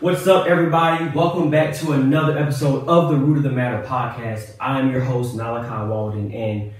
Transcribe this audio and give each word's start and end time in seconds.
What's 0.00 0.26
up, 0.26 0.46
everybody? 0.46 1.08
Welcome 1.14 1.50
back 1.50 1.74
to 1.76 1.92
another 1.92 2.36
episode 2.36 2.86
of 2.86 3.08
the 3.08 3.16
Root 3.16 3.38
of 3.38 3.44
the 3.44 3.50
Matter 3.50 3.82
podcast. 3.82 4.54
I'm 4.60 4.90
your 4.92 5.00
host, 5.00 5.34
Malachi 5.34 5.88
Walden, 5.88 6.32
and 6.32 6.74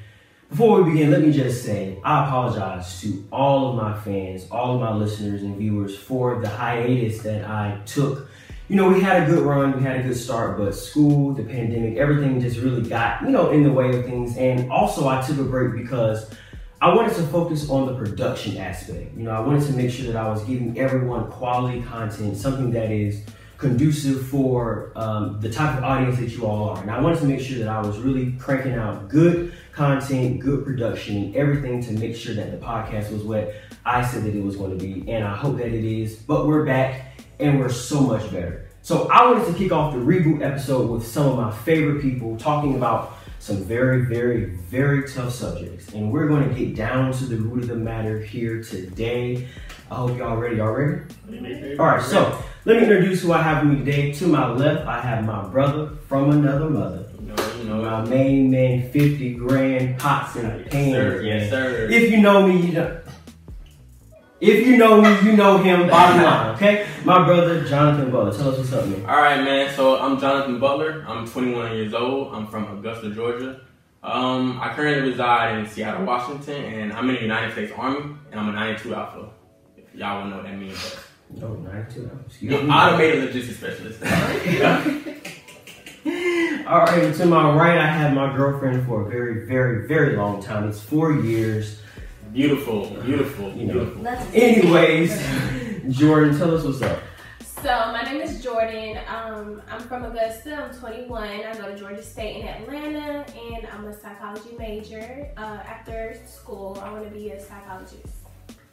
before 0.51 0.83
we 0.83 0.93
begin, 0.93 1.11
let 1.11 1.23
me 1.23 1.33
just 1.33 1.65
say 1.65 1.99
I 2.05 2.27
apologize 2.27 3.01
to 3.01 3.27
all 3.33 3.71
of 3.71 3.77
my 3.77 3.99
fans, 4.01 4.47
all 4.51 4.75
of 4.75 4.83
my 4.83 4.93
listeners 4.93 5.43
and 5.43 5.57
viewers 5.57 5.97
for 5.97 6.43
the 6.43 6.49
hiatus 6.51 7.23
that 7.23 7.47
I 7.49 7.81
took. 7.87 8.29
You 8.69 8.77
know, 8.77 8.91
we 8.91 9.01
had 9.01 9.23
a 9.23 9.27
good 9.27 9.43
run, 9.43 9.75
we 9.75 9.83
had 9.83 10.01
a 10.01 10.03
good 10.03 10.17
start, 10.17 10.59
but 10.59 10.75
school, 10.75 11.33
the 11.33 11.43
pandemic, 11.43 11.97
everything 11.97 12.39
just 12.39 12.59
really 12.59 12.87
got, 12.87 13.23
you 13.23 13.31
know, 13.31 13.49
in 13.49 13.63
the 13.63 13.73
way 13.73 13.99
of 13.99 14.05
things. 14.05 14.37
And 14.37 14.71
also, 14.71 15.09
I 15.09 15.23
took 15.23 15.39
a 15.39 15.45
break 15.45 15.73
because 15.73 16.31
I 16.79 16.95
wanted 16.95 17.15
to 17.15 17.23
focus 17.29 17.71
on 17.71 17.87
the 17.87 17.95
production 17.95 18.59
aspect. 18.59 19.17
You 19.17 19.23
know, 19.23 19.31
I 19.31 19.41
wanted 19.41 19.67
to 19.67 19.73
make 19.73 19.91
sure 19.91 20.13
that 20.13 20.17
I 20.17 20.29
was 20.29 20.45
giving 20.45 20.79
everyone 20.79 21.31
quality 21.31 21.81
content, 21.81 22.37
something 22.37 22.71
that 22.73 22.91
is 22.91 23.25
conducive 23.57 24.29
for 24.29 24.93
um, 24.95 25.41
the 25.41 25.51
type 25.51 25.79
of 25.79 25.85
audience 25.85 26.19
that 26.19 26.29
you 26.29 26.45
all 26.45 26.69
are. 26.69 26.83
And 26.83 26.91
I 26.91 27.01
wanted 27.01 27.21
to 27.21 27.25
make 27.25 27.41
sure 27.41 27.59
that 27.61 27.69
I 27.69 27.81
was 27.81 27.99
really 27.99 28.33
cranking 28.33 28.75
out 28.75 29.09
good 29.09 29.55
content, 29.73 30.41
good 30.41 30.67
production, 30.67 31.17
and 31.17 31.37
everything 31.37 31.81
to 31.85 31.93
make 31.93 32.15
sure 32.15 32.35
that 32.35 32.51
the 32.51 32.59
podcast 32.59 33.11
was 33.11 33.23
what 33.23 33.55
I 33.87 34.07
said 34.07 34.25
that 34.25 34.35
it 34.35 34.45
was 34.45 34.57
going 34.57 34.79
to 34.79 34.85
be. 34.85 35.11
And 35.11 35.25
I 35.25 35.35
hope 35.35 35.57
that 35.57 35.69
it 35.69 35.85
is. 35.85 36.17
But 36.17 36.47
we're 36.47 36.67
back 36.67 37.19
and 37.41 37.59
we're 37.59 37.71
so 37.71 38.01
much 38.01 38.31
better. 38.31 38.69
So 38.83 39.09
I 39.09 39.25
wanted 39.25 39.47
to 39.47 39.55
kick 39.55 39.73
off 39.73 39.95
the 39.95 39.99
reboot 39.99 40.43
episode 40.43 40.91
with 40.91 41.07
some 41.07 41.27
of 41.27 41.37
my 41.39 41.51
favorite 41.51 42.03
people 42.03 42.37
talking 42.37 42.77
about 42.77 43.16
some 43.47 43.59
very, 43.63 44.05
very, 44.07 44.47
very 44.71 45.09
tough 45.09 45.33
subjects. 45.33 45.93
And 45.95 46.11
we're 46.11 46.27
going 46.27 46.49
to 46.49 46.53
get 46.53 46.75
down 46.75 47.13
to 47.13 47.27
the 47.27 47.37
root 47.37 47.63
of 47.63 47.69
the 47.69 47.77
matter 47.77 48.19
here 48.19 48.61
today. 48.61 49.47
I 49.89 49.95
hope 49.95 50.19
y'all 50.19 50.37
ready. 50.37 50.57
Y'all 50.57 50.73
ready? 50.73 51.79
All 51.79 51.87
right, 51.87 52.03
so 52.03 52.43
let 52.65 52.79
me 52.79 52.83
introduce 52.83 53.23
who 53.23 53.33
I 53.33 53.41
have 53.43 53.65
with 53.65 53.79
me 53.79 53.85
today. 53.85 54.11
To 54.15 54.27
my 54.27 54.51
left, 54.51 54.85
I 54.89 55.01
have 55.01 55.25
my 55.25 55.47
brother 55.47 55.91
from 56.09 56.31
another 56.33 56.69
mother. 56.69 57.05
You 57.21 57.27
know, 57.29 57.37
you 57.59 57.65
know, 57.69 57.83
My 57.83 58.05
main 58.05 58.51
man, 58.51 58.91
50 58.91 59.35
grand 59.35 59.97
pots 60.01 60.35
and 60.35 60.63
Yes, 60.65 60.73
pans. 60.73 60.93
sir. 60.93 61.23
Yes, 61.23 61.51
sir. 61.51 61.87
If 61.89 62.11
you 62.11 62.21
know 62.21 62.49
me, 62.49 62.67
you 62.67 62.73
know. 62.73 63.01
If 64.41 64.67
you 64.67 64.77
know 64.77 65.01
me, 65.01 65.09
you 65.23 65.33
know 65.37 65.59
him. 65.59 65.89
Bottom 65.89 66.23
line, 66.23 66.55
okay? 66.57 66.87
My 67.05 67.25
brother, 67.25 67.65
Jonathan 67.65 68.11
Butler. 68.11 68.37
Tell 68.37 68.51
us 68.51 68.59
what's 68.59 68.73
up, 68.73 68.87
man. 68.87 69.07
All 69.07 69.17
right, 69.17 69.43
man. 69.43 69.75
So 69.75 69.99
I'm 69.99 70.21
Jonathan 70.21 70.61
Butler. 70.61 71.05
I'm 71.09 71.27
21 71.27 71.73
years 71.75 71.95
old. 71.95 72.35
I'm 72.35 72.47
from 72.47 72.65
Augusta, 72.79 73.11
Georgia. 73.11 73.61
Um, 74.03 74.61
I 74.63 74.75
currently 74.75 75.11
reside 75.11 75.59
in 75.59 75.67
Seattle, 75.67 76.05
Washington, 76.05 76.65
and 76.65 76.93
I'm 76.93 77.09
in 77.09 77.17
the 77.17 77.23
United 77.23 77.53
States 77.53 77.73
Army, 77.75 78.15
and 78.31 78.39
I'm 78.39 78.49
a 78.51 78.53
92 78.53 78.95
Alpha. 78.95 79.31
If 79.77 79.95
y'all 79.95 80.23
to 80.23 80.29
know 80.29 80.37
what 80.37 80.45
that 80.45 80.59
means. 80.59 80.97
Oh, 81.43 81.55
92. 81.55 82.11
Excuse 82.27 82.53
But 82.53 82.65
me. 82.67 82.71
automated 82.71 83.25
logistics 83.25 83.59
specialist. 83.59 84.03
All 86.69 86.81
right, 86.81 87.15
to 87.15 87.27
my 87.27 87.55
right, 87.57 87.79
I 87.79 87.87
have 87.87 88.13
my 88.13 88.37
girlfriend 88.37 88.87
for 88.87 89.07
a 89.07 89.11
very, 89.11 89.47
very, 89.47 89.89
very 89.89 90.17
long 90.17 90.43
time. 90.43 90.69
It's 90.69 90.81
four 90.81 91.13
years. 91.13 91.81
Beautiful, 92.37 92.87
beautiful, 93.05 93.51
You 93.53 93.67
know. 93.67 93.73
beautiful. 93.73 94.03
That's 94.03 94.35
Anyways, 94.35 95.97
Jordan, 95.97 96.37
tell 96.37 96.55
us 96.57 96.65
what's 96.65 96.83
up. 96.83 97.01
So 97.41 97.69
my 97.93 98.03
name 98.03 98.21
is 98.21 98.43
Jordan. 98.45 98.99
Um, 99.09 99.63
I'm 99.71 99.81
from 99.81 100.05
Augusta. 100.05 100.55
I'm 100.55 100.79
21. 100.79 101.23
I 101.25 101.55
go 101.57 101.73
to 101.73 101.77
Georgia 101.79 102.03
State 102.03 102.37
in 102.43 102.47
Atlanta, 102.47 103.25
and 103.35 103.67
I'm 103.73 103.87
a 103.87 103.99
psychology 103.99 104.51
major. 104.59 105.27
Uh, 105.39 105.41
after 105.67 106.17
school, 106.27 106.79
I 106.85 106.93
want 106.93 107.05
to 107.05 107.11
be 107.11 107.31
a 107.31 107.41
psychologist. 107.43 108.15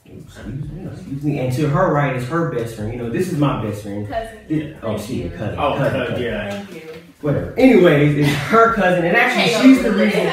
Excuse 0.05 0.45
me, 0.69 0.85
excuse 0.91 1.23
me. 1.23 1.39
And 1.39 1.53
to 1.55 1.69
her 1.69 1.91
right 1.93 2.15
is 2.17 2.27
her 2.27 2.51
best 2.53 2.75
friend. 2.75 2.91
You 2.91 2.99
know, 2.99 3.09
this 3.09 3.31
is 3.31 3.39
my 3.39 3.63
best 3.63 3.83
friend. 3.83 4.05
Cousin. 4.07 4.39
This- 4.49 4.77
oh, 4.83 4.99
she's 4.99 5.25
a 5.27 5.29
cousin. 5.29 5.57
Oh, 5.57 5.77
cousin, 5.77 6.01
uh, 6.01 6.05
cousin. 6.07 6.23
yeah. 6.23 6.51
Thank 6.65 6.83
you. 6.83 6.89
Whatever. 7.21 7.53
Anyways, 7.57 8.17
it's 8.17 8.29
her 8.51 8.73
cousin, 8.73 9.05
and 9.05 9.15
actually, 9.15 9.53
she's 9.73 9.81
the 9.81 9.91
reason. 9.91 10.27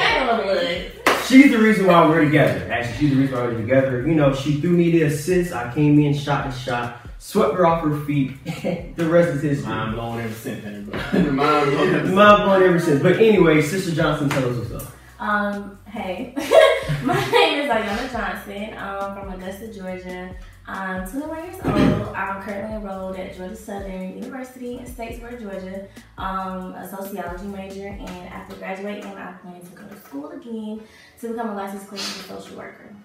She's 1.31 1.49
the 1.49 1.59
reason 1.59 1.87
why 1.87 2.05
we're 2.09 2.25
together. 2.25 2.69
Actually, 2.69 2.97
she's 2.97 3.09
the 3.11 3.21
reason 3.21 3.37
why 3.37 3.43
we're 3.45 3.57
together. 3.57 4.05
You 4.05 4.15
know, 4.15 4.33
she 4.33 4.59
threw 4.59 4.71
me 4.71 4.91
the 4.91 5.03
assist. 5.03 5.53
I 5.53 5.73
came 5.73 5.97
in, 5.97 6.13
shot 6.13 6.51
the 6.51 6.51
shot, 6.51 7.07
swept 7.19 7.53
her 7.53 7.65
off 7.65 7.85
her 7.85 7.97
feet. 8.01 8.43
the 8.97 9.07
rest 9.07 9.29
is 9.35 9.41
history. 9.41 9.69
Mind 9.69 9.95
blown 9.95 10.19
ever 10.19 10.33
since, 10.33 10.61
then. 10.61 10.89
Mind 11.35 11.71
blown 11.71 11.87
ever 11.95 12.05
since. 12.05 12.15
Mind 12.15 12.43
blown 12.43 12.63
ever 12.63 12.79
since. 12.81 13.01
But 13.01 13.15
anyway, 13.15 13.61
Sister 13.61 13.95
Johnson, 13.95 14.27
tell 14.27 14.49
us 14.49 14.57
what's 14.57 14.83
up. 14.83 14.91
Um, 15.19 15.79
hey, 15.85 16.33
my 17.03 17.31
name 17.31 17.61
is 17.61 17.69
Ayana 17.69 18.11
Johnson. 18.11 18.77
I'm 18.77 19.15
from 19.15 19.31
Augusta, 19.31 19.73
Georgia. 19.73 20.35
I'm 20.73 21.05
21 21.05 21.43
years 21.43 21.55
old. 21.65 21.75
I'm 22.15 22.41
currently 22.43 22.75
enrolled 22.77 23.17
at 23.17 23.35
Georgia 23.35 23.57
Southern 23.57 24.15
University 24.15 24.77
in 24.77 24.85
Statesboro, 24.85 25.37
Georgia. 25.41 25.85
Um, 26.17 26.73
a 26.75 26.89
sociology 26.89 27.47
major, 27.47 27.87
and 27.87 28.29
after 28.29 28.55
graduating, 28.55 29.03
I 29.03 29.33
plan 29.33 29.59
to 29.59 29.67
go 29.71 29.83
to 29.83 29.99
school 29.99 30.29
again 30.29 30.81
to 31.19 31.27
become 31.27 31.49
a 31.49 31.55
licensed 31.55 31.87
clinical 31.87 32.37
social 32.37 32.55
worker. 32.55 32.95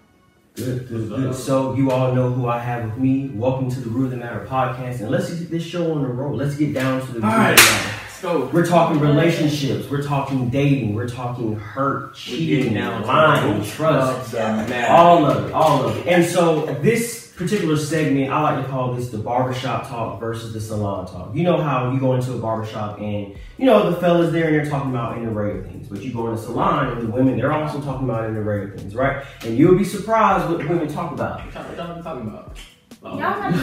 Good, 0.54 0.88
good, 0.88 1.09
good. 1.09 1.34
So 1.34 1.75
you 1.75 1.91
all 1.91 2.15
know 2.15 2.31
who 2.31 2.47
I 2.47 2.60
have 2.60 2.84
with 2.84 2.99
me. 2.99 3.32
Welcome 3.34 3.69
to 3.72 3.81
the 3.81 3.91
Root 3.91 4.04
of 4.04 4.10
the 4.12 4.16
Matter 4.19 4.47
podcast, 4.48 5.00
and 5.00 5.10
let's 5.10 5.34
get 5.34 5.50
this 5.50 5.65
show 5.65 5.93
on 5.93 6.03
the 6.03 6.09
road. 6.09 6.37
Let's 6.37 6.56
get 6.56 6.72
down 6.72 7.04
to 7.04 7.06
the 7.15 7.21
root 7.21 7.25
All 7.25 7.33
of 7.33 7.56
the 7.56 7.62
matter. 7.62 8.00
Let's 8.04 8.22
go. 8.22 8.47
We're 8.53 8.66
talking 8.66 9.00
relationships. 9.00 9.91
We're 9.91 10.04
talking 10.04 10.50
dating. 10.50 10.94
We're 10.94 11.09
talking 11.09 11.56
hurt, 11.56 12.15
cheating, 12.15 12.75
down 12.75 13.03
to 13.03 13.09
lying, 13.09 13.65
trust. 13.65 14.33
root 14.33 14.41
of 14.41 14.56
the 14.56 14.71
matter. 14.71 14.93
All 14.93 15.27
of 15.27 15.47
it, 15.47 15.53
all 15.53 15.88
of 15.88 15.97
it. 15.97 16.06
And 16.06 16.25
so 16.25 16.66
this 16.81 17.25
particular 17.36 17.76
segment, 17.76 18.30
I 18.32 18.41
like 18.41 18.64
to 18.64 18.70
call 18.70 18.94
this 18.94 19.10
the 19.10 19.19
barbershop 19.19 19.88
talk 19.88 20.19
versus 20.19 20.52
the 20.54 20.60
salon 20.60 21.06
talk. 21.06 21.34
You 21.34 21.42
know 21.42 21.58
how 21.60 21.92
you 21.92 22.00
go 22.00 22.14
into 22.14 22.32
a 22.32 22.38
barbershop 22.38 22.98
and 22.98 23.36
you 23.58 23.66
know 23.66 23.91
the 23.91 23.97
fellas 24.00 24.32
there 24.32 24.47
and 24.47 24.54
they're 24.54 24.64
talking 24.64 24.91
about 24.91 25.19
an 25.19 25.26
array 25.26 25.58
of 25.58 25.66
things, 25.66 25.86
but 25.88 26.02
you 26.02 26.12
go 26.12 26.28
in 26.28 26.34
a 26.34 26.38
salon 26.38 26.97
and 26.97 27.06
the 27.06 27.10
women 27.12 27.36
they're 27.36 27.52
also 27.52 27.80
talking 27.80 28.08
about 28.08 28.24
an 28.24 28.36
array 28.36 28.64
of 28.64 28.74
things, 28.74 28.94
right? 28.94 29.24
And 29.44 29.56
you'll 29.58 29.76
be 29.76 29.84
surprised 29.84 30.48
what 30.48 30.66
women 30.66 30.88
talk 30.88 31.12
about. 31.12 31.44
What 31.44 31.54
y'all- 31.76 32.02
talking 32.02 32.28
about? 32.28 32.56
Oh. 33.02 33.19
Y'all 33.19 33.32
have 33.41 33.54
to. 33.54 33.60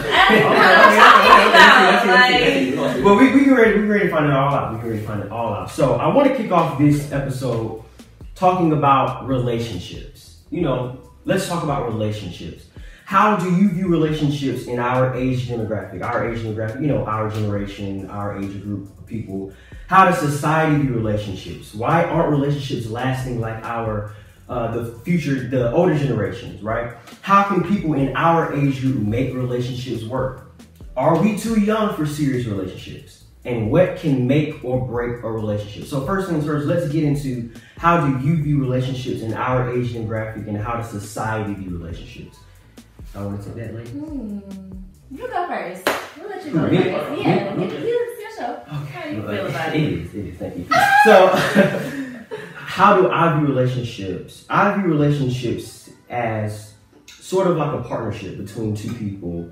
Well, 3.04 3.16
we 3.16 3.34
we 3.34 3.44
can 3.44 3.54
ready 3.54 3.80
we 3.80 3.86
ready 3.86 4.04
to 4.06 4.10
find 4.10 4.26
it 4.26 4.32
all 4.32 4.54
out. 4.54 4.72
We 4.72 4.78
can 4.80 4.88
ready 4.88 5.00
to 5.02 5.06
find 5.06 5.22
it 5.22 5.30
all 5.30 5.52
out. 5.52 5.70
So 5.70 5.96
I 5.96 6.06
want 6.14 6.28
to 6.28 6.36
kick 6.36 6.50
off 6.52 6.78
this 6.78 7.12
episode 7.12 7.82
talking 8.34 8.72
about 8.72 9.26
relationships. 9.26 10.38
You 10.50 10.62
know, 10.62 10.98
let's 11.24 11.48
talk 11.48 11.62
about 11.64 11.86
relationships. 11.86 12.66
How 13.04 13.36
do 13.36 13.54
you 13.54 13.68
view 13.68 13.88
relationships 13.88 14.66
in 14.66 14.78
our 14.78 15.14
age 15.14 15.46
demographic? 15.46 16.02
Our 16.02 16.32
age 16.32 16.40
demographic, 16.40 16.80
you 16.80 16.86
know, 16.86 17.04
our 17.04 17.28
generation, 17.28 18.08
our 18.08 18.38
age 18.38 18.62
group 18.62 18.98
of 18.98 19.06
people. 19.06 19.52
How 19.88 20.06
does 20.06 20.18
society 20.18 20.82
view 20.82 20.94
relationships? 20.94 21.74
Why 21.74 22.04
aren't 22.04 22.30
relationships 22.30 22.86
lasting 22.86 23.40
like 23.40 23.62
our 23.62 24.14
uh, 24.48 24.70
the 24.72 24.98
future, 25.00 25.48
the 25.48 25.72
older 25.72 25.96
generations, 25.96 26.62
right? 26.62 26.94
How 27.22 27.44
can 27.44 27.62
people 27.64 27.94
in 27.94 28.14
our 28.16 28.54
age 28.54 28.80
group 28.80 28.96
make 28.96 29.34
relationships 29.34 30.04
work? 30.04 30.52
Are 30.96 31.20
we 31.20 31.36
too 31.38 31.60
young 31.60 31.94
for 31.96 32.06
serious 32.06 32.46
relationships? 32.46 33.24
And 33.46 33.70
what 33.70 33.96
can 33.96 34.26
make 34.26 34.64
or 34.64 34.86
break 34.86 35.22
a 35.22 35.30
relationship? 35.30 35.84
So 35.84 36.06
first 36.06 36.30
things 36.30 36.46
first, 36.46 36.66
let's 36.66 36.88
get 36.90 37.04
into 37.04 37.52
how 37.76 38.06
do 38.06 38.26
you 38.26 38.42
view 38.42 38.60
relationships 38.60 39.20
in 39.20 39.34
our 39.34 39.70
age 39.70 39.92
demographic 39.92 40.46
and 40.48 40.56
how 40.56 40.76
does 40.76 40.88
society 40.88 41.52
view 41.54 41.76
relationships? 41.76 42.38
I 43.14 43.22
want 43.22 43.40
to 43.42 43.46
take 43.48 43.56
that 43.56 43.74
lady. 43.74 43.90
Hmm. 43.90 44.38
You 45.10 45.28
go 45.28 45.46
first. 45.48 45.88
We'll 46.18 46.28
let 46.28 46.44
you 46.44 46.52
go 46.52 46.66
Me? 46.68 46.76
first. 46.78 47.20
Yeah, 47.22 47.54
you, 47.54 47.60
you, 47.62 47.68
it's 47.70 48.20
your 48.20 48.46
show. 48.46 48.60
How 48.66 49.02
do 49.02 49.14
you 49.14 49.22
feel 49.22 49.46
about 49.46 49.74
It 49.76 49.82
it? 49.82 49.92
is, 49.92 50.14
it 50.14 50.26
is, 50.26 50.38
thank 50.38 50.56
you. 50.56 50.66
So 51.04 51.28
how 52.56 52.96
do 53.00 53.10
I 53.10 53.38
view 53.38 53.46
relationships? 53.46 54.44
I 54.50 54.74
view 54.74 54.84
relationships 54.90 55.90
as 56.10 56.74
sort 57.06 57.46
of 57.46 57.56
like 57.56 57.72
a 57.78 57.82
partnership 57.86 58.36
between 58.38 58.74
two 58.74 58.92
people 58.94 59.50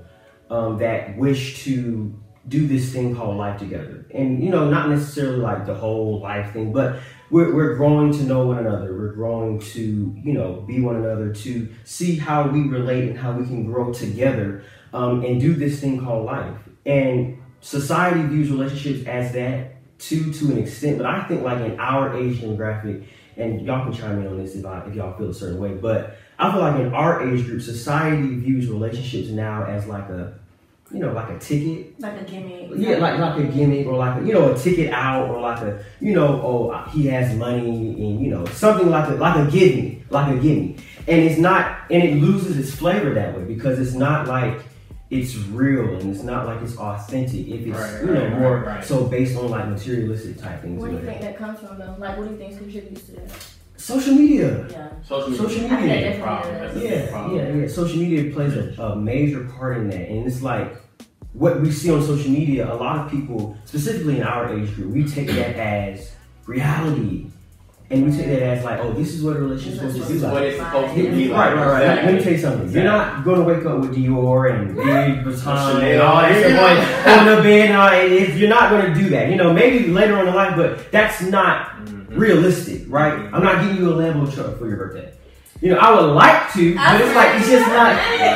um, 0.49 0.77
that 0.79 1.15
wish 1.17 1.63
to 1.63 2.13
do 2.49 2.67
this 2.67 2.91
thing 2.91 3.15
called 3.15 3.37
life 3.37 3.57
together. 3.59 4.05
And, 4.13 4.43
you 4.43 4.49
know, 4.49 4.69
not 4.69 4.89
necessarily 4.89 5.37
like 5.37 5.65
the 5.65 5.73
whole 5.73 6.19
life 6.19 6.51
thing, 6.51 6.73
but 6.73 6.99
we're, 7.33 7.51
we're 7.51 7.73
growing 7.73 8.13
to 8.13 8.23
know 8.23 8.45
one 8.45 8.59
another. 8.59 8.95
We're 8.95 9.11
growing 9.13 9.59
to, 9.59 9.81
you 10.23 10.33
know, 10.33 10.61
be 10.67 10.79
one 10.79 10.97
another, 10.97 11.33
to 11.33 11.67
see 11.83 12.15
how 12.15 12.47
we 12.47 12.61
relate 12.61 13.09
and 13.09 13.17
how 13.17 13.31
we 13.31 13.43
can 13.47 13.65
grow 13.65 13.91
together 13.91 14.63
um, 14.93 15.25
and 15.25 15.41
do 15.41 15.55
this 15.55 15.79
thing 15.81 15.99
called 15.99 16.25
life. 16.25 16.55
And 16.85 17.41
society 17.59 18.21
views 18.21 18.51
relationships 18.51 19.07
as 19.07 19.33
that 19.33 19.71
to 19.97 20.31
to 20.31 20.51
an 20.51 20.59
extent, 20.59 20.99
but 20.99 21.07
I 21.07 21.23
think 21.23 21.41
like 21.41 21.59
in 21.61 21.79
our 21.79 22.15
age 22.15 22.37
demographic, 22.37 23.05
and 23.35 23.65
y'all 23.65 23.83
can 23.83 23.93
chime 23.93 24.21
in 24.21 24.27
on 24.27 24.37
this 24.37 24.53
if 24.53 24.63
I 24.63 24.85
if 24.85 24.93
y'all 24.93 25.17
feel 25.17 25.29
a 25.29 25.33
certain 25.33 25.59
way, 25.59 25.73
but 25.73 26.17
I 26.37 26.51
feel 26.51 26.59
like 26.59 26.79
in 26.79 26.93
our 26.93 27.27
age 27.27 27.45
group, 27.45 27.63
society 27.63 28.35
views 28.35 28.67
relationships 28.67 29.29
now 29.29 29.65
as 29.65 29.87
like 29.87 30.07
a 30.09 30.37
you 30.93 30.99
know, 30.99 31.11
like 31.13 31.29
a 31.29 31.39
ticket. 31.39 31.99
Like 31.99 32.21
a 32.21 32.23
gimmick. 32.23 32.69
Yeah, 32.75 32.97
like 32.97 33.19
like 33.19 33.39
a 33.39 33.43
gimmick 33.47 33.87
or 33.87 33.97
like 33.97 34.21
a, 34.21 34.25
you 34.25 34.33
know 34.33 34.53
a 34.53 34.57
ticket 34.57 34.91
out 34.93 35.29
or 35.29 35.41
like 35.41 35.61
a 35.61 35.83
you 35.99 36.13
know 36.13 36.41
oh 36.41 36.69
uh, 36.69 36.87
he 36.89 37.07
has 37.07 37.35
money 37.35 37.59
and 37.67 38.21
you 38.21 38.29
know 38.29 38.45
something 38.47 38.89
like 38.89 39.09
a 39.09 39.13
like 39.15 39.35
a 39.47 39.51
give 39.51 39.75
me 39.75 40.03
like 40.09 40.29
a 40.35 40.39
give 40.39 40.57
me 40.57 40.75
and 41.07 41.19
it's 41.21 41.39
not 41.39 41.79
and 41.91 42.03
it 42.03 42.15
loses 42.17 42.57
its 42.57 42.73
flavor 42.75 43.13
that 43.13 43.35
way 43.35 43.43
because 43.43 43.79
it's 43.79 43.93
not 43.93 44.27
like 44.27 44.59
it's 45.09 45.35
real 45.35 45.95
and 45.99 46.09
it's 46.15 46.23
not 46.23 46.45
like 46.47 46.61
it's 46.63 46.77
authentic. 46.77 47.47
If 47.47 47.67
it's 47.67 47.77
Right, 47.77 48.01
you 48.01 48.13
know 48.13 48.21
right, 48.23 48.39
more 48.39 48.57
right, 48.57 48.65
right. 48.67 48.83
so 48.85 49.05
based 49.05 49.37
on 49.37 49.49
like 49.49 49.67
materialistic 49.69 50.39
type 50.39 50.61
things. 50.61 50.81
Where 50.81 50.91
do 50.91 50.97
you 50.97 51.03
think 51.03 51.21
that 51.21 51.37
comes 51.37 51.59
from 51.59 51.77
though? 51.77 51.95
Like, 51.99 52.17
what 52.17 52.25
do 52.25 52.31
you 52.31 52.37
think 52.37 52.57
contributes 52.57 53.03
to 53.07 53.11
that? 53.13 53.29
Social 53.77 54.13
media. 54.15 54.67
Yeah. 54.69 54.89
Social 55.03 55.29
media. 55.29 55.43
Social 55.49 55.65
is 55.65 55.71
media. 55.71 56.17
a 56.17 56.21
problem. 56.23 56.53
That's 56.55 56.75
a 56.77 56.79
Yeah, 56.79 57.09
problem. 57.11 57.35
yeah, 57.37 57.53
yeah. 57.61 57.67
Social 57.67 57.97
media 57.97 58.33
plays 58.33 58.53
a, 58.55 58.81
a 58.81 58.95
major 58.95 59.43
part 59.45 59.77
in 59.77 59.89
that, 59.89 60.07
and 60.09 60.25
it's 60.25 60.41
like 60.41 60.77
what 61.33 61.59
we 61.61 61.71
see 61.71 61.91
on 61.91 62.01
social 62.03 62.29
media. 62.31 62.71
A 62.71 62.75
lot 62.75 63.05
of 63.05 63.11
people, 63.11 63.57
specifically 63.65 64.17
in 64.17 64.23
our 64.23 64.53
age 64.57 64.73
group, 64.75 64.91
we 64.93 65.03
take 65.05 65.27
that 65.27 65.55
as 65.55 66.11
reality, 66.45 67.27
and 67.89 68.05
we 68.05 68.15
take 68.15 68.27
that 68.27 68.41
as 68.41 68.63
like, 68.63 68.79
oh, 68.79 68.91
this 68.93 69.13
is 69.13 69.23
what 69.23 69.35
a 69.35 69.39
relationship's 69.39 69.93
supposed 69.93 70.07
to 70.07 70.13
be 70.13 70.19
like. 70.19 70.33
what 70.33 70.43
it's 70.43 70.57
supposed 70.57 70.95
to 70.95 71.11
be 71.11 71.27
like. 71.29 71.53
right, 71.55 71.55
right, 71.55 71.67
right. 71.87 72.05
Let 72.05 72.13
me 72.15 72.21
tell 72.23 72.33
you 72.33 72.37
something. 72.39 72.71
You're 72.71 72.83
not 72.83 73.23
gonna 73.25 73.43
wake 73.43 73.65
up 73.65 73.79
with 73.81 73.95
Dior 73.95 74.53
and 74.53 74.75
Louis 74.75 74.85
Vuitton 75.23 75.71
Chanel. 75.71 75.81
and 75.81 76.01
all 76.01 76.21
that 76.21 76.45
stuff 76.45 77.07
on, 77.07 77.19
on 77.19 77.35
the 77.35 77.41
bed. 77.43 77.69
And 77.69 77.77
all 77.77 77.89
that. 77.89 78.05
If 78.11 78.37
you're 78.37 78.49
not 78.49 78.69
gonna 78.71 78.93
do 78.95 79.09
that, 79.09 79.29
you 79.29 79.35
know, 79.35 79.53
maybe 79.53 79.87
later 79.87 80.17
on 80.17 80.27
in 80.27 80.33
life, 80.35 80.55
but 80.55 80.91
that's 80.91 81.21
not 81.21 81.69
Mhm. 81.85 82.17
realistic, 82.17 82.83
right? 82.87 83.13
I'm 83.33 83.43
not 83.43 83.61
giving 83.61 83.77
you 83.77 83.91
a 83.91 83.95
Lambo 83.95 84.31
truck 84.33 84.57
for 84.59 84.67
your 84.67 84.77
birthday. 84.77 85.11
You 85.63 85.69
know, 85.71 85.77
I 85.77 85.95
would 85.95 86.11
like 86.13 86.51
to, 86.55 86.75
but 86.75 86.99
it's 86.99 87.15
like 87.15 87.35
it's 87.39 87.47
just 87.49 87.67
not. 87.69 87.95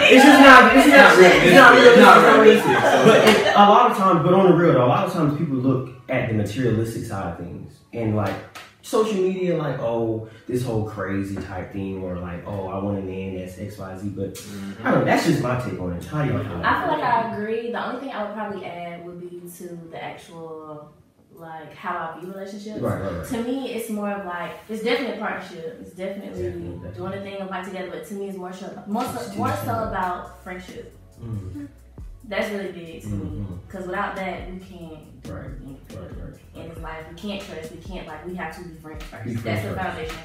It's 0.09 0.23
just 0.23 0.39
not. 0.39 0.75
It's 0.77 0.87
not. 0.87 1.17
It's 1.17 1.17
not 1.17 1.17
realistic. 1.17 1.43
It's 1.43 1.53
not 1.55 1.77
It's 1.77 1.97
not 1.99 2.41
realistic. 2.41 2.65
realistic. 2.71 3.05
But 3.05 3.27
it, 3.27 3.53
a 3.53 3.59
lot 3.67 3.91
of 3.91 3.97
times, 3.97 4.23
but 4.23 4.33
on 4.33 4.45
the 4.51 4.55
real 4.55 4.71
though, 4.73 4.85
a 4.85 4.87
lot 4.87 5.05
of 5.07 5.11
times 5.11 5.37
people 5.37 5.57
look 5.57 5.89
at 6.07 6.29
the 6.29 6.35
materialistic 6.35 7.03
side 7.03 7.33
of 7.33 7.37
things 7.39 7.73
and 7.91 8.15
like 8.15 8.33
social 8.81 9.15
media, 9.21 9.57
like 9.57 9.77
oh, 9.79 10.29
this 10.47 10.63
whole 10.63 10.87
crazy 10.87 11.35
type 11.35 11.73
thing, 11.73 12.01
or 12.01 12.17
like 12.17 12.43
oh, 12.47 12.67
I 12.69 12.81
want 12.81 12.99
a 12.99 13.01
man 13.01 13.35
that's 13.35 13.59
X 13.59 13.77
Y 13.77 13.97
Z. 13.97 14.07
But 14.15 14.35
Mhm. 14.35 14.85
I 14.85 14.91
don't. 14.91 14.99
know, 15.01 15.05
That's 15.05 15.25
just 15.25 15.43
my 15.43 15.59
take 15.59 15.77
on 15.81 15.91
it. 15.97 16.05
How 16.05 16.23
do 16.23 16.31
you 16.31 16.39
feel? 16.41 16.61
I 16.63 16.79
feel 16.81 16.87
like 16.93 17.03
I 17.03 17.33
agree. 17.35 17.71
The 17.73 17.85
only 17.89 17.99
thing 17.99 18.11
I 18.11 18.23
would 18.23 18.35
probably 18.35 18.65
add 18.65 19.05
would 19.05 19.19
be 19.19 19.41
to 19.57 19.79
the 19.91 20.01
actual, 20.01 20.93
like, 21.37 21.73
how 21.75 22.13
I 22.15 22.19
view 22.19 22.31
relationships. 22.31 22.79
Right, 22.81 23.01
right, 23.01 23.13
right. 23.17 23.27
To 23.27 23.43
me, 23.43 23.73
it's 23.73 23.89
more 23.89 24.11
of 24.11 24.25
like 24.25 24.51
it's 24.69 24.83
definitely 24.83 25.17
a 25.17 25.19
partnership. 25.19 25.77
It's 25.81 25.91
definitely, 25.91 26.43
Definitely, 26.43 26.89
doing 26.95 27.13
a 27.13 27.21
thing 27.21 27.41
of 27.41 27.49
like 27.49 27.65
together. 27.65 27.89
But 27.91 28.05
to 28.07 28.13
me, 28.15 28.29
it's 28.29 28.37
more 28.37 28.53
so 28.53 28.83
more 28.87 29.05
so, 29.05 29.33
more 29.35 29.53
so 29.63 29.83
about 29.83 30.43
friendship. 30.43 30.95
Mm, 31.21 31.67
That's 32.25 32.49
really 32.51 32.71
big 32.71 33.01
to 33.03 33.07
me. 33.09 33.39
Mhm. 33.39 33.59
Because 33.67 33.85
without 33.85 34.15
that, 34.17 34.51
we 34.51 34.59
can't 34.59 35.23
do 35.23 35.31
Right, 35.33 35.45
anything 35.45 35.77
right, 35.91 36.11
right. 36.55 36.63
in 36.63 36.69
this 36.69 36.79
life. 36.79 37.05
We 37.09 37.15
can't 37.17 37.41
trust. 37.41 37.71
We 37.71 37.77
can't 37.81 38.07
like. 38.07 38.25
We 38.25 38.35
have 38.35 38.55
to 38.57 38.63
be 38.67 38.75
friends 38.75 39.03
first. 39.03 39.25
Be 39.25 39.33
That's 39.35 39.63
the 39.67 39.75
foundation. 39.75 40.15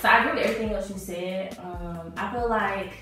So 0.00 0.08
I 0.08 0.18
agree 0.24 0.40
with 0.40 0.50
everything 0.50 0.74
else 0.74 0.88
you 0.90 0.98
said. 0.98 1.58
Um, 1.58 2.12
I 2.16 2.32
feel 2.32 2.48
like 2.48 2.92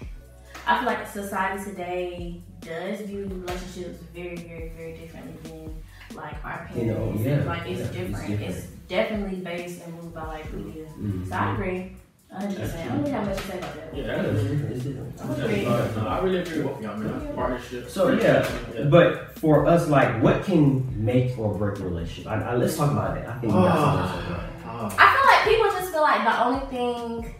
I 0.66 0.78
feel 0.78 0.86
like 0.86 1.06
society 1.06 1.64
today 1.64 2.40
does 2.60 3.00
view 3.02 3.24
relationships 3.30 3.98
very, 4.14 4.36
very, 4.36 4.72
very 4.76 4.94
differently 4.94 5.40
than 5.44 5.82
like 6.16 6.44
our 6.44 6.68
You 6.74 6.84
know, 6.86 7.14
yeah, 7.18 7.44
like 7.44 7.66
it's, 7.66 7.78
yeah, 7.80 7.84
it's 7.86 7.90
different. 7.96 8.28
different. 8.28 8.42
it's 8.56 8.66
definitely 8.88 9.38
based 9.40 9.82
and 9.84 9.94
moved 9.94 10.14
by 10.14 10.24
like 10.26 10.52
media. 10.52 10.86
Mhm. 10.98 11.28
So 11.28 11.34
I 11.34 11.52
agree. 11.54 11.92
100. 12.28 12.58
percent 12.58 12.80
I 12.82 12.88
don't 12.88 12.98
really 12.98 13.10
have 13.12 13.26
much 13.26 13.36
to 13.36 13.42
say 13.42 13.58
about 13.58 13.74
that. 13.76 13.96
Yeah, 13.96 14.02
Yeah, 14.04 14.16
that 14.16 14.24
it's 14.26 14.40
is. 14.42 14.84
different. 14.84 15.20
I 15.20 15.44
agree. 15.44 15.62
No, 16.02 16.08
I 16.08 16.20
really 16.20 16.38
agree 16.38 16.62
with 16.62 16.82
y'all, 16.82 16.96
man. 16.96 17.34
Partnership. 17.34 17.88
So, 17.88 18.08
yeah. 18.10 18.48
But 18.90 19.38
for 19.38 19.66
us, 19.66 19.88
like, 19.88 20.22
what 20.22 20.42
can 20.44 21.04
make 21.04 21.38
or 21.38 21.54
break 21.54 21.78
a 21.78 21.84
relationship? 21.84 22.26
I, 22.32 22.42
I, 22.42 22.56
let's 22.56 22.76
talk 22.76 22.90
about 22.92 23.14
that. 23.14 23.28
I 23.28 23.32
think 23.38 23.52
we 23.52 23.60
got 23.60 23.78
something 24.10 24.34
to. 24.34 24.40
Oh. 24.68 24.96
I 24.98 25.06
feel 25.14 25.26
like 25.32 25.56
people 25.56 25.80
just 25.80 25.92
feel 25.92 26.02
like 26.02 26.24
the 26.24 26.44
only 26.44 26.66
thing 26.66 27.34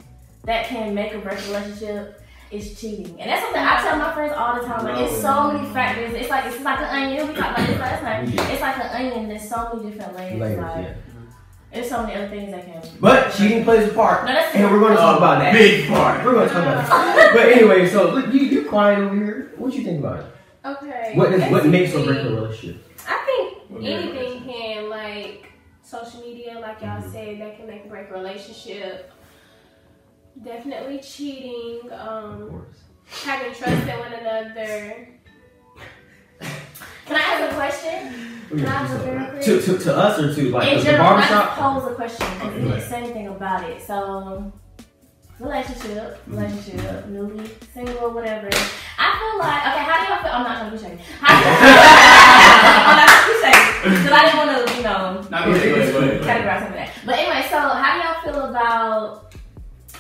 that 0.45 0.67
can 0.67 0.95
make 0.95 1.13
or 1.13 1.19
break 1.19 1.39
a 1.41 1.43
relationship 1.49 2.23
is 2.51 2.81
cheating. 2.81 3.21
And 3.21 3.29
that's 3.31 3.43
something 3.43 3.61
I 3.63 3.81
tell 3.83 3.99
my 3.99 4.13
friends 4.15 4.33
all 4.37 4.55
the 4.61 4.67
time. 4.67 4.85
Like, 4.85 4.99
it's 5.11 5.21
so 5.21 5.53
many 5.53 5.69
factors. 5.73 6.15
It's 6.15 6.31
like 6.31 6.45
it's 6.47 6.61
like 6.63 6.79
an 6.79 6.85
onion. 7.03 7.29
We 7.29 7.35
talked 7.35 7.59
about 7.59 7.67
this 7.69 7.79
last 7.79 8.03
night. 8.03 8.29
Yeah. 8.29 8.49
It's 8.49 8.61
like 8.63 8.77
an 8.77 9.07
onion. 9.07 9.29
There's 9.29 9.49
so 9.49 9.75
many 9.75 9.91
different 9.91 10.17
layers. 10.17 10.41
Layers, 10.41 10.59
like, 10.61 10.85
yeah. 10.85 10.95
There's 11.73 11.89
so 11.89 12.03
many 12.03 12.15
other 12.15 12.29
things 12.29 12.53
that 12.53 12.65
can. 12.65 12.83
But 13.01 13.33
cheating 13.35 13.65
plays 13.65 13.91
a 13.91 13.93
part, 13.93 14.25
No, 14.25 14.33
that's 14.33 14.55
and 14.55 14.71
we're 14.71 14.79
going 14.79 14.93
to 14.93 14.99
talk 14.99 15.19
about 15.19 15.41
that. 15.41 15.53
Big 15.53 15.89
part. 15.89 16.25
We're 16.25 16.33
going 16.33 16.49
to 16.49 16.55
talk 16.55 16.63
about 16.63 16.87
that. 16.87 17.31
But 17.35 17.49
anyway, 17.51 17.87
so 17.89 18.11
look, 18.15 18.33
you 18.33 18.41
you 18.41 18.65
quiet 18.69 18.99
over 19.01 19.15
here. 19.15 19.53
What 19.57 19.73
do 19.73 19.79
you 19.79 19.85
think 19.85 19.99
about 19.99 20.21
it? 20.21 20.27
Okay. 20.65 21.13
What 21.15 21.33
is, 21.35 21.51
what 21.51 21.67
makes 21.67 21.95
or 21.95 22.05
break 22.05 22.19
a 22.25 22.29
relationship? 22.31 22.83
I 23.07 23.23
think 23.27 23.71
What 23.71 23.83
makes 23.83 23.93
a 23.93 24.09
anything 24.09 24.43
can 24.45 24.89
like 24.89 25.53
social 25.83 26.21
media, 26.23 26.59
like 26.61 26.81
y'all 26.81 27.03
Mhm. 27.03 27.13
said, 27.13 27.41
that 27.41 27.57
can 27.59 27.67
make 27.67 27.85
or 27.85 27.89
break 27.89 28.11
a 28.11 28.15
relationship. 28.15 29.13
Definitely 30.43 30.99
cheating, 31.01 31.91
Of 31.91 32.09
um, 32.09 32.51
course. 32.51 32.77
having 33.25 33.55
trust 33.55 33.83
in 33.89 33.99
one 33.99 34.13
another. 34.13 35.09
Can 37.07 37.17
I 37.17 37.21
ask 37.21 37.53
a 37.53 37.55
question? 37.55 38.41
Can 38.51 38.67
I 38.67 38.73
ask 38.75 38.95
a 38.95 38.99
very 38.99 39.27
quick? 39.31 39.43
To, 39.45 39.63
to, 39.63 39.79
to 39.79 39.97
us 39.97 40.19
or 40.19 40.35
to 40.35 40.51
like 40.51 40.69
In 40.69 40.79
the 40.79 40.85
general, 40.85 41.17
let's 41.17 41.31
barbershop? 41.31 41.59
pose 41.83 41.93
a 41.93 41.95
question 41.95 42.27
because 42.35 42.55
you 42.55 42.69
didn't 42.69 42.81
say 42.83 42.97
anything 43.03 43.29
about 43.29 43.65
it. 43.71 43.81
So, 43.83 44.53
relationship, 45.41 46.19
relationship, 46.27 47.07
newly 47.09 47.51
single, 47.73 48.11
whatever. 48.11 48.49
I 48.99 49.19
feel 49.19 49.39
like 49.39 49.63
okay. 49.67 49.85
How 49.85 50.01
do 50.03 50.13
y'all 50.13 50.23
feel? 50.23 50.33
I'm 50.33 50.43
not 50.43 50.59
trying 50.59 50.71
to 50.71 50.77
be 50.77 50.83
shady. 50.83 51.03
How 51.21 51.41
do 51.41 51.47
I'm 52.87 52.97
not 52.97 53.09
trying 53.09 53.25
to 53.25 53.33
be 53.33 53.39
shady 53.41 53.97
because 53.97 54.13
I 54.13 54.25
didn't 54.27 54.39
want 54.39 54.69
to, 54.69 54.77
you 54.77 54.83
know, 54.83 55.27
Not 55.31 55.47
categorize 55.49 55.93
something. 55.93 56.27
Like 56.27 56.45
that. 56.45 56.91
But 57.07 57.15
anyway, 57.19 57.47
so 57.49 57.59
how 57.59 57.91
do 57.95 57.99
y'all 58.03 58.35
feel 58.35 58.51
about 58.51 59.35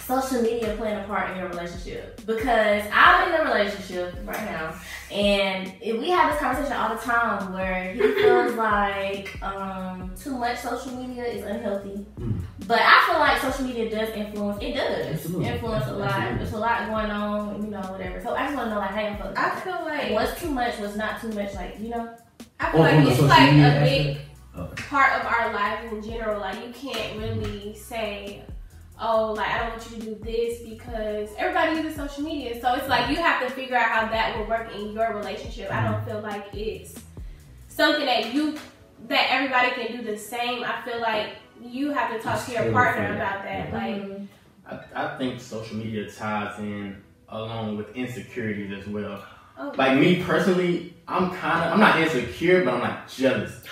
social 0.06 0.43
media 0.43 0.75
playing 0.76 0.99
a 1.00 1.05
part 1.05 1.31
in 1.32 1.38
your 1.38 1.49
relationship? 1.49 2.25
Because 2.26 2.85
I'm 2.93 3.32
in 3.32 3.41
a 3.41 3.44
relationship 3.44 4.14
right 4.25 4.44
now, 4.44 4.75
and 5.11 5.73
if 5.81 5.99
we 6.00 6.11
have 6.11 6.32
this 6.32 6.41
conversation 6.41 6.76
all 6.76 6.94
the 6.94 7.00
time 7.03 7.53
where 7.53 7.93
he 7.93 8.00
feels 8.00 8.55
like 8.67 9.43
um, 9.43 10.12
too 10.20 10.37
much 10.37 10.58
social 10.58 10.93
media 10.93 11.25
is 11.25 11.44
unhealthy. 11.44 12.06
Mm. 12.20 12.41
But 12.67 12.81
I 12.82 13.06
feel 13.08 13.19
like 13.19 13.41
social 13.41 13.67
media 13.67 13.91
does 13.91 14.08
influence. 14.11 14.62
It 14.62 14.75
does 14.75 15.06
Absolutely. 15.06 15.49
influence 15.49 15.87
a 15.87 15.93
lot. 15.93 16.11
Absolutely. 16.11 16.38
There's 16.38 16.52
a 16.52 16.59
lot 16.59 16.88
going 16.88 17.11
on, 17.11 17.62
you 17.64 17.70
know, 17.70 17.81
whatever. 17.81 18.20
So 18.20 18.35
I 18.35 18.44
just 18.47 18.56
want 18.56 18.69
to 18.70 18.75
know, 18.75 18.81
like, 18.81 18.91
how 18.91 19.09
you 19.09 19.17
feel. 19.17 19.32
I 19.37 19.61
feel 19.61 19.85
like 19.85 20.02
Like, 20.05 20.12
what's 20.12 20.41
too 20.41 20.50
much? 20.50 20.79
What's 20.79 20.97
not 20.97 21.20
too 21.20 21.29
much? 21.29 21.55
Like, 21.55 21.79
you 21.81 21.91
know. 21.91 22.17
I 22.59 22.73
feel 22.73 22.81
On- 22.82 22.88
on 22.88 23.05
like 23.05 23.12
it's 23.12 23.23
like 23.23 23.52
a 23.52 23.81
big 23.85 24.19
Okay. 24.59 24.82
part 24.88 25.20
of 25.20 25.26
our 25.26 25.52
lives 25.52 25.93
in 25.93 26.02
general. 26.02 26.41
Like 26.41 26.56
you 26.67 26.73
can't 26.73 27.19
really 27.19 27.75
say, 27.76 28.43
"Oh, 29.00 29.32
like 29.32 29.48
I 29.48 29.58
don't 29.58 29.70
want 29.70 29.90
you 29.90 29.98
to 29.98 30.04
do 30.06 30.14
this," 30.25 30.60
because 30.69 31.31
everybody 31.38 31.76
uses 31.81 31.96
social 31.96 32.22
media. 32.25 32.60
So 32.60 32.75
it's 32.75 32.88
like 32.88 33.10
you 33.10 33.16
have 33.16 33.43
to 33.46 33.50
figure 33.54 33.76
out 33.76 33.90
how 33.90 34.06
that 34.08 34.37
will 34.38 34.46
work 34.46 34.75
in 34.75 34.92
your 34.92 35.14
relationship. 35.14 35.73
I 35.73 35.90
don't 35.90 36.04
feel 36.04 36.21
like 36.21 36.47
it's 36.54 36.99
something 37.68 38.06
that 38.06 38.32
you 38.35 38.56
that 39.09 39.26
everybody 39.30 39.71
can 39.73 39.97
do 39.97 40.02
the 40.11 40.16
same. 40.18 40.64
I 40.64 40.80
feel 40.82 41.00
like 41.00 41.37
you 41.62 41.90
have 41.92 42.11
to 42.12 42.18
talk 42.18 42.35
Just 42.37 42.49
to 42.49 42.52
your 42.64 42.73
partner 42.73 43.09
for 43.09 43.14
about 43.14 43.42
that. 43.44 43.73
Like 43.73 43.94
Mhm. 44.02 44.26
I, 44.68 44.78
I 44.94 45.18
think 45.18 45.40
social 45.40 45.76
media 45.76 46.11
ties 46.11 46.59
in 46.59 47.02
along 47.28 47.76
with 47.76 47.94
insecurities 47.97 48.73
as 48.78 48.87
well. 48.88 49.25
oh, 49.59 49.73
Like 49.76 49.99
me 49.99 50.23
personally, 50.23 50.94
I'm 51.09 51.30
kind 51.30 51.64
of 51.64 51.73
I'm 51.75 51.80
not 51.80 52.00
insecure, 52.00 52.64
but 52.64 52.75
I'm 52.75 52.80
like 52.80 53.09
jealous. 53.09 53.62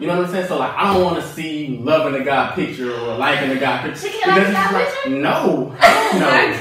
You 0.00 0.06
know 0.06 0.16
what 0.16 0.26
I'm 0.26 0.30
saying? 0.32 0.48
So 0.48 0.58
like 0.58 0.72
I 0.74 0.92
don't 0.92 1.02
want 1.04 1.22
to 1.22 1.28
see 1.28 1.78
loving 1.82 2.20
a 2.20 2.24
guy 2.24 2.52
picture 2.54 2.92
or 2.92 3.16
liking 3.16 3.50
a 3.50 3.58
guy 3.58 3.82
picture. 3.82 4.08
She 4.08 4.18
can 4.18 4.28
like 4.28 4.38
Because 4.38 4.50
a 4.50 4.52
guy 4.52 4.72
like, 4.72 5.10
no, 5.10 5.70
no. 6.18 6.60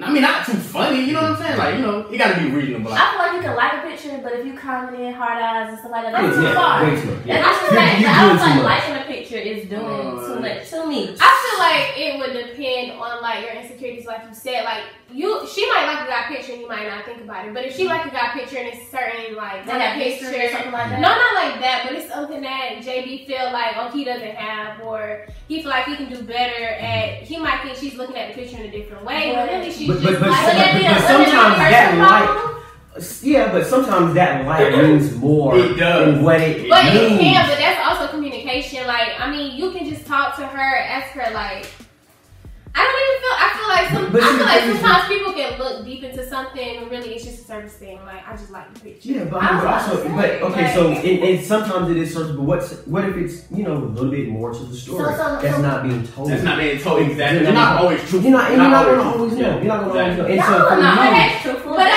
I 0.00 0.12
mean, 0.12 0.22
not 0.22 0.46
too 0.46 0.52
funny. 0.52 1.00
You 1.02 1.12
know 1.14 1.22
what 1.22 1.32
I'm 1.32 1.36
saying? 1.38 1.58
Like 1.58 1.74
you 1.76 1.82
know, 1.82 2.08
you 2.10 2.18
got 2.18 2.36
to 2.36 2.40
be 2.40 2.50
reasonable. 2.50 2.92
Like, 2.92 3.00
I 3.00 3.10
feel 3.10 3.18
like 3.18 3.32
you 3.34 3.40
can 3.42 3.56
like 3.56 3.72
a 3.72 3.80
picture, 3.88 4.20
but 4.22 4.32
if 4.34 4.46
you 4.46 4.54
comment 4.54 5.00
in 5.00 5.12
hard 5.14 5.42
eyes 5.42 5.70
and 5.70 5.78
stuff 5.80 5.90
like 5.90 6.04
that, 6.04 6.12
that's 6.12 6.36
Yeah, 6.36 6.48
too 6.50 6.54
far. 6.54 6.84
way 6.84 7.00
too 7.00 7.10
much. 7.16 7.26
Yeah. 7.26 7.42
I'm 7.44 7.64
You- 7.64 7.70
saying. 7.78 8.00
you 8.02 8.06
I 8.06 8.32
was 8.32 8.40
like 8.40 8.62
liking 8.62 8.94
picture 9.28 9.42
is 9.48 9.68
doing 9.68 9.84
Uh, 9.84 10.26
too 10.26 10.40
much 10.40 10.70
to 10.70 10.86
me. 10.86 11.14
I 11.20 11.30
feel 11.42 11.58
like 11.60 11.98
it 11.98 12.18
would 12.18 12.32
depend 12.56 12.92
on 12.92 13.20
like 13.22 13.44
your 13.44 13.52
insecurities, 13.52 14.06
like 14.06 14.22
you 14.28 14.34
said. 14.34 14.64
Like 14.64 14.84
you, 15.12 15.46
she 15.46 15.66
might 15.70 15.86
like 15.86 16.06
a 16.06 16.10
guy 16.10 16.34
picture 16.34 16.52
and 16.52 16.60
you 16.62 16.68
might 16.68 16.88
not 16.88 17.04
think 17.04 17.20
about 17.22 17.46
it. 17.46 17.54
But 17.54 17.64
if 17.66 17.76
she 17.76 17.84
like 17.86 18.06
a 18.06 18.10
guy 18.10 18.28
picture 18.32 18.58
and 18.58 18.68
it's 18.68 18.90
certain 18.90 19.34
like 19.36 19.64
They 19.66 19.72
kind 19.72 19.80
got 19.80 19.96
of 19.96 20.22
or 20.22 20.52
something 20.52 20.72
like 20.72 20.90
that. 20.90 21.00
no, 21.00 21.08
not 21.08 21.34
like 21.34 21.60
that. 21.60 21.84
But 21.86 21.92
it's 21.96 22.08
something 22.12 22.40
that 22.42 22.78
JB 22.80 23.26
feel 23.26 23.52
like 23.52 23.76
oh 23.76 23.88
he 23.90 24.04
doesn't 24.04 24.36
have, 24.36 24.80
or 24.80 25.26
he 25.48 25.60
feel 25.62 25.70
like 25.70 25.84
he 25.86 25.96
can 25.96 26.08
do 26.08 26.22
better 26.22 26.64
at. 26.64 27.22
He 27.22 27.36
might 27.36 27.62
think 27.62 27.76
she's 27.76 27.94
looking 27.94 28.16
at 28.16 28.34
the 28.34 28.42
picture 28.42 28.56
in 28.58 28.68
a 28.68 28.70
different 28.70 29.04
way, 29.04 29.32
but 29.34 29.48
really 29.48 29.70
she's 29.70 29.88
But- 29.88 30.02
but- 30.02 30.10
just 30.10 30.20
but- 30.20 30.30
like. 30.30 30.46
Would 30.46 30.56
that 30.56 30.72
be 30.78 30.86
a- 30.86 30.88
but 30.88 30.96
would 30.96 31.08
that 31.08 31.18
be 31.18 31.24
a 31.24 31.30
sometimes 31.30 31.58
that 31.58 31.90
personal 31.90 32.08
like- 32.08 32.24
problem? 32.24 32.54
Yeah, 33.22 33.52
but 33.52 33.66
sometimes 33.66 34.14
that 34.14 34.46
like 34.46 34.72
means 34.72 35.14
more 35.16 35.56
It 35.58 35.76
does. 35.76 36.14
than 36.14 36.22
what 36.24 36.40
it 36.40 36.68
But 36.68 36.86
it 36.86 37.18
can, 37.20 37.48
but 37.48 37.58
that's 37.58 37.88
also 37.88 38.08
communication. 38.12 38.86
Like, 38.86 39.18
I 39.18 39.30
mean, 39.30 39.56
you 39.56 39.70
can 39.72 39.88
just 39.88 40.06
talk 40.06 40.36
to 40.36 40.46
her, 40.46 40.76
ask 40.78 41.08
her, 41.12 41.32
like, 41.34 41.66
I 42.74 42.80
don't 42.84 43.00
even 43.04 43.18
feel. 43.22 43.36
I 43.38 43.48
feel 43.56 43.68
like 43.68 43.86
some. 43.92 44.12
But 44.12 44.22
I 44.22 44.36
feel 44.36 44.46
like 44.46 44.62
sometimes 44.64 45.08
people 45.08 45.32
get 45.32 45.58
looked 45.58 45.84
deep 45.84 46.02
into 46.02 46.26
something 46.28 46.76
and 46.78 46.90
really 46.90 47.14
it's 47.14 47.24
just 47.24 47.40
a 47.40 47.44
surface 47.44 47.74
thing. 47.74 47.96
Like 48.04 48.26
I 48.26 48.36
just 48.36 48.50
like 48.50 48.72
the 48.74 48.80
picture. 48.80 49.08
Yeah, 49.08 49.24
but 49.24 49.42
I 49.42 49.56
mean, 49.56 49.66
also, 49.66 50.08
but 50.16 50.30
okay, 50.42 50.64
like, 50.64 50.74
so 50.74 50.88
and 50.88 51.04
it, 51.04 51.44
sometimes 51.44 51.90
it 51.90 51.96
is 51.96 52.12
surface. 52.12 52.36
But 52.36 52.42
what's 52.42 52.86
what 52.86 53.04
if 53.04 53.16
it's 53.16 53.50
you 53.50 53.64
know 53.64 53.76
a 53.76 53.84
little 53.84 54.10
bit 54.10 54.28
more 54.28 54.52
to 54.52 54.58
the 54.58 54.76
story 54.76 55.04
so, 55.04 55.10
so, 55.16 55.38
that's 55.42 55.56
so, 55.56 55.62
not 55.62 55.82
being 55.82 56.06
told. 56.06 56.30
That's 56.30 56.42
not 56.42 56.58
being 56.58 56.78
told 56.78 57.02
exactly. 57.02 57.42
You're 57.42 57.52
not 57.52 57.82
always 57.82 58.02
true. 58.08 58.20
You're 58.20 58.32
not. 58.32 58.50
You're 58.50 58.58
not, 58.58 58.84
gonna 58.86 59.02
always 59.02 59.32
know. 59.34 59.56
You're 59.56 59.64
not 59.64 59.80
gonna 59.80 60.00
always 60.00 60.18
know. 60.18 60.26
And 60.26 61.42
so 61.42 61.54
for 61.58 61.70
me, 61.70 61.76
but. 61.76 61.88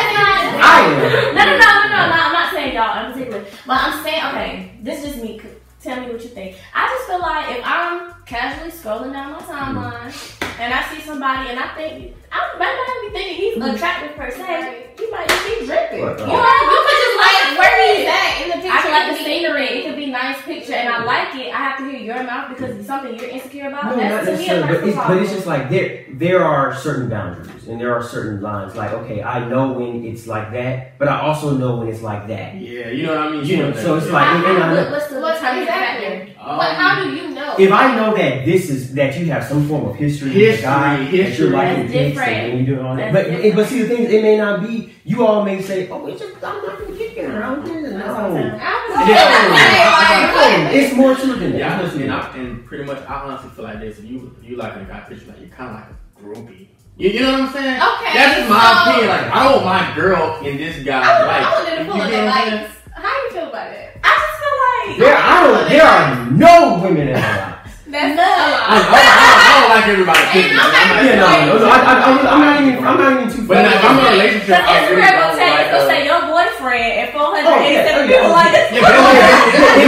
I 0.64 0.82
am. 0.82 1.36
No, 1.36 1.46
no, 1.46 1.52
no, 1.52 1.58
no, 1.58 2.10
no. 2.10 2.24
I'm 2.24 2.34
not 2.34 2.54
saying 2.54 2.76
y'all 2.76 3.06
in 3.06 3.14
particular, 3.14 3.46
but 3.66 3.78
I'm 3.82 4.04
saying 4.04 4.24
okay. 4.26 4.72
This 4.82 5.04
is 5.06 5.22
me. 5.22 5.42
Tell 5.82 6.00
me 6.00 6.12
what 6.12 6.22
you 6.22 6.30
think. 6.30 6.58
I 6.76 6.88
just 6.88 7.08
feel 7.08 7.20
like 7.20 7.58
if 7.58 7.62
I'm 7.66 8.14
casually 8.26 8.72
scrolling 8.72 9.14
down 9.14 9.32
my 9.32 9.40
timeline 9.40 10.41
and 10.60 10.74
I 10.74 10.94
see 10.94 11.02
somebody 11.02 11.50
and 11.50 11.60
I 11.60 11.76
think 11.76 12.16
I 12.32 12.56
might 12.58 12.76
not 12.76 12.96
be 13.04 13.10
thinking 13.18 13.36
he's 13.38 13.58
mm-hmm. 13.58 13.76
attractive 13.76 14.16
per 14.16 14.32
se. 14.32 14.42
Right. 14.42 15.00
He 15.00 15.10
might 15.12 15.28
just 15.28 15.46
be 15.46 15.66
dripping. 15.66 16.02
Right, 16.04 16.20
right. 16.20 16.28
You 16.28 16.38
know, 16.38 16.56
you 16.72 16.80
could 16.88 17.00
just 17.04 17.18
like 17.20 17.60
where 17.60 17.76
he's 17.98 18.08
at 18.08 18.42
in 18.42 18.48
the 18.50 18.56
picture. 18.56 18.72
I 18.72 18.82
can 18.82 18.92
like 18.92 19.18
the 19.18 19.24
scenery. 19.24 19.68
It 19.68 19.86
could 19.86 19.96
be 19.98 20.06
nice 20.08 20.42
picture, 20.44 20.74
and 20.74 20.90
I 20.90 20.98
mm-hmm. 20.98 21.08
like 21.08 21.36
it. 21.36 21.54
I 21.54 21.58
have 21.58 21.78
to 21.80 21.84
hear 21.90 22.00
your 22.00 22.24
mouth 22.24 22.50
because 22.50 22.76
it's 22.78 22.88
something 22.88 23.20
you're 23.20 23.30
insecure 23.30 23.68
about. 23.68 23.86
No, 23.86 23.96
not 23.96 24.26
That's 24.26 24.26
to 24.26 24.38
me 24.38 24.50
a 24.50 24.62
necessarily, 24.62 24.80
but 24.80 24.88
it's, 24.88 24.98
but 24.98 25.18
it's 25.18 25.32
just 25.32 25.48
like 25.48 25.70
there 25.70 26.06
there 26.14 26.44
are 26.44 26.76
certain 26.76 27.10
boundaries 27.10 27.68
and 27.68 27.80
there 27.80 27.94
are 27.96 28.04
certain 28.04 28.42
lines. 28.42 28.76
Like, 28.76 28.92
okay, 28.92 29.22
I 29.24 29.48
know 29.48 29.74
when 29.74 30.06
it's 30.06 30.28
like 30.28 30.52
that, 30.52 30.98
but 30.98 31.08
I 31.08 31.22
also 31.22 31.58
know 31.58 31.78
when 31.78 31.88
it's 31.88 32.02
like 32.02 32.28
that. 32.28 32.56
Yeah, 32.56 32.90
you 32.90 33.04
know 33.08 33.16
what 33.16 33.28
I 33.28 33.32
mean. 33.32 33.46
You 33.46 33.58
know, 33.58 33.74
so 33.74 33.96
it's 33.98 34.10
like- 34.10 34.26
How- 34.26 34.36
and- 34.38 34.46
and 34.46 34.58
I 34.58 34.62
how- 34.62 34.74
know- 34.74 34.82
what- 34.84 34.92
what's 34.92 35.08
the 35.08 35.20
What's 35.22 35.40
determining 35.40 35.64
exactly? 35.64 36.08
Um, 36.08 36.18
factor? 36.18 36.58
But 36.58 36.76
how 36.76 37.04
do 37.04 37.16
you 37.16 37.30
know? 37.30 37.56
If 37.58 37.72
I 37.72 37.96
know 37.96 38.16
that 38.16 38.46
this 38.46 38.70
is 38.70 38.94
that 38.96 39.18
you 39.18 39.26
have 39.28 39.44
some 39.44 39.68
form 39.68 39.86
of 39.86 39.96
history, 39.96 40.30
with 40.30 40.38
the 40.38 40.46
History, 40.46 40.64
guy, 40.64 40.98
that 40.98 41.04
history, 41.06 41.46
you're 41.46 41.56
liking 41.56 41.88
that's 42.22 42.30
pics 42.32 42.42
different. 42.42 42.54
and 42.54 42.60
you 42.68 42.76
doing 42.76 42.86
all 42.86 42.96
that, 42.96 43.14
but 43.14 43.26
different. 43.26 43.56
but 43.56 43.68
see 43.68 43.82
the 43.84 43.88
thing, 43.88 44.04
is, 44.06 44.12
it 44.14 44.22
may 44.22 44.38
not 44.38 44.62
be. 44.62 44.94
You 45.04 45.26
all 45.26 45.44
may 45.44 45.62
say, 45.62 45.90
oh, 45.90 46.06
it's 46.08 46.20
just 46.22 46.36
I'm 46.44 46.62
not 46.66 46.80
gonna 46.80 46.96
kick 46.98 47.18
it 47.18 47.26
around. 47.30 47.66
That's 47.66 47.70
what 47.70 47.84
I'm 47.84 48.34
No, 48.34 48.36
saying. 48.36 48.60
I 48.62 48.88
was 48.88 49.10
Yeah. 49.10 49.52
like, 49.52 50.74
No, 50.74 50.80
it's 50.80 50.96
more 50.96 51.16
true 51.16 51.36
than 51.36 51.52
that. 51.52 51.58
Yeah, 51.58 51.82
It's 51.82 51.94
more 51.96 52.04
and. 52.04 52.14
I, 52.14 52.38
and 52.38 52.66
pretty 52.66 52.84
much, 52.86 53.00
I 53.08 53.14
honestly 53.16 53.50
feel 53.52 53.66
like 53.66 53.80
this. 53.80 54.00
If 54.00 54.06
you 54.06 54.36
if 54.42 54.50
you 54.50 54.56
like 54.58 54.76
a 54.76 54.84
guy 54.86 55.00
picture, 55.02 55.26
like 55.28 55.40
you're 55.40 55.50
kind 55.50 55.70
of 55.70 55.76
like 55.76 55.90
a 55.90 56.40
groupie. 56.40 56.68
You, 56.98 57.10
you 57.10 57.20
know 57.22 57.32
what 57.32 57.42
I'm 57.42 57.54
saying? 57.54 57.82
Okay, 57.82 58.14
That's 58.14 58.38
just 58.40 58.50
my 58.50 58.84
so- 58.86 58.92
opinion. 58.92 59.10
Like 59.10 59.32
I 59.36 59.44
don't 59.44 59.66
want 59.66 59.66
my 59.66 59.96
girl 59.96 60.40
in 60.46 60.58
this 60.58 60.84
guy. 60.84 61.02
I, 61.02 61.26
like, 61.26 61.42
I 61.46 61.54
wanted 61.54 61.76
to 61.78 61.84
you 61.86 61.90
pull 61.92 61.98
get 61.98 62.10
the 62.12 62.18
what 62.26 62.36
I'm 62.36 62.50
saying? 62.50 62.68
How 62.94 63.24
you 63.24 63.32
feel 63.32 63.48
about 63.50 63.72
it? 63.72 63.98
I 64.04 64.06
just 64.22 64.38
feel 64.42 64.56
like 64.62 65.00
There, 65.00 65.18
I 65.18 65.44
don't. 65.44 65.70
There 65.70 65.86
are 65.86 66.32
no 66.32 66.84
women 66.84 67.08
in 67.08 67.14
my 67.14 67.38
life. 67.38 67.51
That's 67.92 68.16
No. 68.16 68.24
a 68.24 68.26
I, 68.26 68.48
lot. 68.48 68.72
I, 68.72 69.04
I, 69.04 69.36
I 69.36 69.52
don't 69.52 69.70
like 69.76 69.88
everybody 69.92 70.24
And. 70.32 70.56
I'm 70.56 70.72
not 70.72 70.72
I'm 70.72 71.06
Yeah, 71.06 71.20
no, 71.20 71.28
no, 71.28 71.60
no. 71.60 71.68
I, 71.68 71.78
I, 71.78 71.94
I'm, 72.08 72.16
I'm 72.24 72.40
not 72.40 72.56
even. 72.64 72.80
I'm 72.88 72.98
not 72.98 73.10
even 73.12 73.28
too. 73.28 73.44
But 73.52 73.68
if 73.68 73.84
I'm 73.84 74.00
in 74.00 74.06
a 74.06 74.12
relationship, 74.16 74.48
Because 74.48 74.64
I 74.64 74.80
really 74.88 75.02
Instagram 75.02 75.12
don't 75.12 75.28
will 75.28 75.36
tell 75.36 75.52
you, 75.52 75.60
like. 75.60 75.68
it'll 75.68 75.88
say 75.92 76.00
your 76.08 76.22
boyfriend 76.32 76.88
oh, 76.88 77.00
and 77.04 77.08
487 77.12 77.52
Oh, 77.52 78.08
people 78.08 78.16
yeah, 78.16 78.32
like 78.32 78.52
yeah, 78.56 78.72
this. 78.72 78.80
but- 78.80 78.96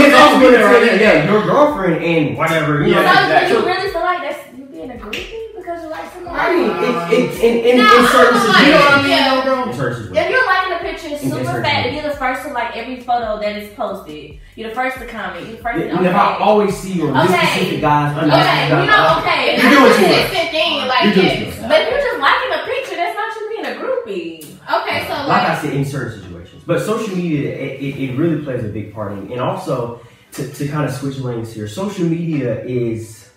it's 0.04 0.16
also 0.20 0.36
Yeah, 0.36 0.42
going 0.44 0.52
to 0.52 0.64
right, 0.68 0.84
say, 0.84 1.00
yeah. 1.00 1.12
yeah, 1.16 1.30
your 1.32 1.40
girlfriend 1.48 1.96
and 2.04 2.36
whatever. 2.36 2.72
You 2.84 2.92
Yeah, 2.92 3.02
know, 3.02 3.08
So, 3.08 3.22
exactly. 3.24 3.56
you 3.56 3.60
really 3.64 3.88
feel 3.90 4.04
like 4.04 4.20
that's 4.20 4.40
you 4.52 4.64
being 4.68 4.90
a 4.92 4.98
groupie 5.00 5.44
because 5.56 5.78
you 5.82 5.88
like 5.88 6.04
somebody? 6.12 6.22
I 6.36 6.54
mean, 6.54 6.70
it, 6.70 7.12
it, 7.14 7.44
in, 7.44 7.54
in, 7.64 7.76
Nah, 7.78 7.98
in 7.98 8.06
certain 8.10 8.34
I'm 8.40 8.48
like- 8.48 8.66
You 8.66 8.72
know 8.72 8.78
what 8.80 8.92
I 8.92 9.02
situations. 9.02 9.02
mean, 9.02 9.10
Yeah. 9.10 9.34
though, 9.34 9.42
bro? 9.42 9.70
In 9.70 9.74
certain 9.76 10.16
If 10.16 10.30
you're 10.30 10.46
liking 10.46 10.72
a 10.74 10.78
picture 10.78 11.08
In 11.08 11.18
super 11.30 11.44
certain 11.44 11.62
fat, 11.62 11.86
and 11.86 11.94
you're 11.94 12.08
the 12.10 12.16
first 12.16 12.42
to 12.46 12.52
like 12.52 12.76
every 12.76 13.00
photo 13.00 13.38
that 13.40 13.56
is 13.56 13.72
posted, 13.74 14.38
you're 14.56 14.68
the 14.68 14.74
first 14.74 14.98
to 14.98 15.06
comment, 15.06 15.46
you're 15.46 15.56
the 15.56 15.62
first 15.62 15.78
to 15.78 15.88
And 15.90 16.06
if 16.06 16.14
I 16.14 16.38
always 16.38 16.76
see 16.76 16.92
you 16.94 17.08
on 17.08 17.26
this 17.26 17.34
Okay. 17.36 17.46
specific 17.46 17.80
guys, 17.80 18.16
under 18.18 18.34
this 18.34 18.34
Okay, 18.34 18.66
specific 18.66 18.84
you 18.84 18.90
guys, 18.90 19.10
know, 19.14 19.18
okay. 19.22 19.40
You're 19.54 19.70
doing 19.70 19.84
that's 19.84 19.96
too 19.96 20.42
much. 20.42 20.50
thing, 20.50 20.72
like 20.88 21.04
You're 21.04 21.14
doing 21.14 21.26
yes. 21.26 21.54
too 21.54 21.60
much. 21.62 21.70
But 21.70 21.78
if 21.82 21.86
you're 21.90 22.04
just 22.08 22.18
liking 22.20 22.50
a 22.50 22.60
picture, 22.66 22.96
that's 22.96 23.14
not 23.16 23.28
you 23.38 23.44
being 23.54 23.66
a 23.70 23.74
groupie. 23.78 24.38
Okay, 24.82 24.98
so 25.06 25.12
like 25.28 25.42
I 25.42 25.48
like, 25.54 25.58
said, 25.62 25.72
in 25.74 25.84
certain 25.84 26.22
situations. 26.22 26.62
But 26.66 26.80
social 26.82 27.14
media, 27.16 27.52
it, 27.54 27.80
it, 27.80 27.94
it 28.10 28.16
really 28.18 28.42
plays 28.42 28.64
a 28.64 28.68
big 28.68 28.92
part 28.94 29.12
in, 29.12 29.30
and 29.30 29.40
also 29.40 30.00
to, 30.32 30.48
to 30.50 30.68
kind 30.68 30.84
of 30.88 30.92
switch 30.94 31.18
lanes 31.18 31.52
here, 31.52 31.68
social 31.68 32.06
media 32.08 32.64
is 32.64 33.28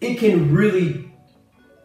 it 0.00 0.18
can 0.18 0.54
really 0.54 1.05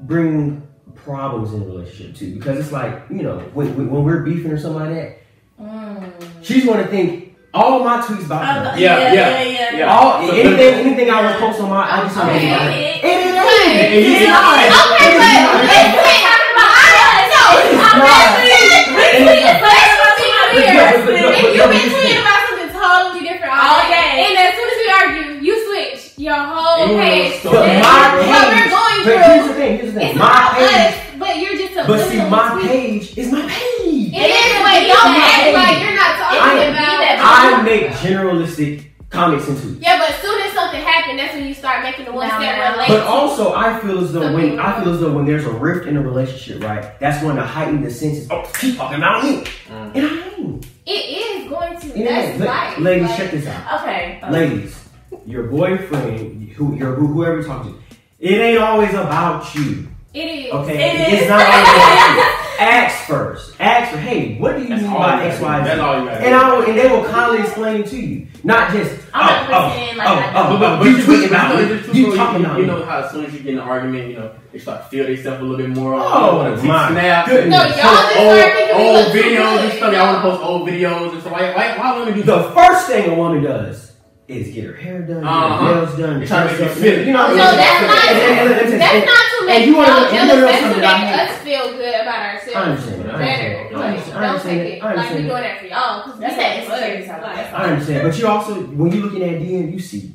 bring 0.01 0.67
problems 0.95 1.53
in 1.53 1.61
a 1.61 1.65
relationship 1.65 2.15
too, 2.15 2.33
because 2.35 2.59
it's 2.59 2.71
like 2.71 3.03
you 3.09 3.23
know 3.23 3.39
when, 3.53 3.75
when, 3.77 3.89
when 3.89 4.03
we're 4.03 4.21
beefing 4.23 4.51
or 4.51 4.57
something 4.59 4.81
like 4.81 4.93
that, 4.95 5.17
Mm. 5.61 6.09
she's 6.41 6.65
going 6.65 6.79
to 6.81 6.87
think 6.89 7.37
all 7.53 7.83
my 7.85 8.01
tweets 8.01 8.25
about 8.25 8.41
her. 8.73 8.79
Yeah, 8.79 8.97
yeah, 8.97 9.13
yeah, 9.13 9.43
yeah. 9.43 9.77
yeah. 9.77 9.93
All 9.93 10.25
So- 10.25 10.33
anything, 10.33 10.73
anything 10.87 11.09
I 11.11 11.21
would 11.21 11.37
post 11.39 11.61
on 11.61 11.69
my, 11.69 11.85
I 11.85 12.01
just 12.01 12.17
Okay. 12.17 12.49
about 12.49 12.61
her. 12.65 12.69
It- 12.71 13.03
And 13.05 13.21
it 13.21 13.93
you- 13.93 14.15
It's 14.17 14.25
not. 14.25 14.57
okay, 14.57 15.05
It's 15.05 15.21
but 15.21 15.37
not. 15.37 15.61
let's 15.61 15.93
say 16.01 16.17
talking 16.25 16.49
about 16.57 16.73
us. 16.81 17.29
No, 17.29 17.45
It's 17.61 17.77
I'm 17.77 17.99
not. 18.01 18.09
definitely- 18.09 18.81
And- 18.81 19.21
Let's 19.21 20.17
be 20.17 20.33
But- 20.41 20.65
clear. 20.65 20.81
but- 20.81 20.97
but- 20.97 21.05
but- 21.05 21.29
If 21.29 21.41
but- 21.41 21.53
you've 21.53 21.69
been 21.69 21.89
tweeting 21.93 22.21
about 22.25 22.41
something 22.49 22.69
totally 22.73 23.21
different 23.27 23.53
all 23.53 23.69
All 23.69 23.81
day, 23.85 24.01
day. 24.01 24.25
and 24.25 24.35
as 24.41 24.51
soon 24.57 24.67
as 24.71 24.77
we 24.81 24.87
argue, 24.97 25.27
you 25.45 25.53
switch 25.69 26.01
your 26.17 26.39
whole 26.41 26.89
And 26.89 26.91
you 26.91 26.97
page. 26.97 27.43
But 27.45 27.53
my 27.53 28.01
page, 28.17 28.71
we're 29.05 29.15
but 29.17 29.25
here's 29.25 29.47
the 29.47 29.53
thing, 29.53 29.77
here's 29.77 29.93
the 29.93 29.99
thing. 29.99 30.09
it's 30.09 30.19
My 30.19 30.25
about 30.31 30.53
page, 30.57 30.93
us, 30.93 31.19
but 31.19 31.37
you're 31.37 31.57
just 31.57 31.73
a 31.73 31.83
but 31.87 32.09
see, 32.09 32.17
my 32.29 32.49
tweet. 32.53 32.67
page 32.71 33.17
is 33.17 33.31
my 33.31 33.41
page. 33.41 34.13
It 34.13 34.29
is, 34.29 34.53
but 34.61 34.79
don't 34.87 35.15
act 35.15 35.53
like 35.53 35.79
you're 35.81 35.95
not 35.95 36.15
I- 36.19 36.19
talking 36.19 36.69
about. 36.73 36.91
I 37.23 37.61
make 37.63 37.87
generalistic 37.91 38.85
comics 39.09 39.47
and 39.47 39.57
tweets. 39.57 39.81
Yeah, 39.81 39.97
but 39.99 40.09
as 40.09 40.15
soon 40.21 40.41
as 40.41 40.53
something 40.53 40.81
happens, 40.81 41.17
that's 41.19 41.33
when 41.35 41.45
you 41.47 41.53
start 41.53 41.83
making 41.83 42.05
the 42.05 42.11
ones 42.13 42.29
Now, 42.31 42.39
that 42.39 42.71
relate. 42.73 42.87
But 42.87 43.05
also, 43.07 43.53
I 43.53 43.79
feel 43.79 44.03
as 44.03 44.11
though 44.13 44.21
Some 44.23 44.33
when 44.33 44.59
I 44.59 44.81
feel 44.81 44.93
as 44.93 44.99
though 45.01 45.11
when 45.13 45.25
there's 45.25 45.45
a 45.45 45.51
rift 45.51 45.85
in 45.87 45.97
a 45.97 46.01
relationship, 46.01 46.63
right, 46.63 46.97
that's 46.99 47.23
when 47.23 47.35
to 47.35 47.43
heighten 47.43 47.81
the 47.83 47.91
senses. 47.91 48.27
Oh, 48.31 48.49
keep 48.59 48.77
talking 48.77 48.97
about 48.97 49.23
me, 49.23 49.43
Mm. 49.69 49.91
and 49.95 50.05
I 50.07 50.29
ain't. 50.37 50.65
it 50.85 50.91
is 50.91 51.49
going 51.49 51.79
to. 51.79 51.87
Yeah, 51.99 52.21
That's 52.37 52.39
la- 52.39 52.45
life. 52.45 52.77
ladies, 52.79 53.07
like- 53.09 53.17
check 53.17 53.31
this 53.31 53.47
out. 53.47 53.81
Okay. 53.81 54.19
okay. 54.23 54.31
Ladies, 54.31 54.83
your 55.25 55.43
boyfriend, 55.43 56.49
who, 56.51 56.75
your 56.75 56.95
who, 56.95 57.07
whoever 57.07 57.35
you're 57.35 57.43
talking 57.43 57.73
to, 57.73 57.90
it 58.21 58.37
ain't 58.39 58.59
always 58.59 58.91
about 58.91 59.53
you. 59.55 59.87
It 60.13 60.25
is. 60.25 60.53
Okay, 60.53 61.09
It 61.09 61.21
it's 61.21 61.29
not 61.29 61.41
always 61.41 61.67
about 61.67 62.15
you. 62.15 62.37
Ask 62.61 63.07
first. 63.07 63.55
Ask 63.59 63.91
for, 63.91 63.97
hey, 63.97 64.37
what 64.37 64.55
do 64.55 64.61
you 64.61 64.69
That's 64.69 64.83
mean 64.83 64.91
by 64.91 65.23
you 65.23 65.29
X, 65.29 65.39
gotta 65.39 65.45
Y, 65.45 65.57
do. 65.57 65.63
Z? 65.63 65.69
That's 65.69 65.81
all 65.81 65.99
you 65.99 66.05
gotta 66.05 66.21
And 66.21 66.29
do. 66.29 66.35
I 66.35 66.53
will, 66.53 66.65
and 66.69 66.77
they 66.77 66.87
will 66.87 67.05
kindly 67.09 67.39
explain 67.39 67.81
it 67.81 67.87
to 67.87 67.97
you, 67.97 68.27
not 68.43 68.71
just 68.71 69.01
I'm 69.13 69.51
oh, 69.51 69.67
listening 69.67 69.95
oh, 69.95 69.97
like 69.97 70.07
oh, 70.07 70.11
I 70.11 70.33
oh, 70.35 70.55
oh, 70.55 70.59
But, 70.59 70.77
but 70.77 70.85
you 70.85 70.97
you, 70.97 71.03
tweet 71.03 71.25
about 71.27 71.55
but, 71.55 71.93
me, 71.93 71.99
you 71.99 72.05
you, 72.11 72.15
talking 72.15 72.45
about 72.45 72.59
you 72.59 72.65
know 72.67 72.85
how 72.85 72.99
as 72.99 73.11
soon 73.11 73.25
as 73.25 73.33
you 73.33 73.39
get 73.39 73.53
in 73.53 73.57
an 73.57 73.63
argument, 73.63 74.09
you 74.09 74.17
know, 74.17 74.35
they 74.51 74.59
start 74.59 74.83
to 74.83 74.89
feel 74.89 75.05
themselves 75.07 75.41
a 75.41 75.43
little 75.43 75.57
bit 75.57 75.75
more. 75.75 75.95
Oh, 75.95 76.45
you 76.47 76.55
know, 76.57 76.63
my 76.63 76.89
snaps, 76.91 77.29
goodness. 77.29 77.51
No, 77.51 77.63
y'all 77.63 77.73
just 77.73 78.17
old, 78.17 78.37
start 78.37 78.53
thinking 78.53 78.77
we 78.77 78.83
old 78.83 79.07
videos 79.07 79.57
and 79.57 79.71
good, 79.71 79.77
stuff. 79.77 79.91
you 79.91 79.97
Y'all 79.97 80.13
want 80.13 80.23
to 80.23 80.29
post 80.29 80.43
old 80.43 80.69
videos 80.69 81.11
and 81.13 81.21
stuff. 81.21 81.33
Why, 81.33 81.55
why, 81.55 81.77
why 81.79 81.97
women 81.99 82.13
do 82.13 82.23
The 82.23 82.43
first 82.51 82.87
thing 82.87 83.09
a 83.09 83.15
woman 83.15 83.41
does 83.43 83.90
is 84.31 84.53
get 84.55 84.63
her 84.65 84.73
hair 84.73 84.99
done, 85.01 85.23
Uh-huh. 85.25 85.57
her 85.57 85.75
nails 85.75 85.97
done, 85.99 86.19
They 86.21 86.25
try 86.25 86.47
to 86.47 86.55
dress 86.55 86.59
make 86.59 86.69
up, 86.71 86.75
you 86.77 86.81
feel 86.83 87.05
you 87.07 87.13
know. 87.13 87.27
No, 87.27 87.27
and- 87.31 87.59
that's 87.59 87.79
and- 87.79 87.87
not- 87.87 88.09
and- 88.09 88.19
and- 88.21 88.51
and- 88.51 88.71
and- 88.71 88.81
That's 88.81 89.05
not 89.05 89.25
to 89.31 89.37
and 89.41 89.47
make 89.47 89.59
you 89.65 89.71
you 89.71 89.77
wanna- 89.77 89.91
all 89.91 90.05
and 90.05 90.13
you 90.15 90.21
know 90.21 90.41
That's 90.41 90.59
something 90.61 90.81
that 90.81 91.19
I 91.19 91.23
us 91.25 91.31
feel 91.41 91.65
good 91.77 91.95
about 92.01 92.21
ourselves. 92.25 92.55
I 92.55 92.61
understand 92.61 93.01
that. 93.01 93.09
I 93.09 93.19
understand 93.21 93.51
that. 93.51 93.75
I 93.75 93.79
Like, 93.79 93.87
understand- 93.91 94.13
don't 94.13 94.23
understand 94.23 94.59
take 94.61 94.73
it 94.73 94.83
I 94.83 94.85
like 94.85 94.95
we 94.95 94.99
understand 95.01 95.27
doing 95.29 95.43
that 95.43 95.59
for 95.59 95.65
y'all. 95.67 96.01
Cause 96.03 96.19
That's 96.19 96.35
we 96.37 96.41
that 96.41 96.49
love 96.51 96.61
insecurity 96.61 97.01
us. 97.03 97.07
type 97.09 97.17
of 97.17 97.23
Like, 97.23 97.47
stuff. 97.47 97.59
I 97.59 97.63
understand, 97.71 97.99
but 98.07 98.13
you 98.19 98.27
also, 98.27 98.53
when 98.79 98.91
you 98.91 98.99
looking 99.03 99.23
at 99.23 99.39
DM, 99.41 99.71
you 99.73 99.79
see, 99.79 100.11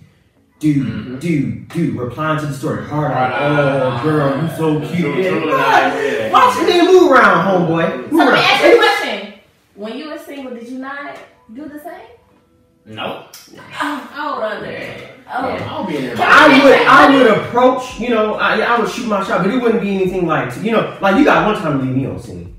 dude, 0.60 0.86
Mhm. 0.86 1.20
dude, 1.20 1.68
dude, 1.68 1.96
replying 1.96 2.38
to 2.40 2.46
the 2.46 2.54
story, 2.54 2.84
hard 2.84 3.12
Hard 3.12 3.32
out, 3.32 3.42
eye. 3.42 4.00
oh 4.00 4.00
girl, 4.02 4.42
you 4.42 4.48
so 4.56 4.80
cute, 4.80 5.12
True, 5.14 5.22
yeah, 5.22 5.30
true, 5.92 6.02
yeah. 6.02 6.30
Watch 6.32 6.56
me 6.66 6.80
move 6.82 7.12
around, 7.12 7.44
homeboy, 7.46 7.86
So 7.90 8.16
move 8.16 8.24
let 8.26 8.32
me 8.34 8.40
ask 8.40 8.64
you 8.64 8.72
a 8.72 8.76
question. 8.78 9.32
When 9.74 9.98
you 9.98 10.08
were 10.10 10.18
single, 10.18 10.54
did 10.54 10.68
you 10.68 10.78
not 10.78 11.16
do 11.52 11.62
the 11.66 11.78
same? 11.78 12.15
No. 12.86 13.26
Oh, 13.82 14.10
oh, 14.14 14.36
brother. 14.38 14.66
Oh. 15.28 15.48
Yeah, 15.48 15.68
I'll 15.68 15.84
be 15.86 15.96
in 15.96 16.04
there. 16.06 16.16
I 16.20 16.62
would, 16.62 16.86
I 16.86 17.16
would 17.16 17.26
approach, 17.38 17.98
you 17.98 18.10
know, 18.10 18.34
I, 18.34 18.60
I 18.60 18.78
would 18.80 18.88
shoot 18.88 19.08
my 19.08 19.24
shot, 19.24 19.42
but 19.42 19.52
it 19.52 19.60
wouldn't 19.60 19.82
be 19.82 19.90
anything 19.96 20.24
like, 20.26 20.56
you 20.62 20.70
know, 20.70 20.96
like 21.00 21.16
you 21.16 21.24
got 21.24 21.44
one 21.46 21.60
time 21.60 21.78
to 21.80 21.84
leave 21.84 21.96
me 21.96 22.06
on 22.06 22.20
seen 22.20 22.56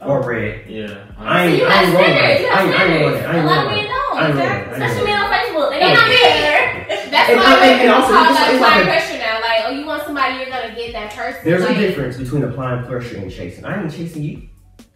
oh, 0.00 0.12
or 0.12 0.26
read. 0.26 0.64
Yeah. 0.66 1.04
I 1.18 1.44
So 1.46 1.50
ain't, 1.52 1.58
you 1.60 1.66
I 1.66 1.68
got 1.68 1.84
ain't 1.84 1.94
rolling. 1.94 2.08
standards. 2.08 2.40
You 2.40 2.48
I 2.48 2.54
got 2.54 2.64
ain't, 2.64 2.74
I 2.74 2.84
ain't 2.86 3.00
rolling. 3.04 3.20
standards. 3.20 3.26
I 3.26 3.32
A 3.32 3.36
ain't 3.36 3.46
lot 3.46 3.58
of 3.58 3.64
rolling. 3.66 3.76
men 3.76 3.86
don't. 3.92 4.16
I 4.16 4.26
ain't 4.26 4.36
rolling. 4.36 4.48
Exactly. 4.48 4.56
I 4.56 4.76
ain't 4.76 4.82
Especially 4.82 5.04
men 5.04 5.20
rolling. 5.20 5.28
on 5.28 5.36
Facebook. 5.36 5.70
They 5.70 5.80
And 5.80 5.92
don't 5.92 6.00
I 6.00 6.08
be 6.08 6.14
mean- 6.16 6.40
there. 6.40 6.86
That's 7.12 7.28
And- 7.30 7.36
why 7.36 7.52
and- 7.52 7.60
when 7.60 7.68
and 7.68 7.80
people 7.80 7.94
also 7.96 8.12
call 8.16 8.24
it's- 8.24 8.36
that 8.36 8.48
it's 8.48 8.60
like 8.60 8.72
applying 8.72 8.80
a- 8.80 8.90
pressure 8.90 9.18
now. 9.20 9.36
Like, 9.44 9.60
oh, 9.66 9.70
you 9.76 9.84
want 9.86 10.02
somebody, 10.08 10.32
you're 10.40 10.50
gonna 10.56 10.72
get 10.74 10.92
that 10.96 11.12
person. 11.12 11.40
There's 11.44 11.64
a 11.64 11.66
like, 11.68 11.76
difference 11.76 12.16
between 12.16 12.42
applying 12.48 12.84
pressure 12.88 13.16
and 13.18 13.28
chasing. 13.30 13.64
I 13.64 13.76
ain't 13.82 13.92
chasing 13.92 14.22
you. 14.24 14.40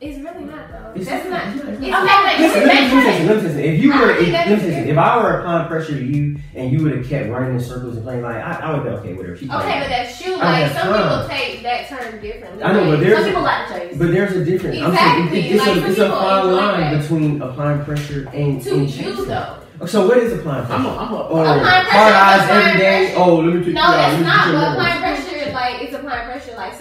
It's 0.01 0.17
really 0.19 0.45
not 0.47 0.73
though. 0.73 0.93
It's 0.97 1.05
That's 1.05 1.29
not- 1.29 1.45
not. 1.45 1.55
it's 1.55 1.63
not- 1.65 1.73
It's 1.75 1.83
it's 1.83 1.91
not. 1.91 2.05
not. 2.07 2.25
like- 2.25 2.39
Listen, 2.39 2.65
That's 2.67 2.73
listen, 2.95 2.97
listen, 3.05 3.27
listen, 3.27 3.45
listen. 3.49 3.61
If 3.61 3.83
you 3.83 3.93
I 3.93 4.01
were, 4.01 4.11
if, 4.13 4.19
listen, 4.49 4.71
fair. 4.73 4.85
if 4.87 4.97
I 4.99 5.17
were 5.23 5.39
applying 5.41 5.69
pressure 5.69 5.93
to 5.93 6.03
you 6.05 6.37
and 6.55 6.73
you 6.73 6.83
would 6.83 6.97
have 6.97 7.07
kept 7.07 7.29
running 7.29 7.53
in 7.53 7.61
circles 7.61 7.97
and 7.97 8.05
playing 8.05 8.23
like, 8.23 8.37
I, 8.37 8.61
I 8.63 8.73
would 8.73 8.83
be 8.85 8.89
okay 8.89 9.13
with 9.13 9.27
her. 9.27 9.37
She 9.37 9.45
Okay, 9.45 9.59
playing. 9.61 9.81
but 9.81 9.89
that's 9.91 10.27
you. 10.27 10.37
Like 10.39 10.73
some 10.73 10.93
time. 10.95 11.03
people 11.03 11.29
take 11.29 11.63
that 11.65 11.89
term 11.91 12.21
differently. 12.23 12.63
I 12.63 12.73
know, 12.73 12.91
but 12.91 13.01
there's 13.01 13.15
Some 13.19 13.25
a- 13.25 13.27
people 13.29 13.43
like 13.43 13.69
to 13.69 13.75
chase. 13.75 13.99
But 13.99 14.11
there's 14.13 14.33
a 14.37 14.45
difference. 14.45 14.79
I'm 14.79 14.91
Exactly. 14.91 15.29
saying 15.43 15.45
it- 15.45 15.55
it's 15.57 15.67
Like, 15.67 15.77
a 15.77 15.87
it's 15.91 15.99
a 15.99 16.09
fine 16.09 16.53
line 16.57 16.81
that. 16.81 17.03
between 17.03 17.43
applying 17.43 17.85
pressure 17.85 18.29
and, 18.33 18.63
to 18.63 18.71
and 18.73 18.89
you 18.91 19.25
though. 19.27 19.57
So 19.87 20.07
what 20.07 20.17
is 20.19 20.33
applying 20.33 20.63
I'm 20.63 20.67
pressure? 20.67 20.89
a, 20.89 20.97
I'm 20.97 21.13
a, 21.13 21.17
Oh, 21.17 21.41
Applying 21.41 21.61
pressure 21.61 21.91
hard 21.91 22.13
eyes 22.15 22.49
every 22.51 22.79
day. 22.81 23.05
pressure. 23.13 23.19
Oh, 23.19 23.35
let 23.37 23.55
me 23.55 23.65
take 23.65 23.75
No, 23.75 23.81
you 23.81 23.87
out. 23.87 23.97
that's 23.97 24.23
not. 24.23 24.53
But 24.53 24.73
applying 24.73 25.01
pressure, 25.01 25.53
like 25.53 25.83
it's 25.83 25.95
applying 25.95 26.25
pressure. 26.27 26.55
Like 26.57 26.75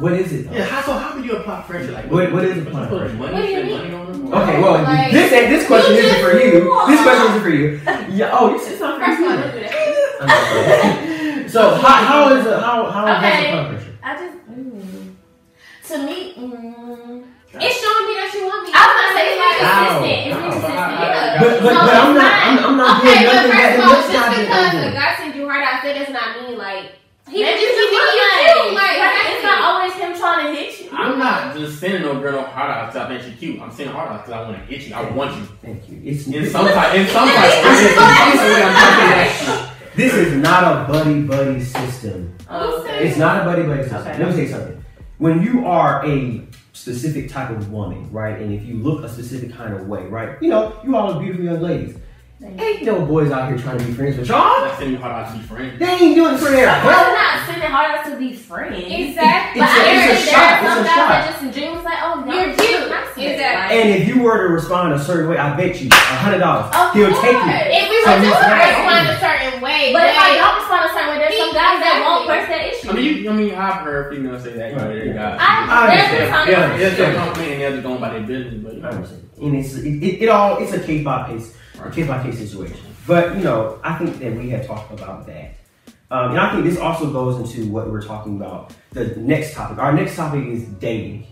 What 0.00 0.12
is 0.12 0.32
it? 0.32 0.48
Though? 0.50 0.56
Yeah, 0.56 0.64
how, 0.64 0.82
so 0.82 0.92
how 0.92 1.12
do 1.14 1.22
you 1.24 1.32
apply 1.36 1.62
pressure? 1.62 1.92
Like, 1.92 2.10
What- 2.10 2.32
what 2.32 2.44
is 2.44 2.58
applying 2.66 2.88
pressure? 2.88 3.14
Money, 3.14 3.32
What 3.32 3.42
do 3.42 3.48
you 3.48 3.64
mean? 3.64 3.76
money 3.78 3.94
on 3.94 4.12
them? 4.12 4.34
Okay, 4.34 4.60
well, 4.62 4.82
Like, 4.82 5.12
this 5.12 5.30
this 5.30 5.66
question 5.66 5.94
isn't 5.96 6.20
for 6.20 6.32
you. 6.38 6.50
This 6.88 7.02
question 7.02 7.26
isn't 7.30 7.42
for 7.42 7.50
you. 7.50 7.80
Yeah. 8.10 8.30
Oh, 8.32 8.54
it's, 8.54 8.68
it's 8.68 8.80
not 8.80 8.98
for 8.98 9.04
First 9.06 9.20
of 9.20 9.26
all, 9.26 9.34
you. 9.36 9.42
don't 9.42 9.52
do 9.54 9.60
that. 9.60 9.72
I'm 10.20 10.28
just 10.28 10.52
kidding. 10.52 11.48
so 11.54 11.74
how 11.76 11.94
how 12.04 12.34
is 12.34 12.46
it 12.46 12.58
how 12.60 12.90
how 12.90 13.06
is 13.06 13.16
Okay. 13.16 13.48
applying 13.48 13.68
pressure? 13.76 13.92
I 14.02 14.10
just, 14.16 14.36
mm, 14.50 15.14
to 15.88 15.94
me, 16.06 16.34
mm, 16.34 17.24
It's 17.56 17.76
showing 17.80 18.06
me 18.08 18.14
that 18.20 18.30
you 18.34 18.42
want 18.46 18.62
me. 18.66 18.70
I 18.74 18.80
was 18.84 18.94
gonna 18.96 19.12
say 19.16 19.24
it's 19.32 19.40
like, 19.40 19.56
being 19.56 19.70
How? 19.70 19.96
consistent. 19.96 20.06
It's 20.06 20.26
being 20.26 20.34
How? 20.36 20.42
consistent. 20.44 20.76
How? 20.76 21.02
Yeah. 21.02 21.40
But 21.40 21.52
but, 21.62 21.72
No, 21.72 21.80
but 21.86 21.94
I'm 21.96 22.14
not 22.14 22.20
not. 22.20 22.34
I'm, 22.46 22.58
I'm 22.66 22.76
not 22.76 22.90
Okay, 23.00 23.14
doing 23.16 23.26
but 23.26 23.34
nothing 23.36 23.52
first 23.56 23.76
of 23.76 23.84
all, 23.86 23.94
just 23.96 24.12
not 24.12 24.28
do 24.28 24.40
because 24.42 24.66
anything. 24.74 24.90
a 24.90 24.94
guy 25.00 25.10
sent 25.16 25.32
you 25.36 25.44
hard 25.48 25.62
I 25.64 25.72
that 25.84 25.94
does 25.96 26.12
not 26.12 26.28
mean 26.42 26.54
like 26.58 26.86
he 27.28 27.36
He 27.38 27.42
Maybe 27.42 27.60
just 27.60 27.74
he 27.74 27.80
look 27.80 27.90
think 27.90 28.14
you 28.14 28.22
like, 28.22 28.54
cute, 28.54 28.74
like, 28.74 28.98
right, 28.98 29.32
it's 29.34 29.42
not 29.42 29.60
always 29.62 29.92
him 29.94 30.14
trying 30.16 30.46
to 30.46 30.52
hit 30.60 30.80
you. 30.80 30.88
I'm 30.92 31.18
not 31.18 31.56
just 31.56 31.78
sending 31.80 32.02
no 32.02 32.20
girl 32.20 32.32
no 32.32 32.42
hard 32.46 32.70
out 32.70 32.92
because 32.92 33.02
I 33.04 33.08
think 33.08 33.22
she's 33.30 33.38
cute. 33.38 33.60
I'm 33.60 33.70
sending 33.72 33.94
hard 33.94 34.10
out 34.12 34.24
because 34.24 34.32
I 34.32 34.42
want 34.48 34.56
to 34.58 34.64
hit 34.64 34.86
you. 34.88 34.94
I 34.94 35.10
want 35.10 35.36
you. 35.36 35.44
Thank 35.62 35.88
you. 35.90 36.00
It's 36.04 36.26
In 36.28 36.48
some 36.50 36.66
type, 36.68 36.94
in 36.94 37.06
some 37.16 37.28
type. 37.28 37.62
This 37.64 37.80
is- 37.80 37.86
this 37.86 37.90
is 37.90 37.96
what 37.96 38.62
I'm 38.62 38.74
talking 38.74 39.48
about. 39.54 39.72
This 39.96 40.12
is 40.14 40.34
not 40.36 40.62
a 40.88 40.92
buddy 40.92 41.22
buddy 41.22 41.60
system. 41.62 42.36
Oh, 42.50 42.82
okay. 42.82 43.08
It's 43.08 43.16
not 43.16 43.42
a 43.42 43.44
buddy 43.44 43.62
buddy 43.62 43.82
system. 43.82 43.98
Okay. 44.02 44.18
Let 44.18 44.28
me 44.28 44.32
tell 44.32 44.40
you 44.42 44.48
something. 44.48 44.84
When 45.18 45.42
you 45.42 45.66
are 45.66 46.04
a 46.06 46.46
specific 46.74 47.30
type 47.30 47.48
of 47.50 47.72
woman, 47.72 48.12
right, 48.12 48.38
and 48.38 48.52
if 48.52 48.62
you 48.64 48.74
look 48.74 49.02
a 49.02 49.08
specific 49.08 49.52
kind 49.54 49.72
of 49.74 49.88
way, 49.88 50.02
right, 50.06 50.36
you 50.42 50.50
know, 50.50 50.78
you 50.84 50.94
all 50.94 51.14
are 51.14 51.20
beautiful 51.20 51.46
young 51.46 51.60
ladies. 51.62 51.96
Ain't 52.42 52.84
no 52.84 53.00
boys 53.06 53.30
out 53.32 53.48
here 53.48 53.56
trying 53.56 53.78
to 53.78 53.84
be 53.86 53.92
friends 53.94 54.18
with 54.18 54.28
y'all. 54.28 54.60
not 54.60 54.76
sending 54.76 54.92
you 54.96 55.00
hard 55.00 55.24
out 55.24 55.32
to 55.32 55.38
be 55.40 55.44
friends. 55.48 55.78
They 55.78 55.86
ain't 55.88 56.14
doing 56.14 56.34
it 56.34 56.38
for 56.38 56.52
their 56.52 56.66
We're 56.68 56.92
health. 56.92 57.16
not 57.16 57.46
sending 57.48 57.70
hard 57.72 57.96
out 57.96 58.04
to 58.12 58.16
be 58.20 58.36
friends. 58.36 58.76
Exactly. 58.76 59.60
But 59.64 59.72
It's 59.72 59.80
a- 59.80 59.88
I 59.88 60.12
it's 60.12 60.20
a 60.20 60.30
shot. 60.30 60.36
there 60.36 60.68
are 60.68 60.74
some 60.76 60.84
It's 60.84 60.92
a 60.92 60.94
shot. 60.94 61.08
that 61.08 61.24
just 61.32 61.42
in 61.42 61.50
dreams 61.56 61.80
like, 61.84 61.96
oh, 62.04 62.20
no, 62.28 62.32
You're 62.36 62.52
cute. 62.52 62.90
nice 62.92 63.08
today. 63.16 63.32
Exactly. 63.40 63.80
And 63.80 63.88
if 63.88 64.08
you 64.08 64.20
were 64.20 64.36
to 64.36 64.52
respond 64.52 64.92
a 64.92 65.00
certain 65.00 65.30
way, 65.32 65.38
I 65.38 65.56
bet 65.56 65.80
you 65.80 65.88
a 65.88 65.94
hundred 66.20 66.40
dollars 66.44 66.68
he'll 66.92 67.08
take 67.24 67.40
you. 67.40 67.56
If 67.72 67.88
we 67.88 67.96
So 68.04 68.10
were 68.12 68.20
to 68.20 68.28
respond 68.28 69.08
a 69.08 69.16
certain 69.16 69.56
way, 69.64 69.82
But 69.96 70.04
if 70.04 70.18
I 70.20 70.28
then- 70.28 70.44
don't 70.44 70.56
respond 70.60 70.82
a 70.84 70.92
certain 70.92 71.08
way, 71.08 71.18
there's 71.24 71.38
some 71.40 71.52
guys 71.56 71.78
that 71.80 71.96
won't 72.04 72.26
press 72.28 72.44
that 72.52 72.62
issue. 72.68 72.90
I 72.90 72.92
mean, 72.92 73.04
you, 73.24 73.30
I 73.30 73.32
mean, 73.32 73.54
I've 73.56 73.80
heard 73.80 74.12
females 74.12 74.44
say 74.44 74.52
that. 74.60 74.70
You 74.70 74.76
know, 74.76 74.92
they 74.92 75.08
got. 75.16 75.40
I, 75.40 75.48
I 75.72 75.86
there's 75.88 76.04
understand. 76.04 76.20
a 76.20 76.28
ton 76.36 76.44
Yeah, 76.52 76.68
of 76.68 76.78
they're 76.78 76.92
still 76.92 77.12
complaining 77.16 77.52
and 77.54 77.62
they're 77.64 77.70
just 77.80 77.82
going 77.88 78.00
by 78.04 78.10
their 78.12 78.28
business, 78.28 78.60
but 78.60 78.74
you 78.76 78.80
I 78.84 78.90
know. 78.92 78.96
understand. 79.00 79.22
And 79.40 79.56
it's 79.56 79.72
it, 79.80 79.86
it, 80.04 80.22
it 80.24 80.28
all 80.28 80.58
it's 80.60 80.72
a 80.76 80.80
case 80.80 81.04
by 81.04 81.28
case, 81.32 81.52
case 81.92 82.06
by 82.06 82.22
case 82.22 82.38
situation. 82.38 82.78
But 83.06 83.36
you 83.36 83.44
know, 83.44 83.80
I 83.82 83.98
think 83.98 84.18
that 84.18 84.34
we 84.34 84.50
have 84.50 84.66
talked 84.66 84.92
about 84.92 85.26
that. 85.26 85.54
Um, 86.10 86.30
and 86.30 86.38
I 86.38 86.52
think 86.52 86.64
this 86.64 86.78
also 86.78 87.10
goes 87.12 87.40
into 87.40 87.70
what 87.70 87.90
we're 87.90 88.02
talking 88.02 88.36
about. 88.36 88.72
The 88.92 89.16
next 89.16 89.54
topic. 89.54 89.78
Our 89.78 89.92
next 89.92 90.16
topic 90.16 90.44
is 90.46 90.64
dating. 90.64 91.26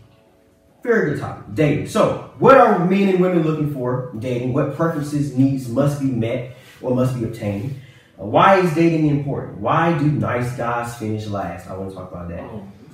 Very 0.82 1.12
good 1.12 1.20
topic. 1.20 1.54
Dating. 1.54 1.88
So, 1.88 2.32
what 2.38 2.58
are 2.58 2.84
men 2.86 3.08
and 3.08 3.20
women 3.20 3.42
looking 3.42 3.72
for 3.72 4.12
dating? 4.18 4.52
What 4.52 4.76
preferences, 4.76 5.36
needs 5.36 5.68
must 5.68 6.00
be 6.00 6.06
met 6.06 6.56
or 6.82 6.94
must 6.94 7.18
be 7.18 7.24
obtained? 7.24 7.80
Uh, 8.20 8.26
why 8.26 8.56
is 8.58 8.74
dating 8.74 9.06
important? 9.08 9.58
Why 9.58 9.96
do 9.96 10.04
nice 10.04 10.54
guys 10.56 10.94
finish 10.96 11.26
last? 11.26 11.68
I 11.70 11.76
want 11.76 11.90
to 11.90 11.96
talk 11.96 12.12
about 12.12 12.28
that. 12.28 12.44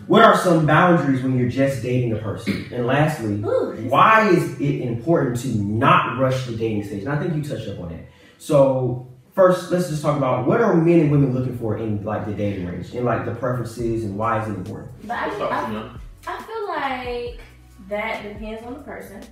What 0.07 0.23
are 0.23 0.37
some 0.37 0.67
boundaries 0.67 1.23
when 1.23 1.39
you're 1.39 1.49
just 1.49 1.83
dating 1.83 2.13
a 2.13 2.17
person? 2.17 2.69
And 2.73 2.87
lastly, 2.87 3.35
Ooh, 3.35 3.77
why 3.89 4.29
is 4.29 4.61
it 4.61 4.81
important 4.83 5.41
to 5.41 5.49
not 5.49 6.19
rush 6.19 6.47
the 6.47 6.57
dating 6.57 6.85
stage? 6.85 7.05
And 7.05 7.13
I 7.13 7.19
think 7.21 7.35
you 7.35 7.43
touched 7.43 7.69
up 7.69 7.79
on 7.81 7.91
that. 7.91 8.07
So 8.39 9.09
first, 9.35 9.71
let's 9.71 9.89
just 9.89 10.03
talk 10.03 10.17
about 10.17 10.47
what 10.47 10.61
are 10.61 10.75
men 10.75 11.01
and 11.01 11.11
women 11.11 11.33
looking 11.33 11.57
for 11.59 11.79
in 11.79 12.03
like 12.05 12.27
the 12.27 12.33
dating 12.33 12.67
range, 12.67 12.95
and 12.95 13.05
like 13.05 13.25
the 13.25 13.35
preferences, 13.35 14.05
and 14.05 14.17
why 14.17 14.43
is 14.43 14.49
it 14.49 14.55
important? 14.55 14.91
But 15.07 15.17
I, 15.17 15.29
Let's 15.29 15.41
I. 15.53 15.97
I 16.27 16.43
feel 16.43 16.69
like 16.69 17.41
that 17.89 18.23
depends 18.23 18.63
on 18.65 18.75
the 18.75 18.81
person. 18.81 19.23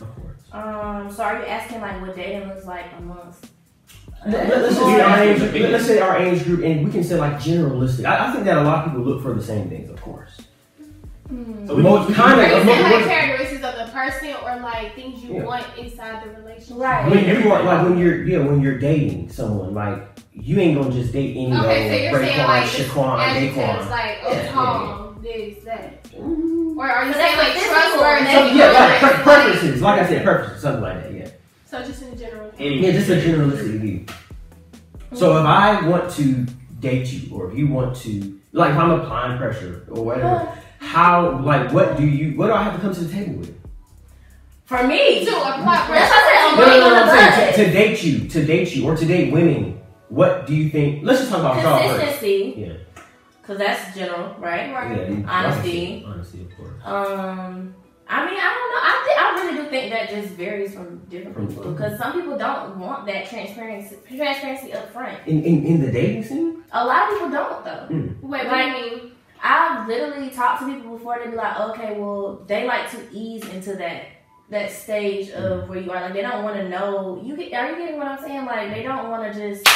Of 0.00 0.14
course. 0.16 0.40
Um, 0.52 1.10
so 1.10 1.24
are 1.24 1.38
you 1.38 1.46
asking 1.46 1.80
like 1.80 2.00
what 2.00 2.14
dating 2.14 2.48
looks 2.48 2.64
like 2.66 2.86
amongst? 2.98 3.46
Let, 4.26 4.50
us 4.50 4.74
just 4.74 4.80
say 4.80 5.00
our 5.00 5.18
age, 5.22 5.38
let- 5.40 5.70
let's 5.72 5.86
say 5.86 6.00
our 6.00 6.16
age 6.18 6.44
group, 6.44 6.64
and 6.64 6.84
we 6.84 6.90
can 6.90 7.04
say 7.04 7.16
like 7.18 7.34
generalistic. 7.34 8.04
I, 8.04 8.28
I 8.28 8.32
think 8.32 8.44
that 8.46 8.58
a 8.58 8.62
lot 8.62 8.84
of 8.86 8.90
people 8.92 9.06
look 9.06 9.22
for 9.22 9.32
the 9.34 9.42
same 9.42 9.68
things, 9.68 9.88
of 9.90 10.00
course. 10.02 10.36
Hmm. 11.28 11.66
So 11.66 11.74
we- 11.76 11.82
Most 11.82 12.08
we- 12.08 12.14
kind 12.14 12.40
Are 12.40 12.44
of- 12.44 12.50
you 12.50 12.56
of 12.56 12.64
saying 12.66 12.82
what- 12.82 12.92
like 12.92 13.04
characteristics 13.04 13.64
of 13.64 13.86
the 13.86 13.92
person 13.92 14.34
or 14.42 14.60
like 14.60 14.94
things 14.94 15.22
you 15.22 15.34
Yeah. 15.34 15.44
want 15.44 15.64
inside 15.78 16.24
the 16.24 16.40
relationship? 16.40 16.76
Right. 16.78 17.10
When 17.10 17.24
you 17.42 17.52
are 17.52 17.62
like 17.62 17.82
when 17.84 17.98
you're 17.98 18.24
yeah 18.24 18.38
when 18.38 18.60
you're 18.60 18.78
dating 18.78 19.30
someone 19.30 19.74
like 19.74 20.02
you 20.32 20.58
ain't 20.58 20.80
gonna 20.80 20.92
just 20.94 21.12
date 21.12 21.36
any 21.36 21.52
Okay, 21.52 21.88
so 21.90 21.96
you're 22.04 22.16
old 22.16 22.24
saying 22.26 22.38
Raekwon, 22.40 22.48
like 22.48 22.70
just 22.70 22.88
Shaquan, 22.90 23.18
adjectives 23.18 23.56
Daquan. 23.56 23.90
like 23.90 24.18
oh 24.24 24.32
Yeah, 24.32 24.52
tall, 24.52 25.14
this, 25.22 25.64
that. 25.64 26.04
Mm. 26.12 26.76
Or 26.76 26.88
are 26.90 27.04
you 27.06 27.12
So 27.12 27.18
saying 27.18 27.38
like 27.38 27.52
the 27.54 27.58
physical, 27.60 27.74
trustworthy? 27.74 28.20
and 28.20 28.28
So, 28.28 28.46
then 28.46 28.56
yeah, 28.56 28.66
you 28.66 28.72
like 28.74 29.02
like- 29.02 29.12
pre- 29.14 29.22
preferences. 29.22 29.82
Like 29.82 30.00
I 30.02 30.06
said, 30.08 30.24
preferences, 30.24 30.62
something 30.62 30.82
like 30.82 31.02
that. 31.02 31.12
Yeah. 31.12 31.28
So 31.66 31.78
just 31.82 31.90
in 31.90 31.98
general. 31.98 32.07
Any- 32.58 32.80
Yeah, 32.84 32.92
just 32.92 33.08
a 33.08 33.14
generalistic 33.16 33.80
view. 33.80 34.04
So 35.14 35.38
if 35.38 35.44
I 35.46 35.86
want 35.88 36.10
to 36.12 36.46
date 36.80 37.06
you, 37.12 37.34
or 37.34 37.50
if 37.50 37.56
you 37.58 37.66
want 37.68 37.96
to, 37.98 38.38
like, 38.52 38.72
if 38.72 38.76
I'm 38.76 38.90
applying 38.90 39.38
pressure 39.38 39.84
or 39.90 40.04
whatever, 40.04 40.52
how, 40.80 41.40
like, 41.40 41.72
what 41.72 41.96
do 41.96 42.06
you, 42.06 42.36
what 42.36 42.48
do 42.48 42.52
I 42.52 42.62
have 42.62 42.74
to 42.74 42.80
come 42.80 42.92
to 42.94 43.00
the 43.00 43.12
table 43.12 43.34
with? 43.34 43.54
For 44.64 44.86
me, 44.86 45.24
To 45.24 45.30
apply 45.30 45.86
That's 45.88 45.88
what 45.88 45.98
I 45.98 46.54
No, 46.56 46.64
said. 46.64 46.68
no, 46.68 46.74
I'm 46.74 46.80
no, 46.80 46.88
no, 47.06 47.12
I'm 47.12 47.34
saying 47.36 47.54
to, 47.54 47.64
to 47.64 47.72
date 47.72 48.02
you, 48.04 48.28
to 48.28 48.44
date 48.44 48.74
you, 48.76 48.86
or 48.86 48.96
to 48.96 49.04
date 49.06 49.32
women. 49.32 49.80
What 50.10 50.46
do 50.46 50.54
you 50.54 50.68
think? 50.70 51.04
Let's 51.04 51.20
just 51.20 51.30
talk 51.30 51.40
about 51.40 51.62
Shaw. 51.62 51.88
Consistency. 51.96 52.54
Yeah. 52.58 52.72
Cause 53.46 53.56
that's 53.56 53.96
general, 53.96 54.34
right? 54.38 54.74
Right. 54.74 54.98
Yeah, 54.98 55.08
you- 55.08 55.24
Honesty. 55.26 56.04
Honesty, 56.06 56.42
of 56.42 56.56
course. 56.56 56.84
Um, 56.84 57.74
I 58.08 58.24
mean, 58.24 58.38
I 58.40 58.48
don't 58.54 58.70
know. 58.72 58.82
I 58.82 59.02
think 59.04 59.18
I 59.20 59.26
really 59.34 59.64
do 59.64 59.70
think 59.70 59.92
that 59.92 60.08
just 60.08 60.34
varies 60.34 60.74
from 60.74 60.98
different 61.10 61.34
From- 61.36 61.48
people 61.48 61.72
because 61.72 61.98
some 61.98 62.12
people 62.14 62.38
don't 62.38 62.78
want 62.78 63.06
that 63.06 63.28
transparency, 63.28 63.96
transparency 64.16 64.72
up 64.72 64.90
front. 64.92 65.18
In, 65.26 65.42
in 65.42 65.66
in 65.66 65.80
the 65.80 65.92
dating 65.92 66.24
scene, 66.24 66.64
A 66.72 66.84
lot 66.84 67.04
of 67.04 67.14
people 67.14 67.30
don't 67.30 67.64
though. 67.64 67.86
Hmm. 67.88 68.06
Wait, 68.22 68.22
what 68.22 68.42
do 68.44 68.48
Like- 68.48 68.66
you 68.66 68.96
mean? 68.96 69.12
I've 69.40 69.86
literally 69.86 70.30
talked 70.30 70.62
to 70.62 70.74
people 70.74 70.96
before. 70.96 71.20
They 71.22 71.30
be 71.30 71.36
like, 71.36 71.60
okay, 71.60 71.96
well, 71.96 72.42
they 72.48 72.66
like 72.66 72.90
to 72.90 72.98
ease 73.12 73.46
into 73.50 73.76
that 73.76 74.06
that 74.50 74.70
stage 74.72 75.30
of 75.30 75.62
hmm. 75.64 75.68
where 75.68 75.78
you 75.78 75.90
are. 75.92 76.00
Like, 76.00 76.14
they 76.14 76.22
don't 76.22 76.42
want 76.42 76.56
to 76.56 76.68
know. 76.68 77.20
You 77.22 77.36
get, 77.36 77.52
are 77.52 77.70
you 77.70 77.76
getting 77.76 77.98
what 77.98 78.08
I'm 78.08 78.18
saying? 78.18 78.46
Like, 78.46 78.74
they 78.74 78.82
don't 78.82 79.10
want 79.10 79.32
to 79.32 79.38
just 79.38 79.68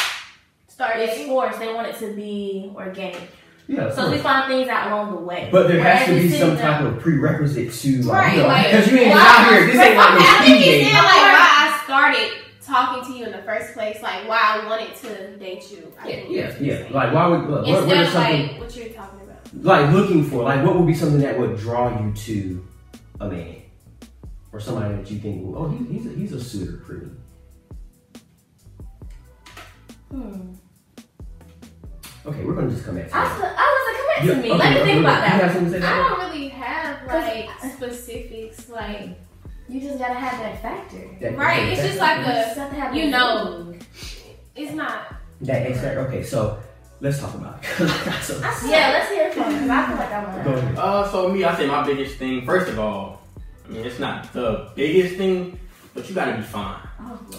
Start 0.72 0.98
it's 1.00 1.22
forced. 1.26 1.58
They 1.58 1.72
want 1.72 1.86
it 1.86 1.98
to 1.98 2.14
be 2.14 2.72
organic. 2.74 3.28
Yeah. 3.68 3.82
of 3.86 3.94
So 3.94 4.10
we 4.10 4.18
find 4.18 4.48
things 4.50 4.68
out 4.68 4.88
along 4.92 5.12
the 5.14 5.20
way. 5.20 5.48
But 5.52 5.68
there 5.68 5.82
has 5.82 6.06
to 6.06 6.14
be 6.14 6.28
some 6.30 6.56
type 6.56 6.82
of 6.84 6.98
prerequisite 7.00 7.72
to, 7.72 8.02
like, 8.02 8.22
Right, 8.22 8.36
you 8.36 8.42
know, 8.42 8.48
like- 8.48 8.66
because 8.70 8.90
you 8.92 8.98
ain't 8.98 9.14
well, 9.14 9.26
out 9.26 9.52
here. 9.52 9.66
This 9.66 9.76
ain't 9.76 9.96
like 9.96 10.10
no 10.10 10.16
Okay, 10.16 10.26
I 10.28 10.38
think 10.44 10.56
he's 10.58 10.66
dating. 10.66 10.92
like 10.94 11.04
why 11.04 11.48
I 11.78 11.80
started 11.84 12.30
talking 12.64 13.12
to 13.12 13.18
you 13.18 13.26
in 13.26 13.32
the 13.32 13.42
first 13.42 13.74
place, 13.74 14.00
like 14.02 14.28
why 14.28 14.40
I 14.62 14.66
wanted 14.68 14.94
to 14.96 15.36
date 15.36 15.70
you. 15.70 15.92
I 16.00 16.08
Yeah, 16.08 16.14
think 16.16 16.30
yeah, 16.30 16.56
yeah. 16.60 16.76
saying. 16.78 16.92
Like, 16.92 17.12
why 17.12 17.26
would 17.26 17.40
what, 17.48 17.60
what 17.62 17.68
Instead 17.68 17.98
is 18.00 18.06
of 18.08 18.12
something 18.14 18.46
like 18.48 18.60
what 18.60 18.76
you're 18.76 18.88
talking 18.88 19.20
about. 19.20 19.64
like 19.64 19.92
looking 19.92 20.24
for? 20.24 20.42
Like, 20.44 20.64
what 20.64 20.76
would 20.76 20.86
be 20.86 20.94
something 20.94 21.20
that 21.20 21.38
would 21.38 21.56
draw 21.58 22.00
you 22.00 22.12
to 22.14 22.66
a 23.20 23.28
man 23.28 23.56
or 24.52 24.60
somebody 24.60 24.94
that 24.96 25.10
you 25.10 25.18
think, 25.18 25.54
oh, 25.56 25.68
he, 25.68 25.84
he's 25.98 26.06
a, 26.06 26.10
he's 26.10 26.32
a 26.32 26.42
suitor, 26.42 26.78
pretty. 26.84 27.06
Hmm. 30.10 30.52
Okay, 32.24 32.44
we're 32.44 32.54
gonna 32.54 32.70
just 32.70 32.84
come 32.84 32.96
back 32.96 33.08
to 33.08 33.16
I, 33.16 33.24
that. 33.24 33.34
was- 33.38 33.52
I 33.56 33.78
wasn't 33.78 33.96
Yeah, 33.98 34.34
coming 34.34 34.42
to 34.42 34.48
me. 34.48 34.54
okay, 34.54 34.58
Let 34.58 34.70
me 34.74 34.80
okay, 34.80 34.84
think 34.92 35.00
about 35.00 35.18
You 35.18 35.28
have 35.30 35.40
that. 35.40 35.52
something 35.54 35.72
to 35.72 35.80
say? 35.80 35.86
I 35.86 35.96
don't 36.08 36.18
really 36.30 36.48
have 36.48 37.06
like 37.06 37.72
specifics, 37.72 38.68
like 38.68 39.18
You 39.68 39.80
just 39.80 39.98
gotta 39.98 40.14
have 40.14 40.38
that 40.40 40.62
factor. 40.62 40.98
that? 41.20 41.36
right. 41.36 41.58
okay, 41.62 41.72
It's 41.72 41.80
that- 41.82 41.86
just 41.88 41.98
like 42.00 42.18
You 42.18 42.22
a 42.24 42.34
just 42.34 42.56
have 42.72 42.94
you 42.94 43.10
know. 43.10 43.74
it's 44.54 44.72
not. 44.72 45.14
that 45.40 45.66
X 45.66 45.80
factor. 45.80 46.00
Okay, 46.06 46.22
so 46.22 46.58
let's 47.00 47.18
talk 47.18 47.34
about 47.34 47.58
it. 47.58 47.62
'Cause 47.76 47.90
I 47.90 48.04
got 48.04 48.22
some- 48.22 48.44
I- 48.44 48.70
Yeah, 48.70 48.88
let's 48.92 49.10
hear 49.10 49.26
it 49.26 49.34
from 49.34 49.52
because 49.52 49.70
I 49.70 49.86
feel 49.88 49.96
like 49.96 50.12
I 50.12 50.24
want 50.24 50.44
Go 50.44 50.52
to. 50.52 50.58
ahead. 50.58 50.78
Uh, 50.78 51.10
so 51.10 51.28
me, 51.28 51.42
I 51.44 51.56
say 51.56 51.66
my 51.66 51.84
biggest 51.84 52.18
thing. 52.18 52.44
First 52.46 52.70
of 52.70 52.78
all, 52.78 53.22
I 53.66 53.72
mean 53.72 53.84
it's 53.84 53.98
not 53.98 54.32
the 54.32 54.68
biggest 54.76 55.16
thing, 55.16 55.58
but 55.94 56.08
you 56.08 56.14
gotta 56.14 56.34
be 56.36 56.42
fine. 56.42 56.76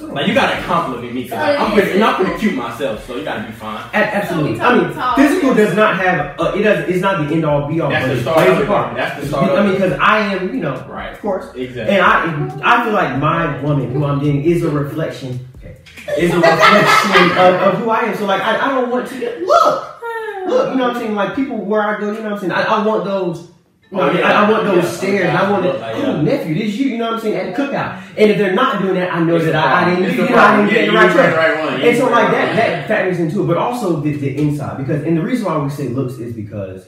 Like 0.02 0.28
you 0.28 0.34
gotta 0.34 0.62
compliment 0.63 1.13
me 1.13 1.23
because 1.23 1.39
I'm 1.39 1.71
yeah. 1.78 1.84
pretty, 1.84 1.99
not 1.99 2.15
pretty 2.17 2.39
cute 2.39 2.56
myself, 2.56 3.06
so 3.06 3.15
you 3.15 3.23
gotta 3.23 3.47
be 3.47 3.54
fine. 3.54 3.84
A- 3.93 3.95
absolutely. 3.95 4.58
So 4.58 4.73
we 4.73 4.86
I 4.86 5.15
mean, 5.15 5.28
physical 5.28 5.54
does 5.56 5.76
not 5.76 5.97
have. 5.97 6.39
Uh, 6.39 6.54
it 6.56 6.62
does. 6.63 6.89
It's 6.89 7.02
not 7.02 7.26
the 7.28 7.34
end 7.34 7.45
all 7.45 7.67
be 7.67 7.80
all. 7.80 7.89
That's 7.89 8.06
but 8.08 8.13
the 8.13 8.19
it 8.19 8.21
start 8.23 8.38
plays 8.47 8.60
a 8.60 8.65
part. 8.65 8.95
That's 8.95 9.21
the 9.21 9.28
start 9.28 9.52
I 9.52 9.63
mean, 9.63 9.73
because 9.73 9.93
I 9.93 10.19
am, 10.34 10.54
you 10.54 10.62
know, 10.62 10.76
Right. 10.88 11.13
of 11.13 11.19
course. 11.21 11.54
Exactly. 11.56 11.95
And 11.95 12.04
I, 12.04 12.80
I 12.80 12.84
feel 12.84 12.93
like 12.93 13.17
my 13.19 13.62
woman, 13.62 13.91
who 13.93 14.04
I'm 14.06 14.19
dating, 14.19 14.43
is 14.43 14.63
a 14.63 14.69
reflection. 14.69 15.47
Okay, 15.58 15.78
is 16.17 16.32
a 16.32 16.36
reflection 16.38 17.38
of, 17.38 17.56
of 17.62 17.78
who 17.80 17.89
I 17.89 17.99
am. 18.02 18.15
So 18.17 18.26
like, 18.26 18.41
I, 18.41 18.65
I 18.65 18.69
don't 18.69 18.89
want 18.89 19.08
to 19.08 19.15
look, 19.45 20.02
look. 20.47 20.69
You 20.71 20.76
know 20.76 20.88
what 20.88 20.95
I'm 20.95 21.02
saying? 21.02 21.15
Like 21.15 21.36
people 21.36 21.58
where 21.58 21.82
I 21.82 21.99
go, 21.99 22.08
you 22.12 22.17
know 22.17 22.23
what 22.23 22.34
I'm 22.34 22.39
saying? 22.39 22.52
I, 22.52 22.63
I 22.63 22.86
want 22.86 23.06
those. 23.06 23.49
You 23.93 23.99
Oh, 24.01 24.12
yeah. 24.12 24.27
I, 24.41 24.45
I 24.45 24.51
want 24.51 24.63
those 24.65 24.84
Yeah. 24.84 24.89
stares. 24.89 25.25
and 25.29 25.38
I 25.38 25.51
want 25.51 25.65
it. 25.65 25.79
Like, 25.79 25.97
yeah. 25.97 26.21
nephew, 26.21 26.56
this 26.56 26.75
you. 26.75 26.89
You 26.89 26.97
know 26.97 27.06
what 27.06 27.13
I'm 27.15 27.19
saying? 27.19 27.36
At 27.36 27.56
the 27.56 27.62
cookout. 27.63 28.01
And 28.17 28.32
if 28.32 28.38
they're 28.39 28.53
not 28.56 28.82
doing 28.82 28.95
that, 28.95 29.13
I 29.13 29.19
know 29.23 29.36
It's 29.36 29.45
that 29.45 29.56
I, 29.56 29.84
I 29.84 29.89
didn't, 29.89 30.06
It's 30.06 30.15
you 30.15 30.23
the 30.25 30.29
know, 30.32 30.38
I 30.38 30.58
didn't 30.58 30.69
get 30.71 30.79
Yeah, 30.79 30.86
the 30.88 30.91
you 30.91 30.97
right 30.97 31.06
was 31.06 31.13
track. 31.13 31.36
right 31.36 31.71
one. 31.71 31.82
And 31.82 31.97
so 31.97 32.10
like 32.10 32.32
that 32.32 32.56
that 32.56 32.88
factors 32.88 33.19
into 33.19 33.43
it, 33.43 33.47
but 33.47 33.58
also 33.58 33.99
the, 33.99 34.13
the 34.15 34.36
inside 34.38 34.77
because 34.77 35.03
and 35.03 35.15
the 35.17 35.21
reason 35.21 35.45
why 35.45 35.58
we 35.58 35.69
say 35.69 35.89
looks 35.89 36.13
is 36.15 36.34
because 36.34 36.88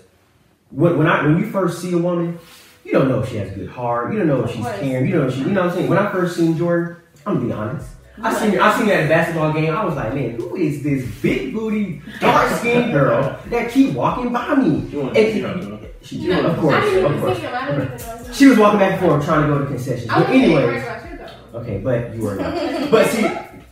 when 0.72 0.98
when 0.98 1.08
I 1.08 1.24
when 1.26 1.38
you 1.40 1.46
first 1.46 1.80
see 1.82 1.92
a 1.94 1.98
woman, 1.98 2.40
you 2.84 2.92
don't 2.92 3.08
know 3.08 3.20
if 3.22 3.30
she 3.30 3.38
has 3.38 3.52
a 3.52 3.56
good 3.56 3.70
heart, 3.70 4.12
you 4.12 4.18
don't 4.20 4.28
know 4.28 4.44
if 4.44 4.52
she's 4.52 4.64
course. 4.64 4.80
caring, 4.80 5.06
you 5.06 5.12
don't 5.14 5.22
know 5.24 5.28
if 5.28 5.34
she 5.36 5.42
you 5.42 5.48
know 5.48 5.62
what 5.62 5.70
I'm 5.72 5.76
saying. 5.78 5.90
When 5.90 5.98
I 6.00 6.12
first 6.12 6.36
seen 6.38 6.58
Jordan, 6.58 6.98
I'm 7.26 7.36
gonna 7.36 7.46
be 7.48 7.52
honest. 7.54 7.90
I 8.24 8.34
seen 8.34 8.52
her, 8.54 8.62
I 8.62 8.78
seen 8.78 8.88
her 8.88 8.94
at 8.94 9.06
a 9.06 9.10
basketball 9.10 9.52
game. 9.54 9.76
I 9.76 9.84
was 9.84 9.96
like, 9.96 10.14
man, 10.14 10.32
who 10.40 10.56
is 10.56 10.82
this 10.84 11.06
big 11.22 11.54
booty, 11.54 12.02
dark 12.22 12.50
skinned 12.54 12.94
girl 12.94 13.38
that 13.48 13.70
keep 13.72 13.94
walking 13.94 14.32
by 14.32 14.56
me? 14.56 14.88
You 14.90 15.02
want 15.02 15.18
And 15.18 15.34
see 15.34 15.42
her, 15.42 15.54
though. 15.54 15.80
She, 16.06 16.16
You 16.18 16.30
know, 16.30 16.46
of 16.48 16.60
course, 16.60 16.76
I 16.76 16.82
didn't 16.82 17.14
of 17.16 17.20
course. 17.22 17.38
him. 17.40 17.54
I 17.54 17.66
didn't 17.68 17.84
even 18.02 18.28
know. 18.28 18.34
She 18.34 18.46
was 18.48 18.58
walking 18.58 18.80
back 18.80 18.92
and 18.94 19.02
forth 19.02 19.26
trying 19.26 19.42
to 19.42 19.48
go 19.48 19.60
to 19.60 19.66
concessions. 19.66 20.10
I 20.10 20.14
But 20.14 20.20
was 20.20 20.28
thinking 20.30 20.52
anyways, 20.58 20.84
right 20.84 20.98
about 20.98 21.12
you 21.12 21.18
though. 21.52 21.60
Okay, 21.60 21.78
but 21.80 22.16
you 22.16 22.22
were 22.22 22.36
not. 22.36 22.92
but 22.92 23.08
see, 23.08 23.26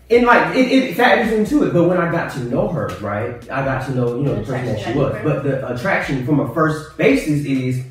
and 0.10 0.26
like 0.26 0.56
it, 0.56 0.72
it 0.72 0.96
factors 0.98 1.32
into 1.34 1.63
it. 1.63 1.74
But 1.74 1.84
when 1.88 1.98
I 1.98 2.12
got 2.12 2.32
to 2.34 2.39
know 2.46 2.67
her, 2.69 2.88
right, 3.02 3.36
I 3.50 3.63
got 3.65 3.86
to 3.88 3.96
know 3.96 4.15
you 4.17 4.24
know 4.24 4.36
the 4.36 4.41
person 4.43 4.65
that 4.67 4.80
she 4.80 4.93
was. 4.93 5.13
got 5.13 5.24
But 5.24 5.43
the 5.43 5.74
attraction 5.76 6.26
from 6.26 6.39
a 6.39 6.54
first 6.54 6.98
basis 6.98 7.46
is, 7.46 7.84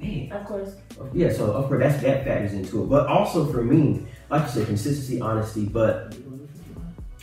man, 0.00 0.32
Of 0.32 0.44
course. 0.46 0.70
yeah. 1.12 1.32
So 1.32 1.52
of 1.52 1.68
course 1.68 1.80
that's 1.82 2.02
that 2.02 2.24
factors 2.24 2.52
into 2.52 2.82
it. 2.82 2.86
But 2.88 3.06
also 3.06 3.46
for 3.52 3.62
me, 3.62 4.06
like 4.30 4.42
you 4.42 4.48
said, 4.48 4.66
consistency, 4.66 5.20
honesty. 5.20 5.66
But 5.66 6.16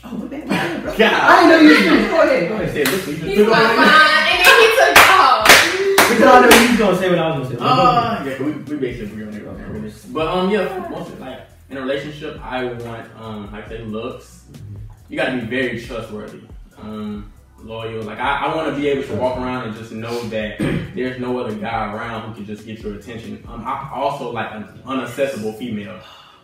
oh, 0.04 0.12
my 0.18 0.26
bad, 0.28 0.48
my 0.48 0.96
bad, 0.98 1.14
I 1.14 1.60
didn't 1.60 1.66
know 1.66 1.96
you. 1.96 2.02
was- 2.02 2.10
Go 2.12 2.22
ahead, 2.22 2.50
go 2.50 2.56
ahead. 2.56 2.76
listen, 2.76 3.16
He's 3.16 3.38
took 3.38 3.48
my 3.50 3.64
mind, 3.64 3.80
and 4.30 4.46
then 4.46 4.60
he 4.62 4.68
took 4.76 4.98
off. 4.98 5.01
You 6.22 6.78
gonna 6.78 6.98
say 6.98 7.10
what 7.10 7.18
I 7.20 7.40
was 7.40 7.50
gonna 7.50 7.60
say. 7.60 7.66
Uh, 7.66 8.24
yeah, 8.26 8.44
we, 8.44 8.52
we 8.52 8.78
basically 8.78 9.24
agree 9.24 9.48
on 9.48 9.60
everything. 9.60 10.14
But 10.14 10.28
um, 10.28 10.52
yeah, 10.52 11.08
like 11.20 11.48
in 11.70 11.78
a 11.78 11.82
relationship, 11.82 12.40
I 12.44 12.66
want 12.66 13.10
um, 13.20 13.52
like 13.52 13.68
say, 13.70 13.80
looks. 13.80 14.46
You 15.10 15.18
got 15.18 15.32
to 15.32 15.42
be 15.42 15.48
very 15.48 15.82
trustworthy, 15.82 16.42
um, 16.78 17.34
loyal. 17.58 18.04
Like 18.04 18.20
I, 18.20 18.46
I 18.46 18.56
want 18.56 18.70
to 18.70 18.80
be 18.80 18.88
able 18.88 19.04
to 19.04 19.16
walk 19.16 19.38
around 19.38 19.68
and 19.68 19.76
just 19.76 19.92
know 19.92 20.22
that 20.30 20.60
there's 20.96 21.20
no 21.20 21.40
other 21.40 21.56
guy 21.56 21.92
around 21.92 22.30
who 22.30 22.36
can 22.36 22.46
just 22.46 22.66
get 22.66 22.80
your 22.80 22.96
attention. 22.96 23.44
Um, 23.48 23.64
I 23.66 23.90
also 23.94 24.32
like 24.32 24.54
an 24.54 24.64
unaccessible 24.86 25.58
female. 25.58 26.00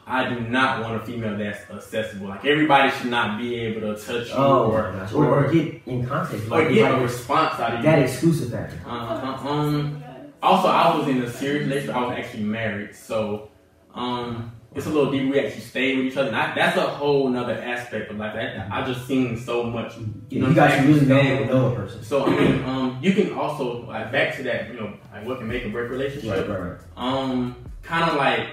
I 0.09 0.29
do 0.29 0.39
not 0.39 0.81
want 0.81 1.01
a 1.01 1.05
female 1.05 1.37
that's 1.37 1.69
accessible. 1.69 2.29
Like 2.29 2.45
everybody 2.45 2.89
should 2.97 3.09
not 3.11 3.37
be 3.37 3.55
able 3.55 3.81
to 3.93 4.01
touch 4.01 4.29
you 4.29 4.33
Oh, 4.35 4.71
or, 4.71 5.07
or, 5.13 5.45
or 5.45 5.51
get 5.51 5.81
in 5.85 6.05
contact, 6.05 6.45
or 6.45 6.47
like, 6.47 6.69
get 6.73 6.89
a 6.89 6.93
like 6.93 7.01
response 7.03 7.59
out 7.59 7.73
of 7.73 7.79
you. 7.79 7.85
that 7.85 7.99
exclusive 7.99 8.51
factor. 8.51 8.79
Uh, 8.85 8.89
um, 8.89 10.01
also, 10.41 10.69
I 10.69 10.95
was 10.97 11.07
in 11.09 11.21
a 11.23 11.29
serious 11.29 11.67
relationship. 11.67 11.95
I 11.95 12.05
was 12.05 12.17
actually 12.17 12.43
married, 12.43 12.95
so 12.95 13.49
um, 13.93 14.53
it's 14.75 14.85
a 14.85 14.89
little 14.89 15.11
deeper. 15.11 15.31
We 15.31 15.39
actually 15.39 15.61
stayed 15.61 15.97
with 15.97 16.05
each 16.07 16.17
other. 16.17 16.33
I, 16.33 16.53
that's 16.55 16.77
a 16.77 16.81
whole 16.81 17.27
nother 17.27 17.55
aspect 17.61 18.09
of 18.09 18.17
like 18.17 18.33
that. 18.35 18.71
I 18.71 18.85
just 18.85 19.07
seen 19.07 19.37
so 19.37 19.63
much. 19.63 19.97
You, 19.97 20.05
know 20.05 20.13
you 20.29 20.43
what 20.45 20.55
got 20.55 20.67
to 20.67 20.73
I'm 20.77 20.87
really 20.87 21.05
know, 21.45 21.73
a 21.73 21.75
person. 21.75 22.03
So 22.03 22.27
I 22.27 22.29
mean, 22.29 22.63
um, 22.63 22.99
you 23.01 23.13
can 23.13 23.33
also 23.33 23.85
like 23.87 24.11
back 24.11 24.37
to 24.37 24.43
that. 24.43 24.69
You 24.69 24.79
know, 24.79 24.93
like 25.11 25.25
what 25.25 25.39
can 25.39 25.47
make 25.47 25.65
or 25.65 25.69
break 25.69 25.89
relationship. 25.89 26.31
Right, 26.31 26.47
right, 26.47 26.71
right. 26.71 26.79
Um, 26.95 27.55
kind 27.81 28.09
of 28.09 28.17
like 28.17 28.49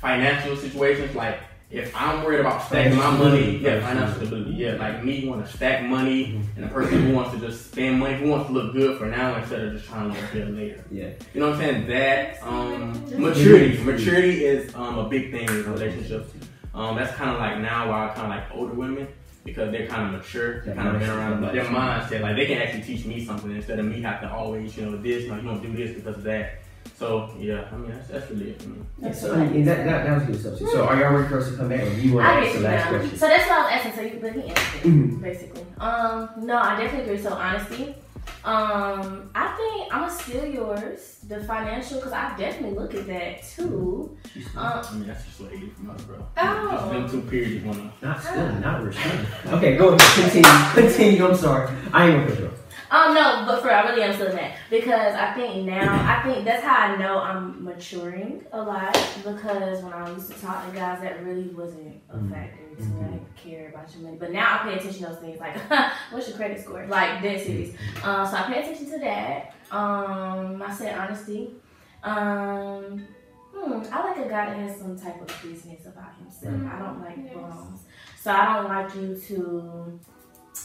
financial 0.00 0.56
situations. 0.56 1.14
Like 1.14 1.40
if 1.70 1.94
I'm 1.94 2.24
worried 2.24 2.40
about 2.40 2.62
stacking 2.66 2.96
my 2.98 3.16
money, 3.16 3.58
yeah, 3.58 3.80
financial 3.80 4.16
stability. 4.16 4.56
Yeah, 4.56 4.72
like 4.74 5.04
me 5.04 5.28
want 5.28 5.46
to 5.46 5.52
stack 5.52 5.84
money, 5.84 6.40
and 6.56 6.64
a 6.64 6.68
person 6.68 7.02
who 7.06 7.14
wants 7.14 7.32
to 7.32 7.38
just 7.38 7.70
spend 7.70 8.00
money, 8.00 8.16
who 8.16 8.28
wants 8.28 8.48
to 8.48 8.52
look 8.52 8.72
good 8.72 8.98
for 8.98 9.06
now 9.06 9.36
instead 9.36 9.60
of 9.60 9.72
just 9.74 9.86
trying 9.86 10.12
to 10.12 10.20
look 10.20 10.32
good 10.32 10.56
later. 10.56 10.84
Yeah. 10.90 11.10
You 11.32 11.40
know 11.40 11.50
what 11.50 11.60
I'm 11.60 11.62
saying? 11.62 11.86
That 11.86 12.42
um, 12.42 12.92
maturity, 13.20 13.80
maturity 13.82 14.44
is 14.44 14.74
um, 14.74 14.98
a 14.98 15.08
big 15.08 15.30
thing 15.30 15.48
in 15.48 15.72
relationships. 15.72 16.32
Um, 16.74 16.96
that's 16.96 17.14
kind 17.16 17.30
of 17.30 17.38
like 17.38 17.58
now 17.58 17.88
why 17.90 18.06
I 18.06 18.14
kind 18.14 18.22
of 18.22 18.30
like 18.30 18.44
older 18.52 18.74
women 18.74 19.08
because 19.44 19.72
they're 19.72 19.86
kind 19.86 20.06
of 20.14 20.20
mature, 20.20 20.62
That 20.64 20.76
kind 20.76 20.88
of 20.88 21.00
been 21.00 21.08
around 21.10 21.40
that 21.40 21.52
their 21.52 21.64
mindset. 21.64 22.08
mindset. 22.08 22.20
Like 22.20 22.36
they 22.36 22.46
can 22.46 22.58
actually 22.58 22.82
teach 22.82 23.06
me 23.06 23.24
something 23.24 23.50
instead 23.50 23.78
of 23.78 23.86
me 23.86 24.02
having 24.02 24.28
to 24.28 24.34
always, 24.34 24.76
you 24.76 24.84
know, 24.84 24.96
this, 24.96 25.26
no, 25.28 25.36
you 25.36 25.42
don't 25.42 25.62
do 25.62 25.72
this 25.72 25.94
because 25.96 26.16
of 26.16 26.22
that. 26.24 26.60
So 26.96 27.34
yeah, 27.38 27.66
I 27.72 27.76
mean 27.76 27.90
that's, 27.90 28.08
that's 28.08 28.30
really 28.30 28.50
it 28.50 28.60
for 28.62 28.68
me. 28.68 28.80
Yeah, 29.00 29.12
so 29.12 29.34
I 29.34 29.46
mean, 29.46 29.64
that, 29.64 29.84
that, 29.86 30.04
that 30.04 30.18
was 30.18 30.24
good 30.42 30.58
stuff. 30.58 30.70
So 30.70 30.84
are 30.84 31.00
y'all 31.00 31.14
ready 31.14 31.28
for 31.28 31.38
us 31.38 31.50
to 31.50 31.56
come 31.56 31.68
back, 31.70 31.80
or 31.80 31.90
do 31.94 32.00
you 32.02 32.14
want 32.14 32.26
to 32.26 32.46
ask 32.48 32.54
the 32.56 32.60
last 32.60 32.84
now. 32.92 32.98
question? 32.98 33.18
So 33.18 33.26
that's 33.28 33.48
what 33.48 33.58
I 33.58 33.62
was 33.62 33.72
asking. 33.72 33.92
So 33.92 34.00
you 34.02 34.20
let 34.22 34.36
me 34.36 34.42
answer 34.44 34.76
it, 34.76 34.82
Mhm. 34.84 35.22
basically. 35.22 35.64
Um, 35.78 36.28
no, 36.38 36.58
I 36.58 36.76
definitely 36.78 37.12
agree. 37.12 37.22
So 37.22 37.32
honesty. 37.32 37.94
Um, 38.42 39.30
I 39.34 39.48
think 39.56 39.94
I'm 39.94 40.00
gonna 40.02 40.12
steal 40.12 40.46
yours, 40.46 41.18
the 41.28 41.42
financial, 41.44 41.96
because 41.98 42.12
I 42.12 42.34
definitely 42.38 42.78
look 42.78 42.94
at 42.94 43.06
that 43.06 43.42
too. 43.44 44.16
She's 44.32 44.46
Um, 44.56 44.80
I 44.82 44.94
mean 44.94 45.06
that's 45.06 45.24
just 45.26 45.40
what 45.40 45.50
they 45.50 45.58
do 45.58 45.68
from 45.70 45.90
us, 45.90 46.00
bro. 46.02 46.16
Oh. 46.38 46.70
Just 46.70 46.90
them 46.90 47.10
two 47.22 47.28
periods 47.30 47.64
wanna. 47.66 47.92
Not 48.00 48.22
still, 48.22 48.52
not 48.60 48.82
restraining. 48.82 49.26
Okay, 49.46 49.76
go 49.76 49.88
ahead. 49.88 50.32
Continue. 50.32 50.72
Continue. 50.88 51.26
I'm 51.28 51.36
sorry. 51.36 51.68
I 51.92 52.06
ain't 52.08 52.16
gonna 52.20 52.30
cut 52.30 52.38
you 52.40 52.46
off. 52.46 52.59
Um, 52.90 53.14
no, 53.14 53.44
but 53.46 53.62
for 53.62 53.70
I 53.70 53.88
really 53.88 54.02
am 54.02 54.12
still 54.14 54.32
that 54.32 54.56
because 54.68 55.14
I 55.14 55.32
think 55.34 55.64
now 55.64 55.92
I 55.94 56.22
think 56.24 56.44
that's 56.44 56.64
how 56.64 56.74
I 56.88 56.96
know 56.96 57.18
I'm 57.20 57.62
maturing 57.64 58.44
a 58.52 58.60
lot 58.60 58.92
because 59.24 59.82
when 59.82 59.92
I 59.92 60.10
used 60.12 60.32
to 60.32 60.40
talk 60.40 60.66
to 60.68 60.74
guys, 60.74 61.00
that 61.02 61.24
really 61.24 61.48
wasn't 61.50 62.02
a 62.12 62.16
Mhm. 62.16 62.30
factor 62.32 62.74
to 62.76 62.82
Mhm. 62.82 63.12
like 63.12 63.36
care 63.36 63.68
about 63.68 63.92
your 63.94 64.02
money. 64.02 64.16
But 64.18 64.32
now 64.32 64.56
I 64.60 64.64
pay 64.64 64.74
attention 64.74 65.04
to 65.04 65.08
those 65.10 65.18
things 65.18 65.38
like 65.38 65.56
what's 66.10 66.28
your 66.28 66.36
credit 66.36 66.60
score, 66.60 66.84
like 66.86 67.22
dead 67.22 67.40
serious. 67.40 67.70
Um, 68.02 68.26
so 68.26 68.36
I 68.36 68.42
pay 68.52 68.60
attention 68.60 68.90
to 68.90 68.98
that. 68.98 69.54
Um, 69.70 70.60
I 70.66 70.72
said 70.72 70.98
honesty. 70.98 71.54
Um, 72.02 73.06
hmm, 73.54 73.82
I 73.92 74.02
like 74.02 74.16
a 74.18 74.28
guy 74.28 74.46
that 74.46 74.56
has 74.56 74.78
some 74.78 74.98
type 74.98 75.20
of 75.20 75.28
business 75.42 75.86
about 75.86 76.16
himself. 76.18 76.54
Mhm. 76.54 76.74
I 76.74 76.78
don't 76.80 77.00
like 77.00 77.18
Yes. 77.18 77.34
bums, 77.34 77.80
so 78.18 78.32
I 78.32 78.54
don't 78.54 78.68
like 78.68 78.94
you 78.96 79.14
to. 79.16 80.00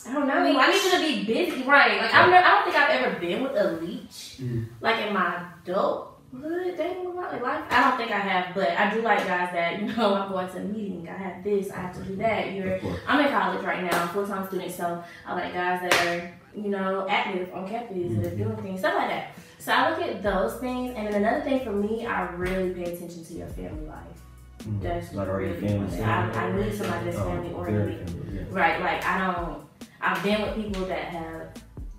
I 0.08 0.14
don't 0.14 0.28
know. 0.28 0.34
I, 0.34 0.44
Leech. 0.44 0.84
need 0.84 0.84
you 0.84 0.92
to 0.92 1.00
be 1.26 1.34
busy, 1.34 1.64
right? 1.64 2.02
Like 2.02 2.14
I'm, 2.14 2.34
I 2.34 2.42
don't 2.42 2.64
think 2.66 2.76
I've 2.76 2.90
ever 3.04 3.20
been 3.20 3.44
with 3.44 3.56
a 3.56 3.72
leech, 3.82 4.38
Mhm. 4.42 4.68
like 4.82 5.06
in 5.06 5.14
my 5.14 5.46
adulthood 5.66 6.78
dating 6.78 7.16
life. 7.16 7.64
I 7.70 7.90
don't 7.90 7.98
think 7.98 8.12
I 8.12 8.20
have, 8.20 8.54
but 8.56 8.70
I 8.72 8.94
do 8.94 9.02
like 9.02 9.20
guys 9.20 9.50
that 9.54 9.80
you 9.82 9.88
know. 9.88 10.14
I'm 10.22 10.32
going 10.32 10.48
to 10.50 10.58
a 10.58 10.62
meeting. 10.62 11.08
I 11.10 11.18
have 11.18 11.44
this. 11.44 11.72
I 11.72 11.78
have 11.78 11.96
to 11.96 12.04
do 12.04 12.16
that. 12.18 12.52
You're 12.54 12.80
I'm 13.08 13.26
in 13.26 13.32
college 13.32 13.64
right 13.64 13.84
now, 13.84 14.08
full 14.08 14.28
time 14.28 14.48
student, 14.48 14.72
so 14.72 15.04
I 15.26 15.34
like 15.34 15.54
guys 15.54 15.82
that 15.82 16.08
are, 16.08 16.34
you 16.60 16.70
know, 16.70 17.08
active 17.10 17.54
on 17.54 17.68
campus, 17.68 18.16
that 18.18 18.34
are 18.34 18.36
doing 18.36 18.58
things, 18.58 18.80
stuff 18.80 18.96
like 18.96 19.10
that. 19.10 19.28
So 19.60 19.72
I 19.72 19.90
look 19.90 20.02
at 20.02 20.22
those 20.22 20.56
things, 20.60 20.94
and 20.96 21.08
then 21.08 21.16
another 21.24 21.42
thing 21.44 21.62
for 21.64 21.72
me, 21.72 22.06
I 22.06 22.30
really 22.34 22.72
pay 22.74 22.94
attention 22.94 23.24
to 23.26 23.34
your 23.34 23.48
family 23.48 23.88
life. 23.88 24.22
Mhm. 24.64 24.82
That's 24.82 25.14
Like, 25.14 25.28
are 25.28 25.42
your 25.42 25.54
really 25.56 25.68
family 25.68 25.98
important. 25.98 26.36
I, 26.38 26.48
I 26.48 26.52
need 26.52 26.74
somebody 26.74 27.06
that's 27.06 27.18
Oh, 27.18 27.24
family 27.30 27.54
oriented, 27.54 28.10
yeah. 28.34 28.42
right? 28.60 28.80
Like 28.82 29.06
I 29.06 29.26
don't. 29.34 29.65
I've 30.02 30.22
been 30.24 30.42
with 30.42 30.56
people 30.56 30.86
that 30.86 31.06
have 31.06 31.48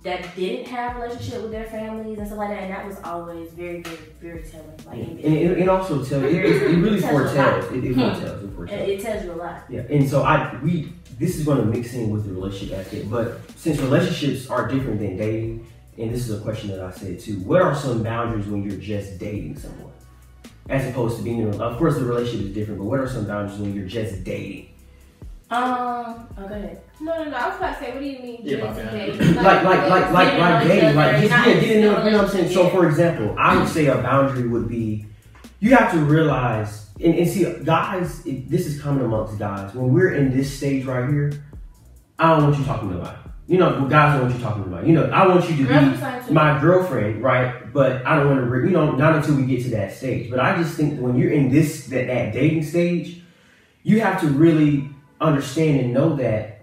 that 0.03 0.33
didn't 0.35 0.67
have 0.67 0.95
relationship 0.95 1.41
with 1.41 1.51
their 1.51 1.65
families 1.65 2.17
and 2.17 2.27
stuff 2.27 2.37
like 2.39 2.49
that, 2.49 2.63
and 2.63 2.71
that 2.71 2.85
was 2.87 2.97
always 3.03 3.49
very, 3.51 3.81
very, 3.81 3.97
very 4.21 4.43
telling. 4.43 4.77
Like 4.85 4.99
And 4.99 5.19
it, 5.35 5.57
it 5.59 5.67
also 5.67 5.95
tells 5.97 6.23
it, 6.23 6.33
it, 6.33 6.45
it 6.45 6.77
really 6.77 7.01
Tells 7.01 7.13
a 7.13 7.23
lot. 7.25 7.33
foretells. 7.33 7.65
It, 7.73 7.83
it 7.83 7.93
foretells. 7.95 8.39
Hmm. 8.41 8.47
It 8.47 8.55
foretells. 8.55 8.81
it, 8.81 8.89
it 8.89 9.01
tells 9.01 9.23
you 9.25 9.31
a 9.31 9.33
lot. 9.33 9.63
Yeah, 9.69 9.81
and 9.89 10.07
so 10.09 10.21
I 10.23 10.57
we 10.63 10.93
this 11.19 11.35
is 11.37 11.43
going 11.45 11.57
to 11.57 11.65
mix 11.65 11.93
in 11.93 12.09
with 12.11 12.25
the 12.25 12.31
relationship 12.33 12.77
aspect, 12.77 13.09
but 13.09 13.41
since 13.57 13.79
relationships 13.79 14.49
are 14.49 14.67
different 14.67 14.99
than 14.99 15.17
dating, 15.17 15.65
and 15.97 16.11
this 16.13 16.29
is 16.29 16.39
a 16.39 16.41
question 16.41 16.69
that 16.69 16.79
I 16.79 16.91
said 16.91 17.19
too, 17.19 17.39
what 17.39 17.61
are 17.61 17.75
some 17.75 18.01
boundaries 18.03 18.45
when 18.47 18.63
you're 18.63 18.79
just 18.79 19.17
dating 19.17 19.57
someone, 19.57 19.91
as 20.69 20.87
opposed 20.87 21.17
to 21.17 21.23
being 21.23 21.39
in? 21.39 21.53
a- 21.53 21.57
Of 21.57 21.77
course, 21.79 21.95
the 21.95 22.05
relationship 22.05 22.45
is 22.47 22.53
different, 22.53 22.79
but 22.79 22.85
what 22.85 22.99
are 22.99 23.09
some 23.09 23.25
boundaries 23.25 23.59
when 23.59 23.73
you're 23.73 23.87
just 23.87 24.23
dating? 24.23 24.69
Um. 25.49 26.27
Oh, 26.37 26.47
go 26.47 26.55
ahead. 26.55 26.81
No, 26.99 27.23
no, 27.23 27.29
no. 27.29 27.37
I 27.37 27.47
was 27.47 27.57
about 27.57 27.77
to 27.77 27.85
say, 27.85 27.91
what 27.91 27.99
do 27.99 28.05
you 28.05 28.19
mean? 28.19 28.39
Yeah, 28.43 28.57
just 28.57 28.77
my 28.77 28.83
bad. 28.83 28.91
dating? 28.91 29.35
Like, 29.35 29.63
like, 29.63 29.89
like, 29.89 29.89
like, 29.89 30.11
like 30.11 30.31
to 30.31 30.37
know 30.37 30.61
each 30.61 30.67
dating, 30.67 30.95
like 30.95 31.17
just 31.17 31.29
not 31.29 31.47
yeah, 31.47 31.53
getting 31.53 31.69
to 31.69 31.81
know. 31.81 32.03
You 32.03 32.11
know 32.11 32.17
what 32.17 32.25
I'm 32.25 32.31
saying? 32.31 32.53
So, 32.53 32.69
for 32.69 32.87
example, 32.87 33.35
I 33.37 33.57
would 33.57 33.69
say 33.69 33.85
a 33.85 33.95
boundary 33.95 34.47
would 34.47 34.67
be 34.67 35.05
you 35.59 35.75
have 35.75 35.91
to 35.93 35.99
realize 35.99 36.87
and, 36.99 37.15
and 37.15 37.29
see, 37.29 37.45
guys, 37.63 38.25
it, 38.25 38.49
this 38.49 38.65
is 38.65 38.81
common 38.81 39.05
amongst 39.05 39.37
guys. 39.37 39.73
When 39.73 39.93
we're 39.93 40.15
in 40.15 40.35
this 40.35 40.55
stage 40.55 40.85
right 40.85 41.09
here, 41.09 41.43
I 42.17 42.29
don't 42.29 42.43
want 42.43 42.57
you 42.57 42.65
talking 42.65 42.91
about. 42.91 43.13
it. 43.13 43.19
You 43.47 43.59
know, 43.59 43.87
guys 43.87 44.13
don't 44.13 44.23
want 44.23 44.35
you 44.35 44.41
talking 44.41 44.63
about. 44.63 44.83
it. 44.83 44.87
You 44.87 44.95
know, 44.95 45.05
I 45.05 45.27
want 45.27 45.49
you 45.49 45.55
to 45.57 45.63
be 45.67 45.85
you 45.85 45.97
signed 45.97 46.25
too. 46.25 46.33
my 46.33 46.59
girlfriend, 46.59 47.23
right? 47.23 47.71
But 47.71 48.05
I 48.05 48.15
don't 48.15 48.27
want 48.27 48.39
to, 48.39 48.45
re- 48.45 48.67
you 48.67 48.73
know, 48.73 48.91
not 48.91 49.15
until 49.15 49.35
we 49.35 49.45
get 49.45 49.63
to 49.63 49.69
that 49.71 49.93
stage. 49.93 50.29
But 50.29 50.39
I 50.39 50.57
just 50.57 50.75
think 50.75 50.99
when 50.99 51.17
you're 51.17 51.31
in 51.31 51.49
this 51.49 51.85
that, 51.87 52.07
that 52.07 52.33
dating 52.33 52.63
stage, 52.63 53.21
you 53.83 54.01
have 54.01 54.19
to 54.21 54.27
really 54.27 54.89
understand 55.21 55.79
and 55.81 55.93
know 55.93 56.15
that 56.15 56.61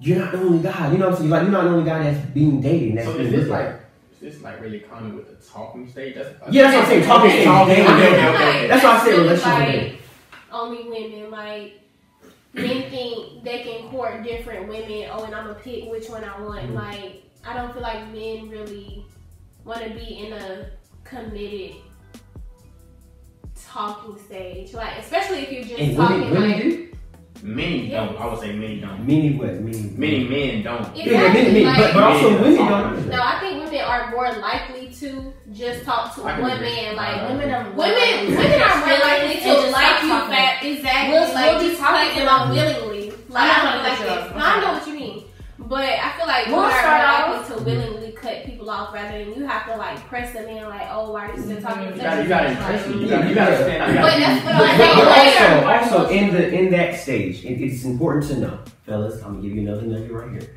you're 0.00 0.18
not 0.18 0.32
the 0.32 0.38
only 0.38 0.62
guy. 0.62 0.92
You 0.92 0.98
know 0.98 1.06
what 1.06 1.12
I'm 1.14 1.18
saying? 1.18 1.30
Like 1.30 1.42
you're 1.42 1.50
not 1.52 1.64
the 1.64 1.70
only 1.70 1.84
guy 1.84 2.02
that's 2.12 2.24
being 2.30 2.60
dated. 2.60 2.98
That's 2.98 3.06
So 3.06 3.14
being 3.14 3.26
is 3.26 3.32
this 3.32 3.48
looked 3.48 3.60
at. 3.60 3.66
like 3.72 3.80
is 4.12 4.20
this 4.34 4.42
like 4.42 4.60
really 4.60 4.80
common 4.80 5.16
with 5.16 5.28
the 5.28 5.46
talking 5.46 5.88
stage? 5.90 6.14
That's, 6.14 6.28
Yeah, 6.50 6.70
that's 6.70 6.74
what 6.74 6.82
I'm 6.84 6.88
saying. 6.90 7.04
Talking 7.04 7.30
Okay, 7.30 7.40
stage, 7.42 7.48
okay, 7.48 7.74
dating, 7.74 7.86
okay, 7.92 8.00
dating. 8.02 8.24
okay, 8.24 8.34
okay, 8.34 8.48
okay. 8.58 8.66
That's 8.68 8.84
why 8.84 8.90
I 8.90 8.98
said 8.98 9.06
really 9.10 9.22
relationship 9.24 9.58
like 9.58 9.68
dating. 9.72 9.98
only 10.52 10.82
women. 10.88 11.30
Like 11.30 11.80
men 12.54 12.90
think 12.90 13.44
they 13.44 13.62
can 13.62 13.88
court 13.90 14.22
different 14.22 14.68
women. 14.68 15.08
Oh, 15.12 15.24
and 15.24 15.34
I'm 15.34 15.46
gonna 15.48 15.58
pick 15.60 15.90
which 15.90 16.08
one 16.08 16.24
I 16.24 16.40
want. 16.40 16.70
Mhm. 16.70 16.74
Like 16.74 17.22
I 17.46 17.54
don't 17.54 17.72
feel 17.72 17.82
like 17.82 18.06
men 18.12 18.48
really 18.48 19.04
want 19.64 19.82
to 19.82 19.90
be 19.90 20.26
in 20.26 20.32
a 20.32 20.66
committed 21.04 21.76
talking 23.70 24.18
stage. 24.24 24.72
Like 24.74 24.98
especially 24.98 25.38
if 25.40 25.52
you're 25.52 25.62
just 25.64 25.78
And 25.78 25.96
talking 25.96 26.20
women, 26.20 26.32
women 26.32 26.50
like. 26.52 26.62
do. 26.62 26.88
Many 27.46 27.90
don't. 27.90 28.16
I 28.18 28.24
would 28.26 28.40
say 28.40 28.52
many 28.56 28.80
don't. 28.80 29.06
Many 29.06 29.34
what? 29.36 29.60
Many. 29.60 29.92
Many 29.98 30.24
men 30.24 30.62
don't. 30.62 30.96
Yeah, 30.96 31.04
yeah, 31.12 31.32
many, 31.34 31.52
many, 31.52 31.64
but, 31.66 31.92
but 31.92 32.02
also 32.02 32.30
Many 32.30 32.42
women 32.42 32.56
don't. 32.56 32.94
don't. 32.96 33.08
No, 33.10 33.20
I 33.22 33.38
think 33.38 33.62
women 33.62 33.80
are 33.84 34.10
more 34.10 34.32
likely 34.40 34.88
to 34.88 35.34
just 35.52 35.84
talk 35.84 36.14
to 36.14 36.22
I 36.22 36.40
one 36.40 36.52
agree. 36.52 36.70
man. 36.74 36.96
Like 36.96 37.08
I 37.08 37.28
Women 37.32 37.50
are 37.50 37.64
Women, 37.70 37.76
women 37.76 38.38
are 38.38 38.58
just 38.58 38.86
more 38.86 38.98
likely 38.98 39.34
to 39.34 39.44
and 39.44 39.60
just 39.60 39.72
like 39.72 40.02
you 40.02 40.08
talking. 40.08 40.34
fat. 40.34 40.64
Exactly. 40.64 41.12
We'll- 41.12 41.34
like 41.34 41.50
we'll 41.52 41.60
be 41.60 41.68
just 41.68 41.80
talking 41.80 42.00
talking 42.00 42.16
to 42.16 42.22
about 42.24 42.54
them. 42.54 42.88
willingly. 42.88 43.10
Like 43.28 43.58
I'm 43.58 43.60
I 43.60 43.74
not 43.76 43.84
like 43.84 43.98
gonna 43.98 44.20
this. 44.24 44.30
No, 44.32 44.40
I 44.40 44.60
know 44.62 44.72
what 44.72 44.86
you 44.88 44.94
mean. 44.94 45.23
But 45.66 45.84
I 45.88 46.12
feel 46.18 46.26
like 46.26 46.46
We'll 46.46 46.56
women 46.56 46.70
are 46.72 46.78
start 46.78 47.00
more 47.28 47.36
off- 47.38 47.50
likely 47.50 47.56
to 47.56 47.64
willingly 47.64 48.12
cut 48.12 48.44
people 48.44 48.68
off 48.70 48.92
rather 48.92 49.18
than 49.24 49.34
you 49.34 49.46
have 49.46 49.66
to 49.70 49.76
like 49.76 49.98
press 50.08 50.32
them 50.34 50.46
in 50.48 50.62
like, 50.68 50.86
oh, 50.90 51.12
why 51.12 51.28
are 51.28 51.36
you 51.36 51.42
still 51.42 51.60
talking 51.62 51.88
to 51.88 51.96
You 51.96 52.02
gotta, 52.02 52.22
you 52.22 52.28
gotta 52.28 52.50
impress 52.50 52.86
me. 52.88 53.00
You 53.00 53.08
gotta, 53.08 53.28
you 53.28 53.34
gotta 53.34 53.56
stand 53.56 53.82
out. 53.82 53.88
You 53.88 53.94
But 53.94 54.02
gotta 54.02 54.20
that's 54.20 54.44
what 54.44 54.54
I'm 54.54 54.78
saying. 54.78 55.64
but 55.64 55.74
also, 55.88 55.96
also 56.00 56.08
in 56.12 56.34
the 56.34 56.52
in 56.52 56.70
that 56.72 57.00
stage, 57.00 57.44
it, 57.44 57.60
it's 57.62 57.84
important 57.84 58.26
to 58.28 58.40
know, 58.40 58.58
fellas. 58.84 59.22
I'm 59.22 59.36
gonna 59.36 59.42
give 59.42 59.56
you 59.56 59.62
another 59.62 59.82
nugget 59.86 60.10
right 60.12 60.30
here. 60.32 60.50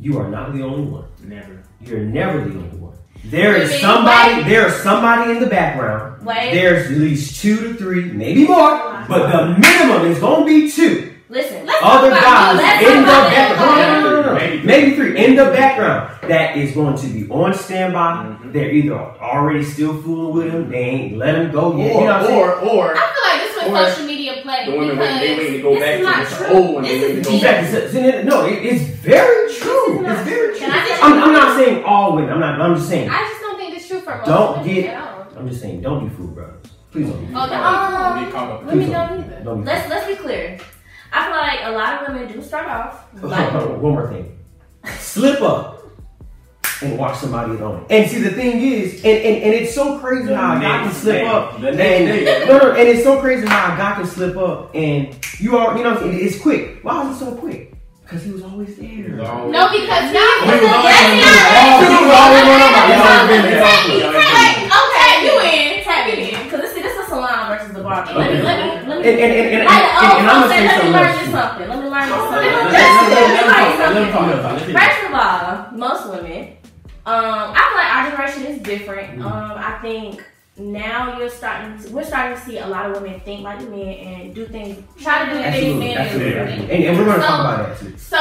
You 0.00 0.18
are 0.18 0.28
not 0.28 0.52
the 0.52 0.62
only 0.62 0.90
one. 0.90 1.04
Never. 1.22 1.62
You're 1.82 2.00
never 2.00 2.38
the 2.38 2.56
only 2.58 2.76
one. 2.78 2.94
There 3.26 3.54
is 3.54 3.80
somebody. 3.80 4.34
wait. 4.42 4.48
There 4.48 4.66
is 4.66 4.74
somebody 4.82 5.30
in 5.30 5.38
the 5.38 5.46
background. 5.46 6.26
Wait, 6.26 6.52
There's 6.52 6.90
at 6.90 6.96
least 6.98 7.40
two 7.40 7.56
to 7.60 7.74
three, 7.74 8.06
maybe 8.06 8.46
more, 8.46 9.04
but 9.08 9.30
the 9.30 9.58
minimum 9.58 10.06
is 10.10 10.18
gonna 10.18 10.44
be 10.44 10.68
two 10.70 11.11
listen. 11.32 11.66
Let's 11.66 11.80
talk 11.80 11.98
other 11.98 12.08
about 12.08 12.22
guys. 12.22 12.56
Let's 12.58 12.86
in 12.86 13.00
the 13.00 13.06
talk 13.06 13.20
about 13.20 13.30
background. 13.30 14.02
No, 14.04 14.10
no, 14.10 14.10
no, 14.10 14.22
no, 14.22 14.28
no. 14.28 14.34
Maybe. 14.38 14.62
Maybe 14.62 14.94
three 14.96 15.24
in 15.24 15.34
the 15.36 15.44
background 15.46 16.20
that 16.28 16.56
is 16.56 16.72
going 16.74 16.96
to 16.96 17.06
be 17.08 17.28
on 17.30 17.54
standby. 17.54 18.36
Mhm. 18.42 18.52
They're 18.52 18.70
either 18.70 18.94
already 18.94 19.64
still 19.64 20.00
fooling 20.02 20.34
with 20.34 20.52
him, 20.52 20.70
they 20.70 20.78
ain't 20.78 21.18
let 21.18 21.34
him 21.34 21.50
go 21.50 21.76
yet. 21.76 21.96
Or, 21.96 22.00
you 22.00 22.06
know 22.06 22.12
I'm 22.12 22.32
or, 22.32 22.52
or, 22.60 22.94
I 22.96 23.00
feel 23.00 23.24
like 23.28 23.40
this 23.42 23.66
Or 23.66 23.70
was 23.72 23.92
social 23.92 24.06
media 24.06 24.32
play 24.42 24.64
the 24.66 24.72
women 24.72 24.96
because 24.98 25.20
wait, 25.20 25.26
they 25.26 25.36
wait 25.38 25.56
to 25.56 25.62
go 25.62 25.70
this 25.74 25.80
back 25.80 25.94
is 25.94 25.98
to 25.98 26.04
not 26.04 26.18
what's 26.18 26.36
true. 26.36 26.46
old 26.56 26.76
and 26.76 26.84
This 26.84 27.00
they 27.00 27.06
is 27.10 27.16
to 27.16 27.22
go 27.22 27.30
deep. 27.30 27.42
back. 27.42 27.64
Exactly. 27.64 28.02
So- 28.02 28.10
so- 28.12 28.22
No, 28.22 28.46
it- 28.46 28.62
it's 28.64 28.82
very 28.82 29.52
true. 29.54 30.02
not 30.02 30.12
It's 30.18 30.28
very 30.28 30.46
true. 30.48 30.58
true. 30.58 30.74
I 30.74 30.88
just- 30.88 31.04
I'm, 31.04 31.22
I'm 31.24 31.32
not 31.32 31.56
saying 31.58 31.84
all 31.84 32.14
women. 32.16 32.30
I'm 32.32 32.40
not. 32.40 32.60
I'm 32.60 32.74
just 32.76 32.88
saying. 32.88 33.08
I 33.10 33.18
just 33.28 33.40
don't 33.40 33.58
think 33.58 33.74
it's 33.76 33.88
true 33.88 34.00
for 34.00 34.16
most 34.16 34.26
Don't 34.26 34.58
women 34.60 34.74
get- 34.74 34.94
at. 34.94 35.26
I'm 35.38 35.48
just 35.48 35.60
saying. 35.60 35.80
Don't 35.80 36.08
be 36.08 36.14
fooled, 36.14 36.34
brothers. 36.34 36.54
Please 36.92 37.08
don't 37.08 37.20
be 37.26 37.34
Oh, 37.34 37.38
fooled. 37.38 37.50
don't 37.50 37.64
Um, 37.64 38.14
Don't 38.14 38.24
get 38.24 38.32
caught 38.34 38.50
up. 38.50 38.64
women 38.64 38.78
Please 38.84 38.92
don't 38.92 39.20
either. 39.20 39.62
Let's 39.64 39.88
let's 39.90 40.06
be 40.06 40.14
clear. 40.14 40.58
I 41.12 41.26
feel 41.26 41.36
like 41.36 41.60
a 41.64 41.70
lot 41.76 42.02
of 42.08 42.14
women 42.14 42.32
do 42.32 42.42
start 42.42 42.66
off 42.68 43.04
like. 43.22 43.52
One 43.52 43.80
more 43.80 44.10
thing. 44.10 44.38
Slip 44.98 45.40
up 45.42 45.80
and 46.82 46.98
watch 46.98 47.18
somebody 47.18 47.52
on 47.60 47.80
it. 47.82 47.86
And 47.90 48.10
see, 48.10 48.20
the 48.20 48.30
thing 48.30 48.60
is, 48.60 48.96
and, 49.04 49.06
and, 49.18 49.42
and 49.44 49.54
it's 49.54 49.74
so 49.74 49.98
crazy 50.00 50.32
how 50.32 50.56
a 50.56 50.60
guy 50.60 50.82
can 50.84 50.92
slip 50.92 51.14
day. 51.16 51.26
up. 51.26 51.60
The 51.60 51.68
And, 51.68 51.76
next 51.76 52.48
no, 52.48 52.58
no, 52.58 52.70
and 52.72 52.88
it's 52.88 53.04
so 53.04 53.20
crazy 53.20 53.46
how 53.46 53.74
a 53.74 53.76
guy 53.76 53.94
can 53.94 54.06
slip 54.06 54.36
up 54.36 54.74
and 54.74 55.14
you 55.38 55.56
are, 55.56 55.76
you 55.76 55.84
know, 55.84 55.94
what 55.94 56.02
I'm 56.02 56.10
saying? 56.12 56.26
it's 56.26 56.40
quick. 56.40 56.82
Why 56.82 57.08
is 57.08 57.16
it 57.16 57.24
so 57.24 57.34
quick? 57.36 57.68
Because 58.02 58.24
he 58.24 58.32
was 58.32 58.42
always 58.42 58.76
there. 58.76 58.88
No, 58.88 59.68
because 59.70 60.12
now 60.12 60.32
He 60.42 60.50
was 60.50 60.68
always 60.68 60.92
Let's 60.92 61.06
in 61.06 61.16
be 61.16 61.22
the 61.22 61.32
honest. 61.32 61.54
wall. 61.54 61.80
He 61.80 62.04
was 62.04 62.12
always 62.12 62.42
on 62.42 62.58
my- 62.58 62.82
Y'all 62.82 62.98
y'all 62.98 63.26
been 63.28 63.42
been 63.42 63.50
there. 63.52 63.62
there. 63.62 63.88
Y'all 64.02 64.12
been 64.12 64.32
Like, 64.32 64.56
there. 64.58 64.80
okay, 64.82 65.12
you 65.22 65.34
in. 65.40 65.84
tap 65.84 66.08
it 66.08 66.18
in 66.18 66.44
because 66.44 66.60
this 66.60 66.72
this 66.74 66.92
is 66.92 66.98
a 66.98 67.08
salon 67.08 67.48
versus 67.56 67.72
the 67.72 67.80
barber. 67.82 68.12
Let 68.12 68.30
me 68.32 68.36
Okay. 68.36 68.42
let 68.42 68.58
me 68.58 68.88
let 68.88 68.88
me. 68.88 68.91
And, 69.02 69.18
and, 69.18 69.18
and, 69.18 69.32
and, 69.32 69.54
and, 69.54 69.64
Like, 69.66 69.82
oh, 69.82 70.16
and 70.18 70.30
I'm 70.30 70.30
I'm 70.30 70.42
gonna 70.42 70.48
say 70.48 70.68
saying, 70.68 70.68
let 70.68 70.84
me 70.84 70.90
learn 70.92 71.06
else. 71.06 71.16
this 71.18 71.26
too. 71.26 71.32
something. 71.32 71.68
Let 71.68 71.78
me 71.82 71.88
learn 71.90 72.06
this 72.08 72.12
Let 72.12 72.30
something. 72.30 72.52
Let 72.52 73.92
me 73.94 74.12
talk, 74.12 74.28
something. 74.30 74.70
it. 74.70 74.78
First 74.78 75.00
of 75.06 75.12
all, 75.14 75.44
most 75.76 76.02
women, 76.10 76.42
um, 77.04 77.52
I 77.54 77.62
feel 77.66 77.78
like 77.78 77.92
our 77.96 78.02
generation 78.10 78.42
is 78.54 78.62
different. 78.62 79.18
Mhm. 79.18 79.24
Um, 79.24 79.54
I 79.58 79.78
think 79.82 80.24
now 80.70 81.18
you're 81.18 81.28
starting, 81.30 81.78
to, 81.82 81.90
we're 81.92 82.04
starting 82.04 82.36
to 82.36 82.44
see 82.44 82.58
a 82.58 82.66
lot 82.66 82.90
of 82.90 83.00
women 83.00 83.18
think 83.20 83.42
like 83.42 83.60
men 83.68 83.80
and 83.88 84.34
do 84.34 84.46
things, 84.46 84.82
try 85.00 85.24
to 85.24 85.30
do 85.32 85.38
things 85.38 85.46
Absolutely, 85.46 85.78
men 85.88 85.98
absolutely. 85.98 86.74
And, 86.74 86.84
and 86.84 86.98
we're 86.98 87.04
gonna 87.06 87.22
So- 87.22 87.26
talk 87.28 87.40
about 87.40 87.68
that 87.68 87.78
too. 87.80 87.98
So 87.98 88.18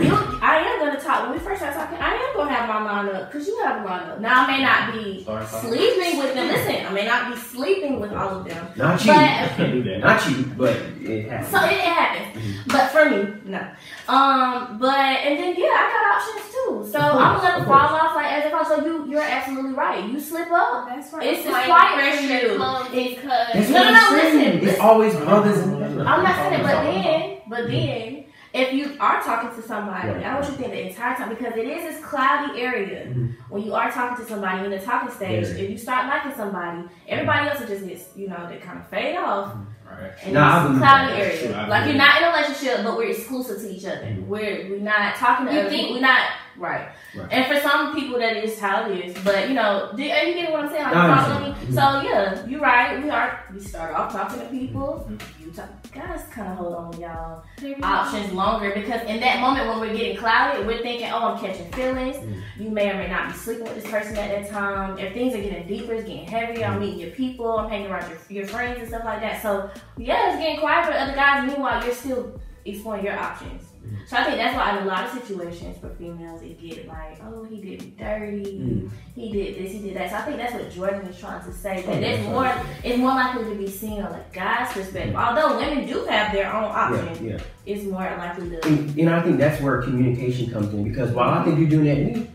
you, 0.00 0.14
I 0.42 0.56
am 0.66 0.78
gonna 0.80 1.00
talk. 1.00 1.22
When 1.24 1.32
we 1.32 1.38
first 1.38 1.60
start 1.60 1.74
talking, 1.74 1.98
I 1.98 2.14
am 2.14 2.36
gonna 2.36 2.52
have 2.54 2.68
my 2.68 2.82
line 2.82 3.14
up 3.14 3.30
because 3.30 3.46
you 3.46 3.58
have 3.64 3.82
a 3.82 3.84
line 3.84 4.02
up. 4.08 4.20
Now 4.20 4.44
I 4.46 4.56
may 4.56 4.62
not 4.62 4.92
be 4.94 5.24
Sorry, 5.24 5.46
sorry. 5.46 5.68
sleeping 5.68 6.18
with 6.18 6.34
them. 6.34 6.48
Listen, 6.48 6.86
I 6.86 6.90
may 6.92 7.06
not 7.06 7.32
be 7.34 7.40
sleeping 7.40 8.00
with 8.00 8.12
all 8.12 8.40
of 8.40 8.44
them. 8.46 8.66
Not 8.76 9.00
you. 9.04 9.12
But 9.12 9.16
Can't 9.56 9.72
do 9.72 9.82
that. 9.84 9.98
Not 10.00 10.30
you, 10.30 10.44
but 10.56 10.76
it 11.02 11.28
happens. 11.28 11.50
So 11.50 11.64
it, 11.66 11.72
it 11.72 11.80
happens, 11.80 12.44
Mhm. 12.44 12.72
but 12.72 12.90
for 12.90 13.04
me, 13.10 13.34
no. 13.44 13.66
Um, 14.08 14.78
but 14.78 14.94
and 14.96 15.38
then 15.38 15.54
yeah, 15.56 15.66
I 15.66 15.90
got 15.90 16.16
options 16.16 16.52
too. 16.54 16.92
So 16.92 16.98
course, 17.00 17.14
I'm 17.24 17.40
gonna 17.40 17.58
of 17.58 17.66
fall 17.66 17.96
off 17.96 18.14
like 18.14 18.32
as 18.32 18.44
if 18.46 18.54
I. 18.54 18.64
So 18.64 18.84
you, 18.84 19.06
you're 19.10 19.20
absolutely 19.22 19.72
right. 19.72 20.04
You 20.08 20.20
slip 20.20 20.50
up. 20.52 20.86
That's 20.88 21.12
right. 21.12 21.26
It's 21.26 21.42
just 21.42 21.52
like 21.52 21.66
quiet 21.66 21.90
for 21.90 22.26
pressure 22.28 22.46
you. 22.52 22.56
comes 22.58 22.94
It's- 22.94 23.14
because 23.16 23.70
No, 23.70 23.82
what 23.82 23.84
no, 23.84 23.88
I'm 23.88 23.94
no, 23.94 24.18
saying. 24.20 24.34
listen, 24.36 24.52
It's 24.58 24.64
listen. 24.66 24.80
always 24.80 25.16
brothers 25.16 25.58
and 25.58 26.02
I'm 26.08 26.22
not 26.22 26.36
saying 26.36 26.54
it, 26.54 26.62
but 26.62 26.82
then, 26.82 27.38
but 27.48 27.66
then, 27.68 28.24
if 28.56 28.72
you 28.72 28.96
are 29.00 29.20
talking 29.22 29.50
to 29.60 29.66
somebody, 29.66 30.08
Right. 30.08 30.24
I 30.24 30.34
want 30.34 30.46
you 30.46 30.52
to 30.52 30.58
think 30.58 30.72
the 30.72 30.88
entire 30.88 31.14
time 31.16 31.28
because 31.28 31.54
it 31.56 31.66
is 31.66 31.82
this 31.94 32.04
cloudy 32.04 32.60
area. 32.60 33.06
Mhm. 33.06 33.34
When 33.50 33.62
you 33.62 33.74
are 33.74 33.90
talking 33.90 34.16
to 34.24 34.30
somebody 34.30 34.64
in 34.64 34.70
the 34.70 34.78
talking 34.78 35.10
stage, 35.10 35.46
Very. 35.46 35.60
if 35.64 35.70
you 35.70 35.78
start 35.78 36.06
liking 36.08 36.32
somebody, 36.34 36.84
everybody 37.08 37.48
else 37.48 37.60
will 37.60 37.68
just 37.68 37.86
get, 37.86 38.00
you 38.16 38.28
know, 38.28 38.46
they 38.48 38.56
kind 38.56 38.78
of 38.78 38.86
fade 38.88 39.16
off. 39.16 39.52
Right. 39.88 40.10
And 40.24 40.34
Nah, 40.34 40.40
I 40.40 40.56
it's 40.58 40.66
believe 40.66 40.80
cloudy 40.82 41.12
area. 41.22 41.38
True, 41.38 41.48
like 41.52 41.66
believe 41.68 41.86
you're 41.86 42.04
not 42.04 42.16
in 42.16 42.24
a 42.24 42.30
relationship, 42.32 42.84
but 42.84 42.96
we're 42.96 43.10
exclusive 43.10 43.58
to 43.62 43.68
each 43.70 43.84
other. 43.84 44.02
Mhm. 44.06 44.26
We're 44.26 44.68
we're 44.70 44.80
not 44.80 45.14
talking 45.16 45.46
to 45.46 45.52
You 45.52 45.60
other 45.60 45.68
think- 45.70 45.80
people. 45.82 45.94
We're 45.96 46.00
not 46.12 46.20
right. 46.58 46.88
Right. 47.16 47.28
And 47.30 47.46
for 47.46 47.60
some 47.68 47.94
people, 47.94 48.18
that 48.18 48.36
is 48.36 48.58
how 48.58 48.90
it 48.90 48.98
is. 49.04 49.16
But 49.24 49.48
you 49.48 49.54
know, 49.54 49.90
do, 49.96 50.02
are 50.02 50.24
you 50.24 50.34
getting 50.34 50.52
what 50.52 50.64
I'm 50.64 50.68
saying? 50.70 50.84
Like, 50.84 50.94
I 50.96 51.08
you 51.08 51.14
follow 51.22 51.40
me? 51.40 51.46
understand. 51.52 51.74
So 51.74 52.08
yeah, 52.08 52.46
you're 52.46 52.60
right. 52.60 53.02
We 53.02 53.10
are. 53.10 53.40
We 53.54 53.60
start 53.60 53.94
off 53.94 54.12
talking 54.12 54.40
to 54.40 54.46
people. 54.46 55.06
Mhm. 55.08 55.20
You 55.46 55.52
talk, 55.52 55.68
guys, 55.92 56.24
kind 56.32 56.48
of 56.48 56.58
hold 56.58 56.74
on, 56.74 56.92
to 56.92 57.00
y'all 57.00 57.44
Maybe 57.62 57.80
options 57.80 58.32
longer 58.32 58.72
because 58.74 59.00
in 59.02 59.20
that 59.20 59.40
moment 59.40 59.68
when 59.68 59.78
we're 59.78 59.96
getting 59.96 60.16
clouded, 60.16 60.66
we're 60.66 60.82
thinking, 60.82 61.06
oh, 61.12 61.18
I'm 61.18 61.38
catching 61.38 61.70
feelings. 61.70 62.16
Mm. 62.16 62.42
You 62.58 62.70
may 62.70 62.90
or 62.90 62.94
may 62.94 63.08
not 63.08 63.28
be 63.28 63.38
sleeping 63.38 63.62
with 63.62 63.76
this 63.76 63.88
person 63.88 64.16
at 64.16 64.28
that 64.28 64.50
time. 64.50 64.98
If 64.98 65.14
things 65.14 65.36
are 65.36 65.40
getting 65.40 65.68
deeper, 65.68 65.94
it's 65.94 66.02
getting 66.02 66.26
heavier. 66.26 66.66
I'm 66.66 66.80
meeting 66.80 66.98
your 66.98 67.10
people. 67.10 67.58
I'm 67.58 67.70
hanging 67.70 67.92
around 67.92 68.10
your, 68.10 68.18
your 68.28 68.46
friends 68.48 68.80
and 68.80 68.88
stuff 68.88 69.04
like 69.04 69.20
that. 69.20 69.40
So 69.40 69.70
yeah, 69.96 70.32
it's 70.32 70.42
getting 70.42 70.58
quiet 70.58 70.84
for 70.84 70.92
the 70.92 71.00
other 71.00 71.14
guys. 71.14 71.48
Meanwhile, 71.48 71.84
you're 71.84 71.94
still 71.94 72.40
exploring 72.64 73.04
your 73.04 73.16
options. 73.16 73.62
Mm. 73.86 74.08
So 74.08 74.16
I 74.16 74.24
think 74.24 74.36
that's 74.36 74.56
why 74.56 74.76
in 74.78 74.84
a 74.84 74.86
lot 74.86 75.04
of 75.04 75.10
situations 75.12 75.78
for 75.78 75.90
females, 75.90 76.42
it 76.42 76.60
get 76.60 76.86
like, 76.88 77.20
oh, 77.24 77.44
he 77.44 77.56
did 77.60 77.82
me 77.82 77.94
dirty. 77.98 78.58
Mm. 78.58 78.90
He 79.14 79.32
did 79.32 79.56
this. 79.64 79.72
He 79.72 79.78
did 79.78 79.96
that. 79.96 80.10
So 80.10 80.16
I 80.16 80.22
think 80.22 80.36
that's 80.38 80.54
what 80.54 80.70
Jordan 80.70 81.02
is 81.06 81.18
trying 81.18 81.44
to 81.44 81.52
say. 81.52 81.84
Oh, 81.86 81.90
That 81.90 82.00
there's 82.00 82.26
more. 82.26 82.52
It's 82.82 82.98
more 82.98 83.10
likely 83.10 83.44
to 83.44 83.54
be 83.54 83.68
seen 83.68 84.02
on 84.02 84.12
a 84.12 84.24
guy's 84.32 84.72
perspective. 84.72 85.14
Although 85.14 85.56
women 85.58 85.86
do 85.86 86.04
have 86.06 86.32
their 86.32 86.52
own 86.52 86.64
options 86.64 87.20
Yeah, 87.20 87.32
yeah. 87.36 87.40
is 87.74 87.84
more 87.84 88.02
likely 88.02 88.50
to. 88.50 88.66
And, 88.66 88.98
and 88.98 89.10
I 89.10 89.22
think 89.22 89.38
that's 89.38 89.60
where 89.62 89.82
communication 89.82 90.50
comes 90.50 90.72
in 90.74 90.84
because 90.84 91.10
while 91.12 91.30
I 91.30 91.44
think 91.44 91.58
you're 91.58 91.68
doing 91.68 91.84
that 91.86 91.94
to 91.96 92.20
me, 92.20 92.30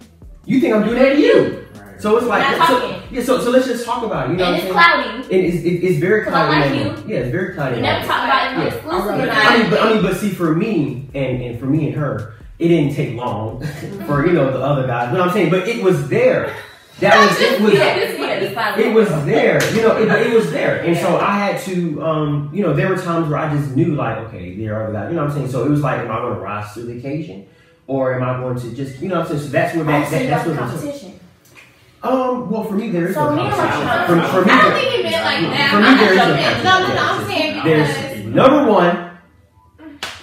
you 0.46 0.60
think 0.60 0.74
I'm 0.76 0.84
doing 0.84 0.98
that 1.00 1.14
to 1.14 1.20
you. 1.20 1.68
So 2.02 2.18
it's 2.18 2.26
like, 2.28 2.44
so, 2.68 3.02
yeah. 3.12 3.22
So, 3.24 3.40
so 3.42 3.52
let's 3.52 3.68
just 3.68 3.86
talk 3.86 4.04
about 4.04 4.28
it. 4.28 4.32
You 4.32 4.38
know 4.38 4.46
and 4.46 4.56
what 4.56 4.64
it's 4.64 4.72
cloudy. 4.72 5.34
It 5.36 5.46
is, 5.46 5.64
it, 5.64 5.84
it's 5.84 6.00
very 6.00 6.26
I 6.26 6.30
cloudy. 6.30 6.84
like 6.84 6.98
you. 7.08 7.14
Yeah, 7.14 7.20
it's 7.20 7.32
very 7.32 7.54
cloudy. 7.54 7.76
We 7.76 7.82
never 7.84 8.06
talk 8.08 8.24
about 8.24 8.68
it 8.68 8.84
Yeah. 8.84 9.40
I 9.40 9.58
mean, 9.60 9.70
but 9.70 9.82
I 9.82 9.94
mean, 9.94 10.02
but 10.02 10.18
see, 10.18 10.32
for 10.32 10.56
me 10.56 11.08
and, 11.14 11.42
and 11.42 11.60
for 11.60 11.68
me 11.68 11.88
and 11.88 11.96
her, 11.96 12.34
it 12.58 12.68
didn't 12.70 12.96
take 12.96 13.16
long 13.16 13.64
for 14.08 14.26
you 14.26 14.34
know 14.34 14.52
the 14.52 14.60
other 14.60 14.88
guys. 14.88 15.10
You 15.10 15.14
know 15.14 15.20
what 15.22 15.30
I'm 15.30 15.34
saying? 15.34 15.50
But 15.52 15.68
it 15.68 15.84
was 15.84 16.10
there. 16.10 16.56
That 17.00 17.18
was 17.18 17.40
it 17.40 17.60
was 17.62 17.74
yeah, 17.74 17.96
it's, 17.96 18.20
yeah, 18.20 18.28
it's 18.34 18.54
cloudy. 18.54 18.84
it 18.84 18.94
was 18.94 19.10
there. 19.26 19.64
You 19.74 19.82
know, 19.82 19.98
it, 19.98 20.28
it 20.28 20.34
was 20.34 20.52
there, 20.52 20.82
and 20.84 20.96
so 20.98 21.18
I 21.18 21.38
had 21.38 21.60
to. 21.62 22.02
Um, 22.04 22.52
you 22.54 22.62
know, 22.64 22.74
there 22.74 22.90
were 22.90 22.98
times 22.98 23.28
where 23.28 23.40
I 23.40 23.56
just 23.56 23.76
knew 23.76 23.96
like, 23.96 24.18
okay, 24.28 24.56
there 24.56 24.76
are 24.76 24.84
other 24.84 24.94
guys. 24.94 25.10
You 25.10 25.16
know 25.16 25.24
what 25.24 25.32
I'm 25.32 25.38
saying? 25.38 25.50
So 25.52 25.66
it 25.66 25.70
was 25.70 25.82
like, 25.82 26.00
am 26.00 26.12
I 26.12 26.18
going 26.18 26.36
to 26.36 26.40
rise 26.40 26.74
to 26.76 26.82
the 26.84 26.98
occasion, 27.00 27.48
or 27.88 28.14
am 28.14 28.22
I 28.22 28.40
going 28.40 28.60
to 28.60 28.76
just, 28.76 29.00
you 29.02 29.08
know, 29.10 29.22
what 29.22 29.32
I'm 29.32 29.38
saying? 29.38 29.42
So 29.42 29.48
that's 29.50 29.76
where 29.76 29.84
Oh, 29.84 29.88
that, 29.88 30.10
so 30.10 30.20
that 30.20 30.28
that's 30.28 30.48
what. 30.48 30.58
competition. 30.58 31.20
Um, 32.04 32.50
well, 32.50 32.64
for 32.64 32.74
me 32.74 32.90
there 32.90 33.08
is 33.10 33.16
So 33.16 33.30
no 33.30 33.36
me 33.36 33.42
and 33.44 33.54
competition. 33.54 34.08
For, 34.08 34.28
for 34.40 34.46
me, 34.46 34.52
I 34.52 34.62
don't 34.62 34.74
think 34.74 34.94
it 34.96 35.04
meant 35.04 35.24
like 35.26 35.42
that. 35.58 35.70
For 35.72 35.80
me, 35.80 35.86
I'm 35.88 35.98
there 35.98 36.12
is 36.12 36.18
no 36.18 36.26
joking. 36.26 36.64
No, 36.64 36.80
no, 36.80 36.96
no. 36.96 37.02
I'm 37.02 37.28
saying 37.28 37.64
There's 37.64 37.88
because. 37.98 38.26
number 38.36 38.72
one. 38.72 38.96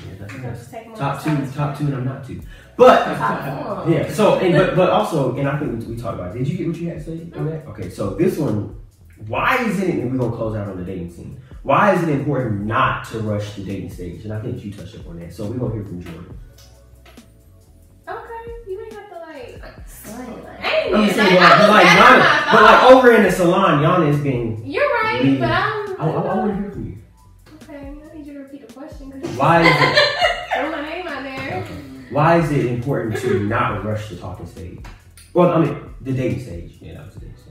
Yeah, 0.09 0.19
nothing 0.21 0.45
else. 0.45 0.59
Just 0.59 0.71
take 0.73 0.87
more 0.89 0.97
Top 0.97 1.23
two, 1.23 1.51
top 1.53 1.79
two, 1.79 1.85
and 1.87 1.95
I'm 1.95 2.05
not 2.05 2.27
two. 2.27 2.41
But 2.77 3.05
Top 3.17 3.89
yeah, 3.89 4.11
so 4.13 4.39
and 4.39 4.55
but 4.55 4.75
but 4.77 4.91
also, 4.91 5.37
and 5.37 5.49
I 5.49 5.59
think 5.59 5.81
we, 5.87 5.95
we 5.95 6.01
talked 6.01 6.15
about. 6.19 6.35
It. 6.35 6.39
Did 6.41 6.49
you 6.49 6.59
get 6.59 6.67
what 6.69 6.77
you 6.77 6.89
had 6.89 6.99
to 6.99 7.05
say 7.05 7.39
on 7.39 7.47
that? 7.47 7.67
Okay, 7.69 7.91
so 7.91 8.11
this 8.15 8.39
one, 8.39 8.81
why 9.27 9.57
is 9.65 9.81
it? 9.81 9.91
And 9.97 10.13
we're 10.13 10.19
gonna 10.19 10.37
close 10.37 10.57
out 10.57 10.69
on 10.69 10.77
the 10.79 10.85
dating 10.85 11.11
scene. 11.13 11.41
Why 11.63 11.93
is 11.95 12.03
it 12.03 12.09
important 12.09 12.63
not 12.67 13.05
to 13.07 13.19
rush 13.21 13.55
the 13.55 13.65
dating 13.65 13.91
stage? 13.91 14.25
And 14.25 14.33
I 14.33 14.41
think 14.41 14.65
you 14.65 14.73
touched 14.73 14.97
up 14.97 15.07
on 15.09 15.19
that. 15.21 15.33
So 15.33 15.47
we're 15.47 15.59
gonna 15.59 15.75
hear 15.75 15.85
from 15.85 16.03
Jordan. 16.03 16.39
Okay, 18.09 18.53
you 18.69 18.81
ain't 18.81 18.93
have 18.93 19.09
to 19.11 19.19
like. 19.19 19.63
Slang, 19.89 20.45
like- 20.45 20.58
I 20.79 20.85
ain't 20.87 20.95
I'm 20.95 21.11
saying, 21.15 21.41
like, 21.41 21.59
was 21.59 21.69
like, 21.69 21.87
Yana, 21.87 22.53
but 22.53 22.63
like 22.63 22.83
over 22.93 23.13
in 23.13 23.23
the 23.23 23.31
salon, 23.33 23.83
Yana 23.83 24.09
is 24.09 24.21
being. 24.21 24.63
You're 24.65 24.89
right, 25.03 25.23
Leave. 25.23 25.41
but 25.41 25.51
I'm. 25.51 26.01
I, 26.01 26.05
I, 26.05 26.11
I 26.11 26.35
want 26.37 26.55
to 26.55 26.61
hear 26.63 26.71
from 26.71 26.87
you. 26.87 26.99
Okay, 27.63 27.89
I 27.89 28.17
need 28.17 28.27
you 28.27 28.33
to 28.35 28.39
repeat 28.41 28.67
the 28.67 28.73
question 28.73 29.11
Why 29.37 29.63
is 29.63 29.69
it? 29.69 30.09
throw 30.55 30.71
my 30.71 30.83
name 30.83 31.07
out 31.09 31.23
there. 31.23 31.65
Why 32.11 32.39
is 32.39 32.51
it 32.51 32.67
important 32.67 33.17
to 33.19 33.41
not 33.45 33.85
rush 33.85 34.09
the 34.09 34.17
talking 34.17 34.47
stage? 34.47 34.81
Well, 35.35 35.53
I 35.53 35.65
mean, 35.65 35.95
the 36.01 36.13
dating 36.13 36.41
stage. 36.41 36.79
Yeah, 36.81 36.95
that 36.95 37.07
was 37.07 37.15
the 37.15 37.21
dating 37.21 37.37
stage. 37.37 37.45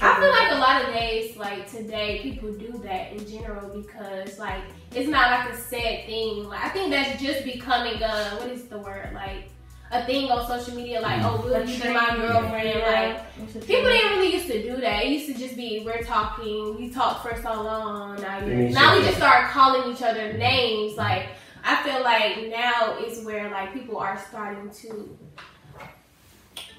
I 0.00 0.20
feel 0.20 0.30
like 0.30 0.52
a 0.52 0.58
lot 0.60 0.82
of 0.82 0.94
days, 0.94 1.36
like 1.36 1.70
today, 1.70 2.20
people 2.22 2.52
do 2.52 2.80
that 2.84 3.12
in 3.12 3.26
general 3.28 3.68
because, 3.76 4.38
like, 4.38 4.62
it's 4.94 5.08
not 5.08 5.30
like 5.30 5.52
a 5.52 5.56
sad 5.56 6.06
thing. 6.06 6.44
Like, 6.44 6.64
I 6.64 6.68
think 6.68 6.90
that's 6.90 7.20
just 7.20 7.44
becoming 7.44 8.00
a 8.02 8.36
what 8.36 8.48
is 8.48 8.64
the 8.66 8.78
word? 8.78 9.10
Like, 9.12 9.48
a 9.92 10.04
thing 10.06 10.30
on 10.30 10.46
social 10.46 10.74
media. 10.74 11.00
Like, 11.00 11.22
oh, 11.22 11.40
will 11.44 11.64
you 11.64 11.80
be 11.82 11.88
my 11.92 12.16
girlfriend? 12.16 12.80
Like, 12.80 13.36
people 13.66 13.84
didn't 13.84 14.18
really 14.18 14.32
used 14.34 14.46
to 14.48 14.62
do 14.62 14.76
that. 14.80 15.04
It 15.04 15.10
used 15.10 15.26
to 15.26 15.34
just 15.38 15.56
be 15.56 15.82
we're 15.84 16.02
talking, 16.02 16.76
we 16.76 16.90
talked 16.90 17.26
for 17.26 17.40
so 17.42 17.62
long. 17.62 18.20
Now, 18.20 18.40
now 18.40 18.96
we 18.96 19.04
just 19.04 19.16
start 19.18 19.50
calling 19.50 19.92
each 19.92 20.02
other 20.02 20.32
names. 20.32 20.96
Like, 20.96 21.28
I 21.64 21.82
feel 21.82 22.02
like 22.02 22.48
now 22.50 22.98
is 22.98 23.24
where 23.24 23.50
like 23.50 23.72
people 23.72 23.96
are 23.98 24.18
starting 24.28 24.70
to 24.70 25.18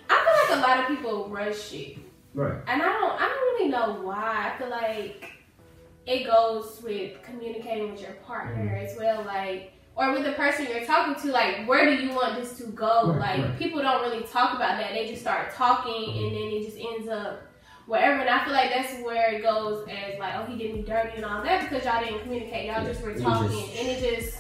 I 0.08 0.46
feel 0.48 0.58
like 0.58 0.64
a 0.64 0.68
lot 0.68 0.80
of 0.80 0.88
people 0.96 1.28
rush 1.30 1.70
shit. 1.70 1.98
Right. 2.36 2.54
And 2.68 2.82
I 2.82 2.86
don't 2.86 3.20
I 3.20 3.28
don't 3.28 3.54
really 3.60 3.70
know 3.70 4.02
why. 4.04 4.52
I 4.54 4.58
feel 4.60 4.70
like 4.70 5.32
it 6.06 6.26
goes 6.26 6.82
with 6.84 7.22
communicating 7.24 7.92
with 7.92 8.02
your 8.02 8.12
partner 8.28 8.64
Mm-hmm. 8.64 8.86
as 8.86 8.96
well, 8.98 9.24
like 9.26 9.74
or 9.96 10.12
with 10.14 10.24
the 10.26 10.34
person 10.34 10.68
you're 10.70 10.86
talking 10.86 11.16
to, 11.24 11.32
like 11.32 11.68
where 11.68 11.86
do 11.86 11.96
you 12.04 12.10
want 12.14 12.36
this 12.40 12.58
to 12.58 12.66
go? 12.68 13.08
Right, 13.14 13.40
like 13.40 13.50
right. 13.50 13.58
people 13.60 13.82
don't 13.82 14.02
really 14.02 14.24
talk 14.26 14.54
about 14.56 14.78
that. 14.80 14.92
They 14.94 15.08
just 15.08 15.22
start 15.22 15.54
talking 15.54 16.18
and 16.26 16.36
then 16.36 16.42
it 16.52 16.66
just 16.66 16.78
ends 16.78 17.08
up 17.08 17.44
wherever. 17.88 18.20
And 18.20 18.30
I 18.30 18.44
feel 18.44 18.54
like 18.54 18.72
that's 18.72 19.02
where 19.04 19.34
it 19.34 19.42
goes 19.42 19.88
as 19.88 20.20
like, 20.20 20.36
oh 20.36 20.46
he 20.46 20.58
did 20.58 20.76
me 20.76 20.82
dirty 20.82 21.16
and 21.18 21.26
all 21.26 21.42
that 21.44 21.62
because 21.70 21.86
y'all 21.86 22.04
didn't 22.04 22.22
communicate. 22.24 22.66
Y'all 22.66 22.82
Yeah, 22.84 22.90
just 22.90 23.02
were 23.04 23.14
talking 23.16 23.50
just- 23.50 23.76
and 23.78 23.88
it 23.88 24.16
just 24.18 24.38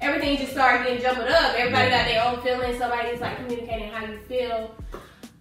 everything 0.00 0.36
just 0.38 0.52
started 0.52 0.84
getting 0.86 1.02
jumbled 1.02 1.28
up. 1.28 1.54
Everybody 1.56 1.90
got 1.90 2.06
their 2.06 2.24
own 2.24 2.40
feelings. 2.42 2.78
Somebody's 2.78 3.20
like 3.20 3.36
communicating 3.36 3.90
how 3.90 4.04
you 4.06 4.18
feel. 4.20 4.74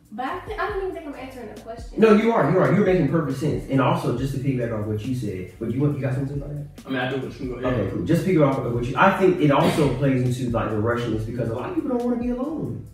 But 0.10 0.26
I, 0.26 0.40
think, 0.40 0.60
I 0.60 0.70
don't 0.70 0.78
even 0.84 0.94
think 0.94 1.08
I'm 1.08 1.16
answering 1.16 1.54
the 1.54 1.62
question. 1.62 2.00
No, 2.00 2.14
you 2.14 2.32
are. 2.32 2.50
You 2.50 2.60
are. 2.60 2.74
You're 2.74 2.86
making 2.86 3.10
perfect 3.10 3.40
sense. 3.40 3.66
And 3.70 3.82
also, 3.82 4.18
just 4.18 4.34
to 4.36 4.40
piggyback 4.40 4.74
on 4.74 4.88
what 4.88 5.04
you 5.06 5.14
said, 5.14 5.54
but 5.60 5.70
you 5.72 5.86
you 5.94 6.00
got 6.00 6.14
something 6.14 6.38
about 6.38 6.50
that? 6.50 6.66
I 6.86 6.90
mean, 6.90 7.00
I 7.00 7.10
do, 7.10 7.18
but 7.18 7.32
you 7.34 7.38
can 7.38 7.50
go 7.50 7.56
ahead. 7.56 7.74
Okay, 7.80 7.92
cool. 7.96 8.06
Just 8.06 8.24
to 8.26 8.32
piggyback 8.32 8.58
on 8.58 8.74
what 8.74 8.86
you. 8.86 8.96
I 8.98 9.18
think 9.18 9.42
it 9.42 9.52
also 9.52 9.94
plays 9.98 10.22
into 10.22 10.50
like 10.52 10.70
the 10.70 10.78
rushiness 10.78 11.26
because 11.26 11.50
a 11.50 11.54
lot 11.54 11.70
of 11.70 11.76
people 11.76 11.90
don't 11.90 12.04
want 12.06 12.18
to 12.18 12.24
be 12.24 12.30
alone. 12.32 12.88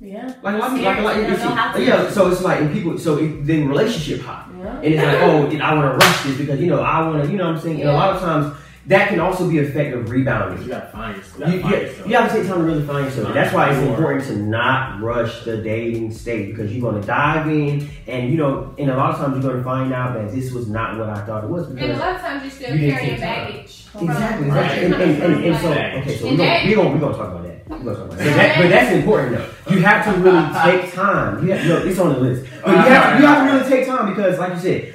Yeah. 0.00 0.34
Like 0.42 0.54
a 0.54 0.58
lot 0.58 0.70
of 0.72 0.76
people, 0.78 0.84
like, 0.92 0.98
a 0.98 1.02
lot, 1.02 1.12
Scared, 1.12 1.26
they 1.28 1.32
it's- 1.32 1.38
don't 1.42 1.54
know 1.54 1.62
how 1.62 1.72
to. 1.72 1.84
yeah. 1.84 2.10
So 2.10 2.30
it's 2.30 2.42
like 2.42 2.60
and 2.60 2.72
people. 2.72 2.98
So 2.98 3.18
it, 3.18 3.44
then 3.46 3.68
relationship 3.68 4.20
high. 4.22 4.46
Yeah. 4.58 4.76
And 4.76 4.84
it's 4.84 5.02
like, 5.02 5.18
oh, 5.18 5.64
I 5.64 5.74
want 5.74 6.00
to 6.00 6.06
rush 6.06 6.22
this 6.24 6.38
because 6.38 6.60
you 6.60 6.68
know 6.68 6.80
I 6.80 7.06
want 7.08 7.24
to, 7.24 7.30
you 7.30 7.36
know 7.38 7.46
what 7.48 7.56
I'm 7.56 7.60
saying. 7.60 7.80
And 7.80 7.90
a 7.90 7.92
lot 7.92 8.14
of 8.16 8.20
times 8.22 8.56
that 8.86 9.08
can 9.10 9.20
also 9.20 9.48
be 9.48 9.58
effective 9.58 10.06
You 10.08 10.12
rebounding. 10.12 10.66
gotta 10.66 10.86
find 10.90 11.16
yourself. 11.16 11.48
You 11.48 11.54
You, 11.56 11.60
gotta 11.62 11.62
find 11.62 11.74
you, 11.82 11.86
yourself. 11.88 12.08
you 12.08 12.16
have 12.16 12.30
to 12.32 12.36
take 12.38 12.46
time 12.48 12.58
to 12.58 12.64
really 12.64 12.82
find 12.86 13.04
yourself. 13.04 13.26
And 13.28 13.36
that's 13.36 13.54
why 13.54 13.70
it's 13.70 13.78
Sure. 13.80 13.88
important 13.90 14.24
to 14.24 14.36
not 14.38 15.00
rush 15.00 15.44
the 15.44 15.56
dating 15.58 16.12
stage 16.12 16.48
because 16.50 16.72
you're 16.72 16.80
going 16.90 17.00
to 17.00 17.06
dive 17.06 17.46
in, 17.46 17.88
and 18.08 18.30
you 18.30 18.36
know, 18.38 18.74
and 18.78 18.90
a 18.90 18.96
lot 18.96 19.10
of 19.14 19.16
times 19.18 19.34
you're 19.34 19.42
going 19.52 19.56
to 19.58 19.62
find 19.64 19.92
out 19.92 20.14
that 20.14 20.32
this 20.34 20.52
was 20.52 20.68
not 20.68 20.98
what 20.98 21.08
I 21.08 21.24
thought 21.24 21.44
it 21.44 21.50
was 21.50 21.68
And 21.70 21.78
a 21.80 21.96
lot 21.96 22.16
of 22.16 22.20
times 22.20 22.42
you're 22.42 22.50
still 22.50 22.76
carrying 22.76 23.20
baggage. 23.20 23.86
from- 23.86 24.08
exactly, 24.10 24.48
Right. 24.48 24.64
exactly. 24.78 24.84
And, 24.86 24.94
and, 24.94 25.22
and, 25.34 25.44
and 25.44 25.56
so 25.58 25.70
okay, 25.70 26.16
so 26.16 26.24
we're 26.30 26.36
gonna, 26.36 26.60
we're 26.66 26.74
gonna 26.76 26.90
we're 26.90 26.98
gonna 26.98 27.16
talk 27.16 27.28
about 27.30 27.42
that. 27.44 27.68
We're 27.68 27.78
gonna 27.78 27.94
talk 27.96 28.04
about 28.06 28.18
that. 28.18 28.24
But, 28.26 28.34
that, 28.36 28.58
but 28.58 28.68
that's 28.70 28.92
important 28.96 29.36
though. 29.36 29.72
You 29.74 29.80
have 29.82 30.04
to 30.06 30.20
really 30.20 30.80
take 30.82 30.92
time. 30.92 31.46
You 31.46 31.52
have, 31.52 31.66
no, 31.66 31.76
it's 31.88 31.98
on 32.00 32.14
the 32.14 32.20
list. 32.20 32.50
But 32.64 32.70
you 32.72 32.76
have 32.78 33.16
to, 33.16 33.20
you 33.22 33.26
have 33.28 33.48
to 33.48 33.54
really 33.56 33.70
take 33.70 33.86
time 33.86 34.08
because, 34.14 34.38
like 34.40 34.54
you 34.54 34.58
said, 34.58 34.94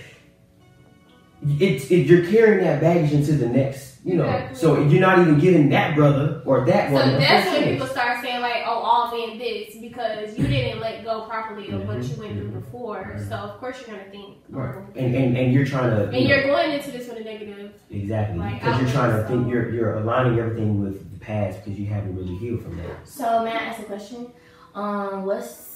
it's 1.60 1.90
it, 1.92 2.06
you're 2.08 2.26
carrying 2.30 2.64
that 2.64 2.82
baggage 2.82 3.12
into 3.14 3.34
the 3.34 3.48
next. 3.50 3.86
You 4.06 4.14
know, 4.16 4.24
Exactly. 4.24 4.58
so 4.58 4.82
you're 4.84 5.02
not 5.02 5.20
even 5.20 5.38
giving 5.38 5.68
that 5.70 5.94
brother 5.94 6.42
or 6.46 6.66
that 6.66 6.88
So 6.90 6.94
woman. 6.94 7.16
a 7.16 7.20
that's 7.20 7.52
when 7.52 7.64
people 7.74 7.88
start 7.88 8.24
saying 8.24 8.40
like, 8.42 8.64
"Oh, 8.66 8.70
all 8.80 9.12
men 9.18 9.38
this," 9.38 9.76
because 9.82 10.38
you 10.38 10.48
didn't 10.48 10.80
let 10.80 11.04
go 11.04 11.24
properly 11.28 11.70
of 11.72 11.86
what 11.86 12.02
you 12.04 12.16
went 12.18 12.38
through 12.40 12.52
before. 12.52 13.16
Mhm. 13.18 13.28
So 13.28 13.36
of 13.36 13.60
course 13.60 13.84
you're 13.86 13.98
gonna 13.98 14.10
think, 14.10 14.38
oh. 14.54 14.58
Right. 14.60 14.76
And, 14.96 15.14
and 15.14 15.36
and 15.38 15.52
you're 15.54 15.66
trying 15.66 15.90
to. 15.90 16.04
and 16.06 16.16
you 16.16 16.30
know, 16.30 16.36
you're 16.36 16.46
going 16.46 16.72
into 16.72 16.92
this 16.92 17.10
with 17.10 17.18
a 17.18 17.24
negative. 17.26 17.72
exactly 17.92 18.38
like, 18.40 18.62
because 18.62 18.80
you're 18.82 18.92
trying 18.92 19.10
to 19.12 19.16
outlook, 19.18 19.28
think. 19.28 19.50
You're 19.52 19.70
you're 19.72 19.96
aligning 19.98 20.40
everything 20.40 20.82
with 20.82 21.12
the 21.12 21.20
past 21.20 21.66
because 21.66 21.78
you 21.78 21.88
haven't 21.88 22.16
really 22.16 22.36
healed 22.38 22.62
from 22.62 22.78
that. 22.78 23.06
So 23.06 23.44
may 23.44 23.52
I 23.52 23.56
ask 23.58 23.80
a 23.82 23.84
question? 23.84 24.28
Um, 24.74 25.26
what's 25.26 25.67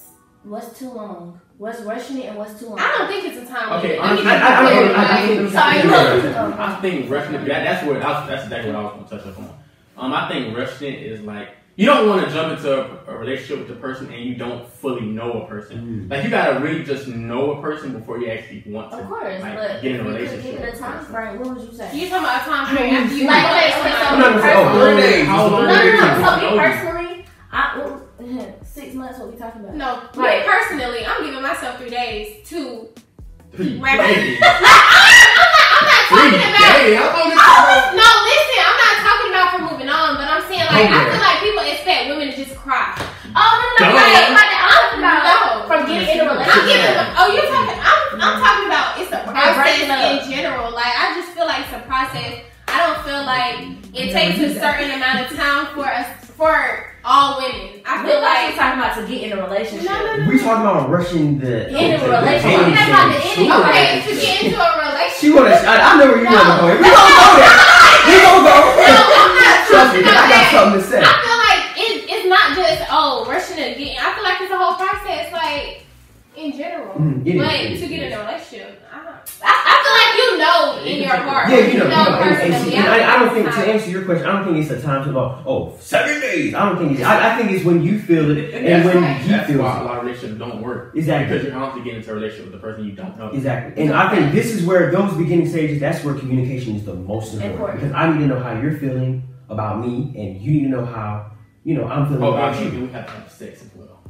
what's 0.44 0.78
too 0.78 0.90
long? 0.92 1.40
What's 1.58 1.82
rushing 1.82 2.18
it 2.20 2.26
and 2.26 2.38
what's 2.38 2.60
too 2.60 2.68
long? 2.68 2.80
I 2.80 2.98
don't 2.98 3.08
think 3.08 3.26
it's 3.36 3.50
a 3.50 3.54
time 3.54 3.72
Okay, 3.80 4.00
limit. 4.00 4.16
Let 4.16 4.26
me 4.26 4.32
I- 4.32 4.34
I- 4.34 4.40
be 4.40 4.68
I- 4.68 4.72
clear, 4.72 4.96
I- 4.96 4.96
I 4.96 5.20
like, 5.20 5.28
think- 5.38 5.52
sorry, 5.52 5.78
yeah, 5.78 5.84
look. 5.84 6.24
yeah, 6.24 6.56
Oh, 6.58 6.64
I 6.64 6.82
think 6.82 7.10
rushing 7.12 7.36
it. 7.36 7.46
That, 7.46 7.64
that's 7.64 7.86
what 7.86 8.00
that's, 8.02 8.28
that's 8.30 8.44
exactly 8.46 8.72
what 8.72 8.80
I 8.80 8.84
was 8.84 8.94
going 8.94 9.06
to 9.06 9.18
touch 9.18 9.26
upon. 9.34 9.50
Um, 9.98 10.14
I 10.14 10.28
think 10.30 10.58
rushing 10.58 10.94
it 10.94 11.04
is 11.04 11.22
like 11.22 11.50
you 11.78 11.86
don't 11.86 12.08
want 12.10 12.26
to 12.28 12.34
jump 12.34 12.58
into 12.58 12.70
a, 13.08 13.14
a 13.14 13.18
relationship 13.18 13.60
with 13.60 13.68
the 13.70 13.76
person 13.76 14.12
and 14.12 14.24
you 14.26 14.36
don't 14.36 14.68
fully 14.68 15.02
know 15.06 15.44
a 15.44 15.48
person. 15.48 16.08
Like 16.10 16.24
you 16.24 16.30
gotta 16.30 16.60
really 16.60 16.84
just 16.84 17.08
know 17.08 17.52
a 17.54 17.62
person 17.62 17.94
before 17.94 18.18
you 18.20 18.30
actually 18.30 18.64
want 18.68 18.92
to 18.92 18.98
Of 18.98 19.08
course, 19.08 19.42
like, 19.42 19.56
but 19.56 19.82
get 19.82 19.96
in 19.96 20.02
a 20.02 20.04
relationship. 20.04 20.44
give 20.58 20.62
it 20.62 20.74
a 20.74 20.78
time 20.78 21.06
frame, 21.06 21.40
what 21.40 21.56
would 21.56 21.68
you 21.68 21.74
say? 21.74 21.96
You 21.96 22.10
talking 22.10 22.26
about 22.26 22.42
a 22.42 22.46
time 22.46 22.76
frame 22.76 22.94
after 22.96 23.16
you 23.16 23.26
Like, 23.28 23.44
know 23.44 23.50
okay, 23.52 23.72
somebody. 23.72 23.94
okay, 23.94 24.02
so 24.02 24.06
I'm 24.10 24.20
not 24.20 24.30
gonna 24.30 24.42
say, 24.42 24.54
oh, 24.54 24.64
personally- 24.64 24.92
three 24.92 25.02
days. 25.02 25.28
How 25.28 25.44
It's 25.46 25.52
long 25.54 25.66
No, 25.68 25.76
three 25.76 25.86
no, 25.86 25.92
days. 25.92 26.02
no. 26.02 26.08
So 26.08 26.36
me 26.36 26.42
know 26.42 26.54
you. 26.54 26.60
personally, 26.60 26.60
I 26.60 26.86
well, 26.86 26.91
six 28.92 29.00
months. 29.00 29.20
What 29.20 29.32
we 29.32 29.38
talking 29.40 29.64
about? 29.64 29.76
No, 29.76 30.04
Right. 30.16 30.44
personally, 30.46 31.06
I'm 31.08 31.24
giving 31.24 31.42
myself 31.42 31.80
three 31.80 31.90
days 31.90 32.44
to. 32.50 32.90
Three 33.56 33.80
days. 33.80 33.80
I'm 34.44 34.64
not 35.88 36.04
Three 36.12 36.32
talking 36.32 36.40
about. 36.40 36.76
days. 36.76 36.96
I 36.96 37.08
thought 37.08 37.24
I 37.24 37.32
this 37.32 37.40
was- 37.40 37.68
was, 37.72 37.84
no, 38.00 38.10
listen, 38.28 38.60
I'm 38.68 38.80
not 38.84 38.96
talking 39.04 39.30
about 39.32 39.48
for 39.52 39.62
moving 39.72 39.90
on, 39.92 40.10
but 40.20 40.28
I'm 40.28 40.44
saying 40.48 40.68
like 40.72 40.88
I 40.92 41.00
feel 41.08 41.20
like 41.24 41.40
people 41.44 41.64
expect 41.64 42.02
women 42.12 42.28
to 42.32 42.36
just 42.36 42.56
cry. 42.60 42.96
Oh 43.36 43.52
no, 43.80 43.88
no, 43.88 43.96
no. 43.96 44.04
I'm 44.04 44.36
talking. 44.36 44.60
I'm 44.60 44.80
talking 44.92 45.04
No. 45.04 45.68
from 45.68 45.82
getting 45.88 46.08
in 46.08 46.20
a 46.20 46.24
I'm 46.28 46.36
relationship. 46.36 46.68
giving. 46.68 47.16
Oh, 47.16 47.28
you're 47.32 47.48
talking. 47.48 47.80
I'm, 47.80 48.00
I'm 48.12 48.20
mm-hmm. 48.20 48.44
talking 48.44 48.66
about 48.72 48.88
it's 49.00 49.12
a 49.12 49.22
process 49.32 49.80
in 49.88 50.32
general. 50.32 50.72
Like 50.72 50.92
I 50.96 51.16
just 51.16 51.32
feel 51.36 51.48
like 51.48 51.64
it's 51.68 51.76
a 51.76 51.84
process. 51.88 52.44
I 52.68 52.76
don't 52.88 53.00
feel 53.08 53.24
like 53.28 53.56
it 53.96 54.12
takes 54.16 54.40
a 54.40 54.52
certain 54.60 54.92
amount 54.96 55.28
of 55.28 55.36
time 55.36 55.76
for 55.76 55.84
us 55.88 56.08
for 56.42 56.58
all 57.06 57.38
women. 57.38 57.86
I 57.86 58.02
We 58.02 58.10
feel 58.10 58.18
like 58.22 58.50
like 58.50 58.56
talking 58.58 58.80
about 58.82 58.98
to 58.98 59.06
get 59.06 59.30
in 59.30 59.38
a 59.38 59.44
relationship. 59.46 59.86
no, 59.86 59.94
no, 59.94 60.16
no. 60.18 60.26
We 60.26 60.40
talking 60.42 60.66
about 60.66 60.90
rushing 60.90 61.38
the 61.38 61.70
In 61.70 61.94
a 61.94 62.02
the- 62.02 62.06
the 62.06 62.10
relationship. 62.18 62.50
dating 62.50 62.74
We're 62.74 62.82
talking 62.82 62.98
about 62.98 63.14
the 63.14 63.20
stage. 63.22 63.38
ending 63.38 63.52
of 63.54 63.62
Okay, 63.62 64.02
to 64.02 64.12
get 64.18 64.36
into 64.42 64.58
a 64.58 64.72
relationship. 64.82 65.22
She 65.22 65.30
wanna. 65.30 65.54
I, 65.54 65.74
I 65.78 65.98
know 66.02 66.08
where 66.10 66.18
you 66.18 66.26
No. 66.26 66.34
want 66.34 66.50
to 66.50 66.58
go. 66.58 66.66
We 66.66 66.90
gonna 66.90 67.14
go 67.14 67.30
there. 67.38 67.58
We 68.10 68.14
gonna 68.26 68.42
go. 68.42 68.58
No, 68.74 69.02
I'm 69.22 69.34
not 69.38 69.58
Trust 69.70 69.94
me, 69.94 70.02
talking 70.02 70.02
'cause 70.02 70.18
I 70.18 70.26
got 70.26 70.42
that. 70.42 70.50
something 70.50 70.82
to 70.82 70.88
say. 70.90 71.02
I 71.06 71.14
feel 71.22 71.40
like 71.46 71.62
it, 71.78 71.94
it's 72.10 72.26
not 72.26 72.46
just 72.58 72.82
oh 72.90 73.14
rushing 73.30 73.58
to 73.62 73.68
get. 73.78 74.02
I 74.02 74.08
feel 74.18 74.26
like 74.26 74.42
it's 74.42 74.50
a 74.54 74.58
whole 74.58 74.78
process, 74.82 75.30
like 75.30 75.86
in 76.34 76.58
general. 76.58 76.98
Mhm, 76.98 77.22
it 77.22 77.36
is, 77.38 77.42
but 77.46 77.54
it 77.54 77.72
is, 77.72 77.80
to 77.82 77.86
it 77.86 77.90
get 77.94 78.02
in 78.10 78.14
a 78.18 78.20
relationship, 78.26 78.81
I, 79.44 79.48
I, 79.48 79.74
I 79.74 79.84
feel 79.84 79.96
like 79.98 80.16
you 80.18 80.38
know 80.38 80.92
in 80.92 81.02
your 81.04 81.30
heart. 81.30 81.50
Yeah, 81.50 81.58
you 81.60 81.78
know, 81.80 81.84
you 81.86 81.90
know, 81.90 81.96
and, 81.96 82.24
and, 82.24 82.40
personally. 82.40 82.72
see, 82.72 82.76
and 82.78 82.88
I, 82.88 83.16
I 83.16 83.20
don't 83.20 83.34
think 83.34 83.46
to 83.48 83.72
answer 83.72 83.90
your 83.90 84.06
question, 84.06 84.28
I 84.28 84.32
don't 84.34 84.46
think 84.54 84.58
it's 84.58 84.72
a 84.72 84.82
time 84.82 85.06
to 85.06 85.12
go, 85.12 85.42
oh, 85.46 85.78
seven 85.80 86.20
days. 86.22 86.54
I 86.54 86.66
don't 86.70 86.78
think 86.78 86.92
it's. 86.94 87.02
I, 87.02 87.34
I 87.34 87.38
think 87.38 87.52
it's 87.52 87.66
when 87.66 87.82
you 87.84 88.00
feel 88.00 88.32
it 88.32 88.54
and 88.54 88.68
That's 88.68 88.86
when 88.86 89.04
right. 89.04 89.22
he 89.22 89.30
That's 89.30 89.48
feels 89.48 89.60
why 89.62 89.80
a 89.80 89.84
lot 89.84 89.98
of 89.98 90.06
relationships 90.06 90.40
don't 90.40 90.62
work. 90.62 90.96
Exactly. 90.96 91.34
Because 91.38 91.48
you're 91.48 91.58
honestly 91.62 91.82
getting 91.84 92.00
into 92.00 92.12
a 92.12 92.16
relationship 92.16 92.46
with 92.52 92.54
the 92.54 92.60
person 92.68 92.86
you 92.86 92.92
don't 92.94 93.18
know. 93.18 93.30
Exactly. 93.30 93.84
And 93.84 93.94
I 93.94 94.14
think 94.14 94.32
this 94.34 94.52
is 94.52 94.66
where 94.66 94.92
those 94.92 95.14
beginning 95.18 95.48
stages, 95.50 95.80
that's 95.80 96.04
where 96.04 96.14
communication 96.16 96.76
is 96.76 96.86
the 96.86 96.94
most 96.96 97.34
important. 97.34 97.52
Important. 97.54 97.80
Because 97.82 97.96
I 97.96 98.12
need 98.12 98.20
to 98.20 98.28
know 98.28 98.40
how 98.40 98.60
you're 98.60 98.78
feeling 98.78 99.28
about 99.50 99.86
me, 99.86 100.14
and 100.18 100.42
you 100.42 100.52
need 100.52 100.64
to 100.64 100.70
know 100.70 100.86
how, 100.86 101.32
you 101.66 101.76
know, 101.76 101.86
I'm 101.88 102.08
feeling 102.08 102.24
Oh, 102.24 102.34
about 102.34 102.54
actually, 102.54 102.66
you. 102.68 102.72
then 102.72 102.82
we 102.88 102.94
have 102.94 103.06
to 103.06 103.12
have 103.12 103.32
sex 103.32 103.62
as 103.62 103.70
well. 103.76 104.02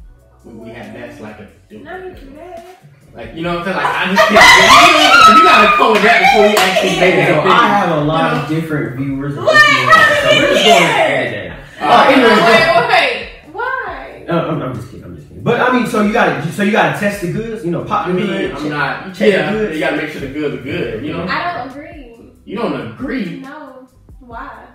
We, 0.44 0.52
we 0.54 0.70
have 0.70 0.92
that's 0.94 1.20
like 1.20 1.38
a 1.40 1.48
dude. 1.68 1.82
No, 1.84 1.96
you 2.06 2.14
can 2.14 2.36
that. 2.36 2.66
Like 3.14 3.34
you 3.34 3.42
know 3.42 3.58
what 3.58 3.68
I'm 3.68 3.74
saying? 3.74 3.76
Like 3.76 3.86
I 3.86 4.14
just 4.14 4.22
can't. 4.28 5.38
you 5.38 5.44
gotta 5.44 5.76
come 5.76 5.92
with 5.92 6.02
that 6.02 6.18
before 6.24 6.48
we 6.48 6.56
actually 6.56 6.96
make 7.00 7.14
it. 7.14 7.28
So. 7.28 7.40
I 7.42 7.68
have 7.68 7.98
a 7.98 8.04
lot 8.04 8.32
of 8.34 8.48
different 8.48 8.96
viewers. 8.96 9.36
What? 9.36 9.52
listeners, 9.52 10.16
so 10.22 10.28
we're 10.32 10.48
just 10.54 10.64
going 10.64 10.82
to 10.82 10.88
edit 10.96 11.52
that. 11.78 11.82
Uh, 11.82 12.04
Wait, 12.08 12.16
anyway, 12.16 12.36
wait, 12.40 12.88
wait. 12.88 13.54
Why? 13.54 14.26
Uh, 14.28 14.50
I'm, 14.52 14.62
I'm 14.62 14.74
just 14.76 14.88
kidding. 14.90 15.04
I'm 15.04 15.16
just 15.16 15.28
kidding. 15.28 15.42
But 15.42 15.60
I 15.60 15.76
mean, 15.76 15.86
so 15.86 16.00
you 16.02 16.12
got 16.12 16.42
to 16.42 16.52
so 16.52 16.62
you 16.62 16.72
got 16.72 16.94
to 16.94 16.98
test 17.00 17.20
the 17.20 17.32
goods. 17.32 17.64
You 17.66 17.70
know, 17.72 17.84
pop 17.84 18.06
I 18.06 18.12
the 18.12 18.14
mean, 18.14 18.26
good. 18.26 18.52
I'm 18.52 18.68
not. 18.70 19.06
you 19.08 19.12
check 19.12 19.18
the 19.18 19.28
Yeah, 19.28 19.52
goods. 19.52 19.74
you 19.74 19.80
gotta 19.80 19.96
make 19.96 20.08
sure 20.10 20.20
the 20.22 20.28
goods 20.32 20.54
are 20.54 20.62
good. 20.62 21.04
You 21.04 21.12
know, 21.12 21.26
I 21.28 21.58
don't 21.58 21.70
agree. 21.70 22.16
you 22.46 22.56
don't 22.56 22.92
agree. 22.92 23.40
No. 23.40 23.88
Why? 24.20 24.68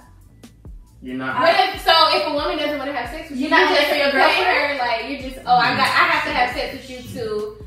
You're 1.01 1.15
not. 1.15 1.39
What 1.41 1.55
if 1.75 1.81
so? 1.81 1.93
If 2.09 2.27
a 2.27 2.33
woman 2.33 2.57
doesn't 2.57 2.77
want 2.77 2.89
to 2.91 2.95
have 2.95 3.09
sex 3.09 3.29
with 3.31 3.39
you, 3.39 3.47
You're 3.47 3.57
not 3.57 3.69
just 3.69 3.81
just 3.81 3.89
for 3.91 3.97
your 3.97 4.11
girlfriend? 4.11 4.45
her 4.45 4.77
like 4.77 5.09
you're 5.09 5.21
just 5.31 5.39
oh 5.45 5.55
I 5.55 5.69
got 5.75 5.87
I 5.87 6.05
have 6.11 6.23
to 6.25 6.31
have 6.33 6.53
sex 6.55 6.73
with 6.73 6.89
you 6.89 7.57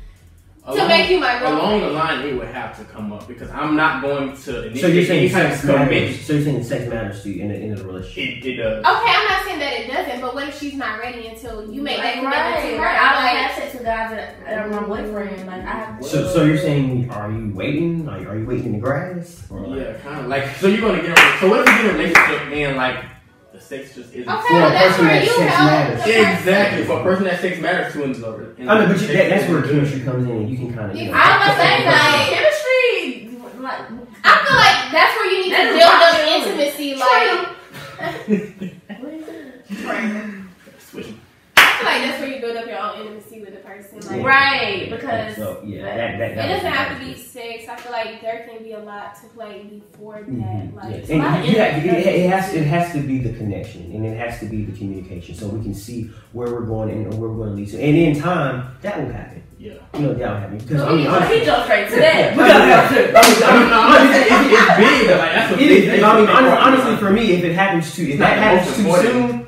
to 0.63 0.67
to 0.67 0.73
Along- 0.77 0.87
make 0.89 1.09
you 1.09 1.19
my 1.19 1.39
Along 1.41 1.81
the 1.81 1.87
line, 1.89 2.27
it 2.27 2.35
would 2.37 2.47
have 2.49 2.77
to 2.77 2.83
come 2.85 3.11
up 3.11 3.27
because 3.27 3.49
I'm 3.49 3.75
not 3.75 4.03
going 4.03 4.33
to 4.33 4.37
So 4.77 4.87
you're 4.87 5.05
saying 5.05 5.19
any 5.25 5.29
type 5.29 5.49
sex 5.53 5.63
of 5.63 5.69
commitment. 5.71 5.91
matters. 6.11 6.21
So 6.25 6.33
you're 6.33 6.43
saying 6.43 6.63
sex 6.63 6.87
matters 6.87 7.23
to 7.23 7.29
you 7.31 7.43
in 7.43 7.51
a, 7.51 7.53
in 7.55 7.77
a 7.77 7.83
relationship. 7.83 8.45
It, 8.45 8.49
it 8.53 8.55
does. 8.57 8.77
Okay, 8.85 8.85
I'm 8.87 9.27
not 9.27 9.43
saying 9.45 9.59
that 9.59 9.73
it 9.73 9.87
doesn't, 9.91 10.21
but 10.21 10.35
what 10.35 10.47
if 10.47 10.59
she's 10.59 10.75
not 10.75 10.99
ready 10.99 11.27
until 11.27 11.67
you 11.71 11.81
make 11.81 11.97
that 11.97 12.03
Like, 12.03 12.13
commitment 12.15 12.35
right, 12.55 12.61
to 12.71 12.77
her? 12.77 12.83
right. 12.83 12.99
I 13.01 13.13
don't 13.13 13.23
Like, 13.23 13.37
have 13.47 13.57
sex 13.57 13.73
with 13.73 13.83
guys 13.83 14.11
that 14.11 14.45
that 14.45 14.59
are 14.59 14.69
my 14.69 14.87
boyfriend. 14.87 15.47
Like 15.47 15.61
I 15.63 15.71
have. 15.71 16.05
So 16.05 16.27
so 16.27 16.43
you're 16.45 16.57
saying, 16.59 17.09
are 17.09 17.31
you 17.31 17.51
waiting? 17.55 18.05
Like, 18.05 18.27
are 18.27 18.37
you 18.37 18.45
waiting 18.45 18.65
in 18.67 18.71
the 18.73 18.79
grass? 18.79 19.43
Or 19.49 19.61
like, 19.65 19.79
Yeah, 19.79 19.93
kind 19.99 20.19
of 20.21 20.27
like 20.27 20.55
so. 20.57 20.67
You're 20.67 20.81
gonna 20.81 21.01
get. 21.01 21.17
So 21.39 21.49
what 21.49 21.61
if 21.61 21.65
you 21.69 21.73
get 21.73 21.85
in 21.85 21.89
a 21.89 21.93
relationship 21.97 22.41
and 22.51 22.77
like 22.77 22.95
the 22.99 23.07
sex 23.61 23.95
just 23.95 24.13
isn't. 24.13 24.27
Okay, 24.29 24.47
For 24.47 24.55
a 24.57 24.69
that's 24.69 24.97
person 24.97 25.05
where 25.05 25.15
that 25.15 25.23
you 25.25 25.31
sex 25.35 25.53
help. 25.53 25.71
matters. 25.71 26.03
the. 26.03 26.31
Exactly. 26.31 26.83
For 26.85 26.99
a 26.99 27.03
person 27.03 27.23
that 27.25 27.41
sex 27.41 27.59
matters 27.61 27.93
to 27.93 28.03
in 28.03 28.11
the. 28.13 28.55
in 28.57 28.69
I 28.69 28.79
know, 28.79 28.87
but 28.91 29.01
you, 29.01 29.07
that, 29.07 29.29
that's 29.29 29.49
where 29.49 29.61
chemistry 29.61 30.01
comes 30.01 30.25
in, 30.25 30.31
and 30.31 30.49
you 30.49 30.57
can 30.57 30.73
kind 30.73 30.91
of. 30.91 30.97
You 30.97 31.05
know, 31.05 31.13
I 31.15 31.47
was 31.47 31.55
saying, 31.57 31.85
Like 31.85 32.11
like, 32.11 32.29
chemistry. 32.29 33.37
Like 33.61 33.81
I 34.23 34.33
feel 34.45 34.57
like 34.57 34.79
that's 34.91 35.13
where 35.15 35.29
you 35.31 35.39
need 35.45 35.55
to 35.55 35.63
build 35.77 35.99
up 36.01 36.15
intimacy. 36.27 36.89
Like, 36.95 37.47
what 39.01 39.13
is 39.13 39.27
it? 39.27 40.41
Switching. 40.79 41.19
I 41.55 41.59
feel 41.81 41.91
like 41.91 42.01
that's 42.03 42.19
where 42.21 42.29
you 42.33 42.41
build 42.41 42.57
up 42.57 42.65
your 42.67 42.77
own 42.79 43.01
intimacy 43.01 43.41
with 43.41 43.53
the 43.53 43.59
person. 43.61 43.99
Like, 43.99 44.21
Yeah. 44.21 44.27
Right, 44.27 44.89
because 44.89 45.35
So 45.35 45.61
yeah, 45.65 45.95
that 45.95 46.17
that, 46.19 46.31
it 46.45 46.47
doesn't 46.53 46.71
have 46.71 46.97
to 46.99 47.05
be 47.05 47.13
sex. 47.15 47.65
I 47.69 47.75
feel 47.77 47.91
like 47.91 48.21
there 48.21 48.47
can 48.49 48.63
be 48.63 48.73
a 48.73 48.79
lot 48.79 49.15
to 49.21 49.27
play 49.29 49.63
before 49.91 50.21
that. 50.21 50.29
Mhm, 50.29 50.75
Like, 50.75 50.91
yes. 50.95 51.09
And 51.09 51.45
you 51.45 51.57
have, 51.59 51.83
it, 51.85 52.05
it 52.07 52.29
has 52.29 52.53
it 52.53 52.65
has 52.65 52.91
to 52.93 52.99
be 52.99 53.19
the 53.19 53.33
connection 53.37 53.91
and 53.93 54.05
it 54.05 54.17
has 54.17 54.39
to 54.39 54.45
be 54.45 54.63
the 54.65 54.77
communication 54.77 55.35
so 55.35 55.47
we 55.47 55.61
can 55.63 55.73
see 55.73 56.09
where 56.33 56.49
we're 56.53 56.65
going 56.65 56.89
and 56.91 57.13
where 57.19 57.29
we're 57.29 57.35
going 57.37 57.49
to 57.51 57.55
lead 57.55 57.69
to. 57.69 57.77
And 57.81 57.97
in 57.97 58.19
time, 58.19 58.75
that 58.81 58.99
will 59.01 59.11
happen. 59.11 59.43
Yeah. 59.57 59.73
You 59.93 59.99
know, 59.99 60.13
that 60.15 60.29
will 60.29 60.37
happen 60.39 60.57
because 60.57 60.81
I 60.81 60.89
mean, 60.89 60.99
he, 61.01 61.07
honestly, 61.07 61.39
he 61.39 61.45
jumped 61.45 61.65
straight 61.65 61.89
to 61.89 61.95
that. 61.97 62.35
yeah, 62.35 62.35
yeah. 62.35 63.11
I 63.13 63.29
mean, 63.29 63.43
I 63.43 63.59
mean, 63.59 63.73
honestly, 63.73 64.21
it's, 64.21 64.31
it's, 64.31 64.51
it's 64.51 64.77
big, 64.77 65.17
like 65.17 65.31
that's 65.33 65.51
a 65.51 65.53
It 65.53 65.57
big 65.59 65.71
is. 65.83 65.89
thing. 65.91 66.03
I 66.03 66.19
mean, 66.19 66.29
honestly, 66.29 66.95
for 66.97 67.11
me, 67.11 67.31
if 67.33 67.43
it 67.43 67.53
happens 67.53 67.93
to, 67.95 68.09
if 68.11 68.19
that 68.19 68.37
happens 68.39 68.75
too 68.75 68.91
soon, 69.07 69.40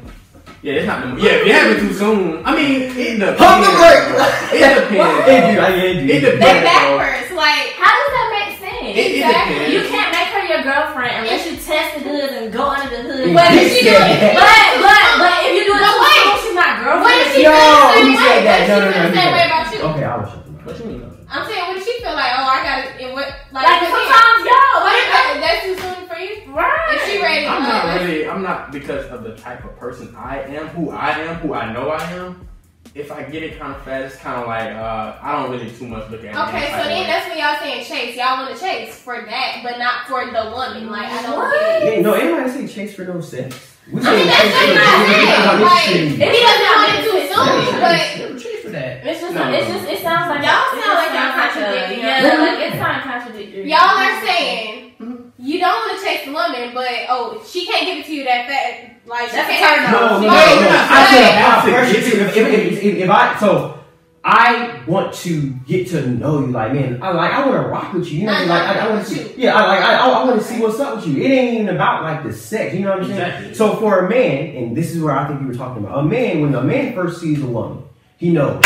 Yeah, 0.64 0.80
it's 0.80 0.88
not 0.88 1.04
the 1.04 1.20
yeah. 1.22 1.44
If 1.44 1.48
you 1.48 1.52
have 1.54 1.70
it 1.76 1.80
too 1.84 1.92
soon, 1.94 2.40
I 2.48 2.56
mean, 2.56 2.88
it 2.88 3.20
depends. 3.20 3.36
Pump 3.36 3.60
the 3.68 3.72
brake. 3.76 4.08
It 4.56 4.64
depends. 4.64 5.28
it 5.28 5.42
do, 5.44 5.60
I 5.60 5.70
mean, 5.76 6.08
it 6.08 6.08
do. 6.08 6.08
It 6.08 6.40
they 6.40 6.40
depends. 6.40 6.64
backwards. 6.64 7.30
Like, 7.36 7.76
How 7.76 7.92
does 7.92 8.12
that 8.16 8.28
make 8.32 8.52
sense? 8.64 8.88
It, 8.88 8.96
it 8.96 9.12
Exactly. 9.20 9.60
depends. 9.60 9.74
You 9.76 9.82
can't 9.92 10.12
make 10.16 10.30
her 10.32 10.44
your 10.48 10.64
girlfriend 10.64 11.14
unless 11.28 11.44
you 11.52 11.60
test 11.60 12.00
the 12.00 12.02
goods 12.08 12.32
and 12.40 12.48
go 12.48 12.64
under 12.72 12.88
the 12.96 13.02
hood. 13.04 13.36
What 13.36 13.52
He 13.52 13.60
if 13.60 13.76
she 13.76 13.82
do 13.84 13.92
it? 13.92 14.40
But 14.40 14.66
but 14.80 15.04
but 15.20 15.36
if 15.44 15.52
you 15.52 15.64
do 15.68 15.76
it 15.76 15.84
But 15.84 15.92
too 15.92 16.00
wait. 16.00 16.24
soon, 16.32 16.38
she's 16.48 16.56
not 16.56 16.72
girlfriend. 16.80 17.04
what 17.12 17.16
if 17.20 17.28
she 17.36 17.44
No, 17.44 17.52
feels 17.60 17.84
the 17.84 17.92
same 17.92 18.08
he 18.08 18.16
way? 18.16 18.24
said 18.24 18.40
What 18.40 18.48
that. 18.48 18.60
if 18.64 18.68
No, 18.72 18.74
she 18.74 18.80
no, 18.80 18.88
no, 18.88 18.96
feels 18.96 19.12
the 19.12 19.20
same 19.20 19.32
way 19.36 19.44
about 19.52 19.68
you? 19.68 19.80
Okay, 19.84 20.04
I 20.08 20.16
will 20.16 20.28
shut 20.32 20.42
them 20.48 20.56
What 20.64 20.76
you 20.80 20.86
mean? 20.88 21.04
I'm 21.34 21.50
saying, 21.50 21.66
what 21.68 21.78
if 21.78 21.84
she 21.86 21.94
feel 22.00 22.14
like, 22.14 22.32
oh, 22.38 22.46
I 22.46 22.62
got 22.62 22.86
it? 23.02 23.14
What, 23.14 23.26
like, 23.52 23.66
Like 23.66 23.82
sometimes 23.90 24.46
y'all 24.46 24.84
like 24.86 25.02
if 25.34 25.42
that's 25.42 25.62
too 25.66 25.76
soon 25.82 26.08
for 26.08 26.18
you? 26.22 26.54
right. 26.54 26.94
If 26.96 27.10
she 27.10 27.22
ready, 27.22 27.48
I'm 27.48 27.64
not 27.64 27.86
let's- 27.86 28.04
really. 28.04 28.28
I'm 28.30 28.44
not 28.44 28.72
because 28.72 29.06
of 29.08 29.24
the 29.24 29.36
type 29.38 29.66
of 29.66 29.76
person 29.78 30.14
I 30.16 30.42
am, 30.44 30.68
who 30.68 30.92
I 30.92 31.10
am, 31.12 31.36
who 31.38 31.54
I 31.56 31.74
know 31.74 31.90
I 31.90 32.04
am. 32.12 32.48
If 32.94 33.12
I 33.12 33.24
get 33.24 33.42
it 33.42 33.58
kind 33.58 33.74
of 33.74 33.82
fast, 33.82 34.14
it's 34.14 34.22
kind 34.22 34.40
of 34.40 34.46
like 34.48 34.70
uh, 34.70 35.18
I 35.20 35.32
don't 35.42 35.50
really 35.50 35.72
too 35.72 35.88
much 35.88 36.12
look 36.12 36.20
at. 36.24 36.36
it 36.36 36.38
Okay, 36.38 36.70
so 36.70 36.84
then 36.86 37.02
of 37.02 37.08
that's 37.08 37.28
when 37.28 37.40
y'all 37.40 37.58
saying 37.58 37.84
chase. 37.86 38.16
Y'all 38.16 38.38
want 38.46 38.54
to 38.54 38.60
chase 38.62 38.94
for 39.00 39.20
that, 39.20 39.62
but 39.64 39.80
not 39.80 40.06
for 40.08 40.24
the 40.30 40.52
woman. 40.54 40.92
Like 40.92 41.10
I 41.10 41.24
don't 41.24 41.36
What? 41.40 41.52
get 41.60 41.82
it. 41.82 41.96
Yeah, 41.96 42.02
no, 42.02 42.14
anybody 42.14 42.52
say 42.52 42.68
chase 42.72 42.94
for 42.94 43.04
no 43.06 43.20
sex. 43.20 43.78
We 43.92 44.00
I 44.00 44.16
mean, 44.16 44.28
that's 44.28 44.44
chase 44.46 44.54
just 44.54 44.70
for 44.70 44.78
not 44.78 45.10
it. 45.10 45.18
sex. 45.18 45.74
Like, 45.74 45.90
if 46.22 46.32
he 46.38 46.42
doesn't 46.46 46.70
want 46.70 46.94
it 46.94 47.02
too 47.02 47.18
soon, 47.34 47.82
but 47.82 47.98
chase 48.38 48.46
for 48.46 48.53
that. 48.74 49.06
It's 49.06 49.22
just, 49.22 49.34
No, 49.34 49.48
it's 49.54 49.68
no, 49.70 49.74
just, 49.74 49.86
no. 49.86 49.92
it 49.94 50.00
sounds 50.02 50.28
like 50.30 50.44
Y'all 50.44 50.68
sound 50.74 50.96
like 51.00 51.14
y'all 51.14 51.34
contradicting 51.38 52.00
Yeah, 52.00 52.22
yourself. 52.22 52.40
like 52.44 52.60
it's 52.68 52.78
kind 52.82 52.96
of 52.98 53.04
contradictory. 53.08 53.70
y'all 53.70 53.96
are 54.04 54.18
saying 54.26 54.92
mm-hmm. 55.00 55.30
you 55.38 55.60
don't 55.60 55.78
want 55.80 55.94
to 55.96 56.06
chase 56.06 56.26
the 56.26 56.34
woman, 56.34 56.74
but 56.74 56.92
oh, 57.10 57.44
she 57.48 57.66
can't 57.66 57.86
give 57.86 57.98
it 58.00 58.06
to 58.06 58.14
you 58.14 58.24
that 58.26 58.48
fast. 58.50 59.08
Like 59.08 59.32
That's 59.32 59.50
a 59.50 59.52
can't 59.54 59.76
turn 59.76 59.86
have 59.86 60.12
off. 60.12 60.22
No, 60.22 60.28
no, 60.28 60.34
no, 60.34 60.34
No, 60.34 60.62
no. 60.62 60.88
I 60.90 61.08
saying 61.08 61.24
said 61.24 61.36
that. 61.38 61.60
apply 61.60 61.72
pressure 61.72 61.98
if, 61.98 62.14
if, 62.14 62.38
if, 62.38 62.84
if, 62.84 62.96
if 63.04 63.10
I 63.10 63.40
so 63.40 63.80
I 64.26 64.82
want 64.88 65.14
to 65.16 65.50
get 65.68 65.88
to 65.90 66.08
know 66.08 66.40
you, 66.40 66.48
like 66.48 66.72
man, 66.72 67.04
I 67.04 67.12
like 67.12 67.32
I 67.34 67.46
want 67.46 67.62
to 67.62 67.68
rock 67.68 67.92
with 67.94 68.10
you. 68.10 68.20
You 68.22 68.26
know, 68.28 68.32
Not 68.32 68.48
like 68.48 68.62
I, 68.78 68.80
I 68.80 68.90
want 68.90 69.06
to 69.06 69.14
see, 69.14 69.34
yeah, 69.36 69.54
I 69.54 69.68
like 69.68 69.84
I, 69.84 69.96
I 69.98 70.26
want 70.26 70.40
to 70.40 70.48
see 70.48 70.62
what's 70.62 70.80
up 70.80 70.96
with 70.96 71.08
you. 71.08 71.22
It 71.22 71.28
ain't 71.30 71.54
even 71.60 71.76
about 71.76 72.04
like 72.04 72.24
the 72.24 72.32
sex. 72.32 72.74
You 72.74 72.82
know 72.86 72.92
what 72.92 73.00
I'm 73.00 73.06
saying? 73.08 73.20
Exactly. 73.20 73.54
So 73.56 73.76
for 73.76 74.06
a 74.06 74.10
man, 74.10 74.56
and 74.56 74.78
this 74.78 74.96
is 74.96 75.02
where 75.04 75.14
I 75.14 75.28
think 75.28 75.42
you 75.42 75.48
were 75.48 75.54
talking 75.54 75.84
about 75.84 76.00
a 76.00 76.04
man. 76.04 76.40
When 76.42 76.56
a 76.56 76.64
man 76.64 76.94
first 76.96 77.20
sees 77.20 77.42
a 77.44 77.46
woman, 77.48 77.84
he 78.24 78.30
knows 78.32 78.64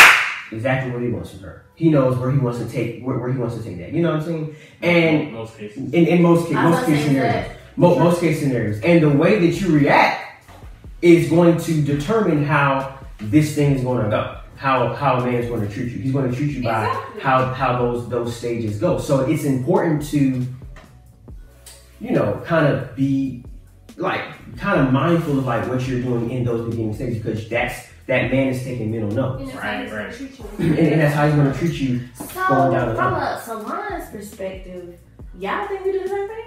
exactly 0.51 0.91
what 0.91 1.01
he 1.01 1.09
wants 1.09 1.31
from 1.31 1.39
her. 1.41 1.65
He 1.73 1.89
knows 1.89 2.15
where 2.19 2.29
he 2.31 2.37
wants 2.37 2.59
to 2.59 2.69
take 2.69 3.01
where, 3.03 3.17
where 3.17 3.31
he 3.33 3.39
wants 3.39 3.55
to 3.55 3.63
take 3.63 3.79
that. 3.79 3.91
You 3.91 4.03
know 4.03 4.11
what 4.11 4.19
I'm 4.21 4.25
saying? 4.25 4.55
And 4.83 5.33
most 5.33 5.57
cases. 5.57 5.91
in, 5.93 6.05
in 6.05 6.21
most 6.21 6.47
ca- 6.51 6.59
I 6.59 6.63
most 6.69 6.81
gonna 6.85 6.95
case 6.95 7.05
scenarios, 7.05 7.33
that. 7.47 7.57
mo- 7.75 7.97
most 7.99 8.19
case 8.21 8.39
scenarios, 8.39 8.79
and 8.81 9.01
the 9.01 9.09
way 9.09 9.39
that 9.39 9.59
you 9.59 9.69
react 9.73 10.43
is 11.01 11.27
going 11.29 11.57
to 11.57 11.81
determine 11.81 12.43
how 12.45 12.99
this 13.19 13.55
thing 13.55 13.73
is 13.75 13.83
going 13.83 14.03
to 14.03 14.09
go. 14.11 14.39
How 14.57 14.93
how 14.93 15.17
a 15.19 15.25
man 15.25 15.35
is 15.35 15.47
going 15.49 15.67
to 15.67 15.73
treat 15.73 15.91
you. 15.91 15.99
He's 15.99 16.11
going 16.13 16.29
to 16.29 16.35
treat 16.37 16.51
you 16.55 16.61
by 16.63 16.85
Exactly. 16.87 17.21
how 17.21 17.53
how 17.53 17.77
those 17.79 18.07
those 18.09 18.35
stages 18.35 18.77
go. 18.79 18.99
So 18.99 19.21
it's 19.21 19.43
important 19.43 20.05
to, 20.11 20.45
you 21.99 22.11
know, 22.11 22.41
kind 22.45 22.67
of 22.67 22.95
be 22.95 23.43
like 23.97 24.21
kind 24.57 24.79
of 24.81 24.93
mindful 24.93 25.39
of 25.39 25.45
like 25.45 25.67
what 25.67 25.87
you're 25.87 26.01
doing 26.01 26.29
in 26.29 26.43
those 26.43 26.69
beginning 26.69 26.93
stages 26.93 27.17
because 27.23 27.49
that's 27.49 27.87
that 28.07 28.31
man 28.31 28.47
is 28.49 28.63
taking 28.63 28.91
mental 28.91 29.11
notes. 29.11 29.41
And 29.41 29.49
that's 29.51 29.57
Right, 29.57 29.75
how 29.75 29.81
he's 29.81 29.91
gonna 29.91 30.03
right. 30.05 30.15
treat 30.15 30.39
you. 30.39 30.45
And, 30.59 30.79
and 30.79 31.01
that's 31.01 31.13
how 31.13 31.25
he's 31.27 31.35
going 31.35 31.51
to 31.53 31.57
treat 31.59 31.73
you. 31.73 31.99
So 32.15 32.25
Going 32.47 32.71
down 32.71 32.89
the 32.89 32.95
from 32.95 33.13
road. 33.13 33.21
a 33.21 33.41
salon's 33.43 34.09
perspective, 34.09 34.97
y'all 35.37 35.67
think 35.67 35.85
we 35.85 35.91
do 35.91 36.03
the 36.03 36.07
same 36.09 36.27
thing? 36.27 36.43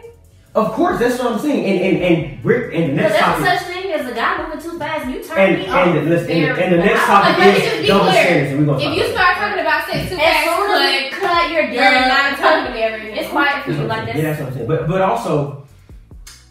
Of 0.52 0.72
course, 0.72 0.98
that's 0.98 1.16
what 1.22 1.32
I'm 1.34 1.38
saying. 1.38 1.64
And 1.64 1.96
and 2.02 2.02
and 2.18 2.44
we're 2.44 2.70
and 2.70 2.90
the 2.90 2.94
next 2.94 3.12
there's 3.12 3.20
topic. 3.22 3.44
no 3.44 3.54
such 3.56 3.66
thing 3.68 3.92
as 3.92 4.10
a 4.10 4.14
guy 4.14 4.42
moving 4.42 4.58
too 4.60 4.78
fast. 4.80 5.06
You 5.08 5.22
turn 5.22 5.38
And 5.38 5.58
me 5.62 5.68
off. 5.68 5.86
and, 5.86 5.96
the, 5.96 6.10
listen, 6.10 6.30
and, 6.32 6.56
the, 6.58 6.64
and 6.64 6.72
the 6.72 6.76
next 6.78 7.00
topic 7.06 7.36
But 7.36 7.38
let 7.46 7.54
me 7.54 7.60
just 7.62 7.76
is 7.76 7.86
double 7.86 8.10
standards, 8.10 8.58
we're 8.58 8.66
gonna 8.66 8.78
If 8.78 8.84
talk 8.84 8.96
you 8.96 9.02
about 9.04 9.14
start 9.14 9.36
talking 9.38 9.60
about 9.60 9.86
sex 9.86 10.08
too 10.10 10.14
As 10.16 10.20
fast, 10.20 10.56
soon 10.56 10.70
as 10.70 10.80
we 10.90 11.10
cut, 11.10 11.20
cut, 11.20 11.50
you're 11.52 11.64
you're 11.70 12.08
not 12.08 12.38
talking 12.38 12.64
to 12.66 12.72
me 12.72 12.82
ever 12.82 12.96
again. 12.96 13.18
It's 13.18 13.28
quiet 13.30 13.64
for 13.64 13.70
you. 13.70 13.82
Like 13.84 14.04
saying. 14.06 14.16
Yeah, 14.16 14.22
that's 14.24 14.38
that's 14.38 14.40
what 14.40 14.48
I'm 14.48 14.54
saying. 14.54 14.66
But 14.66 14.88
but 14.88 15.00
also, 15.02 15.66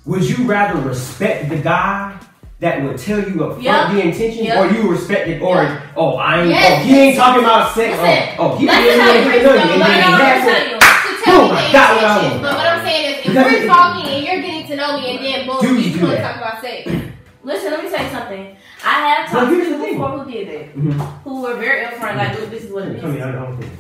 would 0.06 0.30
you 0.30 0.46
rather 0.48 0.80
respect 0.80 1.50
the 1.50 1.58
guy 1.58 2.18
that 2.60 2.84
would 2.84 2.98
tell 2.98 3.20
you 3.20 3.44
up 3.46 3.52
front 3.54 3.64
Yep. 3.64 3.92
the 3.94 4.02
intention, 4.02 4.44
Yep. 4.46 4.58
or 4.58 4.74
you 4.76 4.90
respect 4.90 5.28
it, 5.30 5.42
or 5.42 5.56
Yep. 5.64 5.82
oh 5.96 6.16
I 6.18 6.42
ain't, 6.42 6.50
Yes. 6.50 6.82
oh 6.82 6.84
he 6.84 7.00
ain't 7.00 7.18
talking 7.18 7.44
about 7.44 7.74
sex, 7.74 7.98
Listen, 7.98 8.36
oh, 8.38 8.52
oh 8.54 8.58
he 8.58 8.68
really 8.68 9.00
tell 9.00 9.08
want 9.08 9.24
to 9.24 9.24
get 9.32 9.42
you, 9.44 9.50
and 9.50 9.72
then 9.72 9.80
me 9.80 9.96
he 9.96 10.12
has 10.12 10.44
tell 10.44 10.64
you. 10.68 10.80
to 10.80 10.80
Boom, 11.26 11.52
I 11.52 11.72
got 11.72 11.96
what 11.96 12.04
I 12.06 12.28
want. 12.30 12.42
But 12.42 12.56
what 12.56 12.66
I'm 12.66 12.86
saying 12.86 13.06
is, 13.12 13.18
if 13.20 13.24
Because 13.28 13.52
we're 13.54 13.68
talking 13.68 14.06
and 14.12 14.26
you're 14.26 14.42
getting 14.42 14.68
to 14.68 14.76
know 14.76 15.00
me, 15.00 15.16
and 15.18 15.26
then 15.26 15.48
boom, 15.48 15.62
Dudes 15.62 15.88
you 15.88 15.94
do 16.00 16.06
want 16.06 16.18
to 16.18 16.22
talk 16.24 16.36
about 16.38 16.62
sex. 16.62 16.90
Listen, 17.44 17.72
let 17.72 17.84
me 17.84 17.90
tell 17.90 18.04
you 18.04 18.12
something. 18.12 18.56
I 18.84 18.90
have 18.90 19.34
Well, 19.34 19.42
talked 19.46 19.52
to 19.52 19.64
here's 19.64 19.78
the 19.80 19.86
people 19.86 20.08
who 20.08 20.32
did 20.32 20.48
that, 20.50 20.78
Mhm. 20.78 21.24
who 21.24 21.42
were 21.42 21.54
very 21.56 21.86
upfront. 21.86 22.18
Like, 22.18 22.50
this 22.50 22.64
is 22.64 22.72
what 22.74 22.84
it 22.86 23.00
Tell 23.00 23.10
me, 23.10 23.18
is. 23.20 23.24
I 23.26 23.32
don't 23.32 23.58
think. 23.58 23.72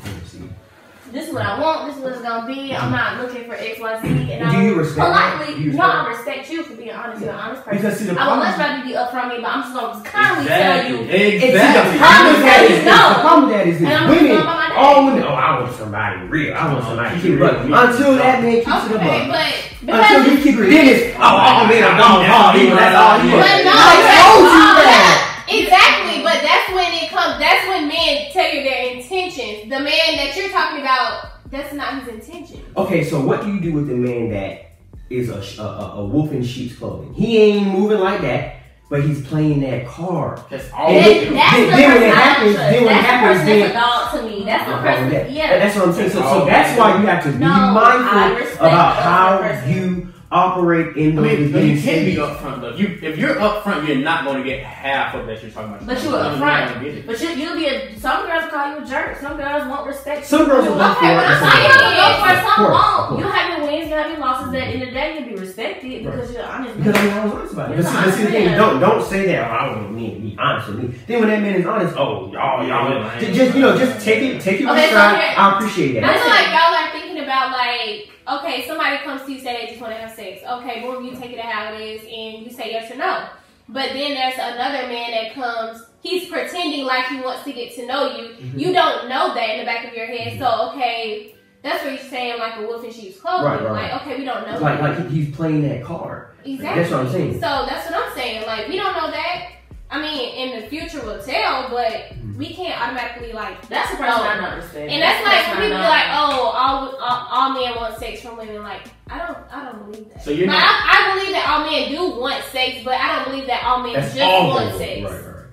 This 1.12 1.28
is 1.28 1.34
what 1.34 1.41
I 1.43 1.60
want. 1.60 1.88
This 1.88 1.97
is 1.97 2.03
what 2.03 2.14
it's 2.14 2.22
gonna 2.22 2.45
be. 2.45 2.76
I'm 2.76 2.91
not 2.91 3.18
looking 3.22 3.45
for 3.45 3.53
X, 3.55 3.80
Y, 3.80 4.01
Z. 4.01 4.07
And 4.07 4.51
Do 4.51 4.57
I 4.57 4.62
you 4.64 4.76
respect 4.76 5.07
politely. 5.07 5.55
Do 5.55 5.62
you 5.62 5.72
no, 5.74 5.84
I 5.84 6.07
respect 6.07 6.51
you 6.51 6.62
for 6.64 6.76
being 6.76 6.91
honest. 6.91 7.22
You're 7.22 7.32
an 7.34 7.39
honest 7.39 7.64
person. 7.66 7.78
Because 7.82 7.97
see 7.97 8.05
the 8.05 8.12
I 8.14 8.14
would 8.14 8.38
problem. 8.38 8.45
much 8.45 8.57
rather 8.60 8.78
you 8.78 8.84
be 8.84 8.93
upfront 8.93 9.28
with 9.34 9.38
me, 9.38 9.41
but 9.41 9.49
I'm 9.49 9.62
just 9.66 9.74
gonna 9.74 10.03
kindly 10.05 10.45
tell 10.45 10.78
you. 10.86 10.97
And 11.10 11.41
see, 11.41 11.49
the 11.49 11.97
problem 11.97 12.36
that 12.45 12.62
is, 12.62 12.78
You 12.78 12.86
know. 12.86 13.10
the 13.10 13.20
problem 13.26 13.49
that 13.49 13.66
is 13.68 13.78
And 13.82 13.88
this. 13.89 13.97
I'm 13.97 14.10
Women, 14.10 14.26
just 14.30 14.38
going 14.38 14.45
by 14.45 14.70
my 14.70 14.76
all 14.78 15.05
women, 15.05 15.24
oh, 15.26 15.34
I 15.34 15.60
want 15.60 15.74
somebody 15.76 16.16
real. 16.30 16.53
I 16.53 16.62
want 16.70 16.78
Oh, 16.86 16.88
somebody 16.93 17.10
keep 17.16 17.22
cute. 17.26 17.34
it 17.34 17.41
But 17.41 17.53
real. 17.66 17.74
until 17.74 18.12
that 18.22 18.36
man 18.45 18.55
keeps 18.62 18.70
it 18.70 18.91
Okay, 18.93 19.26
above. 19.26 19.34
but 19.82 19.95
Until 19.97 20.22
you 20.30 20.38
keep 20.45 20.55
it, 20.62 20.70
then 20.70 20.86
it's, 20.93 21.03
oh, 21.18 21.26
all 21.26 21.66
men 21.66 21.82
are 21.89 21.97
dog, 21.97 22.22
dog, 22.22 22.53
even 22.55 22.78
that's 22.78 22.93
all 22.93 23.18
you 23.26 23.34
But 23.34 23.49
want. 23.49 23.66
no, 23.66 23.74
I 23.74 23.93
that's 23.97 24.22
told 24.30 24.45
you 24.45 24.62
all 24.62 24.78
that. 24.78 25.16
exactly, 25.49 26.18
but 26.22 26.38
that's 26.45 26.68
when 26.70 26.91
it 26.93 27.10
comes. 27.10 27.34
That's 27.41 27.64
when 27.66 27.88
men 27.89 28.30
tell 28.30 28.45
you 28.53 28.62
their 28.62 28.89
intentions. 29.12 29.64
The 29.64 29.80
man 29.80 29.86
that 30.18 30.34
you're 30.36 30.49
talking 30.49 30.82
about, 30.82 31.49
that's 31.51 31.74
not 31.74 32.03
his 32.03 32.14
intention. 32.16 32.64
Okay, 32.78 33.03
so 33.03 33.20
what 33.22 33.41
do 33.43 33.53
you 33.53 33.60
do 33.60 33.74
with 33.74 33.88
the 33.88 33.95
man 33.95 34.30
that 34.32 34.72
is 35.10 35.30
a, 35.30 35.62
a, 35.62 35.66
a, 35.66 35.95
a 36.01 36.05
wolf 36.05 36.32
in 36.32 36.43
sheep's 36.43 36.76
clothing? 36.78 37.14
He 37.14 37.38
ain't 37.38 37.68
moving 37.68 37.99
like 37.99 38.22
that, 38.22 38.57
but 38.89 39.03
he's 39.03 39.26
playing 39.28 39.62
that 39.62 39.88
card. 39.88 40.39
That's 40.49 40.72
all. 40.72 40.88
And 40.89 41.05
then- 41.05 41.34
that's 41.34 41.55
then- 41.55 41.70
the 41.70 41.76
then 41.76 41.93
when 41.93 42.03
it 42.03 42.14
happens- 42.14 42.55
trust. 42.55 42.72
then 42.72 42.86
when 42.86 42.97
it 42.97 43.03
happens, 43.03 43.45
then- 43.45 43.60
that's 43.60 43.72
a 43.72 43.74
dog 43.80 44.12
to 44.30 44.30
me. 44.38 44.43
That's 44.45 44.66
the 44.70 44.78
person. 44.78 45.10
that- 45.10 45.32
Yeah. 45.32 45.60
That's 45.60 45.76
what 45.76 45.88
I'm 45.88 45.93
saying. 45.93 46.10
So, 46.12 46.22
so 46.22 46.45
that's 46.45 46.78
why 46.80 46.99
you 47.01 47.07
have 47.07 47.24
to 47.24 47.32
be 47.32 47.38
No, 47.39 47.51
I 47.51 47.72
mindful 47.72 48.68
about 48.68 48.95
the 48.95 49.01
how 49.01 49.38
person. 49.39 49.74
you 49.74 50.09
operate 50.32 50.95
in 50.95 51.17
I 51.17 51.21
those 51.21 51.25
mean, 51.39 51.51
but 51.51 51.59
beginning 51.61 51.75
you 51.77 51.82
can't 51.82 52.05
be 52.05 52.11
stages. 52.13 52.19
upfront 52.19 52.61
though. 52.61 52.75
You, 52.75 52.99
if 53.01 53.17
you're 53.17 53.36
upfront, 53.36 53.88
you're 53.88 53.97
not 53.97 54.25
going 54.25 54.38
to 54.38 54.43
get 54.43 54.61
half 54.63 55.15
of 55.15 55.25
that 55.25 55.41
you're 55.41 55.51
talking 55.51 55.73
about. 55.73 55.86
But 55.88 56.03
you 56.03 56.09
You're 56.11 56.19
upfront. 56.19 56.82
get. 56.84 57.07
But 57.07 57.21
you, 57.21 57.30
you'll 57.30 57.55
be 57.55 57.65
a. 57.65 57.97
Some 57.99 58.25
girls 58.27 58.45
call 58.51 58.71
you 58.77 58.84
a 58.84 58.86
jerk. 58.88 59.17
Some 59.17 59.38
girls 59.38 59.67
won't 59.67 59.88
respect. 59.88 60.21
You. 60.21 60.25
Some 60.27 60.45
girls 60.45 60.65
will 60.67 60.75
go 60.75 60.93
for 60.93 60.99
Okay, 60.99 61.11
it. 61.11 61.17
but 61.17 61.25
and 61.25 61.34
I'm 61.34 61.39
some 61.39 61.49
Some 61.49 61.65
girls 61.65 61.80
girls 61.82 61.89
won't. 61.89 61.97
will 61.97 62.05
go 62.05 62.19
for 62.19 62.30
it. 62.30 62.43
Some 62.45 62.63
won't. 62.69 63.19
You'll 63.19 63.32
have 63.32 63.57
your 63.57 63.67
wins. 63.67 63.89
You'll 63.89 63.97
have 63.97 64.11
your 64.11 64.19
losses. 64.19 64.47
At 64.47 64.51
the 64.51 64.61
end 64.61 64.82
of 64.84 64.88
the 64.89 64.93
day, 64.93 65.07
you'll 65.19 65.30
be 65.30 65.36
respected 65.36 66.03
because 66.05 66.32
you're 66.34 66.43
honest. 66.45 66.77
Because 66.77 66.95
I 66.95 67.01
mean, 67.03 67.13
I 67.13 67.25
was 67.25 67.34
honest 67.34 67.53
about 67.53 67.71
it. 67.71 67.75
You're 67.75 67.84
But 67.84 67.89
see, 67.91 68.05
but 68.05 68.13
see 68.13 68.23
the 68.23 68.30
thing, 68.32 68.47
honest. 68.49 68.57
don't 68.59 68.80
don't 68.80 69.03
say 69.09 69.25
that. 69.27 69.49
Oh, 69.49 69.53
I 69.55 69.65
don't 69.73 69.95
mean 69.95 70.13
to 70.15 70.21
be 70.21 70.38
honest 70.38 70.67
with 70.69 70.77
me. 70.84 70.99
Then 71.07 71.19
when 71.19 71.30
that 71.30 71.41
man 71.41 71.55
is 71.55 71.65
honest, 71.65 71.95
oh 71.97 72.32
y'all 72.32 72.67
y'all, 72.67 72.91
Yeah, 72.91 73.19
ju- 73.19 73.34
just 73.34 73.55
you 73.55 73.61
know, 73.61 73.77
just 73.77 74.05
take 74.05 74.21
it 74.21 74.41
take 74.41 74.61
it 74.61 74.65
with 74.65 74.73
Okay, 74.77 74.89
so 74.93 74.93
stride. 74.93 75.34
I 75.38 75.57
appreciate 75.57 75.97
I 75.97 76.07
that. 76.07 76.19
feel 76.21 76.30
like 76.30 76.47
y'all 76.53 76.75
are 76.77 76.91
thinking 76.93 77.09
about 77.24 77.51
like, 77.51 78.09
okay, 78.28 78.65
somebody 78.67 78.97
comes 78.97 79.24
to 79.26 79.32
you 79.34 79.39
say 79.39 79.61
they 79.65 79.67
just 79.72 79.82
want 79.82 79.93
to 79.93 79.99
have 79.99 80.11
sex. 80.11 80.41
Okay, 80.47 80.82
boom, 80.82 81.05
you 81.05 81.11
take 81.15 81.32
it 81.32 81.39
how 81.39 81.74
it 81.74 81.82
is, 81.82 82.01
and 82.01 82.45
you 82.45 82.51
say 82.51 82.72
yes 82.72 82.91
or 82.91 82.95
no. 82.95 83.28
But 83.67 83.89
then 83.93 84.15
there's 84.15 84.34
another 84.36 84.88
man 84.88 85.11
that 85.11 85.34
comes. 85.34 85.84
He's 86.01 86.30
pretending 86.30 86.86
like 86.86 87.05
he 87.07 87.17
wants 87.22 87.43
to 87.43 87.53
get 87.53 87.76
to 87.76 87.86
know 87.86 88.17
you. 88.17 88.30
Mm-hmm. 88.30 88.59
You 88.59 88.74
don't 88.74 89.09
know 89.09 89.34
that 89.34 89.49
in 89.51 89.59
the 89.59 89.65
back 89.65 89.86
of 89.86 89.93
your 89.93 90.07
head. 90.07 90.39
So 90.39 90.72
okay, 90.72 91.36
that's 91.61 91.84
what 91.84 91.93
you're 91.93 92.09
saying, 92.09 92.39
like 92.39 92.57
a 92.57 92.61
wolf 92.61 92.84
in 92.84 92.91
sheep's 92.91 93.20
clothing. 93.20 93.45
Right, 93.45 93.63
right, 93.63 93.91
Like 93.91 94.01
okay, 94.01 94.17
we 94.17 94.26
don't 94.26 94.47
know. 94.47 94.57
Like 94.59 94.80
that. 94.80 94.97
like 94.99 95.09
he's 95.11 95.36
playing 95.36 95.61
that 95.67 95.84
card. 95.84 96.34
exactly. 96.45 96.82
That's 96.82 96.91
what 96.91 97.05
I'm 97.05 97.11
saying. 97.11 97.34
So 97.34 97.39
that's 97.41 97.91
what 97.91 97.95
I'm 98.07 98.13
saying. 98.15 98.45
Like 98.47 98.67
we 98.70 98.78
don't 98.78 98.93
know 98.95 99.11
that. 99.11 99.49
I 99.92 100.00
mean, 100.02 100.36
in 100.36 100.62
the 100.62 100.68
future 100.68 101.04
will 101.04 101.22
tell, 101.22 101.70
but 101.70 102.14
we 102.38 102.54
can't 102.54 102.80
automatically 102.80 103.32
like 103.34 103.68
That's 103.70 103.90
the 103.92 103.98
person 103.98 104.22
I 104.22 104.36
don't 104.40 104.58
respect. 104.58 104.92
and 104.92 105.02
that's 105.02 105.26
like 105.26 105.48
when 105.48 105.64
people 105.66 105.78
be 105.80 105.84
like, 105.84 106.06
oh, 106.10 106.54
all, 106.54 106.96
all 106.98 107.28
all 107.32 107.50
men 107.54 107.76
want 107.76 107.98
sex 107.98 108.22
from 108.22 108.38
women. 108.38 108.62
Like, 108.62 108.82
I 109.10 109.18
don't, 109.18 109.38
I 109.52 109.66
don't 109.66 109.92
believe 109.92 110.14
that. 110.14 110.24
So 110.24 110.30
you're 110.32 110.46
But 110.48 110.54
not. 110.54 110.64
I, 110.64 111.12
I 111.12 111.14
believe 111.16 111.34
that 111.34 111.48
all 111.50 111.66
men 111.66 111.90
do 111.90 112.20
want 112.22 112.44
sex, 112.52 112.78
but 112.86 112.94
I 112.94 113.16
don't 113.16 113.32
believe 113.32 113.48
that 113.48 113.64
all 113.64 113.82
men 113.82 113.96
just 113.96 114.20
all 114.20 114.50
want 114.50 114.78
sex. 114.78 115.02
Right, 115.02 115.12
right, 115.12 115.26
right. 115.36 115.46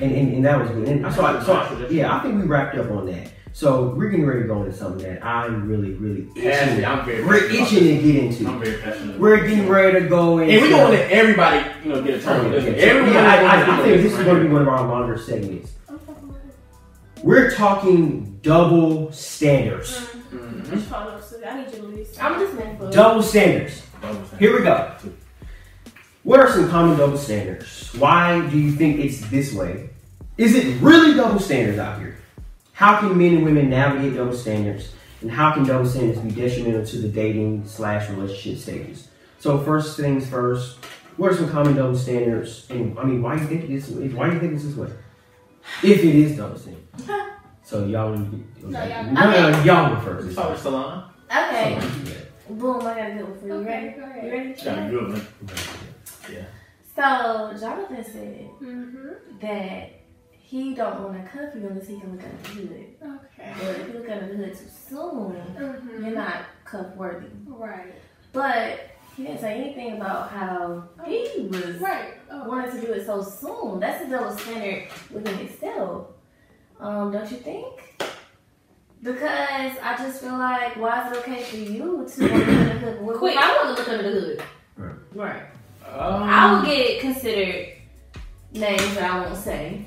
And, 0.00 0.12
and 0.12 0.34
and 0.34 0.44
that 0.44 0.60
was 0.60 0.70
good. 0.70 0.88
And 0.88 1.14
so 1.14 1.24
I, 1.24 1.42
so 1.44 1.52
I, 1.54 1.88
yeah, 1.88 2.14
I 2.16 2.20
think 2.22 2.34
we 2.42 2.42
wrapped 2.48 2.76
up 2.76 2.90
on 2.90 3.06
that. 3.06 3.30
So 3.56 3.88
we're 3.96 4.10
getting 4.10 4.26
ready 4.26 4.42
to 4.42 4.46
go 4.48 4.64
into 4.64 4.76
something 4.76 5.02
that 5.02 5.24
I'm 5.24 5.66
really, 5.66 5.92
really 5.92 6.24
Passionate. 6.24 6.74
itching. 6.74 6.84
I'm 6.84 7.06
very 7.06 7.24
We're 7.24 7.48
passionate 7.48 7.62
itching 7.62 7.96
to 7.96 8.12
get 8.12 8.24
into. 8.24 8.48
I'm 8.48 8.60
very 8.62 8.82
passionate. 8.82 9.18
We're 9.18 9.48
getting 9.48 9.66
ready 9.66 9.98
to 9.98 10.08
go 10.08 10.40
into. 10.40 10.52
And 10.52 10.60
we're 10.60 10.68
gonna 10.68 10.90
let 10.90 11.10
everybody, 11.10 11.70
you 11.82 11.88
know, 11.94 12.02
get 12.02 12.20
a 12.20 12.22
turn 12.22 12.44
on. 12.44 12.52
Yeah, 12.52 12.58
Everyone, 12.58 13.14
yeah, 13.14 13.22
I, 13.24 13.36
I, 13.36 13.80
I 13.80 13.82
think 13.82 14.02
this 14.02 14.12
is 14.12 14.24
going 14.24 14.42
to 14.42 14.44
be 14.44 14.52
one 14.52 14.60
of 14.60 14.68
our 14.68 14.86
longer 14.86 15.16
segments. 15.16 15.72
We're 17.22 17.50
talking 17.50 18.38
double 18.42 19.10
standards. 19.12 20.00
Mhm. 20.30 20.70
Which 20.70 20.90
part 20.90 21.24
I 21.46 21.56
need 21.56 21.72
you 21.72 22.04
to. 22.04 22.22
I'm 22.22 22.38
listening 22.38 22.76
for 22.76 22.90
Double 22.90 23.22
standards. 23.22 23.82
Here 24.38 24.54
we 24.54 24.64
go. 24.64 24.96
What 26.24 26.40
are 26.40 26.52
some 26.52 26.68
common 26.68 26.98
double 26.98 27.16
standards? 27.16 27.94
Why 27.94 28.46
do 28.50 28.58
you 28.58 28.72
think 28.72 29.00
it's 29.00 29.20
this 29.30 29.54
way? 29.54 29.88
Is 30.36 30.54
it 30.54 30.78
really 30.82 31.14
double 31.14 31.40
standards 31.40 31.78
out 31.78 31.98
here? 32.00 32.15
How 32.76 33.00
can 33.00 33.16
men 33.16 33.34
and 33.36 33.44
women 33.44 33.70
navigate 33.70 34.14
double 34.16 34.34
standards? 34.36 34.92
And 35.22 35.30
how 35.30 35.52
can 35.52 35.64
double 35.64 35.86
standards 35.88 36.20
be 36.20 36.30
detrimental 36.30 36.84
to 36.84 36.98
the 36.98 37.08
dating 37.08 37.66
slash 37.66 38.08
relationship 38.10 38.62
stages? 38.62 39.08
So 39.38 39.58
first 39.62 39.96
things 39.96 40.28
first, 40.28 40.76
what 41.16 41.32
are 41.32 41.36
some 41.36 41.48
common 41.50 41.74
double 41.74 41.96
standards? 41.96 42.66
And 42.68 42.98
I 42.98 43.04
mean, 43.04 43.22
why 43.22 43.36
do 43.36 43.42
you 43.42 43.48
think 43.48 43.64
it 43.64 43.70
is? 43.70 43.88
Why 43.88 44.28
do 44.28 44.34
you 44.34 44.40
think 44.40 44.52
it's 44.52 44.64
this 44.64 44.76
way? 44.76 44.90
If 45.82 46.04
it 46.04 46.14
is 46.14 46.36
double 46.36 46.58
standard. 46.58 46.82
So 47.64 47.84
y'all, 47.84 48.16
No, 48.16 48.30
no, 48.62 48.84
y'all- 48.84 49.04
no, 49.12 49.50
no, 49.50 49.62
y'all 49.64 49.96
go 49.96 50.00
first. 50.00 50.36
Sorry, 50.36 50.56
Salon. 50.56 51.10
Okay. 51.28 51.72
Yeah. 51.74 52.14
Boom, 52.48 52.76
I 52.82 52.94
got 52.94 53.10
a 53.10 53.14
good 53.14 53.28
one 53.28 53.38
for 53.40 53.46
you. 53.48 53.54
You 53.54 53.58
Okay, 53.62 53.68
ready? 53.68 53.98
go 53.98 54.04
ahead. 54.04 54.24
You 54.24 54.30
ready? 54.30 54.54
Got 54.62 54.78
a 54.78 54.88
good 54.88 55.08
one. 55.08 55.26
So 56.94 57.56
Jonathan 57.60 58.04
said 58.04 58.48
Mm-hmm. 58.62 59.38
that 59.40 59.95
he 60.48 60.74
don't 60.74 61.02
want 61.02 61.24
to 61.24 61.28
cuff 61.28 61.54
you 61.56 61.66
unless 61.66 61.88
he 61.88 61.98
can 61.98 62.12
look 62.12 62.22
at 62.22 62.44
the 62.44 62.48
hood. 62.50 62.86
Okay. 63.02 63.52
But 63.58 63.80
if 63.80 63.88
you 63.88 63.94
look 63.94 64.08
at 64.08 64.20
the 64.28 64.36
hood 64.36 64.52
too 64.56 64.66
soon, 64.88 65.32
Mm-hmm. 65.58 66.04
you're 66.04 66.14
not 66.14 66.44
cuff 66.64 66.94
worthy. 66.94 67.26
Right. 67.48 67.94
But 68.32 68.90
he 69.16 69.24
didn't 69.24 69.40
say 69.40 69.60
anything 69.60 69.96
about 69.96 70.30
how 70.30 70.84
he 71.04 71.48
was 71.50 71.76
Right. 71.80 72.14
Oh. 72.30 72.48
wanted 72.48 72.72
to 72.72 72.80
do 72.86 72.92
it 72.92 73.04
so 73.06 73.22
soon. 73.22 73.80
That's 73.80 74.04
a 74.04 74.08
double 74.08 74.36
standard 74.36 74.88
within 75.12 75.36
itself. 75.40 76.08
Um, 76.78 77.10
don't 77.10 77.28
you 77.30 77.38
think? 77.38 77.82
Because 79.02 79.76
I 79.82 79.96
just 79.98 80.20
feel 80.20 80.36
like, 80.38 80.76
why 80.76 81.06
is 81.10 81.16
it 81.16 81.18
okay 81.20 81.42
for 81.42 81.56
you 81.56 81.78
to 82.08 82.22
look 82.22 82.32
at 82.32 82.80
the 82.80 82.86
hood? 82.86 83.02
Well, 83.02 83.18
Quick. 83.18 83.36
I 83.36 83.64
want 83.64 83.76
to 83.76 83.82
look 83.82 83.88
under 83.98 84.14
the 84.14 84.20
hood. 84.20 84.42
Right. 84.76 84.94
Right. 85.14 85.42
Um, 85.92 86.22
I 86.22 86.52
will 86.52 86.62
get 86.66 87.00
considered 87.00 87.68
names 88.52 88.94
that 88.94 89.10
I 89.10 89.20
won't 89.26 89.36
say. 89.36 89.84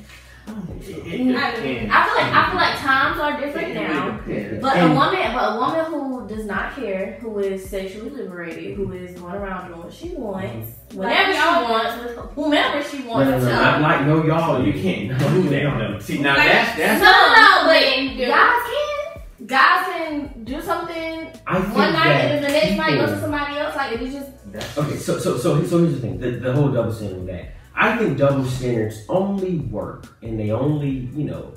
It- 0.82 0.88
it 1.08 1.36
I 1.36 1.56
depends. 1.56 1.94
I 1.94 2.06
feel 2.06 2.16
like 2.16 2.34
I 2.34 2.50
feel 2.50 2.56
like 2.56 2.78
times 2.80 3.20
are 3.20 3.40
different 3.42 3.68
It 3.70 3.74
now. 3.76 4.12
depends. 4.12 4.62
But 4.62 4.78
a 4.78 4.88
woman, 4.88 5.34
but 5.34 5.56
a 5.56 5.60
woman 5.60 5.86
who 5.86 6.28
does 6.28 6.46
not 6.46 6.76
care, 6.76 7.18
who 7.22 7.40
is 7.40 7.70
sexually 7.70 8.10
liberated, 8.10 8.76
who 8.78 8.92
is 8.94 9.20
going 9.20 9.36
around 9.36 9.68
doing 9.70 9.82
what 9.84 9.94
she 9.94 10.10
wants, 10.10 10.48
mm-hmm. 10.90 10.98
whenever 10.98 11.34
she 11.34 11.40
y'all 11.40 11.64
wants, 11.64 12.04
with 12.04 12.18
whomever 12.36 12.84
she 12.84 13.02
wants 13.04 13.30
no, 13.32 13.38
no, 13.40 13.46
to. 13.46 13.52
not 13.56 13.82
like 13.82 14.06
no 14.06 14.26
y'all. 14.26 14.64
You 14.66 14.74
can't 14.74 15.10
No, 15.12 15.18
do 15.30 15.44
no, 15.44 15.50
that. 15.50 15.64
no. 15.64 15.94
though. 15.94 16.00
See, 16.00 16.20
now 16.20 16.36
Like- 16.38 16.48
that's 16.48 16.78
No, 16.78 16.86
that's. 16.86 17.02
no, 17.02 17.12
no, 17.36 17.66
but 17.66 18.28
guys 18.28 18.64
can. 18.70 19.46
Guys 19.48 19.86
can 19.88 20.44
do 20.44 20.62
something 20.62 21.28
I 21.48 21.60
one 21.60 21.94
night 21.94 22.08
and 22.08 22.32
then 22.34 22.42
the 22.44 22.50
next 22.50 22.76
night 22.78 23.00
go 23.00 23.06
to 23.08 23.20
somebody 23.20 23.58
else. 23.58 23.76
Like 23.76 23.94
if 23.94 24.02
you 24.02 24.12
just 24.12 24.30
Okay, 24.78 24.98
so 24.98 25.18
so 25.18 25.38
so 25.38 25.64
so 25.64 25.78
here's 25.80 25.94
the 25.94 26.00
thing. 26.02 26.20
The, 26.20 26.32
the 26.32 26.54
whole 26.54 26.70
double 26.70 26.92
standard 26.92 27.18
with 27.20 27.28
that. 27.28 27.54
I 27.82 27.96
think 27.98 28.18
double 28.18 28.44
standards 28.46 29.06
only 29.08 29.60
work 29.60 30.06
and 30.22 30.38
they 30.40 30.52
only, 30.52 30.90
you 31.16 31.24
know, 31.24 31.54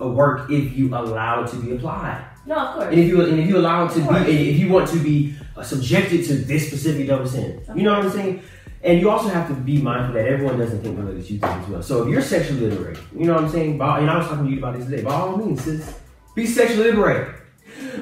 uh, 0.00 0.08
work 0.08 0.48
if 0.50 0.76
you 0.76 0.88
allow 0.94 1.42
it 1.44 1.48
to 1.50 1.56
be 1.56 1.72
applied. 1.74 2.24
no, 2.46 2.54
of 2.56 2.74
course. 2.74 2.86
And 2.92 2.98
if 3.00 3.08
you 3.08 3.20
and 3.24 3.40
if 3.40 3.48
you 3.48 3.58
allow 3.58 3.86
it 3.86 3.92
to 3.94 4.00
be 4.24 4.50
if 4.50 4.58
you 4.58 4.68
want 4.68 4.88
to 4.90 4.98
be 4.98 5.34
uh, 5.56 5.62
subjected 5.62 6.24
to 6.26 6.34
this 6.34 6.68
specific 6.68 7.08
double 7.08 7.26
standard. 7.26 7.66
You 7.76 7.82
know 7.82 7.94
what 7.94 8.04
I'm 8.06 8.10
saying? 8.12 8.42
And 8.82 9.00
you 9.00 9.08
also 9.10 9.28
have 9.28 9.48
to 9.48 9.54
be 9.54 9.80
mindful 9.80 10.14
that 10.14 10.26
everyone 10.26 10.58
doesn't 10.58 10.82
think 10.82 10.96
the 10.98 11.02
way 11.06 11.14
that 11.14 11.30
you 11.30 11.38
think 11.38 11.44
as 11.44 11.68
well. 11.68 11.82
So 11.82 12.02
if 12.02 12.08
you're 12.10 12.20
sexually 12.20 12.68
liberated, 12.68 13.02
you 13.16 13.24
know 13.26 13.34
what 13.34 13.44
I'm 13.44 13.50
saying? 13.50 13.78
By, 13.78 14.00
and 14.00 14.10
I 14.10 14.18
was 14.18 14.26
talking 14.26 14.44
to 14.46 14.50
you 14.52 14.58
about 14.58 14.76
this 14.76 14.84
today. 14.86 15.02
By 15.02 15.14
all 15.14 15.36
means, 15.38 15.62
sis, 15.64 15.98
be 16.34 16.44
sexually 16.46 16.90
liberated. 16.90 17.34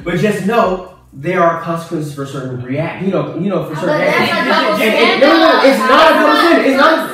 But 0.03 0.19
just 0.19 0.45
know 0.45 0.99
there 1.13 1.41
are 1.43 1.63
consequences 1.63 2.15
for 2.15 2.27
certain 2.27 2.63
react. 2.63 3.05
You 3.05 3.13
know, 3.13 3.39
you 3.39 3.49
know 3.49 3.65
for 3.69 3.75
But 3.75 3.81
certain. 3.83 3.99
that's 4.01 4.33
actions. 4.33 4.49
a 4.49 4.51
double 4.51 4.75
And- 4.75 4.83
and- 4.83 4.97
standard. 4.97 5.27
no, 5.27 5.33
no, 5.39 5.53
no, 5.53 5.71
it's 5.71 5.79
not 5.79 6.11
a 6.11 6.15
double 6.19 6.37
standard. 6.41 6.67
It's 6.67 6.77
not. 6.77 7.12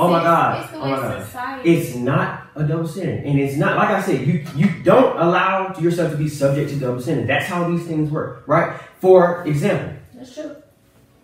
Consequences. 0.00 0.06
Oh 0.06 0.08
my 0.10 0.22
God. 0.22 0.62
It's 0.62 0.72
the 0.72 0.78
Oh 0.78 0.84
way 0.84 0.90
my 0.90 0.96
God. 0.96 1.24
society. 1.24 1.70
It's 1.74 1.94
not 1.96 2.42
a 2.56 2.64
double 2.64 2.88
standard, 2.88 3.24
and 3.26 3.38
it's 3.38 3.56
not 3.56 3.76
like 3.76 3.88
I 3.90 4.00
said. 4.02 4.26
You 4.26 4.44
you 4.56 4.82
don't 4.82 5.16
allow 5.18 5.74
yourself 5.78 6.10
to 6.12 6.16
be 6.16 6.28
subject 6.28 6.70
to 6.70 6.76
double 6.76 7.00
standard. 7.00 7.26
That's 7.28 7.46
how 7.46 7.68
these 7.70 7.84
things 7.86 8.10
work, 8.10 8.42
right? 8.46 8.78
For 9.00 9.44
example, 9.46 9.92
That's 10.14 10.34
true. 10.34 10.56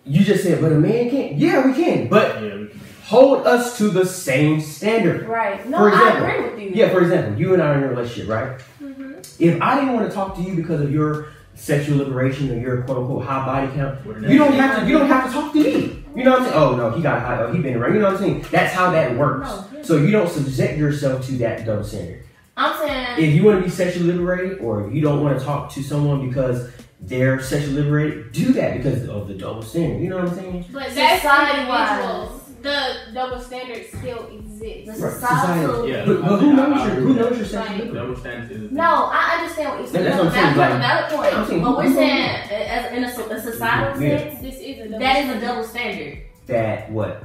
you 0.05 0.25
just 0.25 0.43
said, 0.45 0.61
"But 0.61 0.73
a 0.73 0.77
man 0.77 1.11
can't." 1.11 1.33
Yeah, 1.37 1.67
we 1.67 1.73
can, 1.75 2.09
but 2.09 2.37
yeah. 2.37 2.43
We 2.43 2.49
can. 2.69 2.81
hold 3.07 3.47
us 3.47 3.79
to 3.79 3.89
the 3.89 4.05
same 4.05 4.61
standard. 4.61 5.27
Right. 5.29 5.65
No, 5.69 5.79
For 5.79 5.91
I 5.91 5.93
example, 5.93 6.25
agree 6.27 6.51
with 6.51 6.61
you. 6.61 6.71
Yeah, 6.75 6.89
for 6.91 7.01
example, 7.03 7.39
you 7.41 7.55
and 7.55 7.63
I 7.63 7.67
are 7.69 7.79
in 7.79 7.85
a 7.85 7.89
relationship, 7.89 8.29
right? 8.29 8.59
Mhm. 8.83 9.15
If 9.39 9.61
I 9.63 9.75
didn't 9.79 9.95
want 9.95 10.09
to 10.09 10.15
talk 10.15 10.35
to 10.37 10.43
you 10.43 10.55
because 10.55 10.81
of 10.81 10.93
your 10.93 11.27
sexual 11.55 11.99
liberation 11.99 12.51
or 12.51 12.59
your 12.59 12.83
quote 12.83 12.99
unquote 12.99 13.25
high 13.25 13.45
body 13.47 13.69
count, 13.77 13.99
you 14.29 14.39
don't 14.39 14.53
have 14.55 14.81
to. 14.81 14.87
You 14.89 14.99
don't 14.99 15.09
have 15.09 15.27
to 15.27 15.33
talk 15.33 15.53
to 15.53 15.59
me. 15.63 16.03
You 16.17 16.25
know 16.25 16.31
what 16.33 16.41
I'm 16.41 16.47
saying? 16.47 16.59
Oh 16.59 16.77
no, 16.77 16.91
he 16.91 17.03
got 17.03 17.21
high. 17.23 17.41
Oh, 17.43 17.53
he 17.53 17.61
been 17.61 17.77
around. 17.77 17.95
You 17.95 18.01
know 18.01 18.07
what 18.07 18.15
I'm 18.15 18.21
saying? 18.21 18.47
That's 18.51 18.73
how 18.75 18.91
that 18.91 19.17
works. 19.17 19.51
So 19.83 19.97
you 19.99 20.11
don't 20.11 20.29
subject 20.29 20.79
yourself 20.79 21.25
to 21.27 21.33
that 21.39 21.65
double 21.67 21.85
standard. 21.85 22.23
I'm 22.57 22.75
saying 22.79 23.23
If 23.23 23.35
you 23.35 23.45
want 23.45 23.59
to 23.59 23.65
be 23.65 23.71
sexually 23.71 24.07
liberated, 24.13 24.61
or 24.61 24.87
if 24.89 24.95
you 24.95 25.03
don't 25.03 25.23
want 25.23 25.39
to 25.39 25.45
talk 25.45 25.71
to 25.73 25.83
someone 25.83 26.27
because 26.27 26.71
they're 27.01 27.39
sexually 27.41 27.83
liberated, 27.83 28.33
do 28.33 28.53
that 28.55 28.79
because 28.79 29.07
of 29.09 29.29
the 29.29 29.35
double 29.35 29.61
standard. 29.63 30.03
You 30.03 30.09
know 30.09 30.17
what 30.17 30.29
I'm 30.29 30.35
saying? 30.35 30.65
But 30.73 30.95
that's 30.95 31.21
Society-wise. 31.23 31.91
individuals. 32.01 32.43
The 32.67 33.13
double 33.15 33.39
standard 33.41 33.87
still 33.87 34.27
the 34.29 34.37
exists. 34.39 35.01
Right, 35.01 35.13
societal. 35.13 35.89
Yeah. 35.89 36.05
But, 36.05 36.21
but 36.23 36.37
who 36.41 36.49
I- 36.61 36.65
I 36.65 36.69
knows 36.69 36.87
your 36.87 36.95
who 36.97 37.15
knows 37.15 37.37
your 37.39 37.47
sexual 37.47 37.79
Right. 37.87 37.95
Double 37.95 38.17
standards 38.17 38.51
is. 38.51 38.73
No, 38.73 38.83
I 39.13 39.37
understand 39.39 39.69
what 39.71 39.79
you're 39.79 39.87
saying. 39.87 40.05
That's 40.05 40.17
what 40.19 40.27
I'm 40.27 40.33
That's 40.33 40.57
saying, 40.57 40.77
a 40.77 40.79
valid 40.81 41.13
point. 41.13 41.35
I'm 41.39 41.47
saying, 41.47 41.63
but 41.63 41.77
we're 41.77 41.95
saying, 41.95 42.51
as 42.51 42.93
in 42.93 43.05
a, 43.05 43.35
a 43.35 43.41
societal 43.41 44.03
Yeah. 44.03 44.19
sense, 44.19 44.41
This 44.41 44.55
is 44.57 44.79
a 44.81 44.85
double 44.89 44.99
that 44.99 45.17
is 45.25 45.37
a 45.37 45.41
double 45.47 45.65
standard. 45.65 46.19
That 46.47 46.91
what? 46.91 47.25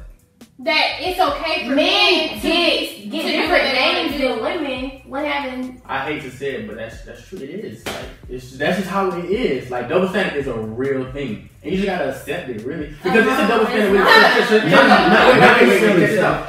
That 0.64 0.98
it's 1.00 1.20
okay 1.20 1.68
for 1.68 1.76
Men 1.76 1.76
men 1.76 2.36
to 2.36 2.42
be- 2.42 3.10
get 3.10 3.22
to 3.24 3.32
different 3.32 3.50
what 3.50 3.62
they 3.64 3.82
wanna 3.82 4.10
names 4.10 4.22
than 4.22 4.42
women. 4.44 5.02
What 5.08 5.26
happened? 5.26 5.82
I 5.88 6.00
hate 6.06 6.22
to 6.22 6.30
say 6.32 6.56
it, 6.56 6.68
but 6.68 6.76
that's 6.78 7.04
that's 7.04 7.28
true. 7.28 7.40
It 7.40 7.50
is 7.50 7.84
like 7.88 8.06
it's 8.30 8.58
that's 8.58 8.78
just 8.78 8.90
how 8.90 9.10
it 9.12 9.26
is. 9.26 9.72
Like 9.72 9.90
double 9.90 10.08
standard 10.08 10.38
is 10.38 10.46
a 10.46 10.54
real 10.54 11.12
thing, 11.12 11.50
and 11.64 11.72
you 11.72 11.78
just 11.82 11.88
gotta 11.88 12.12
accept 12.12 12.50
it, 12.50 12.62
really, 12.64 12.88
because 12.90 13.26
it's 13.26 13.40
a 13.40 13.48
double 13.48 13.66
standard. 13.66 13.92
With 13.92 14.02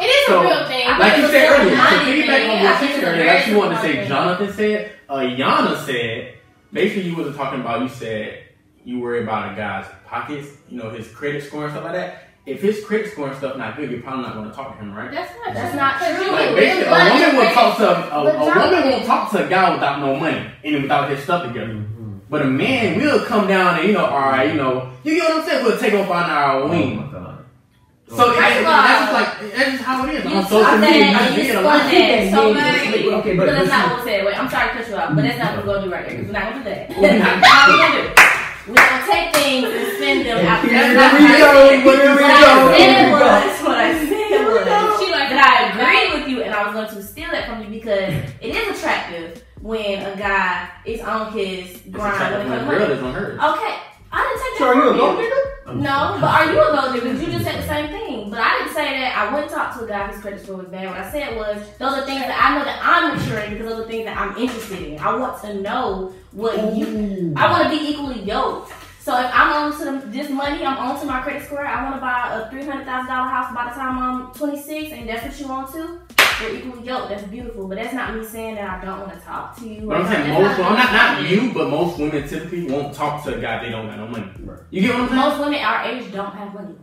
It 0.00 0.04
is 0.04 0.26
So, 0.26 0.40
a 0.40 0.42
real 0.44 0.66
thing. 0.68 0.88
Like 0.98 1.16
you 1.16 1.26
said 1.28 1.50
earlier, 1.50 1.70
to 1.70 1.76
minded 1.76 2.24
piggyback 2.24 2.44
on 2.50 2.58
I 2.58 2.64
what 2.70 2.80
think 2.80 2.92
said 2.92 3.04
earlier, 3.04 3.16
very 3.16 3.28
like 3.28 3.44
she 3.44 3.54
wanted 3.54 3.74
to 3.76 3.80
say, 3.80 4.08
Jonathan 4.08 4.52
said, 4.52 4.92
uh, 5.08 5.16
Ayana 5.16 5.76
said, 5.86 6.34
basically 6.72 7.08
you 7.10 7.16
wasn't 7.16 7.36
talking 7.36 7.60
about, 7.60 7.80
you 7.82 7.88
said 7.88 8.44
you 8.84 9.00
worry 9.00 9.22
about 9.22 9.52
a 9.52 9.56
guy's 9.56 9.86
pockets, 10.06 10.48
you 10.68 10.76
know, 10.76 10.90
his 10.90 11.08
credit 11.08 11.42
score 11.42 11.64
and 11.64 11.72
stuff 11.72 11.84
like 11.84 11.94
that. 11.94 12.28
If 12.44 12.60
his 12.60 12.84
credit 12.84 13.12
score 13.12 13.28
and 13.28 13.36
stuff 13.38 13.56
not 13.56 13.76
good, 13.76 13.88
you're 13.90 14.00
probably 14.00 14.22
not 14.24 14.34
going 14.34 14.50
to 14.50 14.54
talk 14.56 14.76
to 14.76 14.82
him, 14.82 14.92
right? 14.92 15.10
That's 15.12 15.30
not 15.44 15.54
That's 15.54 15.70
true. 15.70 15.78
not 15.80 15.94
'Cause 16.00 16.16
true. 16.16 16.32
Like 16.32 16.54
basically, 16.56 16.82
a 16.90 17.12
woman 17.12 17.36
will 17.36 17.42
crazy. 17.42 17.54
talk 17.54 17.76
to 17.78 17.88
a, 17.88 17.94
a, 17.94 18.20
a 18.20 18.24
woman 18.24 18.54
Jonathan- 18.54 18.90
will 19.00 19.06
talk 19.06 19.30
to 19.30 19.46
a 19.46 19.48
guy 19.48 19.70
without 19.72 20.00
no 20.00 20.16
money 20.16 20.46
and 20.64 20.82
without 20.82 21.08
his 21.10 21.22
stuff 21.22 21.46
together. 21.46 21.74
Mm-hmm. 21.74 22.18
But 22.28 22.42
a 22.42 22.46
man 22.46 22.98
will 22.98 23.20
come 23.24 23.46
down 23.46 23.78
and 23.78 23.86
you 23.86 23.94
know, 23.94 24.06
all 24.06 24.18
right, 24.20 24.48
you 24.50 24.54
know, 24.54 24.90
you 25.04 25.14
get 25.16 25.28
what 25.30 25.42
I'm 25.44 25.48
saying? 25.48 25.64
We'll 25.64 25.78
take 25.78 25.94
off 25.94 26.10
on 26.10 26.24
our 26.30 26.62
Oh 26.62 26.68
wing. 26.68 26.96
my 26.96 27.12
god. 27.12 27.44
So 28.08 28.16
First 28.16 28.38
that's, 28.40 28.64
that's 28.66 29.00
just 29.00 29.12
like 29.12 29.56
that's 29.56 29.70
just 29.70 29.82
how 29.84 30.06
it 30.06 30.14
is 30.14 30.24
You 30.24 30.30
on 30.36 30.44
social 30.46 30.76
media. 30.78 30.98
You 30.98 31.16
and 31.16 31.34
see 31.34 31.48
it 31.48 31.54
a 31.54 31.60
lot. 31.62 31.80
spun 31.80 31.90
so 31.90 31.94
Yeah, 32.52 33.16
okay, 33.18 33.36
but- 33.36 33.46
but 33.46 33.52
that's 33.54 33.68
not 33.70 33.84
see- 33.86 33.90
what 33.94 34.04
we 34.04 34.10
said. 34.10 34.24
Wait, 34.26 34.38
I'm 34.38 34.48
sorry 34.50 34.68
to 34.68 34.74
cut 34.74 34.88
you 34.88 34.96
off, 34.96 35.14
but 35.14 35.22
that's 35.22 35.38
not 35.38 35.56
what 35.56 35.66
we're 35.66 35.74
gonna 35.74 35.86
do 35.86 35.92
right 35.92 36.08
there 36.08 36.18
because 36.18 36.26
we're 36.26 36.40
not 36.40 36.52
gonna 36.52 36.64
do 36.64 36.70
that. 36.70 36.98
We're 36.98 37.18
not- 37.18 37.44
How 37.46 37.72
we 37.72 37.78
gonna 37.78 38.02
do? 38.02 38.31
We're 38.68 38.74
gonna 38.74 39.06
take 39.10 39.34
things 39.34 39.64
and 39.66 39.96
spend 39.96 40.26
them 40.26 40.38
And 40.38 40.46
out. 40.48 40.62
here 40.64 40.72
That's 40.72 40.88
we 40.88 40.94
not 40.94 41.12
what 41.12 41.22
I 41.22 41.38
go, 41.38 41.68
here 41.68 41.78
we 41.78 41.84
What 41.84 41.98
go, 41.98 42.02
I 42.12 42.76
here 42.78 43.04
we 43.04 43.10
go. 43.10 43.18
was 43.18 43.62
what 43.66 43.78
I 43.78 43.92
said 43.98 44.98
She 44.98 45.10
like 45.10 45.28
that 45.30 45.42
I 45.50 45.72
agree 45.72 46.20
with 46.20 46.28
you, 46.28 46.42
and 46.42 46.54
I 46.54 46.64
was 46.66 46.72
going 46.74 46.88
to 47.02 47.02
steal 47.02 47.30
that 47.32 47.48
from 47.48 47.62
you 47.64 47.68
because 47.70 48.12
it 48.40 48.54
is 48.54 48.78
attractive 48.78 49.42
when 49.60 50.02
a 50.04 50.16
guy 50.16 50.68
is 50.84 51.00
on 51.00 51.32
his 51.32 51.70
It's 51.76 51.88
grind. 51.90 52.14
attractive 52.14 52.48
When 52.50 52.66
when 52.68 52.80
it 52.80 52.82
a 52.82 52.86
comes 52.86 52.88
girl 52.88 52.90
is 52.98 53.02
on 53.02 53.14
hers. 53.14 53.40
Okay, 53.58 53.74
I 54.12 54.20
didn't 54.22 54.42
take 54.42 54.52
that 54.52 54.58
So 54.58 54.66
are 54.66 54.74
you 54.74 54.90
a 54.90 54.96
gold 54.96 55.18
digger? 55.18 55.80
No, 55.80 56.18
but 56.20 56.30
are 56.30 56.52
you 56.52 56.60
a 56.60 56.76
gold 56.76 56.94
digger? 56.94 57.06
Because 57.06 57.22
you 57.22 57.32
just 57.32 57.44
said 57.44 57.62
the 57.62 57.66
same 57.66 57.88
thing. 57.88 58.30
But 58.30 58.40
I 58.40 58.58
didn't 58.58 58.74
say 58.74 59.00
that 59.00 59.16
I 59.16 59.32
wouldn't 59.32 59.50
talk 59.50 59.76
to 59.78 59.84
a 59.84 59.88
guy 59.88 60.06
whose 60.08 60.20
credit 60.20 60.42
score 60.42 60.56
was 60.56 60.66
bad. 60.66 60.86
What 60.88 60.98
I 60.98 61.10
said 61.10 61.36
was 61.36 61.56
those 61.78 61.94
are 61.94 62.04
things 62.04 62.20
that 62.20 62.38
I 62.38 62.58
know 62.58 62.64
that 62.64 62.78
I'm 62.82 63.16
maturing 63.16 63.52
because 63.52 63.68
those 63.68 63.84
are 63.84 63.88
things 63.88 64.04
that 64.04 64.16
I'm 64.16 64.36
interested 64.36 64.82
in. 64.82 64.98
I 64.98 65.16
want 65.16 65.40
to 65.42 65.60
know 65.60 66.12
what 66.32 66.76
you. 66.76 67.32
I 67.36 67.50
want 67.50 67.64
to 67.64 67.70
be 67.70 67.90
equally 67.90 68.22
yoked. 68.22 68.72
So 69.02 69.18
if 69.18 69.30
I'm 69.34 69.52
on 69.52 69.78
to 69.78 69.84
the, 69.84 70.06
this 70.06 70.30
money, 70.30 70.64
I'm 70.64 70.78
on 70.78 71.00
to 71.00 71.06
my 71.06 71.22
credit 71.22 71.44
score. 71.44 71.66
I 71.66 71.82
want 71.82 71.96
to 71.96 72.00
buy 72.00 72.34
a 72.40 72.48
three 72.50 72.64
hundred 72.64 72.84
thousand 72.86 73.08
dollar 73.08 73.28
house 73.28 73.52
by 73.52 73.64
the 73.64 73.70
time 73.74 73.98
I'm 73.98 74.32
26, 74.32 74.92
and 74.92 75.08
that's 75.08 75.24
what 75.24 75.40
you 75.40 75.48
want 75.48 75.72
to. 75.72 75.98
We're 76.40 76.54
equally 76.56 76.86
yoked. 76.86 77.08
That's 77.10 77.24
beautiful, 77.24 77.66
but 77.66 77.78
that's 77.78 77.92
not 77.94 78.14
me 78.14 78.24
saying 78.24 78.54
that 78.56 78.80
I 78.80 78.84
don't 78.84 79.00
want 79.00 79.12
to 79.12 79.18
talk 79.20 79.56
to 79.58 79.68
you. 79.68 79.88
But 79.88 80.02
I'm 80.02 80.06
saying 80.06 80.28
That's 80.28 80.58
most, 80.58 80.70
I'm 80.70 80.76
not 80.76 80.92
not 81.20 81.28
you, 81.30 81.52
but 81.52 81.68
most 81.68 81.98
women 81.98 82.28
typically 82.28 82.70
won't 82.70 82.94
talk 82.94 83.24
to 83.24 83.34
a 83.36 83.40
guy 83.40 83.64
they 83.64 83.70
don't 83.70 83.86
got 83.88 83.96
no 83.98 84.06
money. 84.06 84.30
Right. 84.40 84.60
You 84.70 84.82
get 84.82 84.94
what 84.94 85.00
I'm 85.02 85.08
saying? 85.08 85.20
Most 85.20 85.40
women 85.40 85.58
our 85.60 85.82
age 85.84 86.12
don't 86.12 86.32
have 86.32 86.54
money. 86.54 86.74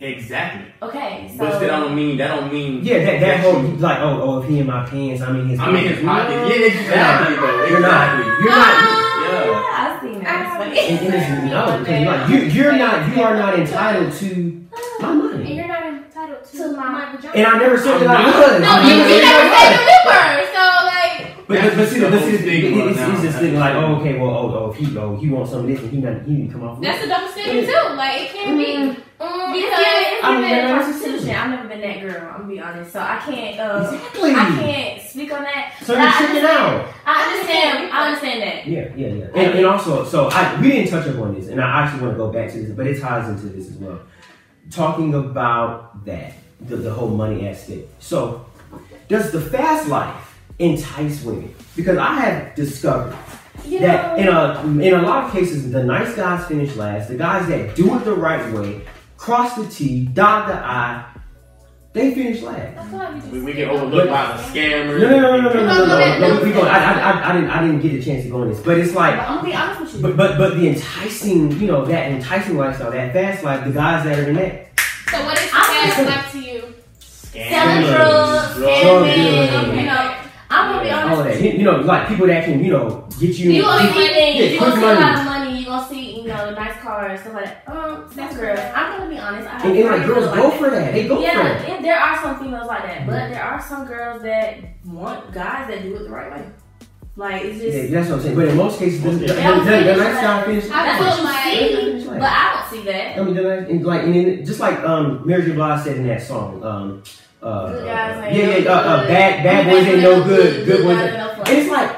Exactly. 0.00 0.72
Okay, 0.82 1.28
so 1.32 1.38
but 1.38 1.56
still, 1.56 1.60
that 1.68 1.80
don't 1.80 1.94
mean 1.96 2.16
that 2.18 2.28
don't 2.28 2.52
mean 2.52 2.84
Yeah, 2.84 3.04
that 3.04 3.20
that 3.20 3.40
whole 3.40 3.62
you- 3.62 3.76
like 3.76 3.98
oh 4.00 4.20
oh 4.22 4.42
if 4.42 4.48
he 4.48 4.58
in 4.60 4.66
my 4.66 4.84
pants, 4.86 5.22
I'm 5.22 5.38
in 5.40 5.48
his. 5.48 5.58
I'm 5.60 5.74
in 5.74 5.84
his 5.94 6.04
pocket. 6.04 6.30
No. 6.36 6.46
Yeah, 6.48 6.66
exactly, 6.66 7.36
bro. 7.36 7.66
You're 7.66 7.80
not. 7.80 8.18
You're 8.38 8.50
not. 8.50 8.74
Ah, 8.78 9.24
yeah. 9.24 9.98
I 9.98 9.98
seen 10.00 10.22
that. 10.22 10.57
It's 10.72 11.02
funny. 11.02 11.06
And, 11.06 11.14
and 11.14 11.14
it's, 11.14 11.52
no, 11.52 11.78
because 11.78 12.06
like 12.06 12.30
you, 12.30 12.36
you're 12.62 12.72
not, 12.76 13.16
you 13.16 13.22
are 13.22 13.36
not 13.36 13.58
entitled 13.58 14.12
to 14.14 14.66
my 15.00 15.12
money. 15.14 15.44
And 15.46 15.54
you're 15.56 15.68
not 15.68 15.84
entitled 15.86 16.44
to, 16.44 16.56
To 16.58 16.72
my- 16.76 16.88
my 16.88 17.16
vagina. 17.16 17.34
And 17.34 17.46
I 17.46 17.58
never 17.58 17.78
said 17.78 17.98
that 18.00 18.08
I 18.10 18.22
not. 18.22 18.34
was. 18.36 18.60
No, 18.62 18.68
I 18.68 18.82
you, 18.82 18.96
never 18.96 19.08
you 19.08 19.14
said 19.14 19.22
never 19.22 19.48
that 19.48 19.54
I 19.54 19.64
said 19.64 20.08
was. 20.08 20.48
the 20.48 20.58
so 20.58 20.64
like. 20.86 21.46
But, 21.48 21.60
but, 21.62 21.76
but 21.76 21.88
see, 21.88 22.00
but 22.00 22.10
see, 22.22 22.30
That's 22.30 22.44
the 22.44 22.52
it's, 22.52 22.98
it's, 22.98 23.08
it's 23.14 23.22
just 23.22 23.38
thinking 23.38 23.58
like, 23.58 23.74
oh, 23.74 23.96
okay, 23.96 24.18
well, 24.18 24.30
oh, 24.30 24.54
oh, 24.66 24.70
if 24.70 24.76
he, 24.76 24.98
oh, 24.98 25.16
he 25.16 25.28
wants 25.30 25.50
some 25.50 25.60
of 25.60 25.66
this, 25.66 25.80
and 25.80 25.90
he 25.90 25.96
not, 25.98 26.22
he 26.22 26.32
need 26.32 26.46
to 26.48 26.52
come 26.52 26.64
off. 26.64 26.80
That's 26.80 27.00
with 27.00 27.10
a 27.10 27.14
double 27.14 27.28
standard 27.28 27.66
too. 27.66 27.96
Like 27.96 28.20
it 28.22 28.30
can't 28.34 28.58
be. 28.58 28.66
Mm. 28.66 29.02
Mm, 29.20 29.26
mm, 29.26 29.52
Because- 29.52 29.80
it's 29.80 30.24
I'm 30.24 30.34
given 30.42 30.50
never- 30.50 30.74
prostitution. 30.84 31.34
I've 31.34 31.50
never 31.50 31.68
been 31.68 31.80
that 31.80 32.00
girl. 32.00 32.28
I'm 32.30 32.40
gonna 32.42 32.44
be 32.54 32.60
honest, 32.60 32.92
so 32.92 33.00
I 33.00 33.16
can't. 33.24 33.58
Uh, 33.58 33.90
Exactly. 33.92 34.30
I 34.32 34.44
can't 34.60 35.02
speak 35.02 35.32
on 35.32 35.42
that. 35.42 35.72
So 35.82 35.94
but 35.94 36.00
you're 36.00 36.08
I 36.08 36.12
tricking 36.12 36.36
understand- 36.36 36.80
out. 36.80 36.86
I 37.06 37.24
understand. 37.24 37.92
I 37.92 38.06
understand 38.06 38.42
that. 38.42 38.66
Yeah, 38.66 38.88
yeah, 38.96 39.06
yeah. 39.08 39.24
And, 39.34 39.58
and 39.58 39.66
also, 39.66 40.04
so 40.04 40.28
I 40.28 40.60
we 40.60 40.68
didn't 40.70 40.90
touch 40.90 41.06
up 41.08 41.18
on 41.20 41.34
this, 41.34 41.48
and 41.48 41.60
I 41.60 41.82
actually 41.82 42.02
want 42.02 42.14
to 42.14 42.18
go 42.18 42.30
back 42.32 42.50
to 42.52 42.58
this, 42.62 42.70
but 42.70 42.86
it 42.86 43.00
ties 43.00 43.28
into 43.28 43.46
this 43.46 43.68
as 43.68 43.74
well. 43.76 43.98
Talking 44.70 45.14
about 45.14 46.04
that, 46.04 46.34
the, 46.60 46.76
the 46.76 46.92
whole 46.92 47.08
money 47.08 47.48
aspect. 47.48 47.88
So, 48.02 48.44
does 49.08 49.32
the 49.32 49.40
fast 49.40 49.88
life 49.88 50.38
entice 50.58 51.24
women? 51.24 51.54
Because 51.74 51.96
I 51.98 52.12
have 52.14 52.54
discovered 52.54 53.16
You 53.64 53.80
that 53.80 54.18
know, 54.24 54.62
in 54.72 54.82
a 54.82 54.86
in 54.86 54.94
a 54.94 55.02
lot 55.02 55.24
of 55.24 55.32
cases, 55.32 55.72
the 55.72 55.82
nice 55.82 56.14
guys 56.14 56.46
finish 56.46 56.76
last. 56.76 57.08
The 57.08 57.16
guys 57.16 57.48
that 57.48 57.74
do 57.74 57.96
it 57.96 58.04
the 58.04 58.14
right 58.14 58.52
way, 58.52 58.82
cross 59.18 59.56
the 59.56 59.68
T, 59.68 60.06
dot 60.06 60.48
the 60.48 60.54
I. 60.54 61.04
They 61.92 62.14
finished 62.14 62.42
last. 62.42 62.92
Like 62.92 63.32
we, 63.32 63.42
we 63.42 63.52
get 63.54 63.68
overlooked 63.68 64.08
by 64.08 64.36
the 64.36 64.42
scammers. 64.42 65.00
No, 65.00 65.08
no, 65.08 65.20
no, 65.20 65.40
no, 65.40 65.52
no, 65.52 65.52
no, 65.52 65.62
no. 65.62 65.86
no, 65.86 66.18
no, 66.18 66.44
no, 66.44 66.52
no. 66.52 66.60
I, 66.62 66.78
I, 66.78 67.30
I, 67.30 67.32
didn't, 67.32 67.50
I 67.50 67.62
didn't 67.62 67.80
get 67.80 67.94
a 67.94 68.02
chance 68.02 68.24
to 68.24 68.30
go 68.30 68.42
on 68.42 68.50
this, 68.50 68.60
but 68.60 68.78
it's 68.78 68.94
like. 68.94 69.18
I'm 69.18 69.36
gonna 69.36 69.48
be 69.48 69.54
honest 69.54 69.80
with 69.80 69.94
you. 69.94 70.02
But, 70.02 70.16
but, 70.16 70.38
but 70.38 70.54
the 70.54 70.68
enticing, 70.68 71.52
you 71.52 71.66
know, 71.66 71.84
that 71.86 72.12
enticing 72.12 72.56
lifestyle, 72.56 72.92
that 72.92 73.12
fast 73.12 73.42
life, 73.42 73.64
the 73.64 73.72
guys 73.72 74.04
that 74.04 74.18
are 74.18 74.28
in 74.28 74.36
that. 74.36 74.80
So 75.10 75.24
what 75.24 75.38
is 75.38 75.50
fast 75.50 75.98
life 76.04 76.32
to 76.32 76.38
you? 76.38 76.74
Scammers. 77.00 77.48
Selling 77.48 77.86
drugs, 77.86 78.54
scamming, 78.58 79.80
you 79.80 79.86
know. 79.86 80.14
I'm 80.50 80.72
gonna 80.72 80.84
be 80.84 80.90
honest. 80.90 81.18
All 81.18 81.24
that, 81.24 81.42
you 81.42 81.64
know, 81.64 81.76
like 81.80 82.08
people 82.08 82.26
that 82.26 82.44
can, 82.44 82.62
you 82.62 82.70
know, 82.70 83.08
get 83.18 83.36
you. 83.36 83.50
You 83.50 83.64
owe 83.64 83.82
me 83.82 83.90
money. 83.90 84.38
Yeah, 84.38 84.44
you 84.44 84.60
owe 84.60 84.76
me 84.76 84.82
money 84.82 85.37
of 85.84 85.90
money. 85.90 86.12
You 86.12 86.16
gonna 86.16 86.16
see, 86.16 86.20
you 86.22 86.28
know, 86.28 86.46
the 86.50 86.60
nice 86.60 86.76
cars, 86.80 87.20
stuff 87.20 87.34
like 87.34 87.44
that. 87.44 87.68
Um, 87.72 88.10
that's 88.14 88.36
girls. 88.36 88.58
I'm 88.74 88.98
gonna 88.98 89.10
be 89.10 89.18
honest. 89.18 89.48
I 89.48 89.50
have 89.52 89.64
and, 89.64 89.76
and 89.78 89.86
like 89.88 90.06
girls 90.06 90.24
go 90.34 90.48
like 90.48 90.58
for 90.58 90.70
that. 90.70 90.92
They 90.92 91.08
go 91.08 91.20
yeah, 91.20 91.32
for 91.36 91.62
that. 91.62 91.68
and 91.70 91.84
there 91.84 91.98
are 91.98 92.22
some 92.22 92.38
females 92.40 92.66
like 92.66 92.82
that, 92.84 93.06
but 93.06 93.28
there 93.30 93.42
are 93.42 93.60
some 93.62 93.86
girls 93.86 94.22
that 94.22 94.58
want 94.86 95.32
guys 95.32 95.68
that 95.68 95.82
do 95.82 95.96
it 95.96 96.02
the 96.04 96.10
right 96.10 96.30
way. 96.32 96.46
Like 97.16 97.42
it's 97.44 97.60
just 97.60 97.76
Yeah, 97.76 97.86
that's 97.98 98.08
what 98.10 98.16
I'm 98.16 98.22
saying. 98.22 98.36
But 98.36 98.48
in 98.48 98.56
most 98.56 98.78
cases, 98.78 99.02
the, 99.02 99.10
the, 99.10 99.16
the, 99.18 99.34
Most 99.34 99.64
the, 99.64 99.70
the, 99.70 99.84
Yeah, 99.84 99.96
nice 99.96 100.20
guy 100.22 100.44
finish. 100.44 100.64
I 100.66 100.68
that's 100.86 100.98
feel 100.98 101.08
what 101.08 101.18
you 101.18 101.24
like- 101.24 101.44
see. 101.44 101.76
finish. 101.76 102.04
But 102.06 102.22
I 102.22 102.52
don't 102.54 102.70
see 102.78 102.84
that. 102.90 103.18
I 103.18 103.22
mean, 103.24 103.34
the 103.34 103.58
and 103.68 103.84
like, 103.84 104.02
and 104.04 104.14
then 104.14 104.44
just 104.46 104.60
like 104.60 104.78
um, 104.80 105.26
Mary 105.26 105.42
J. 105.44 105.52
Blige 105.52 105.82
said 105.84 105.96
in 105.96 106.06
that 106.06 106.22
song, 106.22 106.62
um, 106.64 107.02
uh, 107.42 107.72
Good 107.72 107.84
guys 107.86 108.16
uh, 108.24 108.36
yeah, 108.36 108.46
no 108.46 108.56
yeah, 108.58 108.70
uh, 108.70 108.74
uh, 108.74 109.06
bad, 109.08 109.42
bad 109.44 109.66
boys 109.70 109.86
ain't 109.86 110.02
no 110.02 110.24
good, 110.24 110.66
good 110.66 110.82
boys. 110.84 110.96
guys 110.96 111.04
ain't- 111.06 111.14
ain't 111.14 111.18
no 111.18 111.28
fun. 111.44 111.48
And 111.48 111.58
it's 111.58 111.70
like, 111.70 111.90
how 111.90 111.97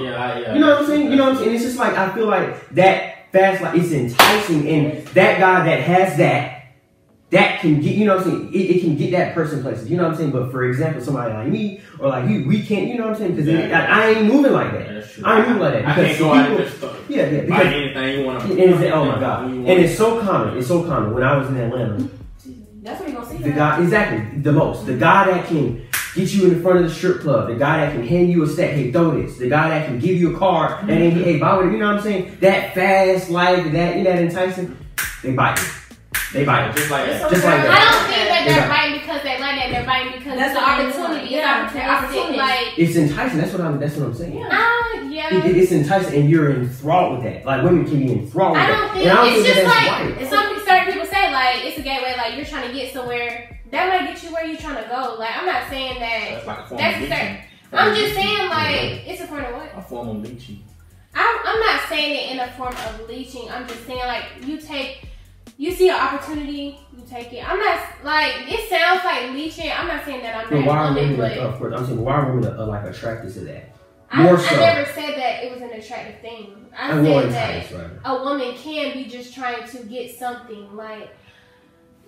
you 0.00 0.10
know? 0.10 0.16
Yeah, 0.16 0.24
I- 0.24 0.40
yeah. 0.40 0.54
You 0.54 0.60
know 0.60 0.70
what 0.70 0.78
I'm 0.80 0.86
saying? 0.86 1.10
You 1.10 1.16
know 1.16 1.24
what 1.24 1.32
I'm 1.36 1.38
saying? 1.38 1.54
It's 1.54 1.64
just 1.64 1.78
like 1.78 1.94
I 1.96 2.12
feel 2.14 2.26
like 2.26 2.68
that 2.70 3.30
fast 3.32 3.62
like 3.62 3.76
it's 3.78 3.92
enticing 3.92 4.68
and 4.68 5.06
that 5.08 5.38
guy 5.38 5.64
that 5.66 5.80
has 5.80 6.16
that 6.18 6.56
that 7.30 7.60
can 7.60 7.80
get 7.80 7.94
you 7.94 8.06
know 8.06 8.16
what 8.16 8.26
I'm 8.26 8.32
saying? 8.32 8.54
It, 8.54 8.76
it 8.76 8.80
can 8.80 8.96
get 8.96 9.12
that 9.12 9.34
person 9.34 9.62
places. 9.62 9.88
You 9.88 9.96
know 9.96 10.02
what 10.02 10.12
I'm 10.12 10.16
saying? 10.18 10.30
But 10.32 10.50
for 10.50 10.64
example, 10.64 11.00
somebody 11.00 11.32
like 11.32 11.46
me 11.46 11.80
or 12.00 12.08
like 12.08 12.28
you, 12.28 12.44
we 12.48 12.60
can't. 12.62 12.88
You 12.88 12.98
know 12.98 13.04
what 13.04 13.12
I'm 13.12 13.18
saying? 13.18 13.36
Because 13.36 13.46
Yeah. 13.46 13.86
I, 13.88 14.02
I 14.02 14.08
ain't 14.10 14.26
moving 14.26 14.52
like 14.52 14.72
that. 14.72 14.88
that's 14.92 15.12
true. 15.12 15.22
I 15.24 15.38
ain't 15.38 15.46
moving 15.48 15.62
like 15.62 15.72
that 15.74 15.84
I 15.86 15.94
because 15.94 16.06
can't 16.06 16.18
go 16.18 16.32
out 16.34 16.50
and 16.50 16.58
just 16.58 16.82
Yeah, 17.08 17.30
yeah. 17.30 17.40
buy 17.42 17.44
Because 17.46 17.66
anything 17.72 18.18
you 18.20 18.26
want 18.26 18.40
to. 18.48 18.64
and 18.64 18.84
oh 18.92 19.04
my 19.04 19.20
god, 19.20 19.44
and 19.50 19.68
it's 19.68 19.96
so 19.96 20.20
common. 20.20 20.56
It's 20.58 20.66
so 20.66 20.82
common. 20.82 21.14
When 21.14 21.22
I 21.22 21.36
was 21.36 21.48
in 21.50 21.56
Atlanta, 21.56 22.08
That's 22.82 22.98
what 23.00 23.08
you 23.10 23.14
gonna 23.14 23.30
see. 23.30 23.36
the 23.38 23.50
guy 23.52 23.80
exactly 23.80 24.40
the 24.40 24.52
most. 24.52 24.86
The 24.86 24.96
guy 24.96 25.30
that 25.30 25.46
can 25.46 25.86
get 26.14 26.32
you 26.32 26.44
in 26.48 26.54
the 26.54 26.60
front 26.60 26.78
of 26.80 26.84
the 26.88 26.94
strip 26.94 27.20
club. 27.20 27.48
The 27.48 27.54
guy 27.54 27.78
that 27.86 27.92
can 27.94 28.06
hand 28.06 28.30
you 28.30 28.42
a 28.42 28.46
stack. 28.46 28.70
Hey, 28.70 28.90
throw 28.92 29.10
this. 29.20 29.36
The 29.38 29.48
guy 29.48 29.68
that 29.70 29.86
can 29.86 29.98
give 29.98 30.16
you 30.16 30.34
a 30.34 30.38
card. 30.38 30.86
That 30.86 30.98
ain't 30.98 31.14
hey, 31.16 31.38
buy 31.38 31.56
with 31.56 31.66
it. 31.68 31.72
You 31.72 31.78
know 31.78 31.86
what 31.88 31.96
I'm 31.96 32.02
saying? 32.02 32.36
That 32.40 32.74
fast 32.74 33.30
life. 33.30 33.70
That 33.72 33.96
you 33.96 34.04
know, 34.04 34.12
that 34.12 34.22
enticing. 34.22 34.76
They 35.22 35.32
bite 35.32 35.58
you. 35.60 35.66
They 36.32 36.44
bite 36.44 36.68
you. 36.68 36.72
just 36.74 36.90
like 36.90 37.06
that. 37.06 37.20
so 37.22 37.30
Just 37.30 37.44
like 37.44 37.62
that. 37.62 37.66
I 37.66 37.74
that. 37.74 37.90
don't 37.90 38.06
think 38.14 38.28
that 38.28 38.42
they're 38.46 38.68
biting 38.68 39.00
because 39.00 39.22
they 39.22 39.38
like 39.40 39.56
that. 39.56 39.68
They're 39.70 39.86
biting 39.86 40.12
because 40.18 40.38
That's 40.38 40.54
it's 40.54 40.58
an 40.58 40.64
opportunity. 40.64 41.00
want. 41.00 41.22
It's 41.24 41.32
Yeah, 41.32 41.62
opportunity. 41.66 41.90
opportunity. 41.90 42.38
Like, 42.38 42.78
It's 42.78 42.96
enticing. 42.96 43.38
That's 43.38 43.52
what 43.52 43.60
I'm. 43.62 43.80
That's 43.80 43.96
what 43.96 44.06
I'm 44.06 44.14
saying. 44.14 44.38
Yeah. 44.38 44.48
ah, 44.50 45.00
yeah. 45.10 45.34
It, 45.36 45.44
it- 45.46 45.56
it's 45.58 45.72
enticing, 45.72 46.20
and 46.20 46.30
you're 46.30 46.50
enthralled 46.52 47.18
with 47.18 47.22
that. 47.24 47.44
Like 47.44 47.62
women 47.64 47.84
can 47.84 47.98
be 47.98 48.12
enthralled 48.12 48.52
with 48.52 48.62
I 48.62 48.66
don't 48.68 48.92
think 48.94 49.06
and 49.06 49.18
I 49.18 49.24
don't 49.24 49.26
it's 49.34 49.42
think 49.42 49.46
just 49.46 49.60
that 49.60 49.66
like 49.66 49.86
that's 49.90 50.02
right. 50.06 50.22
it's 50.22 50.30
some 50.30 50.66
certain 50.66 50.92
people 50.94 51.06
say 51.06 51.32
like 51.32 51.64
it's 51.66 51.78
a 51.78 51.82
gateway. 51.82 52.14
Like 52.16 52.36
you're 52.36 52.46
trying 52.46 52.68
to 52.68 52.74
get 52.74 52.92
somewhere. 52.92 53.59
That 53.70 53.88
might 53.88 54.12
get 54.12 54.22
you 54.22 54.32
where 54.32 54.44
you're 54.44 54.56
trying 54.58 54.82
to 54.82 54.88
go. 54.88 55.16
Like 55.18 55.36
I'm 55.36 55.46
not 55.46 55.68
saying 55.68 56.00
that. 56.00 56.30
That's 56.30 56.46
like 56.46 56.58
a 56.58 56.66
form 56.66 56.78
That's 56.80 57.02
of 57.02 57.08
certain. 57.08 57.26
leeching. 57.34 57.44
I'm 57.72 57.94
just 57.94 58.14
saying 58.14 58.48
like 58.48 59.08
it's 59.08 59.20
a 59.20 59.26
form 59.26 59.44
of 59.44 59.52
what? 59.54 59.70
a 59.76 59.82
form 59.82 60.08
of 60.08 60.22
leeching. 60.22 60.64
I'm, 61.14 61.36
I'm 61.44 61.60
not 61.60 61.88
saying 61.88 62.14
it 62.16 62.32
in 62.32 62.40
a 62.40 62.52
form 62.52 62.74
of 62.74 63.08
leeching. 63.08 63.50
I'm 63.50 63.66
just 63.66 63.84
saying 63.86 63.98
like 64.00 64.24
you 64.46 64.58
take, 64.60 65.04
you 65.56 65.72
see 65.72 65.88
an 65.88 65.96
opportunity, 65.96 66.78
you 66.96 67.04
take 67.08 67.32
it. 67.32 67.48
I'm 67.48 67.58
not 67.58 67.80
like 68.04 68.32
it 68.48 68.68
sounds 68.68 69.04
like 69.04 69.30
leeching. 69.32 69.70
I'm 69.70 69.86
not 69.86 70.04
saying 70.04 70.22
that 70.22 70.36
I'm 70.44 70.50
But 70.50 70.64
why 70.66 70.76
are 70.78 70.94
women? 70.94 71.16
but 71.16 71.32
Of 71.38 71.58
course, 71.58 71.74
I'm 71.76 71.86
saying 71.86 72.00
why 72.04 72.14
are 72.14 72.32
women 72.34 72.52
uh, 72.58 72.66
like 72.66 72.84
attracted 72.84 73.32
to 73.34 73.40
that? 73.40 73.76
I, 74.12 74.24
more 74.24 74.36
I 74.36 74.40
so. 74.40 74.56
never 74.56 74.84
said 74.92 75.16
that 75.16 75.44
it 75.44 75.52
was 75.52 75.62
an 75.62 75.70
attractive 75.70 76.20
thing. 76.20 76.66
I 76.76 76.90
I'm 76.90 77.04
said 77.04 77.32
that 77.32 77.54
enticed, 77.68 77.72
right? 77.74 77.90
a 78.04 78.24
woman 78.24 78.54
can 78.56 78.92
be 78.94 79.04
just 79.04 79.32
trying 79.32 79.68
to 79.68 79.84
get 79.84 80.18
something 80.18 80.74
like. 80.74 81.10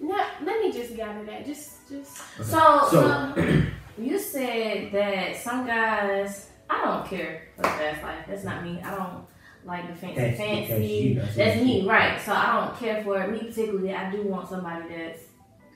Not, 0.02 0.26
let 0.44 0.60
me 0.60 0.72
just 0.72 0.96
gather 0.96 1.24
that. 1.24 1.46
Just, 1.46 1.88
just. 1.88 2.16
So, 2.38 2.42
So- 2.90 3.04
um, 3.06 3.34
so 3.36 3.62
you 4.02 4.18
said 4.18 4.90
that 4.92 5.36
some 5.36 5.66
guys, 5.66 6.50
I 6.68 6.84
don't 6.84 7.06
care 7.06 7.42
for 7.56 7.62
the 7.62 7.68
fast 7.68 8.02
life. 8.02 8.24
That's 8.28 8.44
not 8.44 8.64
me. 8.64 8.80
I 8.84 8.94
don't 8.96 9.24
like 9.64 9.88
the 9.88 9.94
fancy, 9.94 10.16
That's- 10.20 10.36
fancy. 10.38 11.14
That's 11.14 11.36
That's 11.36 11.60
me, 11.62 11.86
right? 11.88 12.20
So 12.20 12.32
I 12.32 12.60
don't 12.66 12.76
care 12.78 13.02
for 13.04 13.22
it. 13.22 13.30
Me 13.30 13.38
particularly, 13.38 13.94
I 13.94 14.10
do 14.10 14.22
want 14.22 14.48
somebody 14.48 14.88
that's 14.88 15.20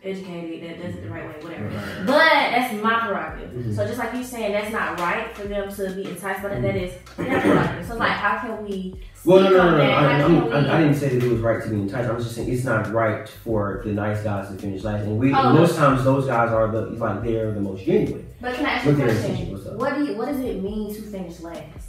educated, 0.03 0.63
that 0.71 0.83
does 0.87 0.95
it 0.95 1.03
the 1.03 1.11
right 1.11 1.27
way, 1.27 1.35
whatever. 1.43 1.65
Right. 1.69 2.07
But 2.07 2.17
that's 2.17 2.75
my 2.83 3.01
prerogative. 3.01 3.51
Mhm. 3.51 3.75
So 3.75 3.87
just 3.87 3.99
like 3.99 4.15
you 4.15 4.23
saying, 4.23 4.53
that's 4.53 4.73
not 4.73 4.99
right 5.01 5.35
for 5.37 5.45
them 5.45 5.69
to 5.75 5.91
be 5.95 6.09
enticed 6.09 6.43
by 6.43 6.51
that. 6.51 6.63
That 6.63 6.77
is 6.77 6.93
their 7.17 7.41
prerogative. 7.41 7.87
So 7.87 7.97
like, 7.97 8.11
how 8.13 8.39
can 8.39 8.65
we? 8.65 9.01
Well, 9.25 9.43
no, 9.43 9.51
no, 9.51 9.71
no, 9.73 9.77
no. 9.79 9.83
I, 9.83 10.23
I'm, 10.23 10.53
I, 10.53 10.77
I 10.77 10.81
didn't 10.83 10.95
say 10.95 11.09
that 11.09 11.25
it 11.25 11.29
was 11.31 11.41
right 11.41 11.61
to 11.63 11.69
be 11.69 11.77
enticed. 11.77 12.09
I'm 12.09 12.19
just 12.19 12.35
saying 12.37 12.49
it's 12.53 12.65
not 12.65 12.93
right 12.93 13.29
for 13.29 13.83
the 13.85 13.93
nice 13.93 14.23
guys 14.23 14.49
to 14.51 14.55
finish 14.57 14.85
last. 14.85 15.03
And 15.05 15.19
we, 15.19 15.33
Oh, 15.35 15.53
most 15.53 15.75
times, 15.77 16.05
those 16.05 16.27
guys 16.27 16.51
are 16.53 16.71
the 16.71 16.83
like 16.91 17.23
they're 17.25 17.51
the 17.53 17.61
most 17.61 17.85
genuine. 17.85 18.27
But 18.41 18.55
can 18.55 18.67
I 18.67 18.71
ask 18.71 18.85
you 18.87 18.93
a 18.93 18.95
question? 18.97 19.79
What 19.79 19.95
do 19.97 20.05
you, 20.05 20.17
what 20.17 20.29
does 20.29 20.39
it 20.41 20.63
mean 20.63 20.95
to 20.95 21.03
finish 21.03 21.41
last? 21.41 21.89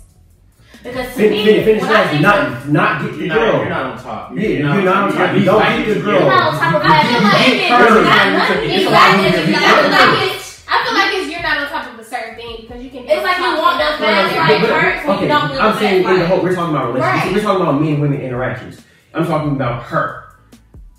Because 0.84 1.08
to 1.08 1.14
Fin- 1.14 1.32
me, 1.32 1.44
fin- 1.46 1.64
finish 1.66 1.82
when 1.82 1.90
I 1.92 1.94
last, 1.94 2.10
think 2.12 2.22
not 2.22 2.70
not 2.70 3.02
get 3.02 3.12
the 3.12 3.18
You're 3.18 3.28
not, 3.28 3.36
girl. 3.38 3.60
you're 3.60 3.70
not 3.70 3.86
on 3.86 3.98
top. 4.04 4.32
Yeah, 4.38 4.48
you're 4.48 4.64
not 4.84 5.04
on 5.04 5.14
top. 5.14 5.36
You're 5.36 5.46
Don't 5.46 5.62
fighting 5.62 5.86
get 5.86 5.94
the 5.96 6.00
girl. 6.02 6.14
You're 6.22 6.30
not 6.30 6.54
on 6.54 6.60
top 6.60 6.76
of 6.76 6.82
I 6.86 7.04
feel 7.04 7.22
like 7.24 7.48
it. 7.48 7.58
it- 7.58 7.70
Not 7.70 7.82
Exactly. 7.82 8.38
money. 8.38 8.74
It's 8.74 8.84
Exactly. 8.86 9.26
I 9.28 9.32
feel 9.32 9.52
not 9.52 9.92
like 9.92 10.08
money. 10.08 10.32
it's. 10.32 10.66
I 10.70 10.84
feel 10.86 10.94
like 10.94 11.12
it's 11.18 11.28
you're 11.32 11.42
not 11.42 11.58
on 11.58 11.68
top 11.68 11.94
of 11.94 12.00
a 12.00 12.04
certain 12.04 12.36
thing 12.36 12.56
because 12.62 12.84
you 12.84 12.90
can. 12.90 13.02
be 13.04 13.10
It's 13.12 13.24
like 13.24 13.38
you 13.38 13.44
want 13.58 13.82
of 13.82 13.88
those 13.88 14.00
that. 14.00 14.32
fast 14.32 14.62
But- 14.62 14.70
life 14.70 14.82
hurts 14.82 15.08
when 15.08 15.20
you 15.20 15.28
don't 15.28 15.50
live 15.52 15.60
I'm 15.62 15.78
saying 15.80 16.04
in 16.06 16.20
the 16.20 16.28
whole. 16.28 16.42
We're 16.44 16.56
talking 16.56 16.76
about 16.76 16.94
relationships. 16.94 17.26
Right. 17.26 17.34
We're 17.36 17.42
talking 17.42 17.62
about 17.62 17.82
men 17.82 17.94
and 17.94 18.02
women 18.02 18.22
interactions. 18.22 18.82
I'm 19.14 19.26
talking 19.26 19.52
about 19.52 19.84
her. 19.84 20.24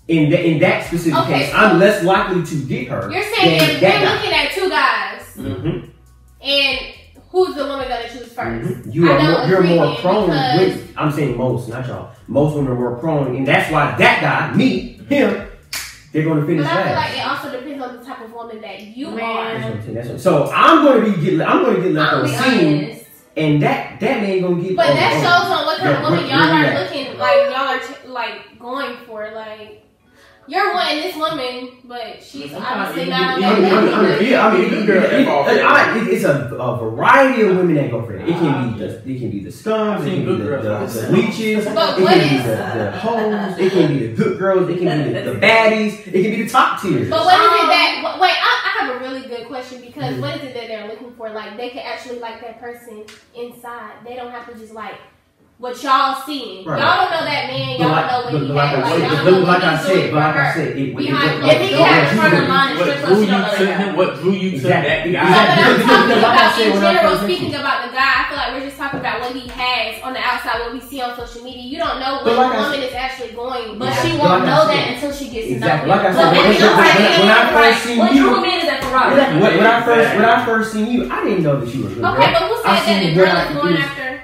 In 0.09 0.29
that 0.31 0.41
in 0.45 0.59
that 0.59 0.85
specific 0.87 1.17
Okay, 1.19 1.39
case, 1.45 1.51
so- 1.51 1.57
I'm 1.57 1.79
less 1.79 2.03
likely 2.03 2.41
to 2.43 2.55
get 2.65 2.87
her. 2.89 3.09
You're 3.13 3.21
saying 3.23 3.59
than 3.59 3.69
if 3.69 3.79
that 3.81 4.01
you're 4.01 4.09
looking 4.11 4.33
at 4.33 4.51
two 4.51 4.69
guys 4.69 5.21
Mhm, 5.37 5.89
and 6.43 6.79
who's 7.31 7.55
the 7.55 7.65
woman 7.65 7.87
gonna 7.87 8.09
choose 8.09 8.27
1st 8.33 8.61
mhm. 8.63 8.93
You 8.93 9.11
are 9.11 9.19
more, 9.21 9.47
you're 9.47 9.63
more 9.63 9.95
prone 9.97 10.29
with. 10.29 10.93
I'm 10.97 11.11
saying 11.11 11.37
most, 11.37 11.69
not 11.69 11.87
y'all. 11.87 12.11
Most 12.27 12.55
women 12.55 12.71
are 12.71 12.75
more 12.75 12.95
prone, 12.97 13.35
and 13.35 13.47
that's 13.47 13.71
why 13.71 13.95
that 13.97 14.21
guy, 14.21 14.55
me, 14.55 14.99
him, 15.09 15.47
they're 16.11 16.23
going 16.23 16.37
to 16.37 16.41
But 16.41 16.47
finish 16.47 16.65
I 16.65 16.69
feel 16.69 16.93
last. 16.93 16.95
like 16.95 17.17
it 17.17 17.27
also 17.27 17.59
depends 17.59 17.83
on 17.83 17.97
the 17.97 18.03
type 18.03 18.21
of 18.25 18.33
woman 18.33 18.61
that 18.61 18.81
you 18.81 19.11
Man. 19.11 19.19
are. 19.23 19.53
That's 19.59 19.63
what 19.65 19.73
I'm 19.87 19.93
that's 19.93 20.07
what- 20.09 20.19
so 20.21 20.51
I'm 20.51 20.83
going 20.83 21.03
to 21.05 21.17
be 21.19 21.37
get. 21.37 21.47
I'm 21.47 21.63
going 21.63 21.75
to 21.77 21.81
get 21.83 21.91
left 21.93 22.13
on 22.13 22.21
the 22.23 22.27
scene. 22.29 22.83
honest. 22.85 23.05
and 23.37 23.61
that 23.61 23.99
that 23.99 24.21
man 24.23 24.41
gonna 24.41 24.61
get. 24.61 24.75
But 24.75 24.87
that 24.87 25.13
shows 25.13 25.51
on 25.55 25.65
what 25.65 25.77
kind 25.79 25.93
of 25.95 26.01
Yeah, 26.01 26.09
woman 26.09 26.25
y'all 26.25 26.39
are 26.39 26.63
at? 26.65 26.83
looking 26.91 27.17
like. 27.17 27.35
Y'all 27.51 27.53
are 27.55 27.79
t- 27.79 28.07
like 28.07 28.59
going 28.59 28.97
for 29.05 29.31
like. 29.33 29.83
You're 30.49 30.73
wanting 30.73 31.01
this 31.03 31.15
woman, 31.15 31.69
but 31.85 32.23
she's 32.23 32.51
obviously 32.53 33.09
not 33.09 33.37
I 33.37 33.39
that 33.39 33.61
mean, 33.61 33.65
I 33.65 33.81
mean, 33.81 33.93
I 33.93 34.01
level. 34.01 34.19
mean, 34.19 34.31
yeah, 34.31 34.47
I 34.47 34.57
mean, 34.57 34.69
Good 34.69 34.87
girl 34.87 35.01
that 35.01 35.25
fall 35.25 35.43
for 35.43 35.51
it- 35.51 35.57
it. 35.57 35.63
I- 35.63 35.97
it- 35.99 36.07
it's 36.07 36.23
a, 36.25 36.55
a 36.55 36.77
variety 36.77 37.41
of 37.43 37.57
women 37.57 37.75
that 37.75 37.91
go 37.91 38.01
for 38.03 38.13
that. 38.13 38.27
It 38.27 38.33
can 38.33 38.73
be 38.73 38.79
the, 38.79 38.85
it 38.97 39.19
can 39.19 39.29
be 39.29 39.39
the 39.43 39.49
scums, 39.51 40.01
it 40.01 40.09
can 40.09 40.19
be 40.19 40.25
good 40.25 40.39
the, 40.41 40.43
girls 40.45 40.93
the, 40.95 41.01
the 41.01 41.11
leeches, 41.11 41.65
it 41.67 41.73
can 41.73 41.95
be 41.95 42.37
the, 42.37 42.55
the 42.83 42.91
hoes, 42.91 43.57
it 43.59 43.71
can 43.71 43.87
be 43.93 44.07
the 44.07 44.13
good 44.15 44.39
girls, 44.39 44.69
it 44.69 44.79
can 44.79 45.03
be 45.07 45.13
the, 45.13 45.21
the 45.33 45.39
baddies, 45.39 45.99
it 46.07 46.11
can 46.11 46.31
be 46.31 46.43
the 46.43 46.49
top 46.49 46.81
tiers. 46.81 47.09
But 47.11 47.25
what 47.25 47.35
is 47.39 47.45
it 47.45 47.61
Um, 47.61 47.67
that? 47.69 48.17
Wait, 48.19 48.31
I, 48.31 48.61
I 48.79 48.85
have 48.85 48.95
a 48.95 48.99
really 49.05 49.27
good 49.27 49.45
question 49.47 49.81
because 49.81 50.15
Mhm. 50.15 50.21
what 50.21 50.35
is 50.37 50.43
it 50.43 50.53
that 50.55 50.67
they're 50.67 50.87
looking 50.87 51.11
for? 51.13 51.29
Like 51.29 51.57
they 51.57 51.69
can 51.69 51.83
actually 51.85 52.17
like 52.19 52.41
that 52.41 52.59
person 52.59 53.05
inside. 53.35 53.91
They 54.03 54.15
don't 54.15 54.31
have 54.31 54.47
to 54.51 54.57
just 54.57 54.73
like 54.73 54.95
what 55.59 55.75
y'all 55.83 56.15
seeing. 56.25 56.63
Right. 56.63 56.79
Y'all 56.79 57.03
don't 57.03 57.11
know 57.11 57.25
that 57.27 57.51
man. 57.51 57.75
Y'all 57.83 57.91
like, 57.91 58.07
don't 58.07 58.31
know 58.31 58.31
but, 58.31 58.33
what 58.33 58.41
he 58.41 58.47
but 58.47 58.55
like, 58.55 58.69
has. 58.71 58.79
I 58.79 58.79
Like, 58.79 58.95
said, 58.95 59.11
y'all 59.11 59.23
but 59.27 59.31
don't 59.31 59.43
like 59.43 59.59
what 59.59 59.63
I 59.67 59.83
said, 59.83 59.91
doing 59.91 60.07
but 60.07 60.23
like 60.23 60.35
I 60.39 60.53
said, 60.55 60.67
it, 60.71 60.77
it, 60.79 60.95
Behind 60.95 61.43
it, 61.43 61.51
If 61.51 61.59
he 61.59 61.75
it- 61.75 61.79
had 61.83 61.99
it- 61.99 62.15
front 62.15 62.33
of 62.33 62.39
it- 62.39 62.47
line 62.49 62.69
and 62.71 62.79
What 62.79 62.87
drew 63.03 63.19
you 63.19 63.27
don't 63.27 63.41
know 63.43 63.51
to 63.59 63.65
that. 63.67 63.79
him? 63.83 63.95
What 63.99 64.09
drew 64.23 64.31
you 64.39 64.49
to 64.49 64.55
Exactly. 64.55 65.11
that 65.11 65.19
No, 65.19 65.19
guy? 65.19 65.27
but 65.27 65.59
I'm 65.59 65.81
talking 65.83 66.07
because 66.07 66.23
like 66.23 66.39
I 66.39 66.47
about 66.47 66.59
in 66.63 66.71
general. 66.79 67.15
Speaking 67.19 67.55
about 67.59 67.79
the 67.83 67.91
guy, 67.91 68.07
I 68.07 68.21
feel 68.31 68.37
like 68.39 68.51
we're 68.55 68.65
just 68.71 68.77
talking 68.79 68.99
about 69.03 69.15
what 69.19 69.31
he 69.35 69.43
has 69.51 69.89
on 69.99 70.11
the 70.15 70.21
outside, 70.23 70.55
what 70.63 70.71
we 70.71 70.79
see 70.79 71.01
on 71.03 71.11
social 71.19 71.43
media. 71.43 71.63
You 71.67 71.77
don't 71.83 71.99
know 71.99 72.23
what 72.23 72.39
like 72.39 72.55
the 72.55 72.63
woman 72.63 72.79
is 72.79 72.95
actually 72.95 73.31
going. 73.35 73.75
But 73.75 73.91
she 73.99 74.15
won't 74.15 74.47
know 74.47 74.63
that 74.63 74.95
until 74.95 75.11
she 75.11 75.27
gets 75.27 75.51
to 75.51 75.59
know 75.59 75.67
Exactly. 75.67 75.91
him. 75.91 75.97
Like 75.99 76.05
I 76.07 76.11
said, 76.15 76.23
when, 76.23 76.39
if 76.39 76.47
when, 76.47 76.55
you're 76.55 76.71
when, 76.71 76.87
right, 76.87 77.19
when 77.19 77.29
I 77.35 77.43
first 77.51 77.79
seen 77.83 77.97
what 77.99 78.15
you, 78.15 78.23
true 78.31 78.39
man 78.47 78.57
is 78.63 78.67
that 78.71 78.79
Ferrari? 78.87 79.15
when, 79.43 79.51
when 79.59 79.67
I 79.67 79.83
first 79.83 80.07
when 80.15 80.23
I 80.25 80.45
first 80.47 80.71
seen 80.71 80.87
you, 80.87 81.11
I 81.11 81.19
didn't 81.27 81.43
know 81.43 81.59
that 81.59 81.67
you 81.75 81.83
were 81.83 81.91
a 81.91 81.93
good 81.99 81.99
girl. 81.99 82.15
Okay, 82.15 82.31
but 82.31 82.43
who 82.47 82.55
I 82.63 82.79
said 82.79 82.87
that 82.87 82.87
seen 82.87 83.11
the 83.11 83.11
girl 83.19 83.35
is 83.35 83.51
going 83.59 83.75
after 83.75 84.01
him? 84.07 84.18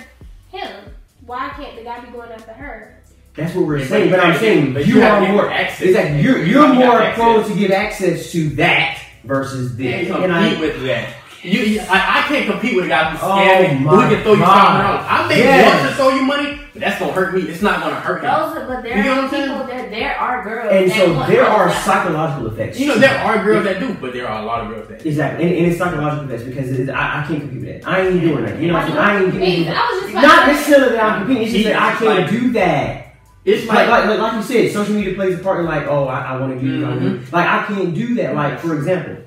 Why 1.26 1.50
can't 1.50 1.76
the 1.76 1.84
guy 1.84 2.00
be 2.02 2.12
going 2.12 2.32
after 2.32 2.54
her? 2.54 3.02
That's 3.36 3.54
what 3.56 3.66
we're 3.66 3.80
But 3.80 3.88
saying. 3.88 4.06
you 4.06 4.12
But 4.12 4.20
I'm 4.22 4.38
saying 4.38 4.66
get- 4.66 4.74
but 4.76 4.88
you 4.88 4.96
you 4.96 5.00
gotta 5.02 5.26
are 5.26 5.32
more 5.34 5.52
access. 5.52 5.82
Exactly. 5.88 6.22
You're 6.22 6.38
You 6.40 6.54
you're 6.54 6.62
gotta 6.64 6.76
more 6.76 7.12
prone 7.14 7.44
to 7.50 7.56
give 7.60 7.72
access 7.72 8.32
to 8.32 8.50
that 8.52 9.00
versus 9.24 9.76
this. 9.76 10.08
can't 10.08 10.24
And 10.24 10.34
I, 10.34 10.50
compete 10.50 10.60
with 10.62 10.84
that. 10.86 11.10
You, 11.46 11.60
you- 11.62 11.80
I, 11.82 12.20
I 12.24 12.28
can't 12.28 12.50
compete 12.50 12.76
with 12.76 12.86
a 12.86 12.88
guy 12.88 13.12
who's 13.12 13.20
Oh 13.24 13.28
scamming. 13.36 13.78
who 13.78 14.16
can 14.16 14.24
throw 14.24 14.34
you 14.34 14.40
God. 14.40 14.46
five 14.48 14.72
hundred 14.72 14.84
dollars. 14.88 15.06
I 15.10 15.28
may 15.30 15.38
Yes. 15.40 15.80
want 15.80 15.90
to 15.90 15.96
throw 15.96 16.10
you 16.10 16.22
money, 16.26 16.60
but 16.74 16.82
that's 16.82 17.00
gonna 17.00 17.12
hurt 17.14 17.36
me. 17.36 17.42
It's 17.44 17.62
not 17.62 17.80
gonna 17.82 17.96
hurt 17.96 18.24
him. 18.24 18.32
Those, 18.32 18.58
are- 18.58 18.68
but 18.68 18.84
there 18.84 18.98
You 18.98 19.04
get 19.04 19.10
what 19.10 19.18
are 19.18 19.22
I'm 19.24 19.30
saying? 19.30 19.50
people 19.50 19.68
that 19.68 19.90
there 19.92 20.16
are 20.18 20.44
girls. 20.44 20.72
and 20.74 20.92
that 20.92 20.96
so 20.98 21.14
there 21.32 21.46
are 21.46 21.68
that. 21.70 21.86
psychological 21.86 22.48
effects. 22.52 22.80
You 22.80 22.88
know, 22.88 22.98
there 22.98 23.18
are 23.20 23.44
girls 23.44 23.64
that 23.66 23.80
do, 23.80 23.94
but 24.02 24.14
there 24.14 24.28
are 24.28 24.42
a 24.42 24.46
lot 24.46 24.62
of 24.62 24.70
girls 24.70 24.88
that. 24.90 25.06
Exactly, 25.06 25.46
and, 25.46 25.56
and 25.56 25.68
it's 25.68 25.78
psychological 25.78 26.26
effects 26.26 26.44
because 26.44 26.72
it, 26.80 26.90
I, 26.90 27.24
I 27.24 27.28
can't 27.28 27.42
compete 27.42 27.62
with 27.62 27.82
that. 27.82 27.88
I 27.90 28.08
ain't 28.08 28.22
doing 28.22 28.44
that. 28.46 28.60
You 28.60 28.68
know 28.68 28.74
what 28.74 28.84
I'm 28.84 28.90
saying? 28.90 29.00
I 29.00 29.24
ain't 29.24 29.34
Me, 29.36 29.40
getting. 29.66 29.68
I 29.70 29.92
was 29.92 30.02
just 30.02 30.14
Not 30.16 30.24
like, 30.24 30.48
necessarily 30.48 30.90
that 30.96 31.04
I'm 31.04 31.20
competing. 31.26 31.44
It's 31.44 31.52
just 31.54 31.66
that 31.66 31.82
I 31.82 31.92
can't 31.96 32.20
Like- 32.22 32.30
do 32.32 32.52
that. 32.54 33.02
It's 33.46 33.68
Like, 33.68 33.88
like, 33.88 33.90
like, 33.90 34.06
like, 34.10 34.20
like 34.20 34.34
you 34.34 34.42
said, 34.42 34.72
social 34.74 34.96
media 34.96 35.14
plays 35.14 35.36
a 35.40 35.44
part 35.44 35.60
in 35.60 35.68
like, 35.68 35.86
oh, 35.86 36.08
I, 36.08 36.34
I 36.34 36.38
want 36.40 36.60
to 36.60 36.60
do 36.60 36.80
this. 36.80 36.88
I 36.88 36.92
Mhm. 36.94 37.02
wanna- 37.04 37.20
Like, 37.32 37.48
I 37.48 37.66
can't 37.68 37.94
do 37.94 38.16
that. 38.16 38.34
Like, 38.34 38.60
for 38.60 38.74
example, 38.76 39.18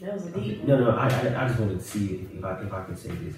That 0.00 0.12
was 0.14 0.26
a 0.26 0.30
deep. 0.30 0.64
no, 0.64 0.78
no, 0.78 0.90
I, 0.90 1.04
I, 1.08 1.44
I 1.44 1.48
just 1.48 1.58
wanted 1.58 1.78
to 1.80 1.84
see 1.84 2.06
if, 2.30 2.38
if 2.38 2.44
I 2.44 2.60
if 2.60 2.72
I 2.72 2.82
could 2.84 2.98
say 2.98 3.08
this. 3.10 3.34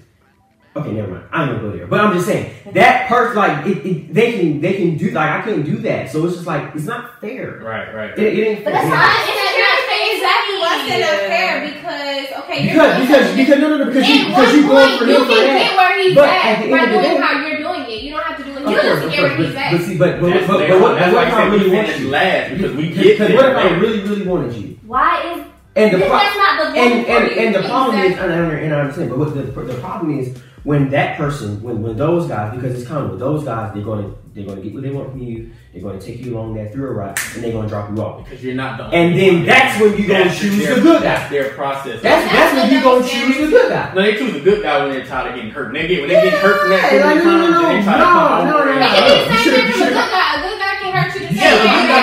Okay, 0.75 0.91
never 0.91 1.11
mind. 1.13 1.23
I'm 1.31 1.47
gonna 1.47 1.61
go 1.61 1.71
there. 1.75 1.87
But 1.87 2.01
I'm 2.01 2.13
just 2.13 2.27
saying 2.27 2.53
that 2.73 3.07
person, 3.07 3.35
like, 3.37 3.65
it, 3.65 3.77
it, 3.85 4.13
they 4.13 4.33
can 4.39 4.61
they 4.61 4.73
can 4.73 4.97
do 4.97 5.11
like 5.11 5.29
I 5.29 5.41
can't 5.41 5.65
do 5.65 5.77
that. 5.77 6.09
So 6.11 6.25
it's 6.25 6.35
just 6.35 6.47
like 6.47 6.75
it's 6.75 6.85
not 6.85 7.19
fair. 7.21 7.59
right, 7.63 7.93
right. 7.95 8.17
It, 8.19 8.37
it 8.37 8.43
ain't 8.47 8.65
But 8.65 8.73
fair. 8.73 8.81
that's 8.83 8.89
not- 8.89 9.29
It's 9.29 9.35
not- 9.35 9.69
exactly 9.99 10.55
why 10.59 10.69
I 10.75 10.89
said 10.89 11.01
unfair 11.01 11.53
because 11.71 12.43
okay, 12.43 12.67
because 12.67 12.99
because 13.07 13.35
because 13.35 13.59
no 13.59 13.69
no 13.69 13.77
no 13.77 13.85
because 13.85 14.07
you 14.07 14.15
At 14.21 14.27
because 14.27 14.55
you 14.55 14.67
going 14.67 14.97
for 14.99 15.05
you 15.05 15.15
him 15.15 15.21
for 15.25 15.27
can 15.33 15.47
that. 15.47 15.59
get 15.59 15.77
where 15.77 16.03
he's 16.03 16.15
But 16.15 16.29
at, 16.29 16.45
at 16.45 16.57
the 16.59 16.63
end 16.65 16.71
by 16.71 16.83
of 16.83 16.89
the 16.89 16.95
doing 16.99 17.03
day- 17.15 17.21
how 17.21 17.47
you're 17.47 17.57
doing 17.57 17.81
it. 17.89 18.03
You 18.03 18.11
don't 18.11 18.23
have 18.23 18.37
to 18.37 18.43
do 18.43 18.51
it. 18.51 18.57
Of 18.57 18.69
You 18.69 18.79
course, 18.81 18.99
to 18.99 19.05
of 19.05 19.11
get 19.11 19.21
where 19.23 19.35
he's 19.37 19.47
but, 19.47 19.57
at. 19.57 19.71
but 19.71 19.81
see, 19.81 19.97
but 19.97 20.21
but, 20.21 20.29
That's 20.29 20.47
but, 20.47 20.53
but, 20.53 20.59
later 20.59 20.79
what, 20.79 20.91
on. 20.91 20.97
That's 20.99 21.13
but 21.13 21.15
what 21.15 21.27
if 21.27 21.33
I 21.33 21.41
I 21.41 21.47
really 21.47 21.69
we 21.69 21.75
want 21.75 21.99
you? 21.99 22.09
last 22.09 22.49
because 22.51 22.75
we 22.75 22.89
get 22.93 23.03
Because 23.17 23.33
what 23.33 23.45
if 23.49 23.57
I 23.57 23.69
really 23.79 23.99
really 24.03 24.27
wanted 24.27 24.53
you? 24.55 24.79
Why 24.85 25.33
is 25.33 25.45
And 25.79 25.93
the 25.93 26.05
pro- 26.05 26.09
that's 26.17 26.37
not 26.37 26.73
the 26.73 26.79
and 26.79 26.91
woman 26.91 27.05
for 27.05 27.11
and, 27.11 27.31
and 27.31 27.55
the 27.55 27.67
problem 27.67 27.97
is, 27.99 28.11
Exactly. 28.11 28.33
and 28.33 28.45
I, 28.45 28.53
and 28.59 28.73
I 28.75 28.79
understand, 28.81 29.09
but 29.09 29.19
what 29.19 29.33
the 29.33 29.41
the 29.43 29.79
problem 29.79 30.19
is 30.19 30.37
when 30.63 30.89
that 30.89 31.17
person, 31.17 31.61
when 31.63 31.81
when 31.81 31.95
those 31.97 32.27
guys, 32.27 32.53
because 32.55 32.77
it's 32.79 32.87
common 32.87 33.11
with 33.11 33.19
those 33.19 33.43
guys, 33.43 33.73
they're 33.73 33.83
gonna 33.83 34.11
they're 34.33 34.45
gonna 34.45 34.61
get 34.61 34.73
what 34.73 34.83
they 34.83 34.91
want 34.91 35.09
from 35.11 35.21
you. 35.21 35.51
They're 35.73 35.81
gonna 35.81 35.99
take 36.01 36.19
you 36.19 36.35
along 36.35 36.55
that 36.55 36.73
through 36.73 36.89
a 36.89 36.93
ride, 36.93 37.17
and 37.35 37.43
they're 37.43 37.51
gonna 37.53 37.67
drop 37.69 37.89
you 37.89 37.97
off. 38.03 38.23
Because 38.23 38.43
you're 38.43 38.55
not 38.55 38.77
the 38.77 38.85
only 38.85 38.97
And 38.97 39.17
then 39.19 39.33
one. 39.37 39.45
that's 39.45 39.79
when 39.81 39.97
you 39.97 40.07
gonna 40.07 40.33
choose 40.33 40.57
their- 40.59 40.75
the 40.75 40.81
good 40.81 41.01
guy. 41.03 41.09
That's 41.15 41.29
their 41.31 41.49
process. 41.55 42.01
That's 42.01 42.25
That's 42.25 42.33
that's 42.33 42.53
when 42.53 42.63
what 42.63 42.71
you 42.73 42.83
gonna 42.83 43.07
choose 43.07 43.37
the 43.37 43.47
good 43.49 43.69
guy. 43.71 43.93
no, 43.95 44.01
they 44.01 44.15
choose 44.15 44.33
the 44.33 44.39
good 44.41 44.61
guy 44.63 44.83
when 44.85 44.91
they're 44.93 45.05
tired 45.05 45.29
of 45.29 45.35
getting 45.35 45.51
hurt. 45.51 45.71
When 45.71 45.81
they 45.81 45.87
get 45.87 45.99
when 46.01 46.09
they 46.09 46.21
get 46.29 46.33
hurt 46.39 46.59
from 46.61 46.69
that 46.71 46.91
Yeah, 46.91 46.99
too 46.99 47.05
like, 47.07 47.23
many 47.23 47.25
no, 47.25 47.37
no, 47.39 47.61
times, 47.61 47.63
then 47.63 47.75
they 47.79 47.83
try 47.83 47.93
to 47.93 47.99
no, 47.99 48.05
come 48.05 48.47
no, 48.47 48.57
over 48.57 48.65
no, 48.65 48.71
and- 48.71 48.79
no, 48.79 48.85
It 48.85 48.91
can 48.91 49.03
be 49.03 49.09
the 49.09 49.15
You 49.19 49.23
same 49.29 49.37
should've- 49.39 49.55
thing 49.55 49.67
you 49.67 49.71
from 49.71 49.81
a 49.81 49.85
should've- 49.85 49.95
good 49.95 50.11
guy. 50.11 50.19
A 50.19 50.19
good 50.19 50.19
guy 50.19 50.29
can 50.29 50.38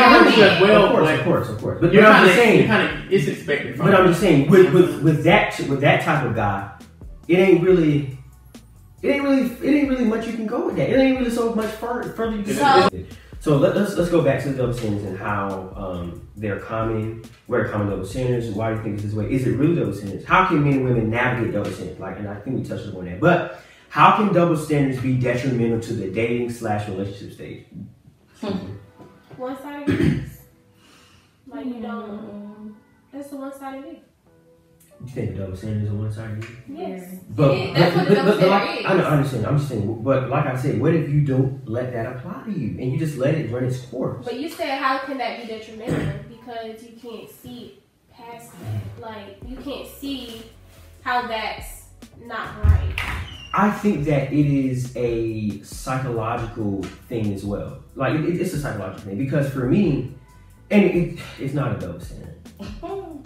man. 0.01 0.27
as 0.27 0.61
well. 0.61 0.85
of 0.87 0.91
course, 0.93 1.05
but- 1.09 1.19
of 1.19 1.25
course, 1.25 1.49
of 1.49 1.59
course. 1.61 1.79
But, 1.81 1.87
but 1.89 1.93
You're 1.95 2.05
I'm 2.07 2.13
kind 2.13 2.29
of, 2.31 2.37
saying. 2.37 2.59
you're 2.61 2.69
kind 2.69 2.89
of, 3.05 3.13
it's 3.13 3.27
expected 3.27 3.77
from 3.77 3.87
But 3.87 3.95
I'm 3.95 4.07
just 4.09 4.21
saying, 4.21 4.51
with 4.51 4.73
with 4.73 5.03
with 5.03 5.25
that 5.25 5.59
with 5.69 5.81
that 5.81 6.03
type 6.03 6.25
of 6.27 6.35
guy, 6.35 6.71
it 7.29 7.37
ain't 7.39 7.63
really. 7.63 8.13
It 9.03 9.11
ain't 9.11 9.25
really, 9.25 9.43
it 9.45 9.75
ain't 9.79 9.89
really 9.91 10.05
much 10.05 10.27
you 10.27 10.33
can 10.33 10.47
go 10.47 10.67
with 10.67 10.77
that. 10.77 10.89
It 10.89 10.97
ain't 10.99 11.19
really 11.19 11.31
so 11.31 11.55
much 11.55 11.71
further, 11.73 12.11
further 12.11 12.37
you 12.37 12.43
can 12.43 12.55
So- 12.55 12.89
go. 12.91 13.05
So 13.39 13.57
let, 13.59 13.77
us 13.77 13.95
let's 13.97 14.11
go 14.11 14.23
back 14.23 14.43
to 14.43 14.49
the 14.49 14.57
double 14.57 14.73
standards 14.73 15.05
and 15.05 15.17
how 15.17 15.73
um, 15.77 16.29
they're 16.37 16.59
common. 16.59 17.23
Where 17.47 17.65
are 17.65 17.69
common 17.69 17.89
double 17.91 18.05
standards? 18.07 18.47
And 18.49 18.57
why 18.57 18.71
do 18.71 18.79
you 18.79 18.83
think 18.83 18.95
it's 18.95 19.05
this 19.05 19.13
way? 19.15 19.31
Is 19.31 19.47
it 19.47 19.53
really 19.53 19.77
double 19.77 19.93
standards? 19.93 20.25
How 20.25 20.47
can 20.47 20.65
men 20.65 20.73
and 20.79 20.85
women 20.85 21.11
navigate 21.11 21.53
double 21.53 21.71
standards? 21.71 22.01
Like, 22.01 22.19
and 22.19 22.27
I 22.29 22.41
think 22.41 22.57
we 22.57 22.65
touched 22.65 22.89
upon 22.89 23.05
that. 23.05 23.21
But 23.21 23.61
how 23.89 24.17
can 24.17 24.33
double 24.33 24.57
standards 24.57 25.01
be 25.01 25.15
detrimental 25.17 25.79
to 25.81 25.93
the 25.93 26.11
dating 26.11 26.51
slash 26.51 26.89
relationship 26.89 27.35
stage? 27.35 27.67
One 29.37 29.57
sided 29.63 29.76
Like 29.87 31.67
you 31.67 31.81
don't. 31.81 32.77
That's 33.13 33.29
the 33.31 33.37
one 33.37 33.57
sided 33.57 33.85
thing. 33.85 34.01
You 35.05 35.09
think 35.09 35.37
double 35.37 35.57
standards 35.57 35.91
are 35.91 35.95
one 35.95 36.13
sided? 36.13 36.47
Yes. 36.69 37.17
But, 37.31 37.57
Yeah, 37.57 37.73
that's 37.79 37.97
but, 37.97 38.09
what 38.09 38.25
but, 38.27 38.41
but 38.41 38.49
like, 38.49 38.81
is. 38.81 38.87
I, 38.87 38.95
know, 38.95 39.05
I 39.05 39.11
understand. 39.11 39.47
I'm 39.47 39.59
just 39.59 39.69
saying. 39.69 40.03
But 40.03 40.29
like 40.29 40.47
I 40.47 40.57
said, 40.57 40.81
what 40.81 40.95
if 40.95 41.09
you 41.09 41.21
don't 41.21 41.69
let 41.69 41.93
that 41.93 42.17
apply 42.17 42.45
to 42.45 42.51
you 42.51 42.79
and 42.81 42.93
you 42.93 42.99
just 42.99 43.17
let 43.17 43.35
it 43.35 43.53
run 43.53 43.65
its 43.65 43.81
course? 43.87 44.25
But 44.25 44.41
you 44.41 44.49
said 44.49 44.79
how 44.79 44.99
can 44.99 45.19
that 45.19 45.43
be 45.43 45.49
detrimental? 45.49 46.21
Because 46.29 46.83
you 46.83 46.97
can't 47.01 47.31
see 47.31 47.79
past 48.11 48.53
that. 48.53 49.03
Like 49.03 49.39
you 49.47 49.57
can't 49.57 49.89
see 49.89 50.43
how 51.03 51.27
that's 51.27 51.85
not 52.25 52.65
right. 52.65 52.95
I 53.59 53.71
think 53.71 54.05
that 54.05 54.35
it 54.35 54.47
is 54.47 54.95
a 54.97 55.63
psychological 55.63 56.83
thing 57.09 57.33
as 57.33 57.43
well. 57.43 57.79
Like 57.95 58.15
it, 58.15 58.39
it's 58.39 58.53
a 58.53 58.61
psychological 58.61 59.05
thing 59.05 59.17
because 59.17 59.51
for 59.51 59.65
me, 59.65 60.13
and 60.71 60.85
it, 60.85 61.19
it's 61.41 61.55
not 61.55 61.75
a 61.75 61.79
double 61.81 62.01
standard. 62.01 62.35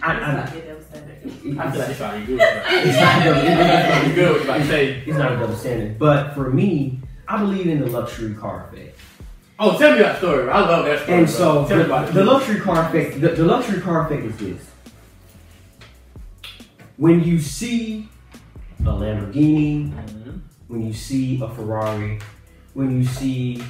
I- 0.01 0.13
I- 0.13 0.35
not 0.35 0.55
your 0.55 0.61
double 0.67 0.83
standard. 0.83 1.17
It- 1.25 1.57
I 1.57 1.71
feel 1.71 1.81
like 1.81 1.89
it's, 1.89 1.99
it's 1.99 2.27
good. 2.27 2.39
It's 2.39 2.87
it's 2.87 2.97
not 2.97 3.21
a 3.21 3.25
double. 3.25 4.05
It's, 4.07 4.15
good. 4.15 4.47
What 4.47 4.59
you 4.61 4.65
say? 4.67 5.03
it's 5.05 5.17
not 5.17 5.31
a 5.33 5.35
double 5.35 5.55
standard. 5.57 5.99
But 5.99 6.33
for 6.33 6.49
me, 6.49 7.01
I 7.27 7.37
believe 7.37 7.67
in 7.67 7.81
the 7.81 7.87
luxury 7.87 8.33
car 8.33 8.69
effect. 8.71 8.97
Oh, 9.59 9.77
tell 9.77 9.91
me 9.91 9.99
that 9.99 10.19
story. 10.19 10.49
I 10.49 10.61
love 10.61 10.85
that 10.85 11.01
story. 11.03 11.17
And 11.17 11.27
bro. 11.27 11.35
so 11.35 11.67
tell 11.67 11.77
me 11.77 11.83
the, 11.83 11.89
about 11.89 12.13
the 12.13 12.23
luxury 12.23 12.61
car 12.61 12.87
effect, 12.87 13.19
the, 13.19 13.29
the 13.29 13.43
luxury 13.43 13.81
car 13.81 14.05
effect 14.05 14.23
is 14.23 14.37
this. 14.37 14.65
When 16.95 17.21
you 17.21 17.37
see 17.41 18.07
a 18.85 18.89
Lamborghini, 18.89 19.91
Mhm. 19.91 20.39
when 20.67 20.85
you 20.85 20.93
see 20.93 21.39
a 21.41 21.47
Ferrari, 21.49 22.19
when 22.73 22.97
you 22.97 23.03
see 23.05 23.61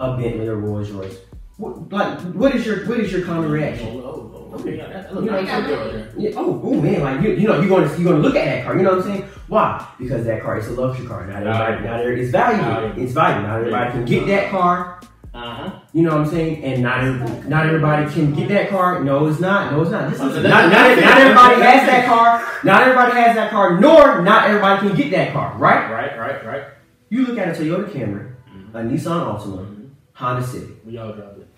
a 0.00 0.16
Bentley 0.16 0.48
or 0.48 0.56
Rolls 0.56 0.90
Royce, 0.90 1.16
what, 1.56 1.92
like 1.92 2.20
what 2.32 2.54
is 2.54 2.66
your 2.66 2.84
what 2.86 2.98
is 3.00 3.12
your 3.12 3.22
common 3.22 3.50
reaction? 3.50 3.88
Oh, 3.92 4.00
oh, 4.04 4.30
oh, 4.54 4.58
okay, 4.60 4.76
yeah, 4.78 4.88
that- 4.88 5.14
look, 5.14 5.24
You 5.24 5.30
know, 5.30 5.38
I 5.38 5.44
got 5.44 5.68
it. 5.68 6.06
Yeah, 6.16 6.30
oh, 6.36 6.60
oh 6.64 6.80
man, 6.80 7.02
like 7.02 7.20
you, 7.22 7.30
you 7.32 7.46
know, 7.48 7.60
you're 7.60 7.68
gonna 7.68 7.90
you're 7.98 8.12
gonna 8.12 8.22
look 8.22 8.36
at 8.36 8.44
that 8.44 8.64
car. 8.64 8.76
You 8.76 8.82
know 8.82 8.90
what 8.96 9.04
I'm 9.06 9.10
saying? 9.10 9.24
Why? 9.48 9.84
Because 9.98 10.24
that 10.26 10.42
car 10.42 10.58
is 10.58 10.68
a 10.68 10.72
luxury 10.80 11.06
car. 11.06 11.26
Not 11.26 11.36
everybody, 11.46 11.84
not 11.86 12.00
every, 12.00 12.20
it's 12.22 12.30
valuable. 12.30 12.64
Valuable. 12.70 13.02
It's 13.02 13.12
valuable. 13.12 13.48
Not 13.48 13.58
everybody 13.58 13.90
can 13.92 14.04
get 14.04 14.26
that 14.28 14.50
car. 14.50 15.00
Uh-huh. 15.34 15.70
You 15.94 16.02
know 16.02 16.10
what 16.18 16.26
I'm 16.26 16.30
saying? 16.30 16.62
And 16.62 16.82
not 16.82 17.02
every, 17.04 17.48
not 17.48 17.66
everybody 17.66 18.12
can 18.12 18.34
get 18.34 18.48
that 18.48 18.68
car. 18.68 19.02
No, 19.02 19.26
it's 19.28 19.40
not. 19.40 19.72
No, 19.72 19.80
it's 19.80 19.90
not. 19.90 20.10
Listen, 20.10 20.28
Oh, 20.28 20.32
so 20.34 20.42
not, 20.42 20.70
not, 20.70 20.98
not 20.98 21.18
everybody 21.18 21.62
has 21.62 21.86
that 21.88 22.06
car. 22.06 22.46
Not 22.64 22.82
everybody 22.82 23.12
has 23.12 23.36
that 23.36 23.50
car. 23.50 23.80
Nor 23.80 24.20
not 24.22 24.48
everybody 24.48 24.86
can 24.88 24.96
get 24.96 25.10
that 25.12 25.32
car. 25.32 25.54
Right? 25.56 25.90
Right, 25.90 26.18
right, 26.18 26.44
right. 26.46 26.64
You 27.08 27.26
look 27.26 27.38
at 27.38 27.48
a 27.48 27.52
Toyota 27.52 27.88
Camry, 27.90 28.32
Mhm. 28.54 28.74
a 28.74 28.78
Nissan 28.78 29.24
Altima, 29.26 29.58
Mhm. 29.66 29.88
Honda 30.12 30.46
Civic. 30.46 30.68
We 30.84 30.98
all 30.98 31.12
dropped 31.12 31.38
it. 31.38 31.48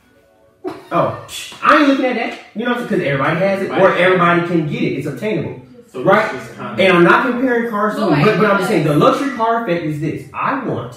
Oh, 0.93 1.25
psh, 1.27 1.55
I 1.63 1.79
ain't 1.81 1.89
looking 1.89 2.05
at 2.07 2.15
that. 2.17 2.39
You 2.55 2.65
know, 2.67 2.75
because 2.81 3.01
everybody 3.01 3.39
has 3.41 3.63
it, 3.63 3.71
or 3.71 3.93
everybody 3.97 4.47
can 4.47 4.67
get 4.69 4.83
it. 4.83 4.93
It's 4.99 5.07
obtainable. 5.07 5.61
So 5.89 6.03
Right. 6.03 6.33
this 6.33 6.43
is 6.51 6.59
And 6.59 6.93
I'm 6.93 7.05
not 7.05 7.27
comparing 7.27 7.71
cars 7.71 7.95
to 7.97 8.01
But 8.03 8.11
them, 8.11 8.23
but, 8.25 8.39
but 8.39 8.51
I'm 8.51 8.59
just 8.59 8.69
saying 8.71 8.85
the 8.87 8.95
luxury 8.97 9.37
car 9.37 9.65
effect 9.65 9.85
is 9.85 10.01
this. 10.01 10.29
I 10.33 10.65
want 10.65 10.97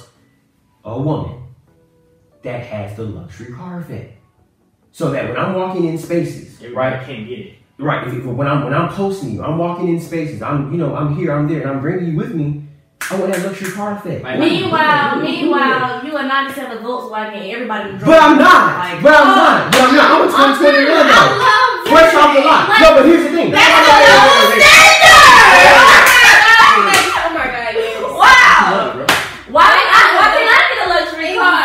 a 0.86 0.99
woman 0.99 1.36
that 2.43 2.61
has 2.65 2.95
the 2.95 3.03
luxury 3.03 3.53
car 3.53 3.79
effect. 3.81 4.13
So 4.91 5.11
that 5.11 5.27
when 5.29 5.38
I'm 5.38 5.53
walking 5.53 5.85
in 5.85 5.97
spaces, 5.97 6.55
everybody 6.61 6.95
right? 6.95 7.05
can't 7.05 7.27
get 7.27 7.39
it. 7.39 7.53
right. 7.77 8.07
If, 8.07 8.13
if- 8.15 8.25
when 8.25 8.47
I'm 8.47 8.63
when 8.63 8.73
I'm 8.73 8.89
posting 8.89 9.31
you, 9.33 9.43
I'm 9.43 9.57
walking 9.57 9.89
in 9.89 9.99
spaces. 10.01 10.41
I'm 10.41 10.71
you 10.71 10.77
know 10.77 10.95
I'm 10.95 11.15
here, 11.15 11.31
I'm 11.33 11.47
there, 11.47 11.61
and 11.61 11.69
I'm 11.69 11.81
bringing 11.81 12.11
you 12.11 12.17
with 12.17 12.33
me. 12.33 12.63
I 13.09 13.15
want 13.19 13.31
that 13.31 13.45
luxury 13.45 13.71
car 13.71 13.93
effect. 13.93 14.23
Like- 14.23 14.39
Meanwhile, 14.39 15.21
meanwhile, 15.21 16.03
you 16.03 16.17
are 16.17 16.23
97 16.27 16.79
Volkswagen 16.79 17.38
and 17.38 17.45
everybody 17.51 17.93
was 17.93 18.03
But 18.03 18.19
I'm 18.21 18.38
not. 18.38 18.77
Like, 18.79 19.03
But 19.03 19.13
I'm 19.13 19.27
oh, 19.31 19.35
not. 19.38 19.71
But 19.71 19.81
I'm 19.81 19.95
not. 19.95 20.11
I'm 20.11 20.21
a 20.27 20.31
2020 20.57 20.77
I 20.77 20.81
though. 20.83 21.38
love 21.38 21.88
Fresh 21.88 22.13
off 22.15 22.35
the 22.35 22.41
lot. 22.41 22.67
Like, 22.67 22.81
No, 22.81 22.88
but 22.97 23.05
here's 23.05 23.23
the 23.23 23.29
thing. 23.38 23.51
That's 23.51 23.63
Wait, 23.63 24.59
a 24.59 24.67
standard! 24.67 25.88
Oh 27.23 27.31
my 27.31 27.45
god, 27.47 27.75
oh 27.75 27.79
yes. 27.79 28.01
Oh 28.03 28.17
wow! 28.17 28.75
Love. 28.75 29.07
Why, 29.55 29.63
I, 29.71 30.03
why 30.19 30.27
can't 30.35 30.51
I 30.51 30.59
get 30.67 30.79
a 30.83 30.89
luxury 30.91 31.31
car? 31.39 31.63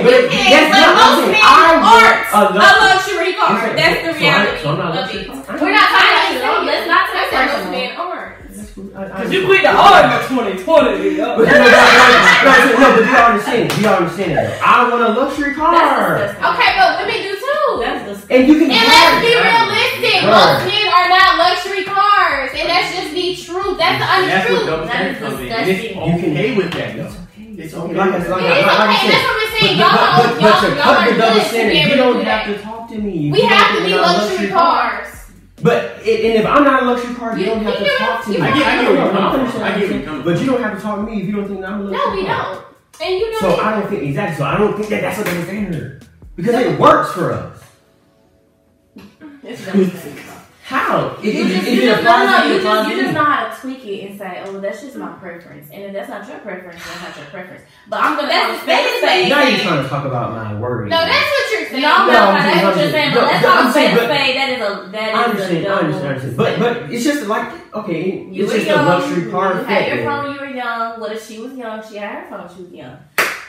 You 0.00 0.08
can, 0.08 0.10
but 0.10 0.22
You 0.22 0.28
can, 0.30 0.50
that's 0.50 0.70
but 0.70 0.80
not 0.80 0.96
most 0.96 1.18
saying. 1.20 1.32
men 1.32 1.42
I 1.44 1.76
want 1.80 2.04
aren't 2.04 2.20
a 2.30 2.40
a 2.40 2.56
luxury. 2.56 2.80
luxury 2.90 3.32
car. 3.34 3.50
Okay, 3.50 3.76
That's 3.76 3.96
so 4.00 4.06
the 4.06 4.12
I- 4.12 4.20
reality 4.20 4.58
so 4.62 4.68
I'm 4.70 4.78
not 4.78 4.94
a 4.96 5.00
of 5.00 5.10
it. 5.10 5.28
We're 5.60 5.74
not 5.76 5.88
talking 5.90 6.36
about 6.40 6.60
you. 6.60 6.66
let's 6.70 6.86
not 6.88 7.04
take 7.10 7.20
I 7.20 7.24
it 7.24 7.30
said 7.30 7.46
most 7.50 7.70
men 7.70 7.90
aren't. 7.96 8.34
That's 8.50 8.70
cool. 8.74 8.88
I- 8.96 9.04
I- 9.04 9.22
Cause 9.22 9.30
you 9.32 9.40
quit 9.46 9.62
the 9.62 9.72
hard 9.72 10.04
in 10.10 10.20
2020. 10.28 11.16
no, 11.20 11.36
no, 11.36 11.44
no, 11.44 11.44
no, 11.44 11.52
no, 11.52 12.78
no, 12.80 12.88
but 12.90 13.04
do 13.04 13.10
y'all 13.10 13.30
understand? 13.30 13.70
Do 13.70 13.76
y'all 13.80 13.98
understand 14.02 14.30
that? 14.36 14.44
though? 14.58 14.64
I 14.66 14.88
want 14.90 15.02
a 15.02 15.10
luxury 15.20 15.54
car. 15.54 15.72
That's 15.74 16.32
disgusting. 16.34 16.44
Okay, 16.50 16.70
but 16.78 16.88
women 17.00 17.18
do 17.22 17.32
too. 17.36 17.68
That's 17.80 18.00
disgusting. 18.08 18.36
And 18.36 18.42
you 18.48 18.54
can 18.60 18.68
And 18.70 18.86
let's 18.90 19.18
be 19.22 19.32
realistic. 19.36 20.18
Most 20.26 20.60
men 20.66 20.86
are 20.90 21.08
not 21.08 21.30
luxury 21.38 21.84
cars. 21.84 22.50
And 22.56 22.66
that's 22.68 22.88
just 22.94 23.10
the 23.14 23.26
truth. 23.36 23.76
That's 23.78 23.98
the 24.00 24.06
And 24.10 24.22
that's 24.30 24.50
what 24.50 24.60
untruth. 24.60 24.66
double 24.70 24.86
That 24.86 24.94
standard 24.94 25.16
is 25.16 25.18
comes 25.22 25.40
in. 25.40 25.52
And 25.52 25.70
it's 25.70 25.80
disgusting. 25.80 26.10
You 26.10 26.18
can- 26.20 26.30
okay 26.34 26.56
with 26.56 26.70
that, 26.74 26.90
though. 26.96 27.14
It's 27.60 27.74
okay. 27.74 27.92
It's 27.92 27.96
okay. 27.96 27.96
okay. 27.96 27.96
Like 27.96 28.10
I 28.10 28.16
with 28.16 28.22
said, 28.22 28.30
like 28.30 28.42
It 28.42 28.58
is 28.58 28.64
I- 28.64 28.66
like 28.66 28.80
I 28.80 28.90
okay. 28.90 29.00
said. 29.00 29.10
That's 29.10 29.26
what 29.26 29.36
we're 29.36 29.58
saying. 29.60 29.76
But, 29.76 29.84
Y'all 29.84 29.92
but, 29.92 30.00
are 30.00 30.16
but, 30.16 30.40
but 30.40 30.40
y'all, 30.40 30.76
y'all 30.76 30.96
are 30.96 31.12
the 31.12 31.18
double 31.20 31.34
good 31.34 31.42
to 31.42 31.48
standard, 31.48 31.70
be 31.72 31.78
you 31.78 31.84
able 31.84 31.90
to 31.90 31.96
don't 31.96 32.12
do 32.12 32.18
have 32.30 32.46
that. 32.46 32.56
to 32.56 32.62
talk 32.62 32.88
to 32.90 32.98
me. 32.98 33.10
If 33.10 33.32
We 33.32 33.42
you 33.42 33.48
don't 33.48 33.50
have 33.50 33.68
to 33.70 33.74
think 33.74 33.86
be 33.86 33.92
I'm 33.94 33.98
a 34.00 34.18
luxury 34.18 34.48
cars. 34.50 35.08
But 35.62 35.78
it, 36.06 36.18
and 36.24 36.34
if 36.40 36.46
I'm 36.46 36.64
not 36.64 36.82
a 36.82 36.86
luxury 36.86 37.14
car, 37.14 37.30
you 37.36 37.40
You- 37.40 37.46
don't 37.52 37.62
have 37.64 37.78
you 37.80 37.84
to 37.86 37.96
talk 37.98 38.24
to 38.24 38.32
to- 38.32 38.38
me. 38.40 38.46
I 38.48 38.50
get- 38.56 38.66
I 38.66 38.74
get 38.80 38.84
where 38.84 38.94
you're 38.96 39.04
I 39.04 39.10
from. 39.12 39.40
understand 39.40 39.60
get 39.60 39.64
where 39.64 39.74
what 39.74 39.80
you're 39.80 39.96
you're 40.00 40.06
coming 40.08 40.22
But 40.24 40.40
you 40.40 40.46
don't 40.46 40.62
have 40.62 40.76
to 40.76 40.82
talk 40.82 40.96
to 40.96 41.02
me 41.02 41.20
if 41.20 41.26
you 41.28 41.32
don't 41.36 41.48
think 41.48 41.64
I'm 41.64 41.80
a 41.80 41.84
luxury 41.84 41.98
car. 42.00 42.08
No, 42.08 42.16
we 42.16 42.26
car. 42.26 42.54
don't. 42.54 42.64
And 43.02 43.14
you 43.20 43.26
don't. 43.30 43.40
So 43.40 43.60
I 43.60 43.70
don't 43.80 43.88
think 43.90 44.02
exactly. 44.04 44.36
So 44.38 44.44
I 44.44 44.56
don't 44.58 44.76
think 44.76 44.88
that 44.88 45.00
that's 45.02 45.18
a 45.20 45.24
double 45.24 45.42
standard 45.44 46.06
because 46.36 46.54
it 46.54 46.78
works 46.80 47.12
for 47.12 47.32
us. 47.32 47.62
It's 49.42 49.64
disgusting. 49.64 50.16
How? 50.70 51.16
It, 51.18 51.24
You 51.24 51.30
it, 51.30 51.48
just, 51.48 51.66
it, 51.66 51.74
you 51.74 51.82
it 51.82 51.86
just, 51.86 52.04
no, 52.04 52.14
no, 52.24 52.44
you 52.46 52.62
just, 52.62 52.88
you 52.90 53.02
just 53.02 53.12
know 53.14 53.24
how 53.24 53.48
to 53.50 53.60
tweak 53.60 53.84
it 53.86 54.06
and 54.08 54.16
say, 54.16 54.40
oh, 54.46 54.60
that's 54.60 54.80
just 54.80 54.94
my 54.94 55.10
preference. 55.18 55.68
And 55.72 55.82
if 55.82 55.92
that's 55.92 56.08
not 56.08 56.28
your 56.28 56.38
preference, 56.38 56.78
that's 56.86 57.02
not 57.02 57.16
your 57.16 57.26
preference. 57.26 57.62
But 57.88 57.98
I'm 58.04 58.14
gonna 58.14 58.28
That's- 58.28 58.46
call 58.46 58.54
a 58.54 58.62
spade 58.62 58.78
a 58.78 58.86
that 58.86 58.86
is 58.86 59.02
spade. 59.02 59.28
Now 59.30 59.42
you're 59.48 59.58
trying 59.58 59.82
to 59.82 59.88
talk 59.88 60.04
about 60.04 60.30
my 60.30 60.54
word. 60.60 60.88
No, 60.88 60.96
that's 60.96 61.26
what 61.26 61.50
you're 61.58 61.68
saying. 61.70 61.82
No, 61.82 62.06
no, 62.06 62.12
No, 62.12 62.18
I'm 62.22 62.34
that's 62.46 62.62
what 62.62 62.76
you're 62.84 62.90
saying. 62.92 63.14
But 63.14 63.26
saying- 63.26 63.26
let's 63.26 63.42
but 63.42 63.50
call 63.50 63.58
a 63.58 63.66
I'm 63.66 63.72
saying- 63.72 63.94
a. 63.98 64.00
That 64.06 64.48
is 64.50 64.60
a 64.62 64.90
that 64.92 65.14
I 65.14 65.20
is 65.22 65.26
a 65.26 65.30
understand. 65.30 65.66
I 65.66 65.74
understand. 65.74 66.06
I 66.06 66.10
understand. 66.14 66.36
But 66.36 66.58
but 66.60 66.92
it's 66.92 67.02
just 67.04 67.26
like 67.26 67.74
okay, 67.74 68.22
You 68.30 68.44
it's 68.44 68.52
were 68.52 68.58
just 68.58 68.70
young. 68.70 68.86
a 68.86 68.88
luxury 68.88 69.30
car 69.30 69.54
You 69.58 69.64
had 69.64 69.88
your 69.88 70.04
phone. 70.06 70.22
when 70.22 70.34
You 70.34 70.40
were 70.40 70.54
young. 70.54 71.00
What 71.00 71.10
if 71.10 71.26
she 71.26 71.38
was 71.40 71.52
young? 71.54 71.82
She 71.82 71.96
had 71.96 72.14
her 72.14 72.30
phone. 72.30 72.46
when 72.46 72.54
She 72.56 72.62
was 72.62 72.72
young. 72.72 72.96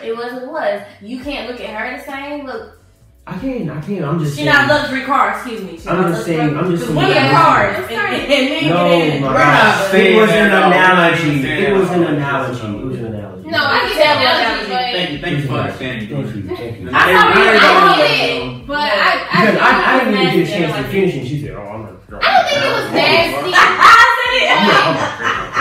It 0.04 0.18
was 0.18 0.34
what 0.34 0.42
it 0.42 0.50
was. 0.50 0.82
You 1.02 1.20
can't 1.20 1.48
look 1.52 1.62
at 1.62 1.70
her 1.70 1.98
the 1.98 2.04
same. 2.04 2.48
Look, 2.48 2.81
I 3.28 3.38
can't. 3.38 3.70
I 3.70 3.80
can't. 3.82 4.04
I'm 4.04 4.20
just. 4.20 4.32
she 4.36 4.44
saying. 4.44 4.48
not 4.50 4.68
luxury 4.68 5.04
car. 5.04 5.32
Excuse 5.38 5.62
me. 5.62 5.78
She 5.80 5.88
I'm 5.88 6.02
not 6.02 6.10
just 6.12 6.26
saying- 6.26 6.58
I'm 6.58 6.72
just 6.72 6.84
Because 6.84 6.88
saying- 6.88 6.96
women 6.98 7.12
Yeah. 7.16 7.32
cars. 7.32 7.78
Let's 7.78 7.92
And, 7.92 8.34
and 8.34 8.50
men 8.50 8.70
No, 8.70 8.90
get 8.90 9.08
in 9.08 9.12
it. 9.14 9.22
my 9.22 9.28
We're 9.28 9.38
God. 9.38 9.96
It 9.96 10.16
was 10.22 10.30
an 10.32 10.46
analogy. 10.52 11.48
It 11.48 11.74
was 11.78 11.90
an 11.92 12.04
analogy. 12.04 12.68
It 12.68 12.86
was 12.86 12.98
an 13.00 13.06
analogy. 13.06 13.50
No, 13.52 13.58
I 13.62 13.80
get 13.88 13.94
Tell 14.02 14.16
that 14.16 14.66
analogy, 14.66 14.92
Thank 14.98 15.12
you, 15.12 15.20
thank 15.22 15.38
you 15.38 15.48
for 15.48 15.54
understanding. 15.54 16.08
Thank 16.10 16.36
you. 16.36 16.56
Thank 16.56 16.80
you. 16.80 16.86
Not 16.90 16.94
I 16.96 17.12
every- 17.12 17.22
thought 17.22 17.36
we- 17.36 17.42
not 17.42 17.46
I 17.46 17.52
everybody 17.52 17.60
thought 17.62 17.86
knows 17.86 18.02
we- 18.02 18.58
that, 18.58 18.68
but 18.68 18.90
I, 18.92 19.12
I, 19.32 19.42
I, 19.62 19.72
I 19.86 20.00
didn't 20.00 20.14
even 20.22 20.34
get 20.34 20.48
a 20.48 20.52
chance 20.52 20.74
to 20.78 20.84
finish, 20.92 21.14
and 21.16 21.28
she 21.28 21.42
said, 21.42 21.52
"Oh, 21.52 21.62
I'm 21.62 21.82
not." 21.82 22.24
I 22.24 22.30
don't 22.32 22.46
think 22.50 22.60
it 22.66 22.74
was 22.74 22.88
nasty. 22.92 23.52
I 23.54 24.02
said 24.18 24.34
it. 24.42 24.48
I'm 24.50 24.66
not. 24.68 24.98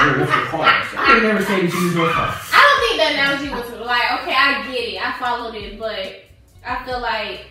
I'm 0.01 0.11
not. 0.57 0.81
I 0.97 1.15
would 1.15 1.23
never 1.25 1.43
say 1.45 1.61
that 1.61 1.71
she 1.71 1.85
was 1.85 1.95
your 1.95 2.09
fault. 2.15 2.31
I 2.55 2.59
don't 2.65 2.79
think 2.89 2.95
the 3.03 3.09
analogy 3.15 3.49
was 3.53 3.87
like, 3.87 4.07
okay, 4.23 4.35
I 4.35 4.65
get 4.71 4.85
it. 4.95 4.99
I 5.05 5.13
followed 5.19 5.55
it, 5.55 5.79
but 5.79 6.25
I 6.65 6.85
feel 6.85 7.01
like 7.01 7.47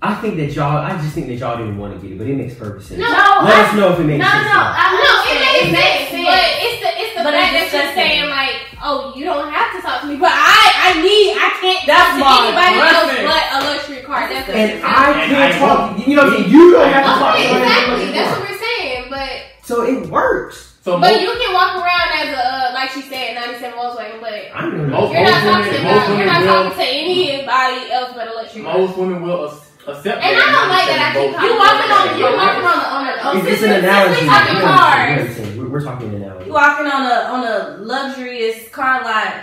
I 0.00 0.14
think 0.22 0.36
that 0.36 0.52
y'all. 0.54 0.78
I 0.78 0.94
just 1.02 1.12
think 1.14 1.26
that 1.26 1.34
y'all 1.42 1.58
didn't 1.58 1.76
want 1.76 1.94
to 1.94 1.98
get 1.98 2.14
it, 2.14 2.18
but 2.18 2.26
it 2.28 2.36
makes 2.36 2.54
perfect 2.54 2.86
sense. 2.86 3.00
No, 3.00 3.06
Let 3.10 3.50
I- 3.50 3.66
us 3.66 3.74
know 3.74 3.92
if 3.92 3.98
it 3.98 4.04
makes 4.06 4.22
No, 4.22 4.30
sense. 4.30 4.46
no, 4.46 4.54
now. 4.54 4.70
I 4.78 4.86
no, 4.94 5.14
it 5.26 5.38
makes 5.42 6.10
sense, 6.10 6.22
but 6.22 6.44
it's 6.62 6.78
the 6.86 6.90
it's 7.02 7.12
the 7.18 7.22
But 7.26 7.32
fact 7.34 7.52
it's 7.58 7.72
that 7.74 7.82
you're 7.82 7.94
saying 7.98 8.30
like, 8.30 8.56
oh, 8.80 9.12
you 9.18 9.24
don't 9.26 9.50
have 9.50 9.74
to 9.74 9.82
talk 9.82 10.02
to 10.02 10.06
me, 10.06 10.14
but 10.16 10.30
I 10.30 10.94
I 10.94 11.02
need 11.02 11.34
I 11.34 11.50
can't 11.58 11.82
That's 11.90 12.14
talk 12.14 12.46
to 12.46 12.54
my 12.54 12.62
anybody 12.62 12.78
else 12.78 13.10
preference. 13.10 13.26
but 13.26 13.44
a 13.50 13.58
luxury 13.74 14.02
car. 14.06 14.20
That's 14.30 14.48
And 14.54 14.70
you're 14.78 14.86
I 14.86 15.26
can't 15.26 15.54
I 15.54 15.58
talk. 15.58 15.90
hope- 15.98 16.06
You 16.06 16.14
know 16.14 16.22
what 16.22 16.32
I'm 16.32 16.38
saying? 16.46 16.50
You 16.54 16.62
don't 16.78 16.88
have 16.94 17.02
to 17.02 17.14
talk. 17.18 17.34
Okay, 17.34 17.42
to 17.42 17.54
me. 17.54 17.58
exactly. 17.58 18.06
That's 18.14 18.30
what 18.38 18.42
we're 18.46 18.58
saying, 18.62 19.02
but 19.10 19.34
So 19.66 19.82
it 19.82 20.06
works. 20.06 20.67
So 20.88 20.96
but 20.96 21.12
most, 21.12 21.20
you 21.20 21.32
can 21.36 21.52
walk 21.52 21.76
around 21.76 22.08
as 22.16 22.28
a 22.32 22.40
uh, 22.40 22.72
like 22.72 22.88
she 22.96 23.02
said, 23.02 23.34
97 23.36 23.76
Volkswagen, 23.76 24.20
but 24.24 24.32
I 24.32 24.60
don't 24.62 24.88
know. 24.88 25.00
Most- 25.04 25.12
you're 25.12 25.20
not 25.28 25.44
women- 25.44 25.68
talking 25.68 25.84
most 25.84 26.08
about 26.08 26.16
you're 26.16 26.26
not 26.32 26.40
will- 26.40 26.48
talking 26.48 26.78
to 26.80 26.88
anybody 26.88 27.78
else 27.92 28.10
but 28.16 28.24
a 28.28 28.32
luxury 28.32 28.62
car. 28.62 28.78
most 28.78 28.96
women 28.96 29.20
will 29.22 29.44
accept 29.44 30.16
And 30.24 30.32
that. 30.32 30.48
I 30.48 30.52
don't 30.56 30.68
like 30.72 30.88
that 30.88 31.00
I 31.04 31.08
keep 31.12 31.28
Both- 31.28 31.44
You 31.44 31.52
walking 31.60 31.92
on 31.92 32.04
you 32.16 32.24
walking 32.24 32.66
on 32.72 32.78
the 32.80 32.88
on 32.88 33.02
the 33.04 33.12
on 33.20 33.36
It's, 33.36 33.46
it's 33.48 33.60
since 33.60 33.62
an 33.62 33.70
we- 33.70 33.88
analogy. 33.88 34.14
since 34.14 34.20
we 34.20 34.24
We 34.24 34.32
talking 34.32 34.56
understand, 34.56 34.78
cars. 34.80 35.08
we 35.08 35.20
understand. 35.20 35.58
We're, 35.60 35.68
we're 35.68 35.84
talking 35.84 36.08
an 36.08 36.14
analogy. 36.22 36.46
You 36.48 36.52
walking 36.56 36.86
on 36.88 37.02
a 37.04 37.16
on 37.36 37.40
a 37.44 37.56
luxurious 37.84 38.68
car 38.70 38.94
lot 39.04 39.34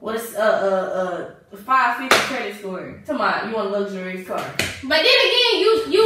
with 0.00 0.16
a 0.16 0.24
s- 0.24 0.34
a 0.34 0.48
a, 1.00 1.02
a 1.52 1.56
five 1.60 1.90
fifty 2.00 2.16
credit 2.28 2.56
score. 2.56 3.02
Come 3.06 3.20
on, 3.20 3.48
you 3.48 3.54
want 3.54 3.68
a 3.68 3.70
luxurious 3.78 4.26
car? 4.26 4.40
But 4.88 5.00
then 5.04 5.18
again, 5.28 5.54
you 5.60 5.70
you 5.94 6.04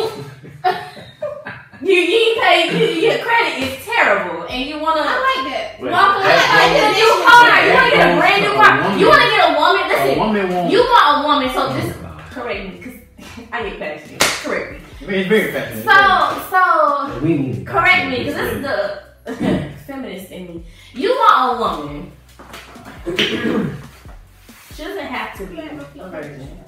You 1.82 1.92
you 1.94 2.42
ain't 2.42 2.70
pay 2.72 2.78
you, 2.78 3.08
your 3.10 3.18
credit 3.24 3.62
is 3.62 3.84
terrible, 3.84 4.44
and 4.48 4.68
you 4.68 4.78
wanna 4.78 5.00
I 5.00 5.16
like 5.16 5.52
that. 5.52 5.80
Well, 5.80 5.90
walk 5.92 6.16
away 6.16 6.28
that 6.28 6.44
like 6.60 6.72
get 6.76 6.84
a 6.84 6.92
goes- 6.92 7.00
new 7.00 7.10
car. 7.24 7.48
You 7.64 7.72
wanna 7.72 7.90
get 7.96 8.04
a 8.04 8.20
brand 8.20 8.40
new 8.42 8.52
car. 8.52 8.70
woman. 8.84 8.98
You 9.00 9.06
wanna 9.08 9.30
get 9.30 9.42
a 9.48 9.52
woman. 9.56 9.82
A 9.84 9.88
Listen, 9.88 10.18
woman 10.20 10.44
won't. 10.54 10.70
you 10.72 10.80
want 10.80 11.04
a 11.08 11.16
woman. 11.26 11.48
So 11.54 11.60
Oh, 11.66 11.72
just 11.80 11.92
correct 12.34 12.60
me, 12.68 12.82
cause 12.84 12.96
I 13.52 13.62
get 13.68 13.78
passionate. 13.78 14.20
Correct 14.20 14.72
me. 14.72 14.78
It's 15.16 15.28
very 15.28 15.52
fascinating. 15.52 15.88
So 15.88 15.98
so 16.50 17.18
We 17.24 17.32
need 17.38 17.66
correct 17.66 18.10
me, 18.10 18.18
because 18.24 18.34
this 18.34 18.52
is 18.54 18.62
the 18.62 19.72
feminist 19.86 20.30
in 20.30 20.42
me. 20.48 20.64
You 20.92 21.10
want 21.16 21.34
a 21.40 21.60
woman. 21.60 22.12
she 24.74 24.82
doesn't 24.84 25.06
have 25.06 25.36
to 25.38 25.46
be 25.46 25.58
a 25.60 26.08
virgin. 26.10 26.58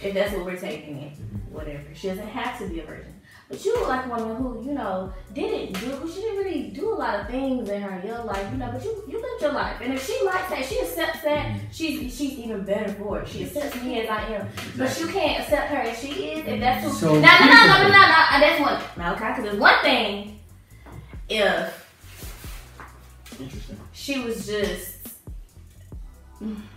If 0.00 0.14
that's 0.14 0.32
what 0.34 0.44
we're 0.44 0.56
taking 0.56 0.98
it. 0.98 1.12
Whatever. 1.50 1.82
She 1.94 2.08
doesn't 2.08 2.28
have 2.28 2.58
to 2.58 2.68
be 2.68 2.80
a 2.80 2.84
virgin. 2.84 3.13
But 3.54 3.64
you 3.64 3.72
look 3.78 3.88
like 3.88 4.06
a 4.06 4.08
woman 4.08 4.36
who, 4.36 4.62
you 4.66 4.72
know, 4.72 5.12
didn't 5.32 5.78
do 5.78 6.10
she 6.12 6.20
didn't 6.22 6.38
really 6.44 6.62
do 6.70 6.92
a 6.92 6.96
lot 6.96 7.20
of 7.20 7.28
things 7.28 7.68
in 7.68 7.80
her 7.82 8.04
young 8.04 8.26
life, 8.26 8.44
you 8.50 8.58
know, 8.58 8.68
but 8.72 8.82
you 8.82 9.04
you 9.06 9.22
lived 9.22 9.42
your 9.42 9.52
life. 9.52 9.76
And 9.80 9.94
if 9.94 10.04
she 10.04 10.20
likes 10.24 10.50
that, 10.50 10.64
she 10.64 10.80
accepts 10.80 11.22
that, 11.22 11.56
she's 11.70 12.16
she's 12.16 12.36
even 12.40 12.64
better 12.64 12.92
for 12.94 13.20
it. 13.20 13.28
She 13.28 13.44
accepts 13.44 13.80
me 13.80 14.00
as 14.00 14.08
I 14.08 14.22
am. 14.34 14.48
But 14.76 14.98
you 14.98 15.06
can't 15.06 15.40
accept 15.40 15.68
her 15.68 15.76
as 15.76 16.00
she 16.00 16.08
is 16.08 16.46
if 16.48 16.58
that's 16.58 16.84
who 16.84 16.90
So- 16.90 17.14
no, 17.14 17.20
no, 17.20 17.20
no, 17.20 17.46
no, 17.46 17.82
no, 17.82 17.88
no, 17.88 17.90
no, 17.90 18.40
that's 18.40 18.60
one 18.60 18.82
Malachi, 18.96 19.24
because 19.24 19.44
there's 19.44 19.58
one 19.60 19.82
thing 19.82 20.40
if 21.28 21.86
Interesting. 23.40 23.78
she 23.92 24.18
was 24.18 24.46
just 24.46 24.93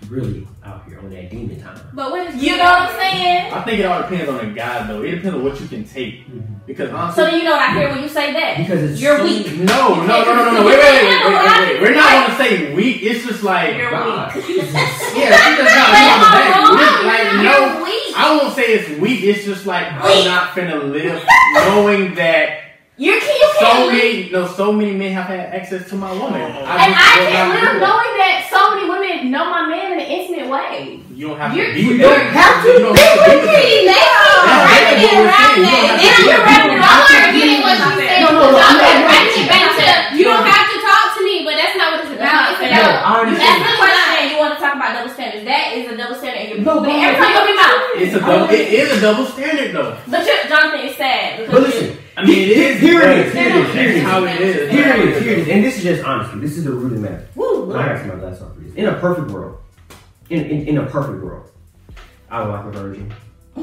really 0.07 0.47
out 0.63 0.85
here 0.87 0.99
on 0.99 1.09
that 1.09 1.29
demon 1.29 1.59
time. 1.61 1.79
But 1.93 2.11
what 2.11 2.27
is 2.27 2.41
you 2.41 2.55
know 2.57 2.63
what 2.63 2.89
I'm 2.89 2.95
saying? 2.95 3.53
I 3.53 3.61
think 3.63 3.79
it 3.79 3.85
all 3.85 4.01
depends 4.01 4.29
on 4.29 4.37
the 4.47 4.53
guy, 4.53 4.87
though. 4.87 5.01
It 5.03 5.11
depends 5.11 5.35
on 5.35 5.43
what 5.43 5.59
you 5.59 5.67
can 5.67 5.83
take. 5.83 6.25
Mm-hmm. 6.27 6.53
Because 6.65 6.89
So 6.89 6.95
honestly, 6.95 7.23
then 7.25 7.33
you 7.39 7.43
know 7.45 7.51
what 7.51 7.69
I 7.69 7.73
hear 7.73 7.89
when 7.89 8.03
you 8.03 8.09
say 8.09 8.33
that. 8.33 8.57
Because 8.57 8.83
it's 8.91 9.01
You're 9.01 9.17
so- 9.17 9.23
weak. 9.23 9.47
no, 9.59 9.95
no, 9.95 10.05
no, 10.05 10.23
no, 10.23 10.45
no, 10.45 10.51
no. 10.61 10.65
Wait, 10.65 10.77
wait, 10.77 10.93
wait, 10.93 11.03
wait, 11.03 11.25
wait, 11.25 11.45
wait, 11.45 11.59
wait. 11.73 11.81
We're 11.81 11.95
not 11.95 12.27
gonna 12.27 12.37
say 12.37 12.73
weak. 12.75 13.01
It's 13.01 13.25
just 13.25 13.43
like, 13.43 13.77
You're 13.77 13.91
God. 13.91 14.35
weak. 14.35 14.45
yeah, 14.47 14.55
she 14.55 14.61
does 14.61 15.65
not 15.65 15.87
But 15.89 15.97
live 15.97 16.21
I 16.23 16.67
the 16.71 16.77
back. 16.77 17.03
Like, 17.03 17.43
no, 17.43 17.83
I 18.19 18.37
won't 18.37 18.55
say 18.55 18.63
it's 18.73 18.99
weak. 18.99 19.23
It's 19.23 19.45
just 19.45 19.65
like 19.65 19.91
I'm 19.91 20.01
Weak. 20.03 20.25
not 20.25 20.49
finna 20.51 20.89
live 20.91 21.23
knowing 21.53 22.15
that 22.15 22.66
You're 22.97 23.13
you 23.13 23.21
can't 23.21 23.61
so 23.61 23.85
live. 23.85 23.93
many, 23.93 24.29
no, 24.33 24.47
so 24.49 24.73
many 24.73 24.89
men 24.97 25.13
have 25.13 25.29
had 25.29 25.53
access 25.53 25.85
to 25.89 25.95
my 25.95 26.09
woman. 26.17 26.41
Oh, 26.41 26.49
oh, 26.49 26.65
oh. 26.65 26.81
And 26.81 26.89
I 26.97 27.29
can't 27.29 27.53
live 27.53 27.77
do 27.77 27.85
knowing 27.85 28.13
that 28.17 28.49
so 28.49 28.73
many 28.73 28.89
women 28.89 29.29
know 29.29 29.45
my 29.53 29.69
man 29.69 29.93
in 29.93 30.01
an 30.01 30.09
intimate 30.09 30.49
way. 30.49 30.97
You 31.13 31.29
don't 31.29 31.37
have 31.37 31.53
You're- 31.53 31.69
to 31.69 31.73
be 31.77 31.83
with 31.93 32.01
you 32.01 32.09
don't 32.09 32.25
have 32.33 32.57
to 32.65 32.69
You 32.73 32.79
don't 32.81 32.97
have 32.97 33.13
to 33.13 33.37
be 33.37 33.37
with 33.37 33.37
them. 33.37 33.53
See, 33.53 33.85
they 33.85 34.01
keep 34.01 34.17
That's 34.49 34.65
wrapping 34.65 34.97
it 34.97 35.13
we're 35.13 35.29
around 35.29 35.53
saying. 35.61 35.93
You 36.01 36.09
that. 36.09 36.25
don't 36.25 36.41
Then 36.41 36.57
I'm 36.57 36.73
to 36.73 36.73
wrapping 36.73 36.73
it 36.73 36.73
with 36.73 36.81
around 36.81 37.05
them. 37.05 37.21
her, 37.21 37.29
getting 37.37 37.61
what 37.61 37.75
she 37.77 37.89
said. 38.01 38.17
No, 38.17 38.29
no, 38.33 38.41
no, 38.49 38.57
I'm 38.57 38.77
I'm 38.81 38.99
wrapping 39.05 39.37
it 39.37 39.49
back 39.49 39.67
to 39.77 39.85
you 40.17 40.23
don't 40.25 40.45
have 40.49 40.65
to 40.73 40.77
talk 40.81 41.05
to 41.13 41.21
me, 41.21 41.35
but 41.45 41.53
that's 41.53 41.75
not 41.77 41.87
what 41.93 42.01
it's 42.01 42.13
about. 42.17 42.57
It's 42.57 42.61
No, 42.65 42.65
No, 42.65 42.81
about 42.81 42.97
I 42.97 43.13
You 43.13 43.21
understand. 43.29 43.45
ask 43.45 43.61
the 43.61 43.73
question, 43.77 44.25
you 44.33 44.37
want 44.41 44.51
to 44.57 44.59
talk 44.59 44.73
about 44.73 44.89
double 44.97 45.13
standards. 45.13 45.45
That 45.45 45.65
is 45.77 45.85
a 45.85 45.93
double 45.93 46.17
standard, 46.17 46.39
and 46.41 46.49
you're 46.49 46.65
No, 46.65 46.81
proving 46.81 46.97
but- 46.97 47.13
every 47.13 47.17
time 47.21 47.29
you 47.29 47.37
open 47.37 47.53
your 47.53 47.61
mouth. 47.61 47.81
It's 48.01 48.13
a 48.17 48.21
double. 48.25 48.47
It 48.49 48.67
is 48.73 48.87
a 48.89 48.99
double 49.05 49.25
standard, 49.29 49.69
though. 49.77 49.93
But 50.09 50.25
you 50.25 50.33
Jonathan, 50.49 50.81
it's 50.81 50.97
sad 50.97 51.45
But 51.45 51.61
listen, 51.61 51.87
I 52.17 52.25
mean, 52.25 52.39
it 52.39 52.57
is. 52.57 52.79
Here 52.81 52.99
it 53.01 53.31
here 53.31 53.47
it 53.47 53.55
is, 53.55 53.73
here 53.73 53.89
it 53.89 53.95
is. 53.95 54.03
That's 54.03 54.11
how 54.11 54.23
it 54.25 54.41
is. 54.41 54.71
here 54.71 54.87
it 54.87 55.09
is, 55.09 55.23
here 55.23 55.33
it 55.33 55.39
is, 55.39 55.47
and 55.49 55.63
this 55.63 55.77
is 55.77 55.83
just 55.83 56.03
honesty. 56.03 56.39
This 56.39 56.57
is 56.57 56.63
the 56.63 56.71
root 56.71 56.93
of 56.93 56.99
matter. 56.99 57.27
Woo, 57.35 57.71
I 57.75 57.89
got 57.89 57.99
some 57.99 58.19
glass 58.19 58.41
on 58.41 58.55
for 58.55 58.59
this. 58.61 58.73
In 58.73 58.85
a 58.85 58.93
perfect 58.99 59.29
world, 59.29 59.59
in, 60.31 60.43
in 60.45 60.67
in 60.67 60.77
a 60.79 60.85
perfect 60.87 61.23
world, 61.23 61.51
I 62.31 62.41
would 62.41 62.49
like 62.49 62.65
a 62.65 62.71
virgin. 62.71 63.13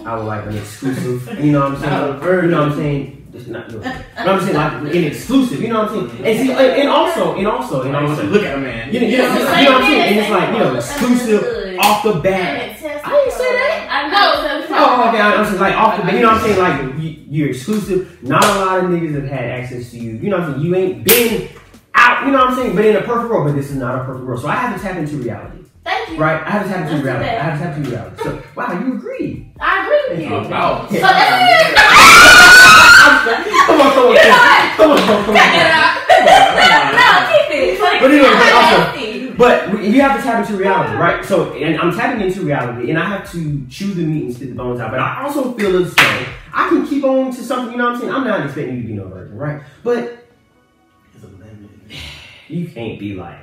I 0.07 0.15
would 0.17 0.27
like 0.27 0.47
an 0.47 0.57
exclusive. 0.57 1.45
You 1.45 1.51
know 1.51 1.61
what 1.69 1.73
I'm 1.73 1.81
saying? 1.81 1.91
Not 1.91 2.11
a 2.11 2.13
virgin. 2.15 2.45
You 2.45 2.51
know 2.55 2.63
what 2.63 2.73
I'm 2.73 2.77
saying? 2.79 3.21
It's 3.35 3.47
not, 3.49 3.69
you 3.69 3.79
know, 3.81 4.03
but 4.15 4.29
I'm 4.29 4.41
saying 4.41 4.55
like 4.55 4.95
in 4.95 5.05
exclusive. 5.05 5.61
You 5.61 5.69
know 5.69 5.83
what 5.83 5.91
I'm 5.91 6.09
saying? 6.11 6.25
And 6.25 6.39
see, 6.39 6.53
and, 6.53 6.61
and 6.61 6.89
also, 6.89 7.35
and 7.35 7.49
also, 7.49 7.83
and 7.83 7.89
And 7.97 8.07
also, 8.07 8.23
also, 8.23 8.27
look 8.29 8.45
at 8.45 8.57
a 8.57 8.61
man. 8.61 8.95
you 8.95 9.01
know, 9.01 9.07
you 9.09 9.19
know, 9.19 9.25
you 9.25 9.35
know 9.35 9.73
what 9.73 9.83
I'm 9.83 9.83
saying? 9.83 10.01
And 10.03 10.21
it's 10.21 10.31
like 10.31 10.53
you 10.53 10.59
know, 10.61 10.77
exclusive 10.77 11.77
off 11.81 12.05
the 12.05 12.21
bat. 12.21 12.61
I 13.05 13.11
didn't 13.11 13.33
say 13.33 13.53
that. 13.53 13.74
I 13.95 14.09
No, 14.09 14.19
know. 14.69 14.77
Oh, 14.77 15.09
okay. 15.09 15.21
I'm 15.21 15.45
saying 15.47 15.61
like 15.61 15.75
off 15.77 15.97
the 15.99 16.03
bat. 16.03 16.15
You 16.15 16.21
know 16.21 16.33
what 16.33 16.43
I'm 16.43 16.47
saying? 16.47 16.59
Like 16.59 16.99
you, 17.03 17.09
you're 17.29 17.49
exclusive. 17.51 18.23
Not 18.23 18.43
a 18.45 18.65
lot 18.65 18.79
of 18.79 18.85
niggas 18.91 19.15
have 19.15 19.25
had 19.29 19.45
access 19.45 19.91
to 19.93 19.99
you. 19.99 20.13
You 20.13 20.31
know 20.31 20.39
what 20.39 20.49
I'm 20.49 20.53
saying? 20.55 20.67
You 20.67 20.75
ain't 20.75 21.05
been 21.05 21.49
out. 21.95 22.25
You 22.27 22.33
know 22.33 22.39
what 22.39 22.49
I'm 22.51 22.57
saying? 22.57 22.75
But 22.75 22.85
in 22.87 22.97
a 22.97 23.03
perfect 23.03 23.31
world, 23.31 23.47
but 23.47 23.55
this 23.57 23.71
is 23.71 23.77
not 23.77 24.01
a 24.01 24.05
perfect 24.05 24.27
world. 24.27 24.41
So 24.41 24.49
I 24.49 24.57
have 24.57 24.77
to 24.77 24.83
tap 24.83 24.97
into 24.97 25.17
reality, 25.19 25.59
Thank 25.85 26.11
you. 26.11 26.17
right? 26.19 26.43
I 26.45 26.51
have 26.51 26.63
to 26.65 26.69
tap 26.69 26.81
into 26.91 26.93
Let's 26.95 27.05
reality. 27.05 27.29
I 27.29 27.43
have 27.43 27.59
to 27.59 27.65
tap 27.65 27.77
into 27.77 27.91
reality. 27.91 28.23
So 28.23 28.43
wow, 28.57 28.73
you 28.81 28.95
agree? 28.95 29.53
I 29.61 29.85
agree 29.85 30.03
with 30.17 30.21
you. 30.31 30.35
Oh, 30.35 30.49
wow. 30.49 30.87
So 30.89 30.95
that's 30.99 31.75
Come 33.25 33.81
on, 33.81 33.93
come 33.95 34.07
on, 34.07 34.13
You 34.13 34.21
know 34.21 34.29
what? 34.29 34.77
come 34.77 34.91
on, 34.91 34.99
come 34.99 35.11
on, 35.11 35.25
come 35.25 35.37
on. 35.37 35.41
no, 36.95 37.09
keep 37.31 37.49
it. 37.55 37.81
Like, 37.81 38.01
But 38.01 38.11
anyway, 38.11 38.29
but 38.29 38.37
I'm 38.37 38.57
also- 38.57 38.83
healthy. 38.83 39.14
But 39.37 39.71
we- 39.73 39.89
you 39.89 40.01
have 40.01 40.17
to 40.19 40.23
tap 40.23 40.45
into 40.47 40.57
reality, 40.59 40.97
right? 40.97 41.25
So, 41.25 41.53
and 41.55 41.79
I'm 41.81 41.93
tapping 41.95 42.21
into 42.27 42.43
reality, 42.43 42.91
and 42.91 42.99
I 42.99 43.05
have 43.07 43.31
to 43.33 43.63
chew 43.69 43.95
the 43.95 44.03
meat 44.05 44.25
and 44.25 44.35
spit 44.35 44.49
the 44.51 44.55
bones 44.55 44.81
out. 44.81 44.91
But 44.91 45.01
I 45.01 45.23
also 45.23 45.53
feel 45.53 45.77
as 45.83 45.95
though 45.95 46.25
I 46.53 46.69
can 46.69 46.87
keep 46.87 47.05
on 47.05 47.31
to 47.33 47.43
something. 47.43 47.73
You 47.73 47.79
know 47.79 47.85
what 47.85 47.95
I'm 47.95 48.01
saying? 48.01 48.13
I'm 48.13 48.25
not 48.25 48.45
expecting 48.45 48.77
you 48.77 48.83
to 48.83 48.89
be 48.89 48.95
no 48.95 49.09
virgin, 49.09 49.37
right? 49.37 49.63
But 49.83 50.27
It's 51.15 51.25
a 51.25 51.29
lemon. 51.29 51.71
you 52.49 52.69
can't 52.69 52.99
be 52.99 53.15
like, 53.15 53.39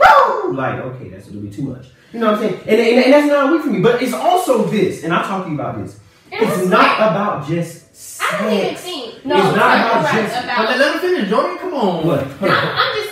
woo, 0.00 0.52
like 0.54 0.78
okay, 0.80 1.08
that's 1.08 1.26
a 1.28 1.30
little 1.30 1.42
bit 1.48 1.52
too 1.54 1.62
much. 1.62 1.86
You 2.12 2.20
know 2.20 2.32
what 2.32 2.40
I'm 2.42 2.48
saying? 2.48 2.60
And, 2.66 2.80
and, 2.80 3.04
and 3.04 3.12
that's 3.12 3.26
not 3.28 3.48
a 3.48 3.52
week 3.52 3.62
for 3.62 3.68
me. 3.70 3.80
But 3.80 4.02
it's 4.02 4.14
also 4.14 4.64
this, 4.64 5.04
and 5.04 5.12
I'll 5.12 5.24
talk 5.26 5.44
to 5.44 5.50
you 5.50 5.54
about 5.56 5.78
this. 5.84 6.00
It's 6.30 6.68
not 6.68 6.96
about 6.98 7.46
just 7.46 8.22
I 8.22 8.42
don't 8.42 8.52
even 8.52 8.74
think. 8.76 9.24
No, 9.24 9.36
it's 9.36 9.46
it's 9.46 9.56
not 9.56 9.78
not 9.78 9.86
about 9.90 10.04
right 10.04 10.22
just 10.28 10.44
about- 10.44 10.56
But 10.58 10.68
let, 10.68 10.78
let 10.78 10.94
him 10.94 11.00
finish, 11.00 11.28
Jordan. 11.30 11.58
Come 11.58 11.74
on. 11.74 12.06
what. 12.06 12.22
Hold 12.26 12.50
I'm, 12.52 12.68
on. 12.68 12.74
I'm 12.76 12.96
just 12.96 13.07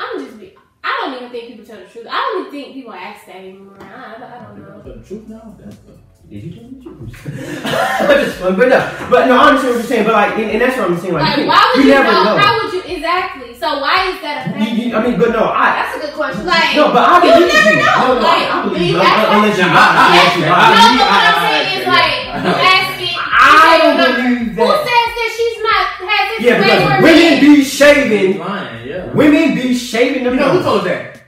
I'm 0.00 0.24
just 0.24 0.38
be. 0.40 0.54
I 0.82 0.96
don't 1.00 1.14
even 1.16 1.30
think 1.30 1.48
people 1.48 1.64
tell 1.64 1.78
the 1.78 1.86
truth. 1.92 2.06
I 2.10 2.16
don't 2.18 2.40
even 2.40 2.52
think 2.52 2.74
people 2.74 2.92
ask 2.94 3.26
that 3.26 3.36
anymore. 3.36 3.76
I, 3.80 3.84
I, 3.84 4.40
I 4.40 4.44
don't 4.48 4.58
know. 4.62 4.80
Tell 4.82 4.94
The 4.96 5.04
truth 5.04 5.28
now. 5.28 5.54
That's 5.60 5.76
the. 5.76 5.92
Did 6.30 6.44
you 6.44 6.52
tell 6.54 6.68
the 6.70 6.78
truth? 6.80 7.10
But 8.56 8.68
no, 8.72 8.80
but 9.10 9.26
no, 9.28 9.34
I 9.36 9.48
understand 9.52 9.74
what 9.74 9.82
you're 9.82 9.82
saying. 9.92 10.04
But 10.08 10.14
like, 10.14 10.32
and, 10.40 10.48
and 10.56 10.60
that's 10.62 10.76
what 10.78 10.90
I'm 10.90 10.96
saying. 10.98 11.12
Like, 11.14 11.22
Like, 11.22 11.38
you, 11.38 11.46
why 11.46 11.60
would 11.74 11.84
you 11.84 11.90
you, 11.90 11.94
never 12.00 12.12
know? 12.12 12.24
know. 12.24 12.38
How 12.40 12.52
would 12.64 12.72
you 12.72 12.82
exactly? 12.96 13.52
So 13.54 13.66
why 13.84 14.08
is 14.08 14.16
that 14.24 14.46
a 14.46 14.48
You- 14.48 14.64
fact? 14.64 14.78
you- 14.80 14.94
I 14.96 14.98
mean, 15.04 15.16
but 15.20 15.30
no, 15.36 15.44
I 15.52 15.66
That's 15.84 15.92
a 15.96 16.00
good 16.06 16.14
question. 16.16 16.46
Like, 16.48 16.72
no, 16.80 16.88
but 16.96 17.04
I 17.04 17.18
you 17.20 17.44
never 17.50 17.70
you. 17.70 17.84
know. 17.84 18.00
No, 18.00 18.14
no, 18.14 18.24
Like, 18.24 18.46
I 18.48 18.56
believe 18.64 18.78
these 18.80 18.94
you. 18.96 19.00
aspects- 19.04 19.34
Unless 19.36 19.58
you 19.60 19.66
Nah, 19.68 19.74
lie, 19.76 19.90
I- 19.90 20.06
unless 20.08 20.32
you 20.36 20.44
I- 20.44 20.50
lie. 20.50 20.70
no, 20.70 20.80
I- 20.80 20.96
but 20.96 21.10
what 21.10 21.20
I'm 21.20 21.36
I- 21.36 21.44
saying 21.44 21.66
I- 21.66 21.76
is 21.76 21.84
I- 21.84 21.90
like 21.90 22.14
I- 22.20 22.40
you 22.40 22.54
ask 22.72 22.94
it. 23.04 23.16
I 23.20 23.78
don't 23.80 23.98
you 23.98 24.00
say, 24.00 24.12
believe 24.16 24.48
Who 24.50 24.64
that. 24.64 24.78
says 24.80 25.09
that 25.09 25.09
she's 25.54 25.62
not 25.62 25.86
had 25.86 26.38
this 26.38 26.46
Yeah, 26.46 26.58
because 26.58 26.78
regular 26.88 27.02
women 27.02 27.30
man? 27.30 27.40
be 27.40 27.64
shaving. 27.64 28.38
lying. 28.38 28.88
Yeah. 28.88 29.12
Women 29.12 29.54
be 29.54 29.74
shaving 29.74 30.24
You 30.24 30.30
them. 30.30 30.36
know 30.36 30.50
who 30.52 30.62
told 30.62 30.84
that? 30.86 31.22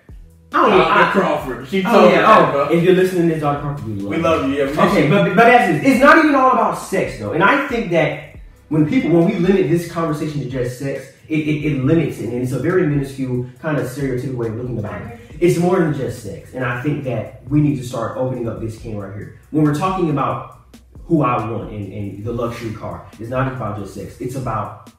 I 0.54 0.60
don't 0.60 0.70
know. 0.70 0.78
Dr. 0.78 0.90
I, 0.92 1.10
Crawford. 1.12 1.68
She 1.68 1.80
oh, 1.84 1.90
told 1.90 2.04
oh 2.04 2.08
yeah. 2.10 2.20
that, 2.22 2.48
Oh, 2.48 2.52
bro. 2.52 2.68
if 2.76 2.84
you're 2.84 2.94
listening 2.94 3.28
to 3.28 3.34
this, 3.34 3.40
Dr. 3.42 3.62
Parker, 3.62 3.82
we 3.84 3.92
love 3.94 4.10
We 4.10 4.16
you. 4.16 4.22
love 4.22 4.48
you. 4.50 4.54
Yeah. 4.56 4.64
we 4.66 4.90
Okay, 4.90 5.08
but 5.08 5.24
but 5.34 5.44
that's 5.44 5.70
it. 5.74 5.86
It's 5.90 6.00
not 6.00 6.18
even 6.18 6.34
all 6.34 6.52
about 6.52 6.74
sex 6.78 7.18
though, 7.18 7.32
and 7.32 7.42
I 7.42 7.66
think 7.68 7.90
that 7.92 8.36
when 8.68 8.86
people 8.88 9.10
when 9.10 9.24
we 9.26 9.36
limit 9.36 9.70
this 9.70 9.90
conversation 9.90 10.40
to 10.40 10.48
just 10.50 10.78
sex, 10.78 11.06
it, 11.28 11.38
it, 11.38 11.64
it 11.72 11.84
limits 11.84 12.18
it, 12.18 12.28
and 12.30 12.42
it's 12.42 12.52
a 12.52 12.58
very 12.58 12.86
minuscule 12.86 13.46
kind 13.60 13.78
of 13.78 13.86
stereotypical 13.86 14.34
way 14.34 14.48
of 14.48 14.56
looking 14.56 14.78
about 14.78 15.00
it. 15.02 15.18
It's 15.40 15.58
more 15.58 15.78
than 15.80 15.94
just 15.94 16.22
sex, 16.22 16.52
and 16.54 16.64
I 16.64 16.82
think 16.82 17.04
that 17.04 17.42
we 17.48 17.60
need 17.62 17.76
to 17.78 17.84
start 17.84 18.16
opening 18.18 18.46
up 18.48 18.60
this 18.60 18.78
can 18.78 18.98
right 18.98 19.14
here. 19.14 19.40
When 19.52 19.64
we're 19.64 19.74
talking 19.74 20.10
about 20.10 20.58
who 21.06 21.22
I 21.22 21.50
want 21.50 21.72
and 21.72 22.24
the 22.24 22.32
luxury 22.32 22.72
car, 22.72 23.06
it's 23.18 23.30
not 23.30 23.52
about 23.52 23.78
just 23.78 23.94
sex. 23.94 24.20
It's 24.20 24.34
about 24.34 24.90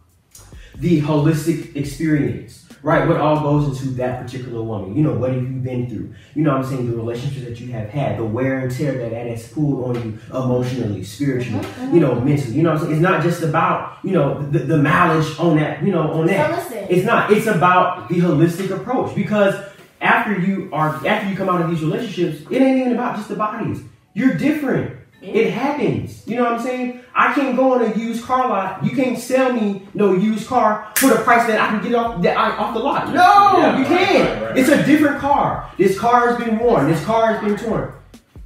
the 0.77 1.01
holistic 1.01 1.75
experience, 1.75 2.67
right? 2.81 3.07
What 3.07 3.17
all 3.17 3.41
goes 3.41 3.67
into 3.67 3.93
that 3.95 4.23
particular 4.23 4.61
woman. 4.61 4.95
You 4.95 5.03
know, 5.03 5.13
what 5.13 5.31
have 5.31 5.41
you 5.41 5.59
been 5.59 5.87
through? 5.87 6.13
You 6.35 6.43
know 6.43 6.57
what 6.57 6.65
I'm 6.65 6.71
saying? 6.71 6.89
The 6.89 6.97
relationships 6.97 7.45
that 7.45 7.59
you 7.59 7.71
have 7.71 7.89
had, 7.89 8.17
the 8.17 8.25
wear 8.25 8.59
and 8.59 8.71
tear 8.71 8.93
that 8.93 9.11
that 9.11 9.27
has 9.27 9.47
pulled 9.47 9.95
on 9.95 10.03
you 10.03 10.19
emotionally, 10.31 11.03
spiritually, 11.03 11.63
mm-hmm. 11.63 11.93
you 11.93 12.01
know, 12.01 12.19
mentally. 12.19 12.55
You 12.55 12.63
know 12.63 12.73
what 12.73 12.81
I'm 12.81 12.85
saying? 12.85 12.93
It's 12.93 13.01
not 13.01 13.23
just 13.23 13.43
about, 13.43 13.99
you 14.03 14.11
know, 14.11 14.41
the, 14.49 14.59
the 14.59 14.77
mileage 14.77 15.39
on 15.39 15.57
that, 15.57 15.83
you 15.83 15.91
know, 15.91 16.11
on 16.11 16.27
that. 16.27 16.67
So. 16.69 16.87
It's 16.89 17.05
not. 17.05 17.31
It's 17.31 17.47
about 17.47 18.09
the 18.09 18.15
holistic 18.15 18.71
approach 18.75 19.15
because 19.15 19.55
after 20.01 20.37
you 20.39 20.69
are 20.73 20.95
after 21.07 21.29
you 21.29 21.35
come 21.35 21.49
out 21.49 21.61
of 21.61 21.69
these 21.69 21.81
relationships, 21.81 22.41
it 22.49 22.61
ain't 22.61 22.79
even 22.79 22.93
about 22.93 23.15
just 23.15 23.29
the 23.29 23.35
bodies. 23.35 23.81
You're 24.13 24.33
different. 24.33 25.02
It 25.23 25.51
happens. 25.53 26.27
You 26.27 26.35
know 26.35 26.43
what 26.43 26.53
I'm 26.53 26.61
saying? 26.61 26.99
I 27.15 27.33
can't 27.33 27.55
go 27.55 27.73
on 27.75 27.81
a 27.81 27.95
used 27.95 28.25
car 28.25 28.49
lot. 28.49 28.83
You 28.83 28.91
can't 28.91 29.17
sell 29.17 29.53
me 29.53 29.87
no 29.93 30.13
used 30.13 30.47
car 30.47 30.91
for 30.97 31.07
the 31.07 31.15
price 31.15 31.47
that 31.47 31.59
I 31.61 31.67
can 31.69 31.81
get 31.81 31.95
off 31.95 32.21
that 32.23 32.37
I, 32.37 32.49
off 32.57 32.73
the 32.73 32.79
lot. 32.81 33.07
No, 33.07 33.13
Yeah, 33.13 33.77
you 33.77 33.83
right, 33.85 33.87
can't. 33.87 34.41
right, 34.41 34.49
right, 34.49 34.57
It's 34.57 34.69
a 34.69 34.83
different 34.85 35.19
car. 35.19 35.71
This 35.77 35.97
car 35.97 36.27
has 36.29 36.37
been 36.43 36.59
worn. 36.59 36.89
This 36.91 37.03
car 37.05 37.33
has 37.33 37.41
been 37.43 37.57
torn. 37.57 37.93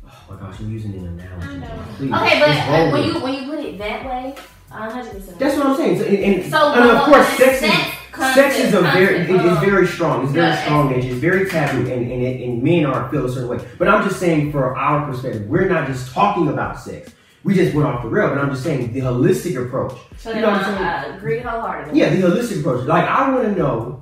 Oh 0.05 0.11
my 0.29 0.39
gosh, 0.39 0.59
I'm 0.59 0.71
using 0.71 0.93
an 0.93 1.07
analogy. 1.07 1.47
I 1.47 1.57
know. 1.57 1.83
Please, 1.97 2.13
Okay, 2.13 2.39
but 2.39 2.49
it's 2.49 2.59
uh, 2.59 2.89
when 2.91 3.03
you 3.05 3.19
when 3.23 3.33
you 3.33 3.49
put 3.49 3.59
it 3.65 3.77
that 3.79 4.05
way, 4.05 4.35
hundred 4.69 5.11
percent. 5.11 5.39
That's 5.39 5.57
what 5.57 5.65
I'm 5.67 5.75
saying. 5.77 5.97
So, 5.97 6.05
and, 6.05 6.17
and, 6.17 6.51
So, 6.51 6.73
and 6.73 6.91
of 6.91 7.03
course, 7.05 7.27
the 7.39 7.53
sex 7.55 7.96
is 8.19 8.33
sex 8.35 8.59
is 8.59 8.73
a 8.73 8.81
very 8.81 9.17
it- 9.17 9.29
it's 9.29 9.43
uh-huh. 9.43 9.65
very 9.65 9.87
strong. 9.87 10.23
It's 10.23 10.31
very 10.33 10.47
Yeah, 10.47 10.63
strong 10.63 10.93
and 10.93 11.03
It's 11.03 11.15
very 11.15 11.49
taboo, 11.49 11.79
and 11.79 12.11
and, 12.11 12.21
it, 12.23 12.41
and 12.47 12.63
men 12.63 12.85
are 12.85 13.09
feel 13.09 13.25
a 13.25 13.29
certain 13.29 13.49
way. 13.49 13.59
But 13.77 13.87
I'm 13.87 14.07
just 14.07 14.19
saying, 14.19 14.51
for 14.51 14.75
our 14.75 15.05
perspective, 15.05 15.47
we're 15.47 15.69
not 15.69 15.87
just 15.87 16.11
talking 16.13 16.47
about 16.49 16.79
sex. 16.79 17.11
We 17.43 17.55
just 17.55 17.73
went 17.73 17.87
off 17.87 18.03
the 18.03 18.09
rail. 18.09 18.29
But 18.29 18.39
I'm 18.39 18.49
just 18.49 18.63
saying 18.63 18.91
the 18.93 18.99
holistic 19.01 19.55
approach. 19.63 19.93
So 20.17 20.31
You 20.31 20.41
know 20.41 20.49
what 20.49 20.63
I'm 20.63 20.63
saying? 20.65 20.77
Uh, 20.77 21.13
I 21.13 21.17
agree 21.17 21.39
wholeheartedly. 21.39 21.99
Yeah, 21.99 22.09
the 22.09 22.21
holistic 22.21 22.59
approach. 22.59 22.85
Like 22.85 23.05
I 23.05 23.29
want 23.31 23.43
to 23.45 23.51
know 23.53 24.01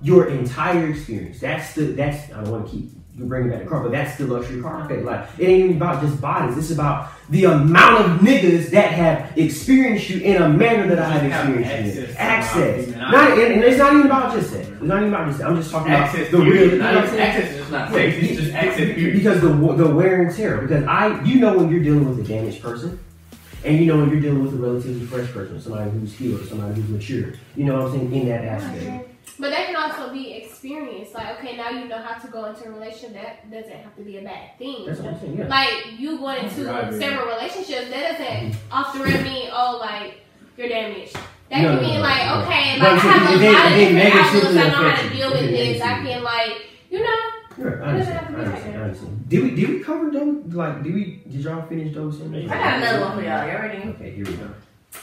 your 0.00 0.28
entire 0.28 0.88
experience. 0.88 1.38
That's 1.40 1.74
the 1.74 1.84
that's 1.92 2.32
I 2.32 2.42
don't 2.42 2.50
want 2.50 2.66
to 2.66 2.72
keep 2.72 2.90
you 3.14 3.26
bring 3.26 3.46
it 3.46 3.50
back 3.50 3.62
to 3.62 3.66
car, 3.68 3.82
but 3.82 3.92
that's 3.92 4.16
the 4.16 4.26
luxury 4.26 4.62
car 4.62 4.84
effect. 4.84 5.04
Like 5.04 5.28
it 5.38 5.46
ain't 5.48 5.64
even 5.64 5.76
about 5.76 6.02
just 6.02 6.20
bodies. 6.20 6.56
It's 6.56 6.70
about 6.70 7.10
the 7.32 7.44
amount 7.44 8.04
of 8.04 8.20
niggas 8.20 8.70
that 8.70 8.92
have 8.92 9.36
experienced 9.38 10.08
you 10.10 10.20
in 10.20 10.40
a 10.42 10.48
manner 10.48 10.86
that 10.94 10.98
I 10.98 11.08
have 11.18 11.24
experienced 11.24 11.96
you 11.96 12.04
access 12.16 12.86
Access. 12.86 12.96
Not, 12.96 13.30
and, 13.38 13.52
and 13.54 13.64
it's 13.64 13.78
not 13.78 13.92
even 13.94 14.06
about 14.06 14.34
just 14.34 14.50
sex. 14.50 14.68
It's 14.68 14.82
not 14.82 14.98
even 14.98 15.08
about 15.14 15.26
just 15.26 15.38
sex. 15.38 15.48
I'm 15.48 15.56
just 15.56 15.70
talking 15.70 15.92
Access 15.92 16.28
about 16.28 16.38
the 16.38 16.44
to 16.44 16.50
real. 16.50 16.64
you. 16.66 16.70
You 16.72 16.78
know 16.78 16.84
Not 16.84 16.94
what 16.94 16.96
I'm 16.96 17.04
even- 17.04 17.16
saying? 17.18 17.30
Access 17.30 17.50
is 17.52 17.56
just 17.58 17.70
not 17.72 17.90
sex. 17.92 18.16
It's 18.18 18.40
just 18.40 18.52
access 18.52 18.76
period. 18.94 19.14
Because 19.14 19.40
the 19.40 19.48
the 19.48 19.94
wear 19.94 20.22
and 20.22 20.34
tear. 20.36 20.58
Because 20.60 20.84
I, 20.84 21.22
you 21.24 21.40
know, 21.40 21.56
when 21.56 21.70
you're 21.70 21.82
dealing 21.82 22.08
with 22.08 22.18
a 22.24 22.28
damaged 22.28 22.60
person, 22.62 22.98
and 23.64 23.78
you 23.78 23.86
know 23.86 23.96
when 23.98 24.10
you're 24.10 24.20
dealing 24.20 24.42
with 24.44 24.52
a 24.54 24.56
relatively 24.56 25.06
fresh 25.06 25.30
person, 25.30 25.60
somebody 25.60 25.90
who's 25.90 26.12
healed, 26.12 26.46
somebody 26.48 26.80
who's 26.80 26.90
mature. 26.90 27.32
You 27.56 27.64
know 27.64 27.76
what 27.82 27.92
I'm 27.92 27.98
saying 27.98 28.12
in 28.12 28.28
that 28.28 28.44
aspect. 28.44 29.08
But 29.38 29.50
that 29.50 29.66
can 29.66 29.76
also 29.76 30.12
be 30.12 30.32
experience. 30.34 31.14
Like, 31.14 31.38
okay, 31.38 31.56
now 31.56 31.70
you 31.70 31.86
know 31.88 31.98
how 31.98 32.18
to 32.18 32.28
go 32.28 32.44
into 32.46 32.68
a 32.68 32.70
relationship. 32.70 33.14
That 33.14 33.50
doesn't 33.50 33.72
have 33.76 33.96
to 33.96 34.02
be 34.02 34.18
a 34.18 34.22
bad 34.22 34.58
thing. 34.58 34.84
That's 34.86 35.00
what 35.00 35.14
I'm 35.14 35.20
saying. 35.20 35.38
Yeah. 35.38 35.48
Like 35.48 35.98
you 35.98 36.18
going 36.18 36.44
into 36.44 36.64
Right, 36.66 36.84
right. 36.84 36.94
several 36.94 37.26
relationships, 37.28 37.88
that 37.90 38.18
doesn't 38.18 38.56
off 38.70 38.92
the 38.94 39.00
rip 39.02 39.22
mean 39.22 39.48
oh 39.52 39.78
like 39.80 40.20
you're 40.56 40.68
damaged. 40.68 41.14
That 41.50 41.62
No, 41.62 41.68
can 41.68 41.76
no, 41.76 41.82
mean 41.82 41.94
no, 41.96 42.00
like 42.02 42.26
no. 42.26 42.42
okay, 42.42 42.76
But 42.78 42.92
like 42.92 43.04
I 43.04 43.34
it- 43.34 43.40
have 43.40 43.42
a 43.42 43.52
lot 43.52 43.66
of 43.66 43.78
different 43.78 44.14
outlooks. 44.14 44.46
I 44.46 44.68
know 44.68 44.90
how 44.90 45.02
to 45.02 45.08
deal 45.10 45.30
with 45.30 45.50
this. 45.50 45.82
I 45.82 46.02
can 46.02 46.22
like 46.22 46.52
you 46.90 47.02
know. 47.02 47.16
Sure, 47.56 47.82
I 47.84 47.88
understand. 47.88 48.36
I 48.36 48.38
understand. 48.40 48.76
I 48.76 48.82
understand. 48.84 49.28
Did 49.28 49.42
we 49.44 49.50
did 49.50 49.68
we 49.70 49.80
cover 49.80 50.10
those? 50.10 50.54
Like, 50.54 50.82
did 50.82 50.94
we 50.94 51.22
did 51.28 51.40
y'all 51.40 51.66
finish 51.66 51.94
those? 51.94 52.20
in 52.20 52.32
there? 52.32 52.42
I 52.44 52.46
got 52.48 52.76
another 52.78 53.00
one 53.06 53.16
for 53.16 53.22
y'all. 53.22 53.46
Y'all 53.46 53.60
ready? 53.62 53.88
Okay, 53.90 54.10
here 54.12 54.24
we 54.24 54.32
go. 54.36 54.48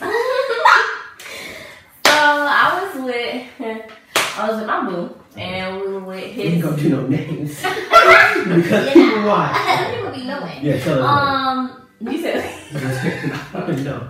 so 2.06 2.16
I 2.16 2.90
was 2.94 3.04
with 3.04 3.46
I 4.40 4.48
was 4.50 4.56
with 4.58 4.66
my 4.66 4.86
boo, 4.88 5.14
and 5.36 5.80
we 5.80 5.86
were 5.92 6.00
with 6.00 6.24
We 6.24 6.30
his. 6.32 6.52
ain't 6.54 6.62
gonna 6.62 6.76
do 6.76 6.88
no 6.88 7.06
names 7.06 7.56
because 7.62 8.92
people 8.92 9.24
watch. 9.26 9.56
People 9.94 10.10
be 10.12 10.24
knowing. 10.24 10.64
Yeah, 10.64 10.78
tell 10.80 11.02
us. 11.02 11.08
Um, 11.08 11.86
you 12.00 12.20
said. 12.22 12.44
no. 12.72 14.08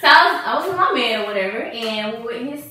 So 0.00 0.08
I 0.08 0.32
was, 0.32 0.42
I 0.44 0.54
was 0.58 0.66
with 0.68 0.76
my 0.76 0.92
man 0.92 1.20
or 1.22 1.26
whatever, 1.26 1.58
and 1.62 2.12
we 2.12 2.18
were 2.18 2.24
with 2.26 2.48
his 2.54 2.70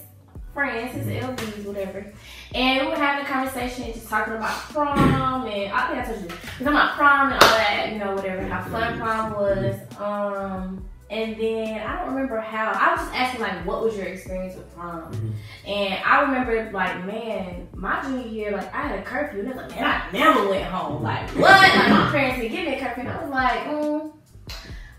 friends, 0.54 0.94
his 0.96 1.08
LBs, 1.08 1.66
whatever. 1.66 2.12
And 2.54 2.82
we 2.86 2.92
were 2.92 2.98
having 2.98 3.26
a 3.26 3.30
conversation, 3.30 3.94
just 3.94 4.08
talking 4.10 4.34
about 4.36 4.52
prom, 4.72 5.46
and 5.48 5.72
I 5.74 5.88
think 5.88 6.00
I 6.00 6.06
told 6.06 6.22
you, 6.22 6.28
this. 6.28 6.38
talking 6.52 6.68
about 6.68 6.96
prom 6.96 7.32
and 7.32 7.42
all 7.42 7.50
that, 7.50 7.90
you 7.94 8.00
know, 8.00 8.14
whatever, 8.16 8.42
how 8.44 8.64
fun 8.70 9.00
prom 9.00 9.34
was. 9.34 9.76
Um, 10.00 10.86
and 11.10 11.40
then 11.40 11.82
I 11.88 12.00
don't 12.00 12.14
remember 12.14 12.40
how. 12.40 12.72
I 12.72 12.92
was 12.94 13.02
just 13.02 13.14
asking 13.16 13.42
like, 13.42 13.66
what 13.66 13.84
was 13.84 13.96
your 13.96 14.06
experience 14.08 14.56
with 14.56 14.74
prom? 14.76 15.14
Mhm. 15.14 15.34
And 15.68 16.04
I 16.04 16.22
remember 16.22 16.72
like, 16.72 17.06
man, 17.06 17.68
my 17.74 18.02
junior 18.02 18.28
year, 18.28 18.52
like 18.52 18.74
I 18.74 18.88
had 18.88 19.00
a 19.00 19.04
curfew, 19.04 19.42
and 19.42 19.50
I 19.50 19.52
was 19.52 19.62
like, 19.62 19.82
man, 19.82 19.84
I 19.86 20.12
never 20.12 20.50
went 20.50 20.66
home. 20.66 21.04
Like 21.04 21.30
what? 21.32 21.52
Like 21.52 21.90
my 21.90 22.10
parents 22.12 22.40
didn't 22.42 22.56
give 22.56 22.66
me 22.66 22.76
a 22.76 22.80
curfew, 22.80 23.02
and 23.04 23.10
I 23.12 23.22
was 23.22 23.32
like, 23.32 23.60
mm. 23.68 24.12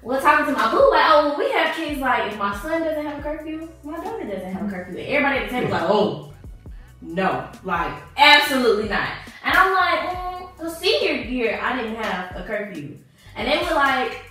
Well, 0.02 0.20
talking 0.20 0.46
to 0.46 0.52
my 0.52 0.70
boo, 0.70 0.88
like, 0.92 1.04
oh, 1.08 1.34
we 1.36 1.50
have 1.50 1.74
kids, 1.74 1.98
like, 2.00 2.30
if 2.30 2.38
my 2.38 2.56
son 2.58 2.80
doesn't 2.80 3.04
have 3.04 3.18
a 3.18 3.22
curfew, 3.22 3.68
my 3.82 3.96
daughter 3.96 4.22
doesn't 4.22 4.52
have 4.52 4.68
a 4.68 4.70
curfew. 4.70 4.98
And 4.98 5.08
everybody 5.08 5.38
at 5.38 5.44
the 5.46 5.50
table 5.50 5.68
was 5.72 5.72
like, 5.72 5.90
oh, 5.90 6.32
no, 7.02 7.48
like, 7.64 7.92
absolutely 8.16 8.88
not. 8.88 9.08
And 9.44 9.52
I'm 9.52 9.74
like, 9.74 10.16
mm, 10.16 10.58
the 10.58 10.70
senior 10.70 11.14
year, 11.24 11.58
I 11.60 11.76
didn't 11.76 11.96
have 11.96 12.36
a 12.36 12.44
curfew. 12.46 12.96
And 13.34 13.48
they 13.48 13.58
were 13.58 13.74
like, 13.74 14.22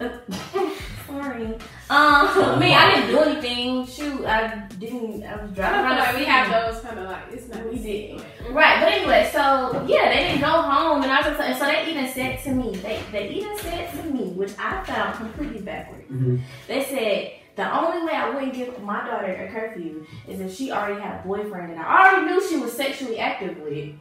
Sorry. 1.06 1.44
Um, 1.46 1.58
I 1.90 2.56
mean, 2.58 2.72
I 2.74 2.94
didn't 2.94 3.10
do 3.10 3.18
anything. 3.20 3.86
Shoot, 3.86 4.24
I 4.24 4.66
didn't. 4.78 5.22
I 5.22 5.42
was 5.42 5.52
driving 5.52 5.80
around. 5.80 5.98
like 5.98 6.08
the 6.12 6.18
we 6.18 6.24
city. 6.24 6.30
have 6.30 6.72
those 6.74 6.82
kind 6.82 6.98
of 6.98 7.04
like 7.10 7.22
it's 7.32 7.48
not 7.48 7.64
We 7.70 7.76
did. 7.78 7.82
same. 8.20 8.54
Right, 8.54 8.80
but 8.80 8.92
anyway, 8.92 9.28
so 9.32 9.84
yeah, 9.86 10.08
they 10.08 10.28
didn't 10.28 10.40
go 10.40 10.46
home, 10.62 11.02
and 11.02 11.10
I 11.12 11.18
was 11.18 11.26
just, 11.26 11.40
and 11.40 11.56
so 11.58 11.66
they 11.66 11.90
even 11.90 12.08
said 12.12 12.42
to 12.44 12.50
me, 12.52 12.76
they 12.76 13.00
they 13.12 13.28
even 13.30 13.56
said 13.58 13.90
to 13.92 14.02
me, 14.10 14.30
which 14.32 14.52
I 14.58 14.82
found 14.84 15.16
completely 15.16 15.60
backwards. 15.62 16.10
Mhm. 16.10 16.40
They 16.66 16.82
said 16.84 17.32
the 17.56 17.74
only 17.78 18.04
way 18.06 18.12
I 18.12 18.30
wouldn't 18.30 18.52
give 18.54 18.82
my 18.82 19.06
daughter 19.06 19.32
a 19.32 19.48
curfew 19.52 20.04
is 20.28 20.40
if 20.40 20.54
she 20.54 20.70
already 20.72 21.00
had 21.00 21.20
a 21.20 21.26
boyfriend, 21.26 21.72
and 21.72 21.80
I 21.80 22.10
already 22.10 22.26
knew 22.32 22.48
she 22.48 22.56
was 22.56 22.72
sexually 22.72 23.18
active 23.18 23.58
with. 23.58 23.94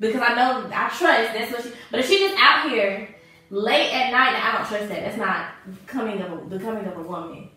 Because 0.00 0.22
I 0.22 0.34
know 0.34 0.70
I 0.74 0.88
trust 0.88 0.98
that's 1.34 1.52
what 1.52 1.62
she. 1.62 1.70
But 1.90 2.00
if 2.00 2.08
she 2.08 2.18
just 2.18 2.36
out 2.42 2.68
here 2.68 3.13
late 3.54 3.92
at 3.92 4.10
night, 4.10 4.34
I 4.34 4.52
don't 4.56 4.66
trust 4.66 4.88
that. 4.88 5.00
That's 5.04 5.16
not 5.16 5.50
coming 5.86 6.20
of 6.20 6.32
a, 6.32 6.36
becoming 6.44 6.84
of 6.86 6.96
a 6.96 7.02
woman. 7.02 7.50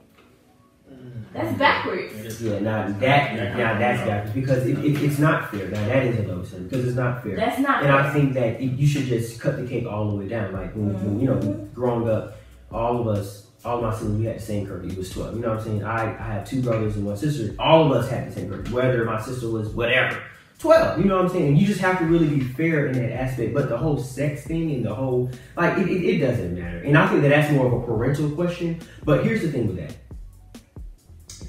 That's 1.33 1.49
mm-hmm. 1.49 1.57
backwards. 1.57 2.41
Yeah, 2.41 2.59
now 2.59 2.87
that 2.87 3.57
now 3.57 3.77
that's 3.77 4.07
backwards 4.07 4.33
because 4.33 4.65
it, 4.65 4.77
it, 4.83 5.03
it's 5.03 5.19
not 5.19 5.51
fair. 5.51 5.67
Now 5.69 5.85
that 5.87 6.05
is 6.05 6.19
a 6.19 6.23
low 6.23 6.43
standard 6.43 6.69
because 6.69 6.87
it's 6.87 6.95
not 6.95 7.23
fair. 7.23 7.35
That's 7.35 7.59
not. 7.59 7.83
And 7.83 7.91
I 7.91 8.13
think 8.13 8.33
that 8.35 8.61
it, 8.61 8.71
you 8.71 8.87
should 8.87 9.05
just 9.05 9.39
cut 9.41 9.57
the 9.57 9.67
cake 9.67 9.85
all 9.85 10.09
the 10.09 10.15
way 10.15 10.27
down. 10.27 10.53
Like 10.53 10.73
when, 10.73 10.93
when 11.03 11.19
you 11.19 11.27
know, 11.27 11.35
mm-hmm. 11.35 11.73
growing 11.73 12.09
up, 12.09 12.37
all 12.71 13.01
of 13.01 13.07
us, 13.07 13.47
all 13.65 13.77
of 13.77 13.83
my 13.83 13.93
siblings, 13.93 14.19
we 14.19 14.25
had 14.25 14.37
the 14.37 14.41
same 14.41 14.65
curfew. 14.65 14.91
It 14.91 14.97
was 14.97 15.09
twelve. 15.09 15.35
You 15.35 15.41
know 15.41 15.49
what 15.49 15.59
I'm 15.59 15.65
saying? 15.65 15.83
I, 15.83 16.17
I 16.17 16.33
have 16.33 16.47
two 16.47 16.61
brothers 16.61 16.95
and 16.95 17.05
one 17.05 17.17
sister. 17.17 17.53
All 17.59 17.85
of 17.85 17.91
us 17.91 18.09
had 18.09 18.29
the 18.29 18.33
same 18.33 18.49
curfew. 18.49 18.73
Whether 18.73 19.03
my 19.03 19.21
sister 19.21 19.49
was 19.49 19.67
whatever, 19.69 20.23
twelve. 20.59 20.99
You 20.99 21.05
know 21.05 21.17
what 21.17 21.25
I'm 21.25 21.31
saying? 21.31 21.57
You 21.57 21.67
just 21.67 21.81
have 21.81 21.99
to 21.99 22.05
really 22.05 22.27
be 22.27 22.41
fair 22.41 22.87
in 22.87 22.93
that 22.93 23.11
aspect. 23.11 23.53
But 23.53 23.69
the 23.69 23.77
whole 23.77 23.97
sex 23.97 24.45
thing 24.45 24.71
and 24.71 24.85
the 24.85 24.93
whole 24.93 25.31
like 25.55 25.77
it, 25.77 25.87
it, 25.87 26.03
it 26.03 26.17
doesn't 26.19 26.55
matter. 26.55 26.79
And 26.79 26.97
I 26.97 27.07
think 27.07 27.21
that 27.21 27.29
that's 27.29 27.51
more 27.51 27.67
of 27.67 27.73
a 27.73 27.85
parental 27.85 28.29
question. 28.31 28.81
But 29.03 29.23
here's 29.23 29.41
the 29.41 29.51
thing 29.51 29.67
with 29.67 29.77
that. 29.77 29.95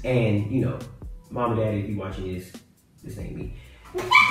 And 0.05 0.51
you 0.51 0.61
know, 0.61 0.79
mom 1.29 1.51
and 1.51 1.59
dad, 1.59 1.73
if 1.75 1.89
you're 1.89 1.99
watching 1.99 2.33
this, 2.33 2.51
this 3.03 3.17
ain't 3.17 3.35
me. 3.35 3.53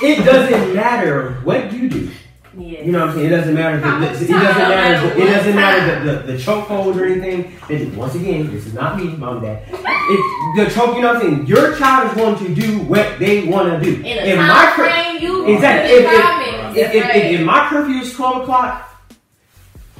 It 0.03 0.24
doesn't 0.24 0.74
matter 0.74 1.35
what 1.43 1.72
you 1.72 1.89
do. 1.89 2.11
Yeah. 2.59 2.83
You 2.83 2.93
know 2.93 3.01
what 3.01 3.09
I'm 3.11 3.15
saying? 3.15 3.27
It 3.27 3.31
doesn't 3.31 3.55
matter. 3.55 3.79
The, 3.81 3.87
it 4.07 4.11
doesn't 4.11 4.31
matter. 4.31 5.09
The, 5.15 5.23
it 5.23 5.27
doesn't 5.27 5.55
matter 5.55 6.05
the, 6.05 6.13
the, 6.13 6.33
the 6.33 6.39
chokehold 6.39 6.97
or 6.97 7.05
anything. 7.05 7.53
It, 7.69 7.95
once 7.95 8.15
again, 8.17 8.51
this 8.51 8.67
is 8.67 8.75
not 8.75 8.97
me, 8.99 9.05
mom, 9.17 9.37
and 9.37 9.43
dad. 9.47 9.63
If 9.71 10.57
the 10.57 10.75
choke, 10.75 10.97
you 10.97 11.03
know 11.03 11.15
what 11.15 11.17
I'm 11.17 11.23
saying? 11.23 11.47
Your 11.47 11.77
child 11.77 12.11
is 12.11 12.17
going 12.17 12.37
to 12.47 12.55
do 12.55 12.79
what 12.81 13.19
they 13.19 13.45
want 13.47 13.83
to 13.83 13.85
do. 13.85 14.01
In 14.01 14.19
a 14.19 14.23
If 14.23 14.37
time 14.37 14.49
my 14.49 14.73
cur- 14.75 14.85
frame, 14.89 15.23
you 15.23 15.47
Exactly. 15.55 15.93
If- 15.95 16.05
if- 16.05 16.21
five 16.21 16.77
if, 16.77 16.95
if, 16.95 17.05
right. 17.05 17.17
if, 17.17 17.41
if 17.41 17.47
my 17.47 17.69
curfew 17.69 17.97
is 17.97 18.13
12 18.15 18.43
o'clock, 18.43 18.98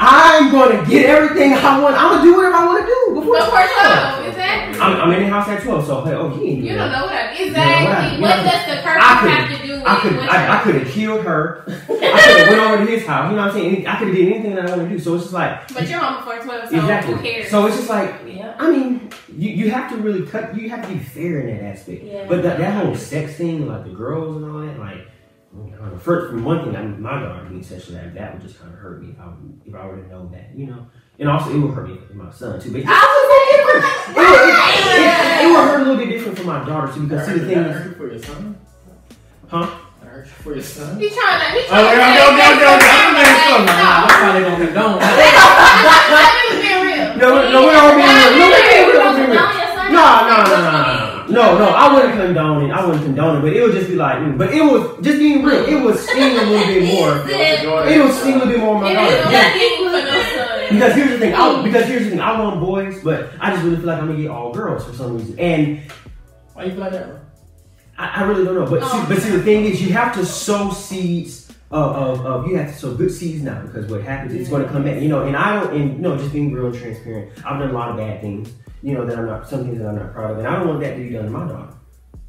I'm 0.01 0.51
going 0.53 0.79
to 0.85 0.91
get 0.91 1.07
everything 1.07 1.53
I 1.55 1.81
want. 1.81 1.97
I'm 1.97 2.11
going 2.13 2.19
to 2.23 2.31
do 2.31 2.37
whatever 2.37 2.55
I 2.55 2.65
want 2.67 2.81
to 2.83 2.87
do 2.87 3.15
before 3.21 3.39
Before 3.39 3.51
12. 3.51 3.67
twelve, 3.67 4.27
exactly. 4.29 4.81
I'm, 4.81 5.01
I'm 5.01 5.13
in 5.13 5.23
the 5.25 5.29
house 5.29 5.49
at 5.49 5.63
12, 5.63 5.87
so 5.87 6.05
hey, 6.05 6.13
oh, 6.13 6.31
he 6.31 6.51
ain't 6.51 6.65
You 6.65 6.75
don't 6.77 6.93
know 6.93 7.03
what 7.05 7.13
I, 7.15 7.33
You 7.33 7.39
know 7.39 7.47
exactly. 7.47 7.87
what 7.89 7.99
I- 7.99 8.15
you 8.15 8.23
what 8.23 8.37
know- 8.37 8.51
does 8.51 8.67
the 8.67 8.83
curfew 8.83 9.03
I 9.03 9.19
could- 9.21 9.31
have 9.31 9.61
to 9.61 9.67
do 9.67 9.73
with 9.75 9.87
I 9.89 10.01
could, 10.01 10.17
what 10.17 10.31
I, 10.31 10.59
I 10.59 10.63
could 10.63 10.75
have 10.77 10.89
killed 10.89 11.25
her. 11.25 11.65
I 11.69 11.73
could 11.81 12.03
have 12.03 12.49
went 12.49 12.61
over 12.61 12.85
to 12.87 12.91
his 12.93 13.07
house. 13.07 13.31
You 13.31 13.37
know 13.37 13.43
what 13.47 13.55
I'm 13.55 13.61
saying? 13.61 13.87
I 13.87 13.99
could 13.99 14.09
have 14.09 14.17
did 14.17 14.33
anything 14.33 14.55
that 14.55 14.67
I 14.71 14.77
want 14.77 14.89
to 14.89 14.97
do. 14.97 14.99
So 15.03 15.15
it's 15.15 15.25
just 15.25 15.35
like 15.35 15.73
But 15.75 15.89
you're 15.89 15.99
home 15.99 16.17
before 16.25 16.39
twelve, 16.45 16.69
so 16.69 16.77
exactly. 16.77 17.15
who 17.15 17.21
cares? 17.23 17.51
So 17.51 17.67
it's 17.67 17.77
just 17.77 17.89
like 17.89 18.15
Yeah. 18.27 18.55
I 18.59 18.71
mean, 18.71 19.11
you, 19.37 19.51
you 19.51 19.71
have 19.71 19.91
to 19.91 19.97
really 19.97 20.27
cut. 20.27 20.55
You 20.57 20.69
have 20.71 20.83
to 20.83 20.89
be 20.93 20.99
fair 21.01 21.41
in 21.41 21.57
that 21.57 21.65
aspect. 21.77 22.05
Yeah. 22.05 22.27
But 22.29 22.43
that, 22.43 22.59
that 22.59 22.85
whole 22.85 22.95
sex 22.95 23.35
thing, 23.37 23.67
like 23.67 23.85
the 23.85 23.91
girls 23.91 24.37
and 24.37 24.45
all 24.51 24.61
that, 24.61 24.79
like. 24.79 25.07
I 25.53 25.57
don't 25.57 25.93
know, 25.93 25.99
First, 25.99 26.31
from 26.31 26.45
one 26.45 26.65
thing, 26.65 26.77
I 26.77 26.83
mean, 26.83 27.01
my 27.01 27.21
daughter 27.23 27.45
being 27.49 27.63
sexually 27.63 27.99
active, 27.99 28.15
that 28.15 28.33
would 28.35 28.43
just 28.43 28.59
kind 28.61 28.73
of 28.73 28.79
hurt 28.79 29.03
me 29.03 29.11
if 29.13 29.19
I 29.21 29.27
would, 29.27 29.61
if 29.67 29.75
I 29.75 29.87
were 29.87 29.97
to 29.97 30.07
know 30.09 30.29
that, 30.33 30.51
you 30.55 30.67
know. 30.67 30.87
And 31.19 31.29
also, 31.29 31.51
it 31.55 31.59
would 31.59 31.73
hurt 31.75 31.89
me 31.89 31.95
with 31.95 32.15
my 32.15 32.31
son 32.31 32.61
too. 32.61 32.71
But 32.71 32.83
I 32.87 32.93
was 32.93 33.29
it, 33.49 33.65
would- 33.65 33.85
it, 34.19 34.29
it, 34.99 35.45
it 35.45 35.49
would 35.51 35.65
hurt 35.65 35.81
a 35.81 35.85
little 35.85 35.97
bit 35.97 36.11
different 36.11 36.39
for 36.39 36.45
my 36.45 36.65
daughter 36.65 36.93
too 36.93 37.03
because 37.09 37.27
see 37.27 37.33
the 37.39 37.47
thing 37.47 37.63
That 37.63 37.71
is, 37.71 37.77
hurt 37.77 37.87
you 37.89 37.95
for 37.97 38.07
your 38.13 38.23
son? 38.23 38.59
Huh? 39.49 39.67
That 40.01 40.09
hurt 40.11 40.27
you 40.27 40.33
for 40.45 40.53
your 40.55 40.63
son? 40.63 41.01
He 41.01 41.09
trying 41.11 41.41
to. 41.41 41.47
He 41.59 41.65
Oh, 41.65 41.69
trying 41.69 41.99
yeah, 41.99 42.13
to. 42.13 42.29
okay, 42.29 42.49
okay, 42.55 42.69
okay, 42.69 42.77
okay. 42.77 42.93
I'm 42.93 43.15
Like, 43.17 43.25
gonna 43.25 43.59
no. 43.59 43.89
That's 44.05 44.15
probably 44.15 44.43
gonna 44.45 44.67
be 44.67 44.73
gone. 44.77 44.99
Let 46.13 46.33
me 46.39 46.51
be 46.61 46.71
real. 46.77 47.09
no, 47.19 47.29
no, 47.51 47.59
we 47.67 47.73
don't 47.73 47.97
be 47.97 48.05
no, 48.05 48.13
no, 48.13 48.37
we 48.37 48.53
don't- 48.53 48.87
we 48.87 48.93
don't 48.93 49.17
be 49.17 49.23
real. 49.33 49.43
No, 49.89 50.05
No, 50.29 50.45
no, 50.45 50.61
no, 50.61 51.08
no, 51.29 51.43
no, 51.43 51.59
no, 51.59 51.59
no. 51.59 51.71
I 51.71 51.95
wouldn't 51.95 52.15
condone 52.15 52.71
it. 52.71 52.73
I 52.73 52.85
wouldn't 52.85 53.05
condone 53.05 53.39
it, 53.39 53.41
but 53.43 53.53
it 53.53 53.63
would 53.63 53.73
just 53.73 53.89
be 53.89 53.95
like, 53.97 54.19
mm. 54.19 54.39
but 54.39 54.53
it 54.53 54.63
was 54.63 55.05
just 55.05 55.19
being 55.19 55.43
real. 55.45 55.65
It 55.65 55.83
would 55.83 55.97
sting 55.99 56.37
a 56.39 56.43
little 56.43 56.67
bit 56.67 56.95
more. 56.95 57.25
It 57.29 58.03
would 58.03 58.15
sting 58.15 58.35
a 58.35 58.39
little 58.39 58.53
bit 58.53 58.61
more 58.61 58.77
on 58.77 58.83
my 58.83 58.91
It 58.91 58.95
daughter. 58.95 59.31
Yeah. 59.31 59.43
nothing 59.43 59.77
for 59.77 59.93
no 59.93 60.23
son. 60.45 60.69
Because 60.71 60.95
here's 60.95 61.11
the 61.11 61.19
thing. 61.19 61.35
I, 61.35 61.63
because 61.63 61.87
here's 61.87 62.05
the 62.05 62.11
thing. 62.11 62.21
I 62.21 62.41
want 62.41 62.61
boys, 62.61 63.03
but 63.03 63.31
I 63.41 63.51
just 63.53 63.63
really 63.65 63.77
feel 63.77 63.87
like 63.87 64.01
I'm 64.01 64.09
gonna 64.09 64.21
get 64.21 64.31
all 64.31 64.53
girls 64.53 64.85
for 64.85 64.93
some 64.93 65.17
reason. 65.17 65.39
And 65.39 65.81
Why 66.55 66.65
you 66.65 66.71
feel 66.73 66.81
like 66.81 66.93
that. 66.93 67.09
I, 67.97 68.21
I 68.21 68.23
really 68.25 68.45
don't 68.45 68.55
know. 68.55 68.67
But 68.69 68.83
see, 68.83 68.89
Oh. 68.93 69.07
but 69.09 69.19
see, 69.19 69.31
the 69.31 69.43
thing 69.43 69.65
is, 69.65 69.83
you 69.83 69.93
have 69.93 70.15
to 70.15 70.25
sow 70.25 70.71
seeds 70.71 71.51
of, 71.71 71.97
of, 71.97 72.27
of 72.27 72.47
you 72.47 72.57
have 72.57 72.69
to 72.73 72.79
sow 72.79 72.95
good 72.95 73.11
seeds 73.13 73.43
now 73.43 73.61
because 73.63 73.91
what 73.91 74.03
happens 74.03 74.33
is 74.33 74.43
it's 74.43 74.51
going 74.51 74.63
to 74.63 74.69
come 74.71 74.85
back. 74.85 75.03
You 75.03 75.09
know, 75.09 75.25
and 75.27 75.37
I 75.37 75.61
don't. 75.61 75.75
And 75.75 75.93
you 75.97 75.99
know, 75.99 76.17
just 76.17 76.33
being 76.33 76.53
real 76.53 76.67
and 76.67 76.75
transparent. 76.79 77.31
I've 77.45 77.59
done 77.59 77.71
a 77.71 77.73
lot 77.73 77.91
of 77.91 77.97
bad 77.97 78.21
things. 78.21 78.51
You 78.83 78.95
know 78.95 79.05
that 79.07 79.19
I'm 79.19 79.27
not 79.27 79.49
some 79.49 79.65
things 79.65 79.79
that 79.79 79.89
I'm 79.89 79.97
not 79.97 80.13
proud 80.13 80.31
of, 80.33 80.39
and 80.39 80.47
I 80.47 80.57
don't 80.59 80.69
want 80.69 80.81
that 80.81 80.95
to 80.97 81.03
be 81.03 81.11
done 81.11 81.25
to 81.25 81.31
my 81.31 81.47
daughter. 81.49 81.75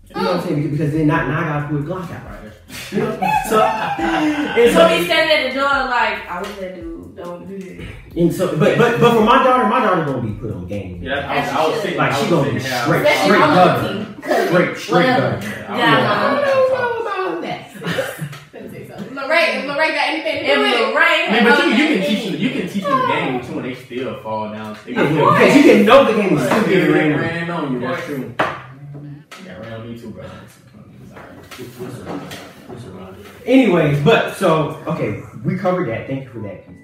You 0.09 0.15
know 0.15 0.21
what 0.23 0.33
I'm 0.33 0.39
oh. 0.39 0.43
saying? 0.43 0.55
Because, 0.63 0.71
because 0.77 0.93
then 0.93 1.07
not 1.07 1.27
now 1.27 1.39
I 1.39 1.43
gotta 1.43 1.67
put 1.67 1.81
a 1.81 1.83
Glock 1.83 2.11
out. 2.11 2.25
Right. 2.25 2.91
You 2.91 2.97
know? 2.99 3.19
So, 3.49 3.61
and 3.63 4.73
So 4.73 4.79
so, 4.79 4.87
he's 4.87 5.05
standing 5.05 5.37
at 5.37 5.53
the 5.53 5.59
door 5.59 5.69
like, 5.69 6.27
I 6.29 6.41
wish 6.41 6.55
that 6.57 6.75
dude 6.75 7.15
don't 7.15 7.47
do 7.47 7.59
that. 7.59 7.87
and 8.17 8.33
so, 8.33 8.57
but 8.57 8.77
but 8.79 8.99
but 8.99 9.13
for 9.13 9.23
my 9.23 9.43
daughter, 9.43 9.67
my 9.67 9.79
daughter 9.81 10.05
gonna 10.05 10.21
be 10.27 10.33
put 10.39 10.51
on 10.51 10.65
game. 10.67 11.03
Yeah, 11.03 11.29
I 11.29 11.39
was, 11.41 11.49
I 11.49 11.67
was 11.67 11.81
thinking, 11.81 11.97
Like, 11.99 12.11
I 12.13 12.23
she 12.23 12.29
gonna 12.31 12.43
be 12.51 12.59
thinking 12.59 12.71
straight, 12.81 13.01
Especially 13.01 13.25
straight 13.29 13.41
on 13.41 13.55
gutter. 13.55 13.81
the 13.93 14.03
team. 14.05 14.21
cousin, 14.21 14.47
Straight, 14.47 14.77
straight 14.77 15.05
whatever. 15.05 15.35
gutter. 15.41 15.47
Yeah, 15.49 15.67
I 15.69 16.33
don't 16.33 16.43
I 16.43 16.45
know. 16.45 16.67
don't 16.69 17.05
know 17.05 17.29
about 17.29 17.41
that. 17.43 18.29
Let 18.53 18.63
me 18.63 18.69
say 18.71 18.87
something. 18.87 19.15
Lorraine, 19.15 19.57
if 19.59 19.65
Lorraine 19.67 19.93
got 19.93 20.09
anything 20.09 20.45
to 20.47 20.55
do 20.55 20.59
with 20.61 20.73
it. 20.73 20.93
Lorraine 20.93 21.29
I 21.29 21.31
mean, 21.33 21.43
but 21.43 21.65
you, 21.65 21.71
you 21.71 21.87
can 21.99 22.07
teach 22.07 22.39
you 22.39 22.49
can 22.49 22.68
teach 22.79 22.87
them 22.87 22.97
the 22.97 23.05
ah. 23.05 23.25
game 23.25 23.45
too, 23.45 23.59
and 23.59 23.65
they 23.65 23.75
still 23.75 24.21
fall 24.23 24.51
down. 24.51 24.77
They 24.85 24.91
Yeah, 24.93 25.05
can 25.05 25.15
yeah, 25.15 25.39
because 25.39 25.55
you 25.55 25.63
can 25.63 25.85
know 25.85 26.05
the 26.05 26.21
game 26.21 26.37
is 26.37 26.43
Right. 26.43 26.61
stupid 26.61 26.69
They 26.71 26.89
random. 26.91 27.19
ran 27.19 27.49
on 27.51 27.73
you. 27.73 27.79
That's 27.81 28.05
true. 28.05 28.35
Yeah, 29.45 29.59
ran 29.59 29.73
on 29.73 29.91
me 29.91 29.99
too, 29.99 30.09
bro. 30.11 30.25
Anyways, 33.45 34.03
but 34.03 34.35
so 34.35 34.81
okay, 34.87 35.23
we 35.43 35.57
covered 35.57 35.89
that. 35.89 36.07
Thank 36.07 36.23
you 36.23 36.29
for 36.29 36.39
that 36.39 36.67
piece. 36.67 36.78